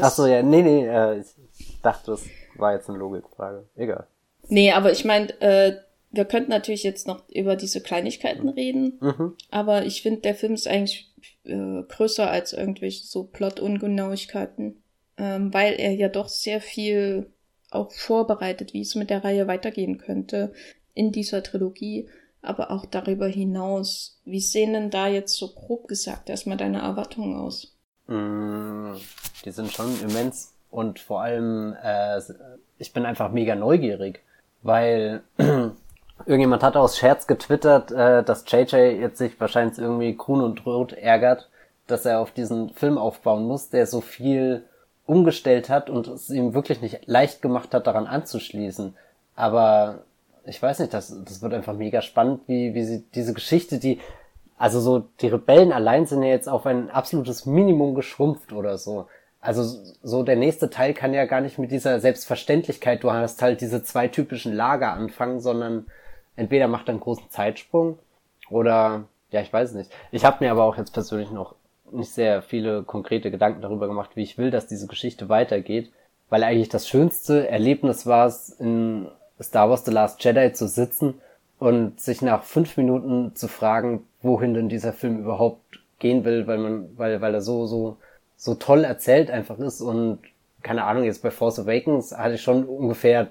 Ach 0.00 0.10
so, 0.10 0.26
ja, 0.26 0.42
nee, 0.42 0.62
nee, 0.62 0.86
äh, 0.86 1.20
ich 1.20 1.80
dachte, 1.82 2.12
das 2.12 2.24
war 2.56 2.74
jetzt 2.74 2.88
eine 2.88 2.98
Logikfrage. 2.98 3.64
Egal. 3.76 4.06
Nee, 4.48 4.72
aber 4.72 4.92
ich 4.92 5.04
meine, 5.04 5.28
äh, 5.40 5.76
wir 6.10 6.24
könnten 6.24 6.50
natürlich 6.50 6.82
jetzt 6.82 7.06
noch 7.06 7.28
über 7.28 7.56
diese 7.56 7.80
Kleinigkeiten 7.80 8.48
reden, 8.48 8.98
mhm. 9.00 9.36
aber 9.50 9.84
ich 9.84 10.02
finde, 10.02 10.20
der 10.20 10.34
Film 10.34 10.54
ist 10.54 10.68
eigentlich 10.68 11.12
äh, 11.44 11.82
größer 11.88 12.30
als 12.30 12.52
irgendwelche 12.52 13.04
so 13.04 13.24
Plot-Ungenauigkeiten, 13.24 14.82
ähm, 15.18 15.52
weil 15.52 15.74
er 15.74 15.92
ja 15.92 16.08
doch 16.08 16.28
sehr 16.28 16.60
viel 16.60 17.30
auch 17.70 17.90
vorbereitet, 17.92 18.72
wie 18.72 18.82
es 18.82 18.94
mit 18.94 19.10
der 19.10 19.24
Reihe 19.24 19.48
weitergehen 19.48 19.98
könnte 19.98 20.52
in 20.96 21.12
dieser 21.12 21.42
Trilogie, 21.42 22.08
aber 22.42 22.70
auch 22.70 22.86
darüber 22.86 23.26
hinaus. 23.26 24.18
Wie 24.24 24.40
sehen 24.40 24.72
denn 24.72 24.90
da 24.90 25.06
jetzt 25.06 25.36
so 25.36 25.48
grob 25.48 25.86
gesagt 25.86 26.30
erstmal 26.30 26.56
deine 26.56 26.80
Erwartungen 26.80 27.36
aus? 27.36 27.76
Mm, 28.06 28.94
die 29.44 29.50
sind 29.50 29.72
schon 29.72 30.00
immens 30.00 30.54
und 30.70 30.98
vor 30.98 31.22
allem, 31.22 31.76
äh, 31.82 32.20
ich 32.78 32.92
bin 32.92 33.04
einfach 33.04 33.30
mega 33.30 33.54
neugierig, 33.54 34.22
weil 34.62 35.22
irgendjemand 36.26 36.62
hat 36.62 36.76
aus 36.76 36.98
Scherz 36.98 37.26
getwittert, 37.26 37.92
äh, 37.92 38.24
dass 38.24 38.44
JJ 38.50 38.76
jetzt 39.00 39.18
sich 39.18 39.38
wahrscheinlich 39.38 39.78
irgendwie 39.78 40.16
grün 40.16 40.40
und 40.40 40.64
rot 40.64 40.92
ärgert, 40.92 41.50
dass 41.86 42.06
er 42.06 42.20
auf 42.20 42.32
diesen 42.32 42.70
Film 42.70 42.96
aufbauen 42.96 43.44
muss, 43.44 43.68
der 43.68 43.86
so 43.86 44.00
viel 44.00 44.64
umgestellt 45.04 45.68
hat 45.68 45.90
und 45.90 46.08
es 46.08 46.30
ihm 46.30 46.54
wirklich 46.54 46.80
nicht 46.80 47.06
leicht 47.06 47.42
gemacht 47.42 47.74
hat, 47.74 47.86
daran 47.86 48.06
anzuschließen. 48.06 48.96
Aber 49.36 50.00
ich 50.46 50.62
weiß 50.62 50.78
nicht, 50.80 50.94
das, 50.94 51.14
das 51.24 51.42
wird 51.42 51.54
einfach 51.54 51.74
mega 51.74 52.02
spannend, 52.02 52.42
wie, 52.46 52.74
wie 52.74 52.84
sie 52.84 53.04
diese 53.14 53.34
Geschichte, 53.34 53.78
die, 53.78 54.00
also 54.56 54.80
so, 54.80 55.04
die 55.20 55.28
Rebellen 55.28 55.72
allein 55.72 56.06
sind 56.06 56.22
ja 56.22 56.30
jetzt 56.30 56.48
auf 56.48 56.66
ein 56.66 56.90
absolutes 56.90 57.46
Minimum 57.46 57.94
geschrumpft 57.94 58.52
oder 58.52 58.78
so. 58.78 59.06
Also 59.40 59.62
so 60.02 60.22
der 60.22 60.36
nächste 60.36 60.70
Teil 60.70 60.94
kann 60.94 61.14
ja 61.14 61.24
gar 61.24 61.40
nicht 61.40 61.58
mit 61.58 61.70
dieser 61.70 62.00
Selbstverständlichkeit, 62.00 63.04
du 63.04 63.12
hast 63.12 63.42
halt 63.42 63.60
diese 63.60 63.82
zwei 63.82 64.08
typischen 64.08 64.52
Lager 64.52 64.92
anfangen, 64.92 65.40
sondern 65.40 65.86
entweder 66.36 66.68
macht 66.68 66.88
er 66.88 66.92
einen 66.92 67.00
großen 67.00 67.30
Zeitsprung 67.30 67.98
oder 68.50 69.04
ja, 69.30 69.40
ich 69.40 69.52
weiß 69.52 69.74
nicht. 69.74 69.90
Ich 70.10 70.24
habe 70.24 70.44
mir 70.44 70.50
aber 70.50 70.64
auch 70.64 70.76
jetzt 70.76 70.92
persönlich 70.92 71.30
noch 71.30 71.54
nicht 71.92 72.10
sehr 72.10 72.42
viele 72.42 72.82
konkrete 72.82 73.30
Gedanken 73.30 73.62
darüber 73.62 73.86
gemacht, 73.86 74.10
wie 74.14 74.22
ich 74.22 74.38
will, 74.38 74.50
dass 74.50 74.66
diese 74.66 74.86
Geschichte 74.86 75.28
weitergeht, 75.28 75.92
weil 76.28 76.42
eigentlich 76.42 76.68
das 76.68 76.88
schönste 76.88 77.48
Erlebnis 77.48 78.06
war 78.06 78.26
es, 78.26 78.50
in 78.50 79.08
Star 79.42 79.68
Wars 79.68 79.84
The 79.84 79.90
Last 79.90 80.22
Jedi 80.22 80.52
zu 80.52 80.68
sitzen 80.68 81.14
und 81.58 82.00
sich 82.00 82.22
nach 82.22 82.44
fünf 82.44 82.76
Minuten 82.76 83.34
zu 83.34 83.48
fragen, 83.48 84.04
wohin 84.22 84.54
denn 84.54 84.68
dieser 84.68 84.92
Film 84.92 85.18
überhaupt 85.20 85.80
gehen 85.98 86.24
will, 86.24 86.46
weil 86.46 86.58
man, 86.58 86.88
weil, 86.96 87.20
weil 87.20 87.34
er 87.34 87.42
so, 87.42 87.66
so, 87.66 87.96
so 88.36 88.54
toll 88.54 88.84
erzählt 88.84 89.30
einfach 89.30 89.58
ist 89.58 89.80
und 89.80 90.20
keine 90.62 90.84
Ahnung, 90.84 91.04
jetzt 91.04 91.22
bei 91.22 91.30
Force 91.30 91.60
Awakens 91.60 92.16
hatte 92.16 92.34
ich 92.34 92.42
schon 92.42 92.64
ungefähr 92.64 93.28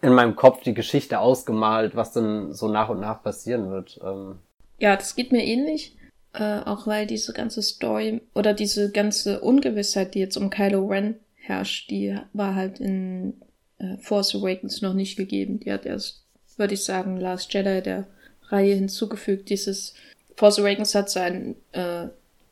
in 0.00 0.12
meinem 0.12 0.36
Kopf 0.36 0.62
die 0.62 0.74
Geschichte 0.74 1.18
ausgemalt, 1.18 1.96
was 1.96 2.12
dann 2.12 2.52
so 2.52 2.68
nach 2.68 2.88
und 2.88 3.00
nach 3.00 3.22
passieren 3.22 3.70
wird. 3.70 3.98
Ähm, 4.04 4.36
ja, 4.78 4.94
das 4.94 5.16
geht 5.16 5.32
mir 5.32 5.44
ähnlich. 5.44 5.96
Äh, 6.34 6.60
auch 6.60 6.86
weil 6.86 7.06
diese 7.06 7.32
ganze 7.32 7.62
Story 7.62 8.20
oder 8.34 8.52
diese 8.52 8.92
ganze 8.92 9.40
Ungewissheit, 9.40 10.14
die 10.14 10.20
jetzt 10.20 10.36
um 10.36 10.50
Kylo 10.50 10.86
Ren 10.86 11.16
herrscht, 11.36 11.90
die 11.90 12.16
war 12.34 12.54
halt 12.54 12.80
in 12.80 13.40
äh, 13.78 13.96
Force 13.98 14.34
Awakens 14.34 14.82
noch 14.82 14.94
nicht 14.94 15.16
gegeben. 15.16 15.60
Die 15.60 15.72
hat 15.72 15.86
erst, 15.86 16.22
würde 16.56 16.74
ich 16.74 16.84
sagen, 16.84 17.18
Last 17.18 17.52
Jedi 17.52 17.82
der 17.82 18.06
Reihe 18.48 18.74
hinzugefügt. 18.74 19.48
Dieses 19.50 19.94
Force 20.36 20.58
Awakens 20.58 20.94
hat 20.94 21.10
sein 21.10 21.56
äh, 21.72 22.06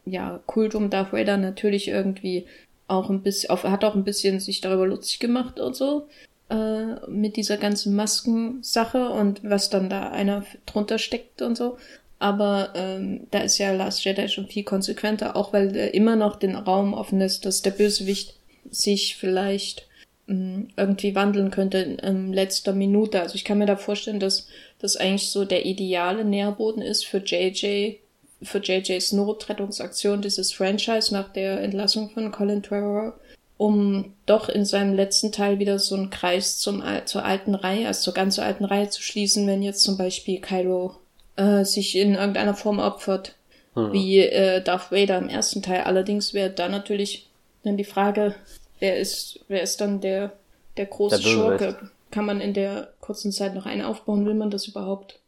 ja, 0.07 0.41
Kult 0.47 0.75
um 0.75 0.91
Darth 0.91 1.13
Vader 1.13 1.37
natürlich 1.37 1.89
irgendwie 1.89 2.47
auch 2.89 3.11
ein 3.11 3.23
bisschen, 3.23 3.51
auf, 3.51 3.65
hat 3.65 3.85
auch 3.85 3.95
ein 3.95 4.05
bisschen 4.05 4.41
sich 4.41 4.61
darüber 4.61 4.87
lustig 4.87 5.19
gemacht 5.19 5.59
und 5.59 5.75
so, 5.75 6.09
äh, 6.49 6.95
mit 7.09 7.37
dieser 7.37 7.57
ganzen 7.57 7.97
Maskensache 7.97 9.11
und 9.11 9.43
was 9.43 9.69
dann 9.69 9.91
da 9.91 10.11
einer 10.11 10.45
drunter 10.65 10.99
steckt 10.99 11.43
und 11.43 11.57
so. 11.57 11.77
Aber 12.19 12.73
ähm, 12.75 13.27
da 13.31 13.41
ist 13.41 13.59
ja 13.59 13.73
Last 13.73 14.05
Jedi 14.05 14.29
schon 14.29 14.47
viel 14.47 14.65
konsequenter, 14.65 15.37
auch 15.37 15.53
weil 15.53 15.77
er 15.77 15.93
immer 15.93 16.17
noch 16.17 16.37
den 16.37 16.55
Raum 16.55 16.95
offen 16.95 17.21
ist, 17.21 17.45
dass 17.45 17.63
der 17.63 17.73
Bösewicht 17.73 18.37
sich 18.71 19.17
vielleicht 19.17 19.86
irgendwie 20.29 21.15
wandeln 21.15 21.51
könnte 21.51 21.79
in, 21.79 22.33
letzter 22.33 22.73
Minute. 22.73 23.21
Also 23.21 23.37
ich 23.37 23.45
kann 23.45 23.59
mir 23.59 23.67
da 23.67 23.77
vorstellen, 23.77 24.19
dass 24.19 24.49
das 24.81 24.97
eigentlich 24.97 25.31
so 25.31 25.45
der 25.45 25.67
ideale 25.67 26.25
Nährboden 26.25 26.83
ist 26.83 27.07
für 27.07 27.19
JJ, 27.19 27.97
für 28.43 28.59
JJs 28.59 29.13
Notrettungsaktion 29.13 30.23
dieses 30.23 30.53
Franchise 30.53 31.15
nach 31.15 31.33
der 31.33 31.61
Entlassung 31.61 32.11
von 32.11 32.33
Colin 32.33 32.63
Trevorrow, 32.63 33.15
um 33.57 34.15
doch 34.27 34.49
in 34.49 34.65
seinem 34.65 34.95
letzten 34.95 35.31
Teil 35.31 35.61
wieder 35.61 35.79
so 35.79 35.95
einen 35.95 36.11
Kreis 36.11 36.59
zum, 36.59 36.83
zur 37.05 37.25
alten 37.25 37.55
Reihe, 37.55 37.87
also 37.87 38.03
zur 38.03 38.15
ganz 38.15 38.41
alten 38.41 38.65
Reihe 38.65 38.91
zu 38.91 39.03
schließen, 39.03 39.47
wenn 39.47 39.63
jetzt 39.63 39.83
zum 39.83 39.97
Beispiel 39.97 40.41
Kylo 40.41 40.97
äh, 41.37 41.65
sich 41.65 41.97
in 41.97 42.17
irgendeiner 42.17 42.55
Form 42.55 42.81
opfert, 42.81 43.37
hm. 43.75 43.93
wie 43.93 44.19
äh, 44.19 44.61
Darth 44.61 44.91
Vader 44.91 45.19
im 45.19 45.29
ersten 45.29 45.63
Teil. 45.63 45.83
Allerdings 45.83 46.35
wäre 46.35 46.51
da 46.51 46.69
natürlich 46.69 47.29
dann 47.63 47.77
die 47.77 47.85
Frage, 47.85 48.35
wer 48.79 48.99
ist, 48.99 49.41
wer 49.49 49.63
ist 49.63 49.81
dann 49.81 50.01
der, 50.01 50.33
der 50.77 50.87
große 50.87 51.21
der 51.21 51.29
Schurke? 51.29 51.91
Kann 52.11 52.27
man 52.27 52.41
in 52.41 52.55
der 52.55 52.93
kurzen 53.01 53.33
Zeit 53.33 53.55
noch 53.55 53.67
einen 53.67 53.83
aufbauen? 53.83 54.27
Will 54.27 54.35
man 54.35 54.51
das 54.51 54.69
überhaupt? 54.69 55.19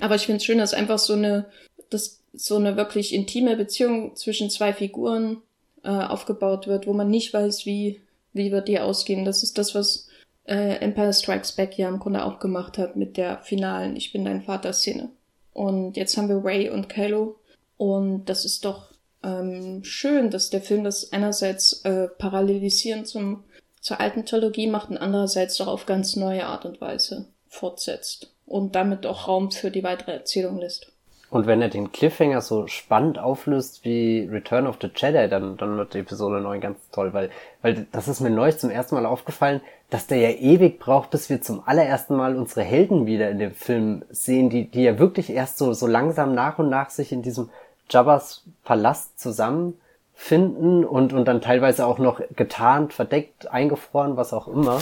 Aber 0.00 0.14
ich 0.14 0.26
finde 0.26 0.38
es 0.38 0.44
schön, 0.44 0.58
dass 0.58 0.74
einfach 0.74 0.98
so 0.98 1.14
eine, 1.14 1.46
dass 1.90 2.20
so 2.32 2.56
eine 2.56 2.76
wirklich 2.76 3.14
intime 3.14 3.56
Beziehung 3.56 4.14
zwischen 4.16 4.50
zwei 4.50 4.72
Figuren 4.72 5.42
äh, 5.82 5.88
aufgebaut 5.88 6.66
wird, 6.66 6.86
wo 6.86 6.92
man 6.92 7.10
nicht 7.10 7.32
weiß, 7.32 7.66
wie, 7.66 8.00
wie 8.32 8.52
wird 8.52 8.68
die 8.68 8.78
ausgehen. 8.78 9.24
Das 9.24 9.42
ist 9.42 9.58
das, 9.58 9.74
was 9.74 10.08
äh, 10.44 10.76
Empire 10.80 11.12
Strikes 11.12 11.52
Back 11.52 11.76
ja 11.78 11.88
im 11.88 11.98
Grunde 11.98 12.24
auch 12.24 12.38
gemacht 12.38 12.78
hat 12.78 12.96
mit 12.96 13.16
der 13.16 13.38
finalen 13.38 13.96
Ich 13.96 14.12
bin 14.12 14.24
dein 14.24 14.42
Vater 14.42 14.72
Szene. 14.72 15.10
Und 15.52 15.96
jetzt 15.96 16.16
haben 16.16 16.28
wir 16.28 16.44
Ray 16.44 16.70
und 16.70 16.88
Kylo. 16.88 17.36
Und 17.76 18.26
das 18.26 18.44
ist 18.44 18.64
doch 18.64 18.87
ähm, 19.28 19.84
schön, 19.84 20.30
dass 20.30 20.50
der 20.50 20.60
Film 20.60 20.84
das 20.84 21.12
einerseits 21.12 21.84
äh, 21.84 22.08
parallelisieren 22.08 23.04
zum, 23.04 23.44
zur 23.80 24.00
alten 24.00 24.24
Trilogie 24.24 24.68
macht 24.68 24.90
und 24.90 24.98
andererseits 24.98 25.56
doch 25.56 25.66
auf 25.66 25.86
ganz 25.86 26.16
neue 26.16 26.46
Art 26.46 26.64
und 26.64 26.80
Weise 26.80 27.26
fortsetzt. 27.48 28.32
Und 28.46 28.74
damit 28.74 29.04
auch 29.06 29.28
Raum 29.28 29.50
für 29.50 29.70
die 29.70 29.82
weitere 29.82 30.12
Erzählung 30.12 30.58
lässt. 30.58 30.90
Und 31.30 31.46
wenn 31.46 31.60
er 31.60 31.68
den 31.68 31.92
Cliffhanger 31.92 32.40
so 32.40 32.66
spannend 32.68 33.18
auflöst 33.18 33.84
wie 33.84 34.26
Return 34.32 34.66
of 34.66 34.78
the 34.80 34.88
Jedi, 34.94 35.28
dann, 35.28 35.58
dann 35.58 35.76
wird 35.76 35.92
die 35.92 35.98
Episode 35.98 36.40
9 36.40 36.60
ganz 36.60 36.78
toll, 36.90 37.12
weil, 37.12 37.28
weil 37.60 37.86
das 37.92 38.08
ist 38.08 38.20
mir 38.20 38.30
neulich 38.30 38.56
zum 38.56 38.70
ersten 38.70 38.94
Mal 38.94 39.04
aufgefallen, 39.04 39.60
dass 39.90 40.06
der 40.06 40.18
ja 40.18 40.30
ewig 40.30 40.78
braucht, 40.78 41.10
bis 41.10 41.28
wir 41.28 41.42
zum 41.42 41.62
allerersten 41.66 42.16
Mal 42.16 42.34
unsere 42.34 42.62
Helden 42.62 43.04
wieder 43.04 43.30
in 43.30 43.38
dem 43.38 43.52
Film 43.52 44.04
sehen, 44.08 44.48
die, 44.48 44.70
die 44.70 44.84
ja 44.84 44.98
wirklich 44.98 45.28
erst 45.28 45.58
so, 45.58 45.74
so 45.74 45.86
langsam 45.86 46.34
nach 46.34 46.58
und 46.58 46.70
nach 46.70 46.88
sich 46.88 47.12
in 47.12 47.20
diesem 47.20 47.50
Jabbas 47.90 48.44
Palast 48.64 49.18
zusammenfinden 49.20 50.84
und, 50.84 51.12
und 51.12 51.24
dann 51.26 51.40
teilweise 51.40 51.86
auch 51.86 51.98
noch 51.98 52.20
getarnt, 52.36 52.92
verdeckt, 52.92 53.50
eingefroren, 53.50 54.16
was 54.16 54.32
auch 54.32 54.48
immer. 54.48 54.80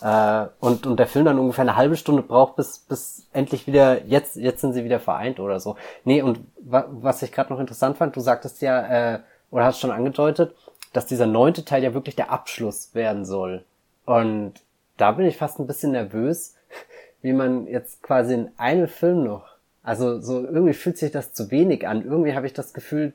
Äh, 0.00 0.48
und, 0.60 0.86
und 0.86 0.98
der 0.98 1.06
Film 1.06 1.24
dann 1.24 1.38
ungefähr 1.38 1.62
eine 1.62 1.76
halbe 1.76 1.96
Stunde 1.96 2.22
braucht, 2.22 2.56
bis, 2.56 2.80
bis 2.80 3.26
endlich 3.32 3.66
wieder, 3.66 4.04
jetzt, 4.04 4.36
jetzt 4.36 4.60
sind 4.60 4.72
sie 4.72 4.84
wieder 4.84 5.00
vereint 5.00 5.40
oder 5.40 5.60
so. 5.60 5.76
Nee, 6.04 6.22
und 6.22 6.40
wa 6.58 6.86
was 6.90 7.22
ich 7.22 7.32
gerade 7.32 7.52
noch 7.52 7.60
interessant 7.60 7.96
fand, 7.96 8.16
du 8.16 8.20
sagtest 8.20 8.60
ja, 8.60 9.14
äh, 9.14 9.20
oder 9.50 9.64
hast 9.64 9.80
schon 9.80 9.92
angedeutet, 9.92 10.54
dass 10.92 11.06
dieser 11.06 11.26
neunte 11.26 11.64
Teil 11.64 11.82
ja 11.82 11.94
wirklich 11.94 12.16
der 12.16 12.30
Abschluss 12.30 12.94
werden 12.94 13.24
soll. 13.24 13.64
Und 14.04 14.54
da 14.96 15.12
bin 15.12 15.26
ich 15.26 15.36
fast 15.36 15.58
ein 15.58 15.66
bisschen 15.66 15.92
nervös, 15.92 16.54
wie 17.22 17.32
man 17.32 17.66
jetzt 17.66 18.02
quasi 18.02 18.34
in 18.34 18.50
einem 18.56 18.88
Film 18.88 19.24
noch, 19.24 19.53
also 19.84 20.18
so 20.20 20.42
irgendwie 20.42 20.72
fühlt 20.72 20.96
sich 20.96 21.12
das 21.12 21.34
zu 21.34 21.50
wenig 21.50 21.86
an. 21.86 22.02
Irgendwie 22.04 22.34
habe 22.34 22.46
ich 22.46 22.54
das 22.54 22.72
Gefühl, 22.72 23.12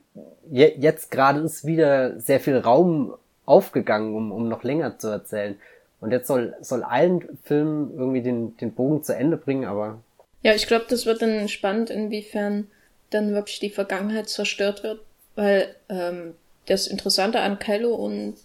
je, 0.50 0.76
jetzt 0.78 1.10
gerade 1.10 1.40
ist 1.40 1.66
wieder 1.66 2.20
sehr 2.20 2.40
viel 2.40 2.58
Raum 2.58 3.16
aufgegangen, 3.46 4.16
um, 4.16 4.32
um 4.32 4.48
noch 4.48 4.64
länger 4.64 5.00
zu 5.00 5.08
erzählen. 5.08 5.58
Und 6.00 6.12
jetzt 6.12 6.28
soll, 6.28 6.56
soll 6.62 6.84
allen 6.84 7.40
Filmen 7.44 7.92
irgendwie 7.98 8.22
den, 8.22 8.56
den 8.58 8.72
Bogen 8.74 9.04
zu 9.04 9.16
Ende 9.16 9.36
bringen, 9.36 9.66
aber. 9.66 10.00
Ja, 10.44 10.54
ich 10.54 10.68
glaube, 10.68 10.86
das 10.88 11.08
wird 11.08 11.24
dann 11.24 11.50
spannend, 11.50 11.90
inwiefern 11.90 12.68
dann 13.10 13.34
wirklich 13.34 13.60
die 13.60 13.72
Vergangenheit 13.72 14.30
zerstört 14.30 14.84
wird, 14.84 15.02
weil 15.36 15.76
ähm, 15.90 16.36
das 16.68 16.86
Interessante 16.86 17.40
an 17.40 17.58
Kylo 17.58 17.96
und 17.96 18.36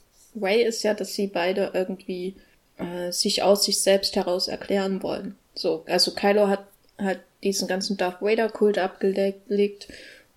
Ray 0.41 0.63
ist 0.63 0.83
ja, 0.83 0.95
dass 0.95 1.15
sie 1.15 1.27
beide 1.27 1.73
irgendwie 1.75 2.37
äh, 2.79 3.13
sich 3.13 3.43
aus 3.43 3.65
sich 3.65 3.83
selbst 3.83 4.17
heraus 4.17 4.49
erklären 4.49 5.03
wollen. 5.03 5.37
So, 5.55 5.85
also 5.87 6.13
Kylo 6.13 6.49
hat 6.49 6.65
halt 6.99 7.21
diesen 7.45 7.69
ganzen 7.69 7.97
Darth 7.97 8.21
Vader 8.21 8.49
Kult 8.49 8.79
abgelegt 8.79 9.89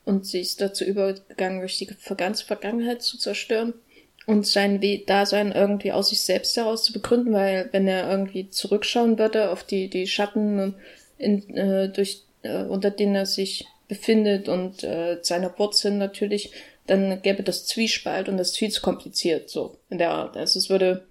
und 0.06 0.26
sie 0.26 0.42
ist 0.42 0.62
dazu 0.62 0.84
übergegangen, 0.84 1.60
durch 1.60 1.78
die 1.78 1.90
ganze 2.16 2.46
Vergangenheit 2.46 3.02
zu 3.02 3.18
zerstören 3.18 3.74
und 4.26 4.46
sein 4.46 4.82
Dasein 5.06 5.52
irgendwie 5.52 5.92
aus 5.92 6.10
sich 6.10 6.22
selbst 6.22 6.56
heraus 6.58 6.84
zu 6.84 6.94
begründen, 6.94 7.34
weil 7.34 7.70
wenn 7.72 7.88
er 7.88 8.10
irgendwie 8.10 8.50
zurückschauen 8.50 9.18
würde 9.18 9.50
auf 9.50 9.64
die, 9.64 9.90
die 9.90 10.06
Schatten, 10.06 10.76
in, 11.18 11.56
äh, 11.56 11.90
durch, 11.90 12.24
äh, 12.44 12.64
unter 12.64 12.92
denen 12.92 13.16
er 13.16 13.26
sich 13.26 13.66
befindet 13.88 14.50
und 14.50 14.84
äh, 14.84 15.18
seine 15.22 15.58
Wurzeln 15.58 15.98
natürlich, 15.98 16.52
dann 16.88 17.22
gäbe 17.22 17.44
das 17.44 17.66
Zwiespalt 17.66 18.30
und 18.30 18.38
das 18.38 18.56
viel 18.56 18.70
zu 18.70 18.82
kompliziert, 18.82 19.50
so 19.50 19.78
in 19.90 19.98
der 19.98 20.12
Art. 20.12 20.38
Also 20.38 20.60
es 20.60 20.70
würde 20.70 21.06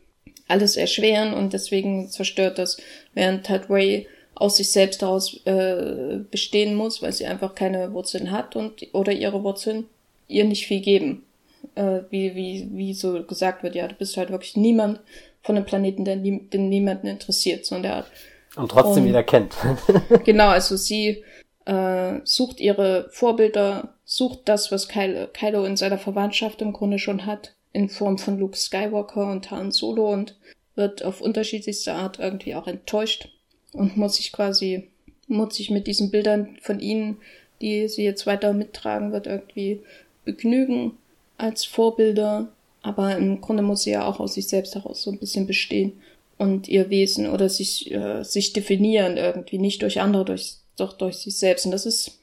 alles 0.49 0.77
erschweren 0.77 1.35
und 1.35 1.53
deswegen 1.53 2.09
zerstört 2.09 2.59
das, 2.59 2.77
während 3.15 3.49
halt 3.49 3.69
Ray 3.69 4.07
aus 4.37 4.57
sich 4.57 4.71
selbst 4.71 5.03
heraus 5.03 5.41
äh, 5.45 6.19
bestehen 6.31 6.77
muss, 6.77 7.03
weil 7.03 7.13
sie 7.13 7.27
einfach 7.27 7.55
keine 7.55 7.93
Wurzeln 7.93 8.31
hat 8.31 8.55
und 8.55 8.87
oder 8.93 9.13
ihre 9.13 9.43
Wurzeln 9.43 9.87
ihr 10.29 10.45
nicht 10.45 10.67
viel 10.67 10.81
geben 10.81 11.27
äh, 11.75 12.01
wie, 12.11 12.35
wie, 12.35 12.69
wie 12.73 12.95
so 12.95 13.23
gesagt 13.23 13.63
wird, 13.63 13.75
ja, 13.75 13.89
du 13.89 13.95
bist 13.95 14.17
halt 14.17 14.31
wirklich 14.31 14.57
niemand 14.57 15.01
von 15.43 15.55
dem 15.55 15.65
Planeten, 15.65 16.05
der 16.05 16.17
nie, 16.17 16.41
den 16.41 16.69
niemanden 16.69 17.07
interessiert, 17.07 17.65
so 17.65 17.77
in 17.77 17.83
der 17.83 17.97
Art. 17.97 18.11
Und 18.57 18.71
trotzdem 18.71 19.05
und, 19.05 19.11
wieder 19.11 19.23
kennt. 19.23 19.55
genau, 20.25 20.49
also 20.49 20.77
sie 20.77 21.23
äh, 21.67 22.21
sucht 22.25 22.61
ihre 22.61 23.09
Vorbilder, 23.11 23.95
sucht 24.05 24.41
das, 24.47 24.73
was 24.73 24.89
Kylo, 24.89 25.29
Kylo 25.33 25.65
in 25.65 25.77
seiner 25.77 25.99
Verwandtschaft 25.99 26.63
im 26.63 26.73
Grunde 26.73 26.99
schon 26.99 27.27
hat, 27.27 27.53
in 27.73 27.89
Form 27.89 28.19
von 28.19 28.39
Luke 28.39 28.57
Skywalker 28.57 29.31
und 29.31 29.51
Han 29.51 29.71
Solo 29.71 30.13
und 30.13 30.37
wird 30.75 31.05
auf 31.05 31.21
unterschiedlichste 31.21 31.93
Art 31.95 32.19
irgendwie 32.19 32.55
auch 32.55 32.67
enttäuscht 32.67 33.31
und 33.77 33.97
muss 33.97 34.17
sich 34.17 34.33
quasi, 34.33 34.89
muss 35.29 35.57
sich 35.57 35.71
mit 35.71 35.87
diesen 35.87 36.11
Bildern 36.11 36.57
von 36.63 36.81
ihnen, 36.81 37.19
die 37.61 37.89
sie 37.89 38.05
jetzt 38.05 38.27
weiter 38.27 38.53
mittragen 38.53 39.13
wird, 39.13 39.27
irgendwie 39.27 39.81
begnügen 40.25 40.93
als 41.39 41.65
Vorbilder, 41.65 42.49
aber 42.83 43.17
im 43.17 43.41
Grunde 43.41 43.63
muss 43.63 43.83
sie 43.83 43.91
ja 43.91 44.07
auch 44.07 44.21
aus 44.21 44.35
sich 44.35 44.49
selbst 44.49 44.75
heraus 44.75 45.03
so 45.03 45.11
ein 45.11 45.19
bisschen 45.19 45.47
bestehen. 45.47 45.93
und 46.39 46.69
ihr 46.69 46.91
Wesen 46.91 47.29
oder 47.29 47.49
sich, 47.49 47.91
äh, 47.91 48.23
sich 48.23 48.53
definieren 48.53 49.17
irgendwie, 49.17 49.59
nicht 49.59 49.83
durch 49.83 50.01
andere, 50.01 50.25
durch, 50.25 50.57
doch 50.77 50.93
durch 50.93 51.17
sich 51.17 51.39
selbst. 51.39 51.65
Und 51.65 51.73
das 51.73 51.87
ist 51.87 52.19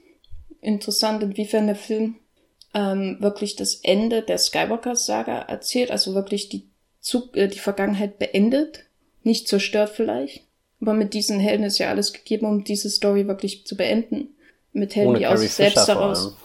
interessant, 0.62 1.24
inwiefern 1.24 1.66
der 1.66 1.76
Film 1.76 2.16
ähm, 2.74 3.18
wirklich 3.20 3.56
das 3.56 3.76
Ende 3.76 4.22
der 4.22 4.38
Skywalker-Saga 4.38 5.40
erzählt, 5.40 5.92
also 5.92 6.14
wirklich 6.14 6.50
die, 6.50 6.68
Zug, 7.00 7.36
äh, 7.36 7.48
die 7.48 7.60
Vergangenheit 7.60 8.20
beendet, 8.20 8.86
nicht 9.24 9.48
zerstört 9.48 9.90
vielleicht. 9.90 10.44
Aber 10.84 10.94
mit 10.94 11.14
diesen 11.14 11.40
Helden 11.40 11.64
ist 11.64 11.78
ja 11.78 11.90
alles 11.90 12.12
gegeben, 12.12 12.46
um 12.46 12.66
diese 12.66 12.90
Story 12.90 13.26
wirklich 13.26 13.66
zu 13.66 13.78
beenden. 13.78 14.36
Mit 14.74 14.98
Helden, 14.98 15.12
Ohne 15.12 15.20
die 15.20 15.28
aus 15.28 15.40
sich 15.40 15.54
selbst 15.54 15.88
daraus. 15.88 16.36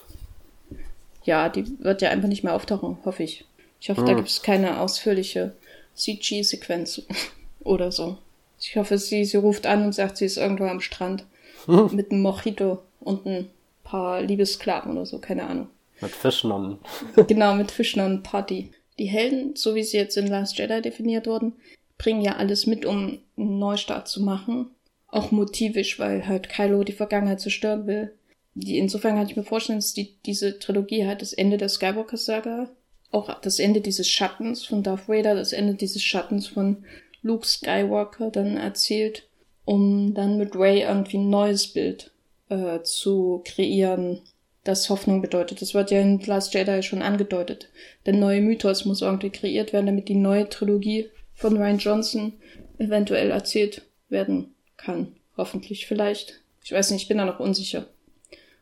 Ja, 1.25 1.49
die 1.49 1.67
wird 1.81 2.03
ja 2.03 2.11
einfach 2.11 2.29
nicht 2.29 2.45
mehr 2.45 2.55
auftauchen, 2.55 2.99
hoffe 3.05 3.25
ich. 3.25 3.45
Ich 3.81 3.91
hoffe, 3.91 4.03
hm. 4.03 4.07
da 4.07 4.15
gibt 4.15 4.29
es 4.29 4.43
keine 4.43 4.79
ausführliche 4.79 5.55
CG-Sequenz 5.97 7.03
oder 7.65 7.91
so. 7.91 8.19
Ich 8.61 8.77
hoffe, 8.77 8.97
sie, 8.97 9.25
sie 9.25 9.39
ruft 9.39 9.67
an 9.67 9.85
und 9.85 9.93
sagt, 9.93 10.19
sie 10.19 10.27
ist 10.27 10.37
irgendwo 10.37 10.67
am 10.67 10.81
Strand 10.81 11.25
hm. 11.67 11.91
mit 11.97 12.13
einem 12.13 12.23
Mojito 12.23 12.81
und 13.01 13.27
ein 13.27 13.51
paar 13.83 14.23
Liebesklaven 14.23 14.93
oder 14.93 15.05
so, 15.05 15.19
keine 15.19 15.49
Ahnung. 15.49 15.67
Mit 16.01 16.13
Fischnonnen. 16.13 16.79
genau, 17.27 17.57
mit 17.57 17.73
Fischnonnen 17.73 18.23
Party. 18.23 18.71
Die 19.01 19.07
Helden, 19.07 19.57
so 19.57 19.75
wie 19.75 19.83
sie 19.83 19.97
jetzt 19.97 20.17
in 20.17 20.29
Last 20.29 20.59
Jedi 20.59 20.81
definiert 20.81 21.27
wurden, 21.27 21.55
bringen 21.99 22.21
ja 22.21 22.37
alles 22.37 22.67
mit, 22.67 22.87
um 22.87 23.19
einen 23.39 23.59
Neustart 23.59 24.09
zu 24.09 24.23
machen. 24.23 24.71
Auch 25.09 25.31
motivisch, 25.31 25.99
weil 25.99 26.27
halt 26.27 26.49
Kylo 26.49 26.85
die 26.85 26.93
Vergangenheit 26.93 27.41
zerstören 27.41 27.87
will. 27.87 28.13
Die, 28.55 28.79
insofern 28.79 29.17
kann 29.17 29.27
ich 29.27 29.37
mir 29.37 29.45
vorstellen, 29.45 29.79
dass 29.79 29.95
die, 29.95 30.17
diese 30.27 30.59
Trilogie 30.59 31.07
halt 31.07 31.23
das 31.23 31.33
Ende 31.33 31.57
der 31.57 31.69
Skywalker-Saga, 31.69 32.69
auch 33.11 33.41
das 33.41 33.59
Ende 33.59 33.81
dieses 33.81 34.09
Schattens 34.09 34.67
von 34.67 34.83
Darth 34.83 35.09
Vader, 35.09 35.35
das 35.35 35.53
Ende 35.53 35.75
dieses 35.75 36.03
Schattens 36.03 36.49
von 36.49 36.85
Luke 37.23 37.47
Skywalker 37.47 38.31
dann 38.31 38.57
erzählt, 38.57 39.29
um 39.65 40.15
dann 40.15 40.39
mit 40.39 40.57
Ray 40.57 40.83
irgendwie 40.83 41.19
ein 41.19 41.31
neues 41.31 41.69
Bild 41.69 42.11
äh, 42.49 42.83
zu 42.83 43.43
kreieren, 43.45 44.21
das 44.65 44.91
Hoffnung 44.91 45.23
bedeutet. 45.23 45.63
Das 45.63 45.75
wird 45.75 45.91
ja 45.91 46.01
in 46.01 46.21
Last 46.21 46.55
Jedi 46.55 46.83
schon 46.83 47.03
angedeutet. 47.03 47.69
Der 48.07 48.15
neue 48.15 48.41
Mythos 48.41 48.85
muss 48.85 49.03
irgendwie 49.03 49.31
kreiert 49.31 49.73
werden, 49.73 49.87
damit 49.87 50.09
die 50.09 50.15
neue 50.15 50.49
Trilogie 50.49 51.09
von 51.35 51.57
Ryan 51.57 51.79
Johnson 51.79 52.33
eventuell 52.79 53.31
erzählt 53.31 53.83
werden 54.09 54.55
kann. 54.77 55.17
Hoffentlich, 55.37 55.87
vielleicht. 55.87 56.41
Ich 56.65 56.73
weiß 56.73 56.91
nicht, 56.91 57.03
ich 57.03 57.09
bin 57.09 57.19
da 57.19 57.25
noch 57.25 57.41
unsicher, 57.41 57.87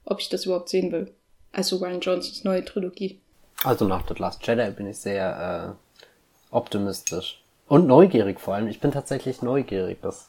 ob 0.05 0.21
ich 0.21 0.29
das 0.29 0.45
überhaupt 0.45 0.69
sehen 0.69 0.93
will. 0.93 1.13
Also 1.53 1.77
Ryan 1.77 2.01
Johnsons 2.01 2.45
neue 2.45 2.65
Trilogie. 2.65 3.21
Also 3.65 3.87
nach 3.87 4.07
The 4.07 4.15
Last 4.19 4.47
Jedi 4.47 4.71
bin 4.71 4.89
ich 4.89 4.99
sehr 4.99 5.77
äh, 6.51 6.55
optimistisch. 6.55 7.43
Und 7.67 7.87
neugierig 7.87 8.41
vor 8.41 8.55
allem. 8.55 8.69
Ich 8.69 8.81
bin 8.81 8.93
tatsächlich 8.93 9.43
neugierig. 9.43 9.99
Das 10.03 10.29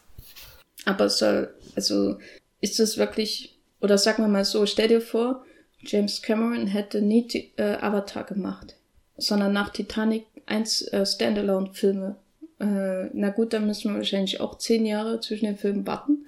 Aber 0.85 1.05
es 1.05 1.19
soll, 1.19 1.53
also 1.75 2.17
ist 2.61 2.79
es 2.79 2.97
wirklich, 2.97 3.59
oder 3.81 3.97
sagen 3.97 4.23
wir 4.23 4.27
mal 4.27 4.45
so, 4.45 4.65
stell 4.65 4.87
dir 4.87 5.01
vor, 5.01 5.43
James 5.81 6.21
Cameron 6.21 6.67
hätte 6.67 7.01
nie 7.01 7.27
äh, 7.57 7.75
Avatar 7.75 8.23
gemacht, 8.23 8.75
sondern 9.17 9.53
nach 9.53 9.69
Titanic 9.69 10.25
eins 10.45 10.81
äh, 10.87 11.05
Standalone-Filme. 11.05 12.15
Äh, 12.59 13.05
na 13.13 13.29
gut, 13.29 13.53
dann 13.53 13.67
müssen 13.67 13.91
wir 13.91 13.97
wahrscheinlich 13.97 14.39
auch 14.39 14.57
zehn 14.57 14.85
Jahre 14.85 15.19
zwischen 15.19 15.45
den 15.45 15.57
Filmen 15.57 15.85
warten. 15.85 16.25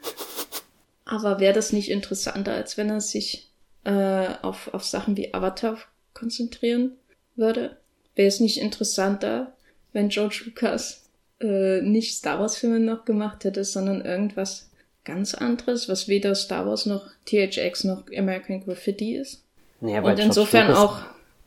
Aber 1.06 1.40
wäre 1.40 1.54
das 1.54 1.74
nicht 1.74 1.90
interessanter, 1.90 2.54
als 2.54 2.78
wenn 2.78 2.90
er 2.90 3.02
sich 3.02 3.50
äh, 3.84 4.28
auf, 4.42 4.74
auf 4.74 4.84
Sachen 4.84 5.18
wie 5.18 5.34
Avatar 5.34 5.78
konzentrieren 6.14 6.92
würde? 7.36 7.78
Wäre 8.16 8.28
es 8.28 8.40
nicht 8.40 8.60
interessanter, 8.62 9.54
wenn 9.92 10.10
George 10.10 10.44
Lucas 10.46 11.10
äh, 11.42 11.82
nicht 11.82 12.16
Star 12.16 12.40
Wars-Filme 12.40 12.80
noch 12.80 13.06
gemacht 13.06 13.44
hätte, 13.44 13.64
sondern 13.64 14.06
irgendwas 14.06 14.70
ganz 15.06 15.34
anderes, 15.34 15.90
was 15.90 16.08
weder 16.08 16.36
Star 16.36 16.68
Wars 16.68 16.86
noch 16.86 17.08
THX 17.26 17.86
noch 17.86 18.04
American 18.16 18.64
Graffiti 18.64 19.16
ist. 19.16 19.42
Ja, 19.82 20.02
Und 20.02 20.20
insofern 20.20 20.74
auch 20.74 21.00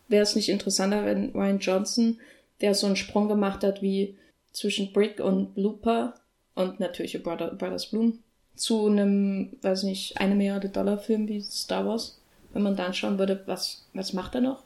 wäre 0.08 0.22
es 0.22 0.34
nicht 0.34 0.48
interessanter, 0.48 1.04
wenn 1.04 1.30
Ryan 1.30 1.58
Johnson, 1.58 2.18
der 2.60 2.74
so 2.74 2.86
einen 2.86 2.96
Sprung 2.96 3.28
gemacht 3.28 3.62
hat 3.62 3.82
wie 3.82 4.16
zwischen 4.52 4.92
Brick 4.92 5.20
und 5.20 5.54
Blooper 5.54 6.14
und 6.54 6.80
natürlich 6.80 7.20
Brother, 7.22 7.54
Brothers 7.54 7.86
Bloom 7.86 8.18
zu 8.54 8.86
einem, 8.86 9.56
weiß 9.62 9.84
nicht, 9.84 10.20
eine 10.20 10.34
Milliarde 10.34 10.68
Dollar 10.68 10.98
Film 10.98 11.28
wie 11.28 11.40
Star 11.40 11.86
Wars, 11.86 12.20
wenn 12.52 12.62
man 12.62 12.76
dann 12.76 12.94
schauen 12.94 13.18
würde, 13.18 13.42
was, 13.46 13.86
was 13.94 14.12
macht 14.12 14.34
er 14.34 14.42
noch? 14.42 14.62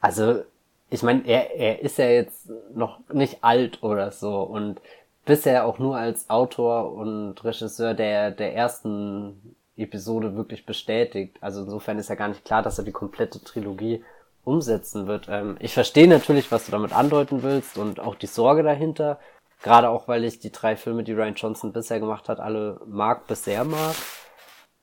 Also, 0.00 0.44
ich 0.90 1.02
meine, 1.02 1.26
er, 1.26 1.54
er 1.56 1.80
ist 1.80 1.98
ja 1.98 2.08
jetzt 2.08 2.48
noch 2.74 3.00
nicht 3.12 3.42
alt 3.42 3.82
oder 3.82 4.12
so 4.12 4.42
und 4.42 4.80
bisher 5.24 5.66
auch 5.66 5.78
nur 5.78 5.96
als 5.96 6.30
Autor 6.30 6.92
und 6.92 7.42
Regisseur 7.44 7.94
der, 7.94 8.30
der 8.30 8.54
ersten 8.54 9.56
Episode 9.76 10.36
wirklich 10.36 10.64
bestätigt. 10.64 11.36
Also 11.40 11.62
insofern 11.62 11.98
ist 11.98 12.08
ja 12.08 12.14
gar 12.14 12.28
nicht 12.28 12.44
klar, 12.44 12.62
dass 12.62 12.78
er 12.78 12.84
die 12.84 12.92
komplette 12.92 13.42
Trilogie 13.42 14.02
umsetzen 14.46 15.06
wird. 15.06 15.28
Ähm, 15.28 15.56
ich 15.60 15.74
verstehe 15.74 16.08
natürlich, 16.08 16.50
was 16.52 16.66
du 16.66 16.72
damit 16.72 16.92
andeuten 16.92 17.42
willst 17.42 17.78
und 17.78 18.00
auch 18.00 18.14
die 18.14 18.26
Sorge 18.26 18.62
dahinter. 18.62 19.18
Gerade 19.62 19.88
auch, 19.90 20.08
weil 20.08 20.24
ich 20.24 20.38
die 20.38 20.52
drei 20.52 20.76
Filme, 20.76 21.02
die 21.02 21.12
Ryan 21.12 21.34
Johnson 21.34 21.72
bisher 21.72 22.00
gemacht 22.00 22.28
hat, 22.28 22.40
alle 22.40 22.80
mag 22.86 23.26
bis 23.26 23.44
sehr 23.44 23.64
mag. 23.64 23.94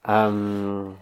Ähm, 0.08 0.96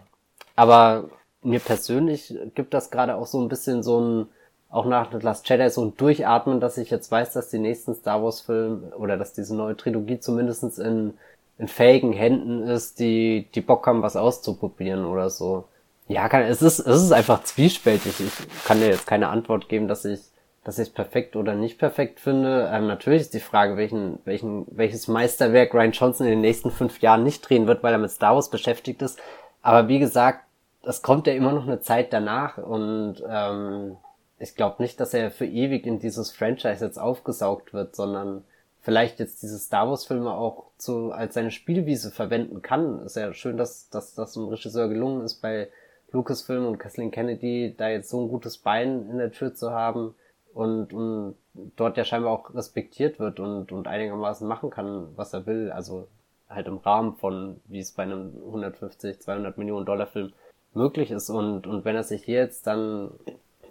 aber 0.56 1.10
mir 1.42 1.60
persönlich 1.60 2.34
gibt 2.54 2.74
das 2.74 2.90
gerade 2.90 3.16
auch 3.16 3.26
so 3.26 3.40
ein 3.40 3.48
bisschen 3.48 3.82
so 3.82 4.00
ein 4.00 4.28
auch 4.72 4.86
nach 4.86 5.12
The 5.12 5.18
Last 5.18 5.48
Jedi 5.48 5.68
so 5.68 5.84
ein 5.84 5.96
Durchatmen, 5.96 6.58
dass 6.58 6.78
ich 6.78 6.90
jetzt 6.90 7.10
weiß, 7.10 7.34
dass 7.34 7.50
die 7.50 7.58
nächsten 7.58 7.94
Star 7.94 8.22
Wars 8.22 8.40
Filme 8.40 8.96
oder 8.96 9.18
dass 9.18 9.34
diese 9.34 9.54
neue 9.54 9.76
Trilogie 9.76 10.18
zumindestens 10.18 10.78
in, 10.78 11.12
in 11.58 11.68
fähigen 11.68 12.14
Händen 12.14 12.62
ist, 12.62 12.98
die, 12.98 13.48
die 13.54 13.60
Bock 13.60 13.86
haben, 13.86 14.02
was 14.02 14.16
auszuprobieren 14.16 15.04
oder 15.04 15.28
so. 15.28 15.64
Ja, 16.08 16.28
es 16.28 16.62
ist, 16.62 16.80
es 16.80 17.02
ist 17.02 17.12
einfach 17.12 17.42
zwiespältig. 17.44 18.20
Ich 18.20 18.64
kann 18.64 18.80
dir 18.80 18.88
jetzt 18.88 19.06
keine 19.06 19.28
Antwort 19.28 19.68
geben, 19.68 19.88
dass 19.88 20.04
ich, 20.04 20.20
dass 20.64 20.78
ich 20.78 20.88
es 20.88 20.94
perfekt 20.94 21.36
oder 21.36 21.54
nicht 21.54 21.78
perfekt 21.78 22.20
finde. 22.20 22.70
Ähm, 22.72 22.86
natürlich 22.86 23.22
ist 23.22 23.34
die 23.34 23.40
Frage, 23.40 23.76
welchen, 23.76 24.18
welchen, 24.24 24.66
welches 24.70 25.08
Meisterwerk 25.08 25.72
Ryan 25.74 25.92
Johnson 25.92 26.26
in 26.26 26.32
den 26.32 26.40
nächsten 26.40 26.70
fünf 26.70 27.00
Jahren 27.00 27.22
nicht 27.22 27.48
drehen 27.48 27.66
wird, 27.66 27.82
weil 27.82 27.92
er 27.92 27.98
mit 27.98 28.10
Star 28.10 28.34
Wars 28.34 28.50
beschäftigt 28.50 29.00
ist. 29.00 29.18
Aber 29.62 29.88
wie 29.88 30.00
gesagt, 30.00 30.40
das 30.82 31.02
kommt 31.02 31.26
ja 31.26 31.32
immer 31.32 31.52
noch 31.52 31.66
eine 31.66 31.80
Zeit 31.80 32.12
danach 32.12 32.58
und 32.58 33.22
ähm, 33.28 33.96
ich 34.38 34.56
glaube 34.56 34.82
nicht, 34.82 34.98
dass 34.98 35.14
er 35.14 35.30
für 35.30 35.46
ewig 35.46 35.86
in 35.86 36.00
dieses 36.00 36.32
Franchise 36.32 36.84
jetzt 36.84 36.98
aufgesaugt 36.98 37.72
wird, 37.72 37.94
sondern 37.94 38.42
vielleicht 38.80 39.20
jetzt 39.20 39.42
diese 39.42 39.58
Star 39.58 39.88
Wars 39.88 40.04
Filme 40.04 40.32
auch 40.32 40.64
zu, 40.76 41.12
als 41.12 41.34
seine 41.34 41.52
Spielwiese 41.52 42.10
verwenden 42.10 42.60
kann. 42.60 42.98
Ist 43.06 43.16
ja 43.16 43.32
schön, 43.32 43.56
dass, 43.56 43.88
dass 43.90 44.14
das 44.14 44.34
ein 44.34 44.48
Regisseur 44.48 44.88
gelungen 44.88 45.24
ist 45.24 45.40
bei 45.40 45.68
Lucasfilm 46.12 46.66
und 46.66 46.78
Kathleen 46.78 47.10
Kennedy, 47.10 47.74
da 47.76 47.88
jetzt 47.88 48.10
so 48.10 48.20
ein 48.20 48.28
gutes 48.28 48.58
Bein 48.58 49.08
in 49.10 49.18
der 49.18 49.32
Tür 49.32 49.54
zu 49.54 49.70
haben 49.70 50.14
und, 50.54 50.92
und 50.92 51.36
dort 51.76 51.96
ja 51.96 52.04
scheinbar 52.04 52.32
auch 52.32 52.54
respektiert 52.54 53.18
wird 53.18 53.40
und, 53.40 53.72
und 53.72 53.88
einigermaßen 53.88 54.46
machen 54.46 54.70
kann, 54.70 55.08
was 55.16 55.32
er 55.32 55.46
will. 55.46 55.70
Also 55.70 56.08
halt 56.48 56.66
im 56.66 56.78
Rahmen 56.78 57.16
von, 57.16 57.60
wie 57.66 57.80
es 57.80 57.92
bei 57.92 58.02
einem 58.02 58.32
150, 58.46 59.20
200 59.20 59.58
Millionen 59.58 59.86
Dollar 59.86 60.06
Film 60.06 60.32
möglich 60.74 61.10
ist. 61.10 61.30
Und, 61.30 61.66
und 61.66 61.84
wenn 61.84 61.96
er 61.96 62.04
sich 62.04 62.26
jetzt 62.26 62.66
dann 62.66 63.10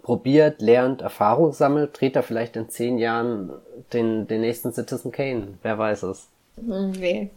probiert, 0.02 0.60
lernt, 0.60 1.02
Erfahrung 1.02 1.52
sammelt, 1.52 1.98
dreht 2.00 2.16
er 2.16 2.22
vielleicht 2.22 2.56
in 2.56 2.68
zehn 2.68 2.98
Jahren 2.98 3.52
den, 3.92 4.26
den 4.26 4.40
nächsten 4.40 4.72
Citizen 4.72 5.12
Kane. 5.12 5.58
Wer 5.62 5.78
weiß 5.78 6.02
es. 6.04 6.28
Nee. 6.56 7.30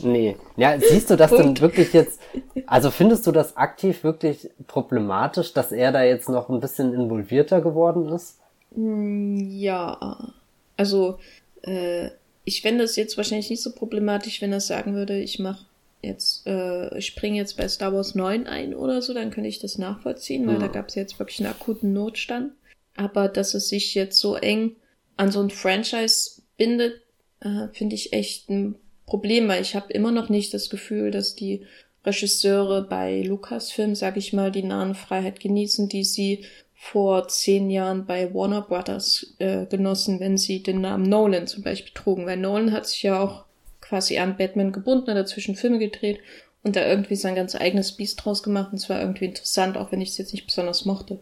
Nee. 0.00 0.36
Ja, 0.56 0.78
siehst 0.78 1.10
du 1.10 1.16
das 1.16 1.30
denn 1.30 1.60
wirklich 1.60 1.92
jetzt, 1.92 2.20
also 2.66 2.90
findest 2.90 3.26
du 3.26 3.32
das 3.32 3.56
aktiv 3.56 4.04
wirklich 4.04 4.50
problematisch, 4.66 5.52
dass 5.52 5.72
er 5.72 5.92
da 5.92 6.02
jetzt 6.02 6.28
noch 6.28 6.48
ein 6.48 6.60
bisschen 6.60 6.94
involvierter 6.94 7.60
geworden 7.60 8.08
ist? 8.08 8.38
Mm, 8.74 9.38
ja. 9.50 10.32
Also, 10.76 11.18
äh, 11.62 12.10
ich 12.44 12.62
fände 12.62 12.84
es 12.84 12.96
jetzt 12.96 13.16
wahrscheinlich 13.16 13.50
nicht 13.50 13.62
so 13.62 13.72
problematisch, 13.72 14.40
wenn 14.40 14.52
er 14.52 14.60
sagen 14.60 14.94
würde, 14.94 15.18
ich 15.18 15.38
mache 15.38 15.66
jetzt, 16.02 16.46
äh, 16.46 16.96
ich 16.96 17.06
springe 17.06 17.36
jetzt 17.36 17.56
bei 17.56 17.68
Star 17.68 17.92
Wars 17.92 18.14
9 18.14 18.46
ein 18.46 18.74
oder 18.74 19.02
so, 19.02 19.12
dann 19.12 19.30
könnte 19.30 19.48
ich 19.48 19.58
das 19.58 19.78
nachvollziehen, 19.78 20.46
weil 20.46 20.56
mhm. 20.56 20.60
da 20.60 20.68
gab 20.68 20.88
es 20.88 20.94
jetzt 20.94 21.18
wirklich 21.18 21.40
einen 21.40 21.50
akuten 21.50 21.92
Notstand. 21.92 22.52
Aber 22.96 23.28
dass 23.28 23.54
es 23.54 23.68
sich 23.68 23.94
jetzt 23.94 24.18
so 24.18 24.36
eng 24.36 24.76
an 25.16 25.30
so 25.30 25.40
ein 25.40 25.50
Franchise 25.50 26.42
bindet, 26.56 27.00
äh, 27.40 27.68
finde 27.72 27.94
ich 27.94 28.12
echt 28.12 28.48
ein 28.48 28.76
Problem, 29.08 29.48
weil 29.48 29.62
ich 29.62 29.74
habe 29.74 29.92
immer 29.92 30.12
noch 30.12 30.28
nicht 30.28 30.52
das 30.52 30.68
Gefühl, 30.68 31.10
dass 31.10 31.34
die 31.34 31.64
Regisseure 32.04 32.82
bei 32.82 33.22
Lucasfilm, 33.22 33.94
sag 33.94 34.16
ich 34.16 34.32
mal, 34.32 34.52
die 34.52 34.62
nahen 34.62 34.94
Freiheit 34.94 35.40
genießen, 35.40 35.88
die 35.88 36.04
sie 36.04 36.44
vor 36.74 37.26
zehn 37.26 37.70
Jahren 37.70 38.06
bei 38.06 38.32
Warner 38.34 38.62
Brothers 38.62 39.34
äh, 39.38 39.66
genossen, 39.66 40.20
wenn 40.20 40.36
sie 40.36 40.62
den 40.62 40.80
Namen 40.80 41.08
Nolan 41.08 41.46
zum 41.46 41.64
Beispiel 41.64 41.92
trugen. 41.92 42.26
Weil 42.26 42.36
Nolan 42.36 42.72
hat 42.72 42.86
sich 42.86 43.02
ja 43.02 43.20
auch 43.20 43.44
quasi 43.80 44.18
an 44.18 44.36
Batman 44.36 44.72
gebunden, 44.72 45.08
hat 45.08 45.16
dazwischen 45.16 45.56
Filme 45.56 45.78
gedreht 45.78 46.20
und 46.62 46.76
da 46.76 46.86
irgendwie 46.86 47.16
sein 47.16 47.34
ganz 47.34 47.56
eigenes 47.56 47.92
Biest 47.92 48.24
draus 48.24 48.42
gemacht. 48.42 48.72
Und 48.72 48.78
es 48.78 48.88
war 48.88 49.00
irgendwie 49.00 49.24
interessant, 49.24 49.76
auch 49.76 49.90
wenn 49.90 50.00
ich 50.00 50.10
es 50.10 50.18
jetzt 50.18 50.32
nicht 50.32 50.46
besonders 50.46 50.84
mochte. 50.84 51.18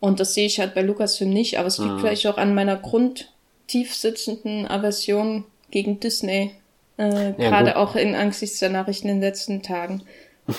Und 0.00 0.20
das 0.20 0.34
sehe 0.34 0.46
ich 0.46 0.58
halt 0.58 0.74
bei 0.74 0.82
Lucasfilm 0.82 1.30
nicht, 1.30 1.58
aber 1.58 1.68
es 1.68 1.78
liegt 1.78 1.92
mhm. 1.92 2.00
vielleicht 2.00 2.26
auch 2.26 2.36
an 2.36 2.54
meiner 2.54 2.76
grundtief 2.76 3.94
sitzenden 3.94 4.66
Aversion 4.66 5.44
gegen 5.70 6.00
Disney. 6.00 6.52
Äh, 6.98 7.30
ja, 7.30 7.32
Gerade 7.32 7.76
auch 7.76 7.96
in 7.96 8.14
angesichts 8.14 8.60
der 8.60 8.70
Nachrichten 8.70 9.08
in 9.08 9.16
den 9.16 9.22
letzten 9.22 9.62
Tagen. 9.62 10.02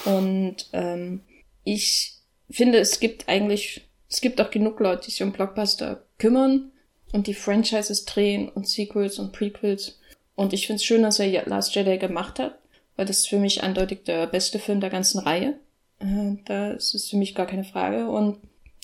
Und 0.06 0.68
ähm, 0.74 1.22
ich 1.64 2.16
finde, 2.50 2.80
es 2.80 3.00
gibt 3.00 3.30
eigentlich, 3.30 3.88
es 4.10 4.22
gibt 4.22 4.42
auch 4.42 4.52
genug 4.52 4.80
Leute, 4.80 5.06
die 5.06 5.12
sich 5.12 5.24
um 5.24 5.32
Blockbuster 5.32 6.04
kümmern 6.18 6.72
und 7.12 7.28
die 7.28 7.34
Franchises 7.34 8.06
drehen 8.06 8.50
und 8.50 8.68
Sequels 8.68 9.20
und 9.20 9.32
Prequels. 9.32 10.00
Und 10.36 10.54
ich 10.54 10.68
finde 10.68 10.78
es 10.78 10.86
schön, 10.86 11.04
dass 11.04 11.20
er 11.20 11.46
Last 11.46 11.76
Jedi 11.76 11.98
gemacht 11.98 12.40
hat, 12.40 12.60
weil 12.96 13.06
das 13.06 13.20
ist 13.20 13.30
für 13.30 13.40
mich 13.40 13.64
eindeutig 13.64 14.04
der 14.04 14.28
beste 14.28 14.60
Film 14.60 14.82
der 14.82 14.90
ganzen 14.90 15.20
Reihe. 15.20 15.58
Äh, 16.00 16.38
da 16.46 16.72
ist 16.72 16.94
es 16.94 17.10
für 17.10 17.18
mich 17.18 17.36
gar 17.36 17.48
keine 17.48 17.64
Frage. 17.64 18.10
Und 18.10 18.40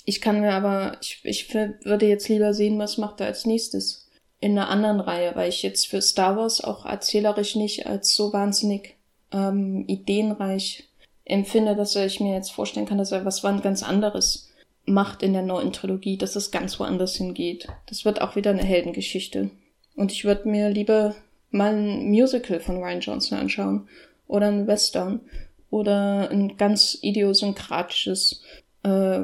ich 0.06 0.22
kann 0.22 0.42
mir 0.42 0.54
aber, 0.54 0.98
ich, 1.02 1.20
ich 1.24 1.54
würde 1.54 2.08
jetzt 2.08 2.30
lieber 2.30 2.54
sehen, 2.54 2.80
was 2.80 2.98
macht 2.98 3.20
er 3.20 3.28
als 3.28 3.46
nächstes 3.46 4.01
in 4.42 4.58
einer 4.58 4.70
anderen 4.70 5.00
Reihe, 5.00 5.32
weil 5.36 5.50
ich 5.50 5.64
jetzt 5.64 5.88
für 5.88 6.02
Star 6.02 6.36
Wars 6.36 6.62
auch 6.62 6.86
erzählerisch 6.86 7.56
nicht 7.56 7.86
als 7.86 8.14
so 8.16 8.34
wahnsinnig 8.34 8.98
ähm, 9.32 9.86
ideenreich 9.88 10.90
empfinde, 11.24 11.76
dass 11.76 11.96
ich 11.96 12.20
mir 12.20 12.34
jetzt 12.34 12.52
vorstellen 12.52 12.88
kann, 12.88 12.98
dass 12.98 13.12
er 13.12 13.24
was 13.24 13.44
ganz 13.62 13.84
anderes 13.84 14.50
macht 14.86 15.24
in 15.24 15.34
der 15.34 15.44
neuen 15.44 15.72
Trilogie, 15.72 16.18
dass 16.18 16.36
es 16.36 16.52
ganz 16.52 16.80
woanders 16.80 17.16
hingeht. 17.16 17.68
Das 17.86 18.04
wird 18.04 18.20
auch 18.22 18.36
wieder 18.36 18.52
eine 18.52 18.64
Heldengeschichte. 18.64 19.52
Und 19.96 20.12
ich 20.12 20.26
würde 20.26 20.50
mir 20.50 20.70
lieber 20.70 21.16
mal 21.52 21.76
ein 21.76 22.10
Musical 22.10 22.60
von 22.60 22.78
Ryan 22.78 23.00
Johnson 23.00 23.38
anschauen 23.38 23.88
oder 24.28 24.48
ein 24.48 24.66
Western 24.68 25.22
oder 25.70 26.30
ein 26.32 26.58
ganz 26.58 26.98
idiosynkratisches 27.02 28.44
äh, 28.84 29.22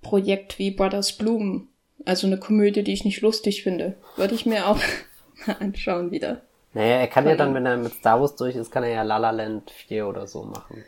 Projekt 0.00 0.58
wie 0.58 0.70
Brothers 0.70 1.12
Bloom. 1.12 1.68
Also 2.04 2.26
eine 2.26 2.38
Komödie, 2.38 2.82
die 2.82 2.92
ich 2.92 3.04
nicht 3.04 3.20
lustig 3.20 3.62
finde. 3.62 3.94
Würde 4.16 4.34
ich 4.34 4.46
mir 4.46 4.66
auch 4.66 4.80
anschauen 5.60 6.10
wieder. 6.10 6.42
Naja, 6.74 6.96
er 6.96 7.08
kann 7.08 7.26
ja 7.26 7.36
dann, 7.36 7.54
wenn 7.54 7.66
er 7.66 7.76
mit 7.76 7.92
Star 7.92 8.20
Wars 8.20 8.34
durch 8.36 8.56
ist, 8.56 8.70
kann 8.70 8.82
er 8.82 8.90
ja 8.90 9.02
La 9.02 9.18
La 9.18 9.30
Land 9.30 9.70
4 9.70 10.06
oder 10.06 10.26
so 10.26 10.42
machen. 10.42 10.84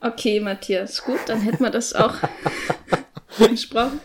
Okay, 0.00 0.40
Matthias, 0.40 1.04
gut, 1.04 1.20
dann 1.26 1.40
hätten 1.40 1.62
wir 1.62 1.70
das 1.70 1.94
auch 1.94 2.14
gesprochen. 3.38 4.00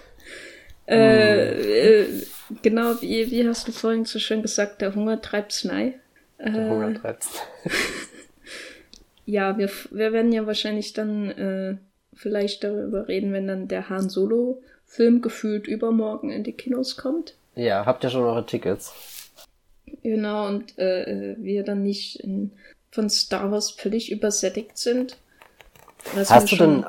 Äh, 0.88 2.02
äh, 2.02 2.24
genau, 2.62 3.02
wie, 3.02 3.32
wie 3.32 3.48
hast 3.48 3.68
du 3.68 3.72
vorhin 3.72 4.06
so 4.06 4.20
schön 4.20 4.42
gesagt, 4.42 4.82
der 4.82 4.94
Hunger 4.94 5.22
treibt's 5.22 5.64
nei. 5.64 5.96
Der 6.38 6.54
äh, 6.54 6.70
Hunger 6.70 6.94
treibt's. 6.94 7.30
ja, 9.26 9.58
wir, 9.58 9.70
wir 9.92 10.12
werden 10.12 10.34
ja 10.34 10.46
wahrscheinlich 10.48 10.94
dann 10.94 11.32
äh, 11.32 11.78
vielleicht 12.14 12.64
darüber 12.64 13.08
reden, 13.08 13.32
wenn 13.32 13.48
dann 13.48 13.68
der 13.68 13.90
Han 13.90 14.10
Solo 14.10 14.62
Film 14.92 15.22
gefühlt 15.22 15.68
übermorgen 15.68 16.32
in 16.32 16.44
die 16.44 16.52
Kinos 16.52 16.98
kommt. 16.98 17.36
Ja, 17.56 17.86
habt 17.86 18.04
ihr 18.04 18.10
schon 18.10 18.26
eure 18.26 18.46
Tickets? 18.46 18.94
Genau, 20.04 20.48
und 20.48 20.78
äh, 20.78 21.38
wir 21.40 21.64
dann 21.64 21.82
nicht 21.82 22.20
in, 22.20 22.52
von 22.92 23.10
Star 23.10 23.52
Wars 23.52 23.72
völlig 23.72 24.12
übersättigt 24.12 24.78
sind. 24.78 25.18
Hast 26.14 26.52
du 26.52 26.58
denn 26.58 26.86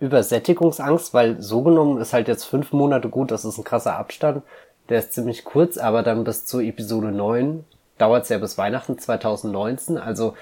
Übersättigungsangst? 0.00 1.14
Weil 1.14 1.40
so 1.40 1.62
genommen 1.62 2.00
ist 2.00 2.12
halt 2.12 2.26
jetzt 2.26 2.44
fünf 2.44 2.72
Monate 2.72 3.08
gut, 3.08 3.30
das 3.30 3.44
ist 3.44 3.58
ein 3.58 3.64
krasser 3.64 3.94
Abstand. 3.94 4.42
Der 4.88 4.98
ist 4.98 5.12
ziemlich 5.12 5.44
kurz, 5.44 5.78
aber 5.78 6.02
dann 6.02 6.24
bis 6.24 6.46
zur 6.46 6.62
Episode 6.62 7.12
9 7.12 7.64
dauert 7.98 8.24
es 8.24 8.28
ja 8.28 8.38
bis 8.38 8.58
Weihnachten 8.58 8.98
2019. 8.98 9.98
Also 9.98 10.34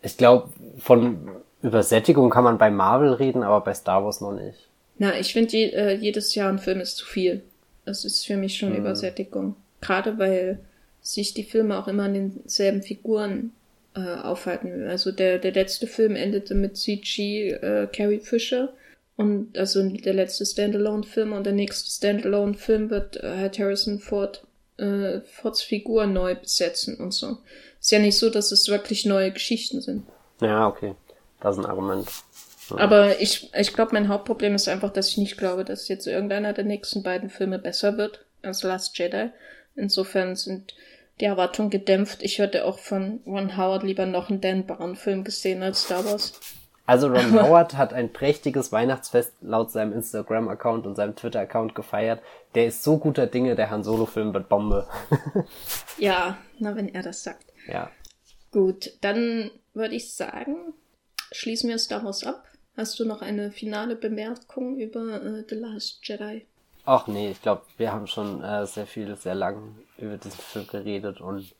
ich 0.00 0.16
glaube, 0.16 0.48
von 0.78 1.28
Übersättigung 1.60 2.30
kann 2.30 2.44
man 2.44 2.56
bei 2.56 2.70
Marvel 2.70 3.12
reden, 3.12 3.42
aber 3.42 3.60
bei 3.60 3.74
Star 3.74 4.02
Wars 4.06 4.22
noch 4.22 4.32
nicht. 4.32 4.65
Na, 4.98 5.18
ich 5.18 5.32
finde, 5.32 5.52
je, 5.52 5.68
äh, 5.70 5.94
jedes 5.94 6.34
Jahr 6.34 6.50
ein 6.50 6.58
Film 6.58 6.80
ist 6.80 6.96
zu 6.96 7.06
viel. 7.06 7.42
Das 7.84 8.04
ist 8.04 8.26
für 8.26 8.36
mich 8.36 8.56
schon 8.56 8.70
hm. 8.70 8.78
Übersättigung. 8.78 9.56
Gerade 9.80 10.18
weil 10.18 10.58
sich 11.00 11.34
die 11.34 11.44
Filme 11.44 11.78
auch 11.78 11.86
immer 11.86 12.04
an 12.04 12.14
denselben 12.14 12.82
Figuren 12.82 13.52
äh, 13.94 14.00
aufhalten. 14.00 14.86
Also 14.88 15.12
der, 15.12 15.38
der 15.38 15.52
letzte 15.52 15.86
Film 15.86 16.16
endete 16.16 16.54
mit 16.54 16.76
CG 16.76 17.52
äh, 17.52 17.88
Carrie 17.92 18.20
Fisher 18.20 18.72
und 19.16 19.56
also 19.56 19.88
der 19.88 20.14
letzte 20.14 20.44
Standalone-Film 20.44 21.32
und 21.32 21.44
der 21.44 21.54
nächste 21.54 21.90
Standalone-Film 21.90 22.90
wird 22.90 23.22
äh, 23.22 23.36
halt 23.36 23.58
Harrison 23.58 23.98
Ford 23.98 24.46
äh, 24.76 25.20
Fords 25.20 25.62
Figur 25.62 26.06
neu 26.06 26.34
besetzen 26.34 26.96
und 26.96 27.14
so. 27.14 27.38
Ist 27.80 27.90
ja 27.90 27.98
nicht 27.98 28.18
so, 28.18 28.28
dass 28.28 28.52
es 28.52 28.68
wirklich 28.68 29.06
neue 29.06 29.32
Geschichten 29.32 29.80
sind. 29.80 30.04
Ja, 30.40 30.68
okay. 30.68 30.94
Das 31.40 31.56
ist 31.56 31.64
ein 31.64 31.70
Argument. 31.70 32.06
Ja. 32.70 32.78
Aber 32.78 33.20
ich, 33.20 33.52
ich 33.54 33.72
glaube, 33.72 33.92
mein 33.92 34.08
Hauptproblem 34.08 34.54
ist 34.54 34.68
einfach, 34.68 34.90
dass 34.90 35.08
ich 35.08 35.18
nicht 35.18 35.36
glaube, 35.36 35.64
dass 35.64 35.88
jetzt 35.88 36.06
irgendeiner 36.06 36.52
der 36.52 36.64
nächsten 36.64 37.02
beiden 37.02 37.30
Filme 37.30 37.58
besser 37.58 37.96
wird 37.96 38.24
als 38.42 38.62
Last 38.62 38.98
Jedi. 38.98 39.30
Insofern 39.74 40.36
sind 40.36 40.74
die 41.20 41.26
Erwartung 41.26 41.70
gedämpft. 41.70 42.22
Ich 42.22 42.38
hätte 42.38 42.64
auch 42.64 42.78
von 42.78 43.20
Ron 43.26 43.56
Howard 43.56 43.82
lieber 43.82 44.06
noch 44.06 44.30
einen 44.30 44.40
Dan 44.40 44.66
Brown-Film 44.66 45.24
gesehen 45.24 45.62
als 45.62 45.84
Star 45.84 46.04
Wars. 46.04 46.34
Also 46.86 47.08
Ron 47.08 47.32
Howard 47.42 47.76
hat 47.76 47.92
ein 47.92 48.12
prächtiges 48.12 48.72
Weihnachtsfest 48.72 49.34
laut 49.40 49.70
seinem 49.70 49.92
Instagram-Account 49.92 50.86
und 50.86 50.96
seinem 50.96 51.16
Twitter-Account 51.16 51.74
gefeiert. 51.74 52.22
Der 52.54 52.66
ist 52.66 52.82
so 52.82 52.98
guter 52.98 53.26
Dinge, 53.26 53.54
der 53.54 53.70
Han 53.70 53.84
Solo-Film 53.84 54.34
wird 54.34 54.48
Bombe. 54.48 54.86
ja, 55.98 56.38
na 56.58 56.76
wenn 56.76 56.94
er 56.94 57.02
das 57.02 57.22
sagt. 57.22 57.44
Ja. 57.66 57.90
Gut, 58.52 58.92
dann 59.00 59.50
würde 59.74 59.94
ich 59.94 60.14
sagen, 60.14 60.56
schließen 61.32 61.68
wir 61.68 61.78
Star 61.78 62.04
Wars 62.04 62.24
ab. 62.24 62.44
Hast 62.76 63.00
du 63.00 63.06
noch 63.06 63.22
eine 63.22 63.50
finale 63.50 63.96
Bemerkung 63.96 64.78
über 64.78 65.22
äh, 65.22 65.44
The 65.48 65.54
Last 65.54 66.00
Jedi? 66.02 66.44
Ach 66.84 67.06
nee, 67.06 67.30
ich 67.30 67.40
glaube, 67.40 67.62
wir 67.78 67.90
haben 67.90 68.06
schon 68.06 68.44
äh, 68.44 68.66
sehr 68.66 68.86
viel, 68.86 69.16
sehr 69.16 69.34
lang 69.34 69.76
über 69.96 70.18
diesen 70.18 70.38
Film 70.38 70.66
geredet 70.66 71.20
und 71.22 71.54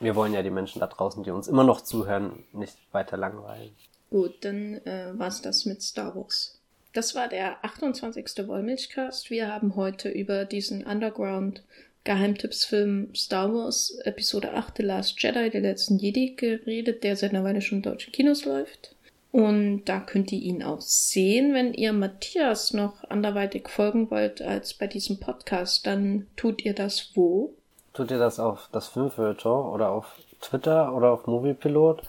wir 0.00 0.14
wollen 0.14 0.34
ja 0.34 0.42
die 0.42 0.50
Menschen 0.50 0.80
da 0.80 0.86
draußen, 0.86 1.24
die 1.24 1.30
uns 1.30 1.48
immer 1.48 1.64
noch 1.64 1.80
zuhören, 1.80 2.44
nicht 2.52 2.76
weiter 2.92 3.16
langweilen. 3.16 3.74
Gut, 4.10 4.44
dann 4.44 4.74
äh, 4.84 5.12
war's 5.18 5.40
das 5.40 5.64
mit 5.64 5.82
Star 5.82 6.14
Wars. 6.14 6.58
Das 6.92 7.14
war 7.14 7.28
der 7.28 7.64
28. 7.64 8.46
Wollmilchcast. 8.46 9.30
Wir 9.30 9.52
haben 9.52 9.76
heute 9.76 10.10
über 10.10 10.44
diesen 10.44 10.84
Underground 10.84 11.62
Geheimtippsfilm 12.04 13.14
Star 13.14 13.52
Wars 13.52 13.98
Episode 14.04 14.52
8 14.54 14.76
The 14.76 14.82
Last 14.82 15.22
Jedi, 15.22 15.50
der 15.50 15.60
letzten 15.62 15.98
Jedi, 15.98 16.34
geredet, 16.36 17.02
der 17.02 17.16
seit 17.16 17.30
einer 17.30 17.44
Weile 17.44 17.60
schon 17.60 17.78
in 17.78 17.82
deutschen 17.82 18.12
Kinos 18.12 18.44
läuft. 18.44 18.94
Und 19.30 19.84
da 19.84 20.00
könnt 20.00 20.32
ihr 20.32 20.40
ihn 20.40 20.62
auch 20.62 20.80
sehen. 20.80 21.52
Wenn 21.52 21.74
ihr 21.74 21.92
Matthias 21.92 22.72
noch 22.72 23.04
anderweitig 23.10 23.68
folgen 23.68 24.10
wollt 24.10 24.40
als 24.40 24.74
bei 24.74 24.86
diesem 24.86 25.20
Podcast, 25.20 25.86
dann 25.86 26.26
tut 26.36 26.64
ihr 26.64 26.74
das 26.74 27.10
wo? 27.14 27.52
Tut 27.92 28.10
ihr 28.10 28.18
das 28.18 28.40
auf 28.40 28.68
das 28.72 28.88
Filmfilter 28.88 29.72
oder 29.72 29.90
auf 29.90 30.06
Twitter 30.40 30.94
oder 30.94 31.10
auf 31.10 31.26
Moviepilot 31.26 32.02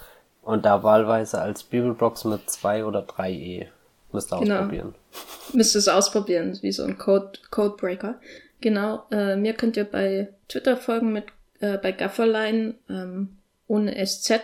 und 0.43 0.65
da 0.65 0.83
wahlweise 0.83 1.41
als 1.41 1.63
Bibelbox 1.63 2.23
mit 2.25 2.49
zwei 2.49 2.85
oder 2.85 3.01
drei 3.01 3.31
E. 3.31 3.67
Müsst 4.11 4.31
ihr 4.31 4.39
genau. 4.39 4.55
ausprobieren. 4.55 4.95
Müsst 5.53 5.75
es 5.75 5.87
ausprobieren, 5.87 6.57
wie 6.61 6.71
so 6.71 6.83
ein 6.83 6.97
Code, 6.97 7.33
Codebreaker. 7.51 8.19
Genau, 8.61 9.03
äh, 9.11 9.35
mir 9.35 9.53
könnt 9.53 9.77
ihr 9.77 9.83
bei 9.83 10.29
Twitter 10.47 10.77
folgen 10.77 11.13
mit 11.13 11.25
äh, 11.59 11.77
bei 11.77 11.91
Gafferline 11.91 12.75
ähm, 12.89 13.37
ohne 13.67 13.93
SZ 14.05 14.41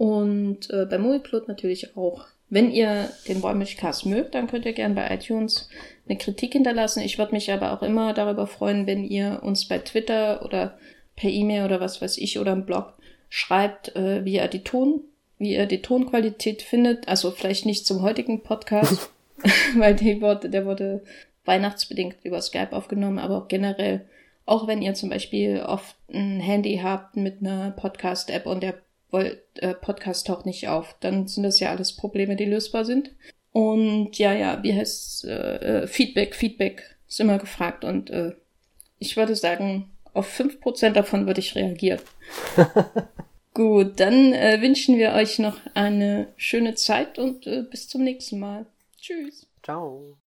und 0.00 0.70
äh, 0.70 0.86
bei 0.86 0.96
Movieplot 0.96 1.46
natürlich 1.46 1.94
auch. 1.94 2.24
Wenn 2.48 2.70
ihr 2.70 3.10
den 3.28 3.42
Wollmilchcast 3.42 4.06
mögt, 4.06 4.34
dann 4.34 4.46
könnt 4.46 4.64
ihr 4.64 4.72
gerne 4.72 4.94
bei 4.94 5.14
iTunes 5.14 5.68
eine 6.08 6.16
Kritik 6.16 6.54
hinterlassen. 6.54 7.02
Ich 7.02 7.18
würde 7.18 7.34
mich 7.34 7.52
aber 7.52 7.74
auch 7.74 7.82
immer 7.82 8.14
darüber 8.14 8.46
freuen, 8.46 8.86
wenn 8.86 9.04
ihr 9.04 9.40
uns 9.42 9.68
bei 9.68 9.76
Twitter 9.76 10.42
oder 10.42 10.78
per 11.16 11.28
E-Mail 11.28 11.66
oder 11.66 11.80
was 11.80 12.00
weiß 12.00 12.16
ich 12.16 12.38
oder 12.38 12.54
im 12.54 12.64
Blog 12.64 12.94
schreibt, 13.28 13.94
äh, 13.94 14.24
wie 14.24 14.36
ihr 14.36 14.48
die 14.48 14.64
Ton, 14.64 15.02
wie 15.36 15.52
ihr 15.52 15.66
die 15.66 15.82
Tonqualität 15.82 16.62
findet. 16.62 17.06
Also 17.06 17.30
vielleicht 17.30 17.66
nicht 17.66 17.84
zum 17.84 18.00
heutigen 18.00 18.42
Podcast, 18.42 19.10
weil 19.76 19.94
die 19.94 20.22
wurde, 20.22 20.48
der 20.48 20.64
wurde 20.64 21.04
weihnachtsbedingt 21.44 22.16
über 22.22 22.40
Skype 22.40 22.72
aufgenommen, 22.72 23.18
aber 23.18 23.36
auch 23.36 23.48
generell, 23.48 24.06
auch 24.46 24.66
wenn 24.66 24.80
ihr 24.80 24.94
zum 24.94 25.10
Beispiel 25.10 25.60
oft 25.60 25.94
ein 26.10 26.40
Handy 26.40 26.80
habt 26.82 27.16
mit 27.16 27.42
einer 27.42 27.72
Podcast-App 27.72 28.46
und 28.46 28.62
der 28.62 28.80
weil 29.10 29.42
äh, 29.56 29.74
Podcast 29.74 30.26
taucht 30.26 30.46
nicht 30.46 30.68
auf. 30.68 30.96
Dann 31.00 31.26
sind 31.26 31.42
das 31.42 31.60
ja 31.60 31.70
alles 31.70 31.94
Probleme, 31.94 32.36
die 32.36 32.44
lösbar 32.44 32.84
sind. 32.84 33.10
Und 33.52 34.18
ja, 34.18 34.32
ja, 34.32 34.62
wie 34.62 34.74
heißt 34.74 35.24
äh, 35.24 35.82
äh, 35.82 35.86
Feedback? 35.86 36.34
Feedback 36.34 36.96
ist 37.08 37.20
immer 37.20 37.38
gefragt 37.38 37.84
und 37.84 38.10
äh, 38.10 38.32
ich 38.98 39.16
würde 39.16 39.34
sagen, 39.34 39.90
auf 40.12 40.26
fünf 40.26 40.60
Prozent 40.60 40.96
davon 40.96 41.26
würde 41.26 41.40
ich 41.40 41.56
reagieren. 41.56 42.00
Gut, 43.54 43.98
dann 43.98 44.32
äh, 44.32 44.60
wünschen 44.60 44.96
wir 44.96 45.12
euch 45.12 45.40
noch 45.40 45.58
eine 45.74 46.28
schöne 46.36 46.76
Zeit 46.76 47.18
und 47.18 47.46
äh, 47.46 47.62
bis 47.62 47.88
zum 47.88 48.04
nächsten 48.04 48.38
Mal. 48.38 48.66
Tschüss. 49.00 49.48
Ciao. 49.62 50.19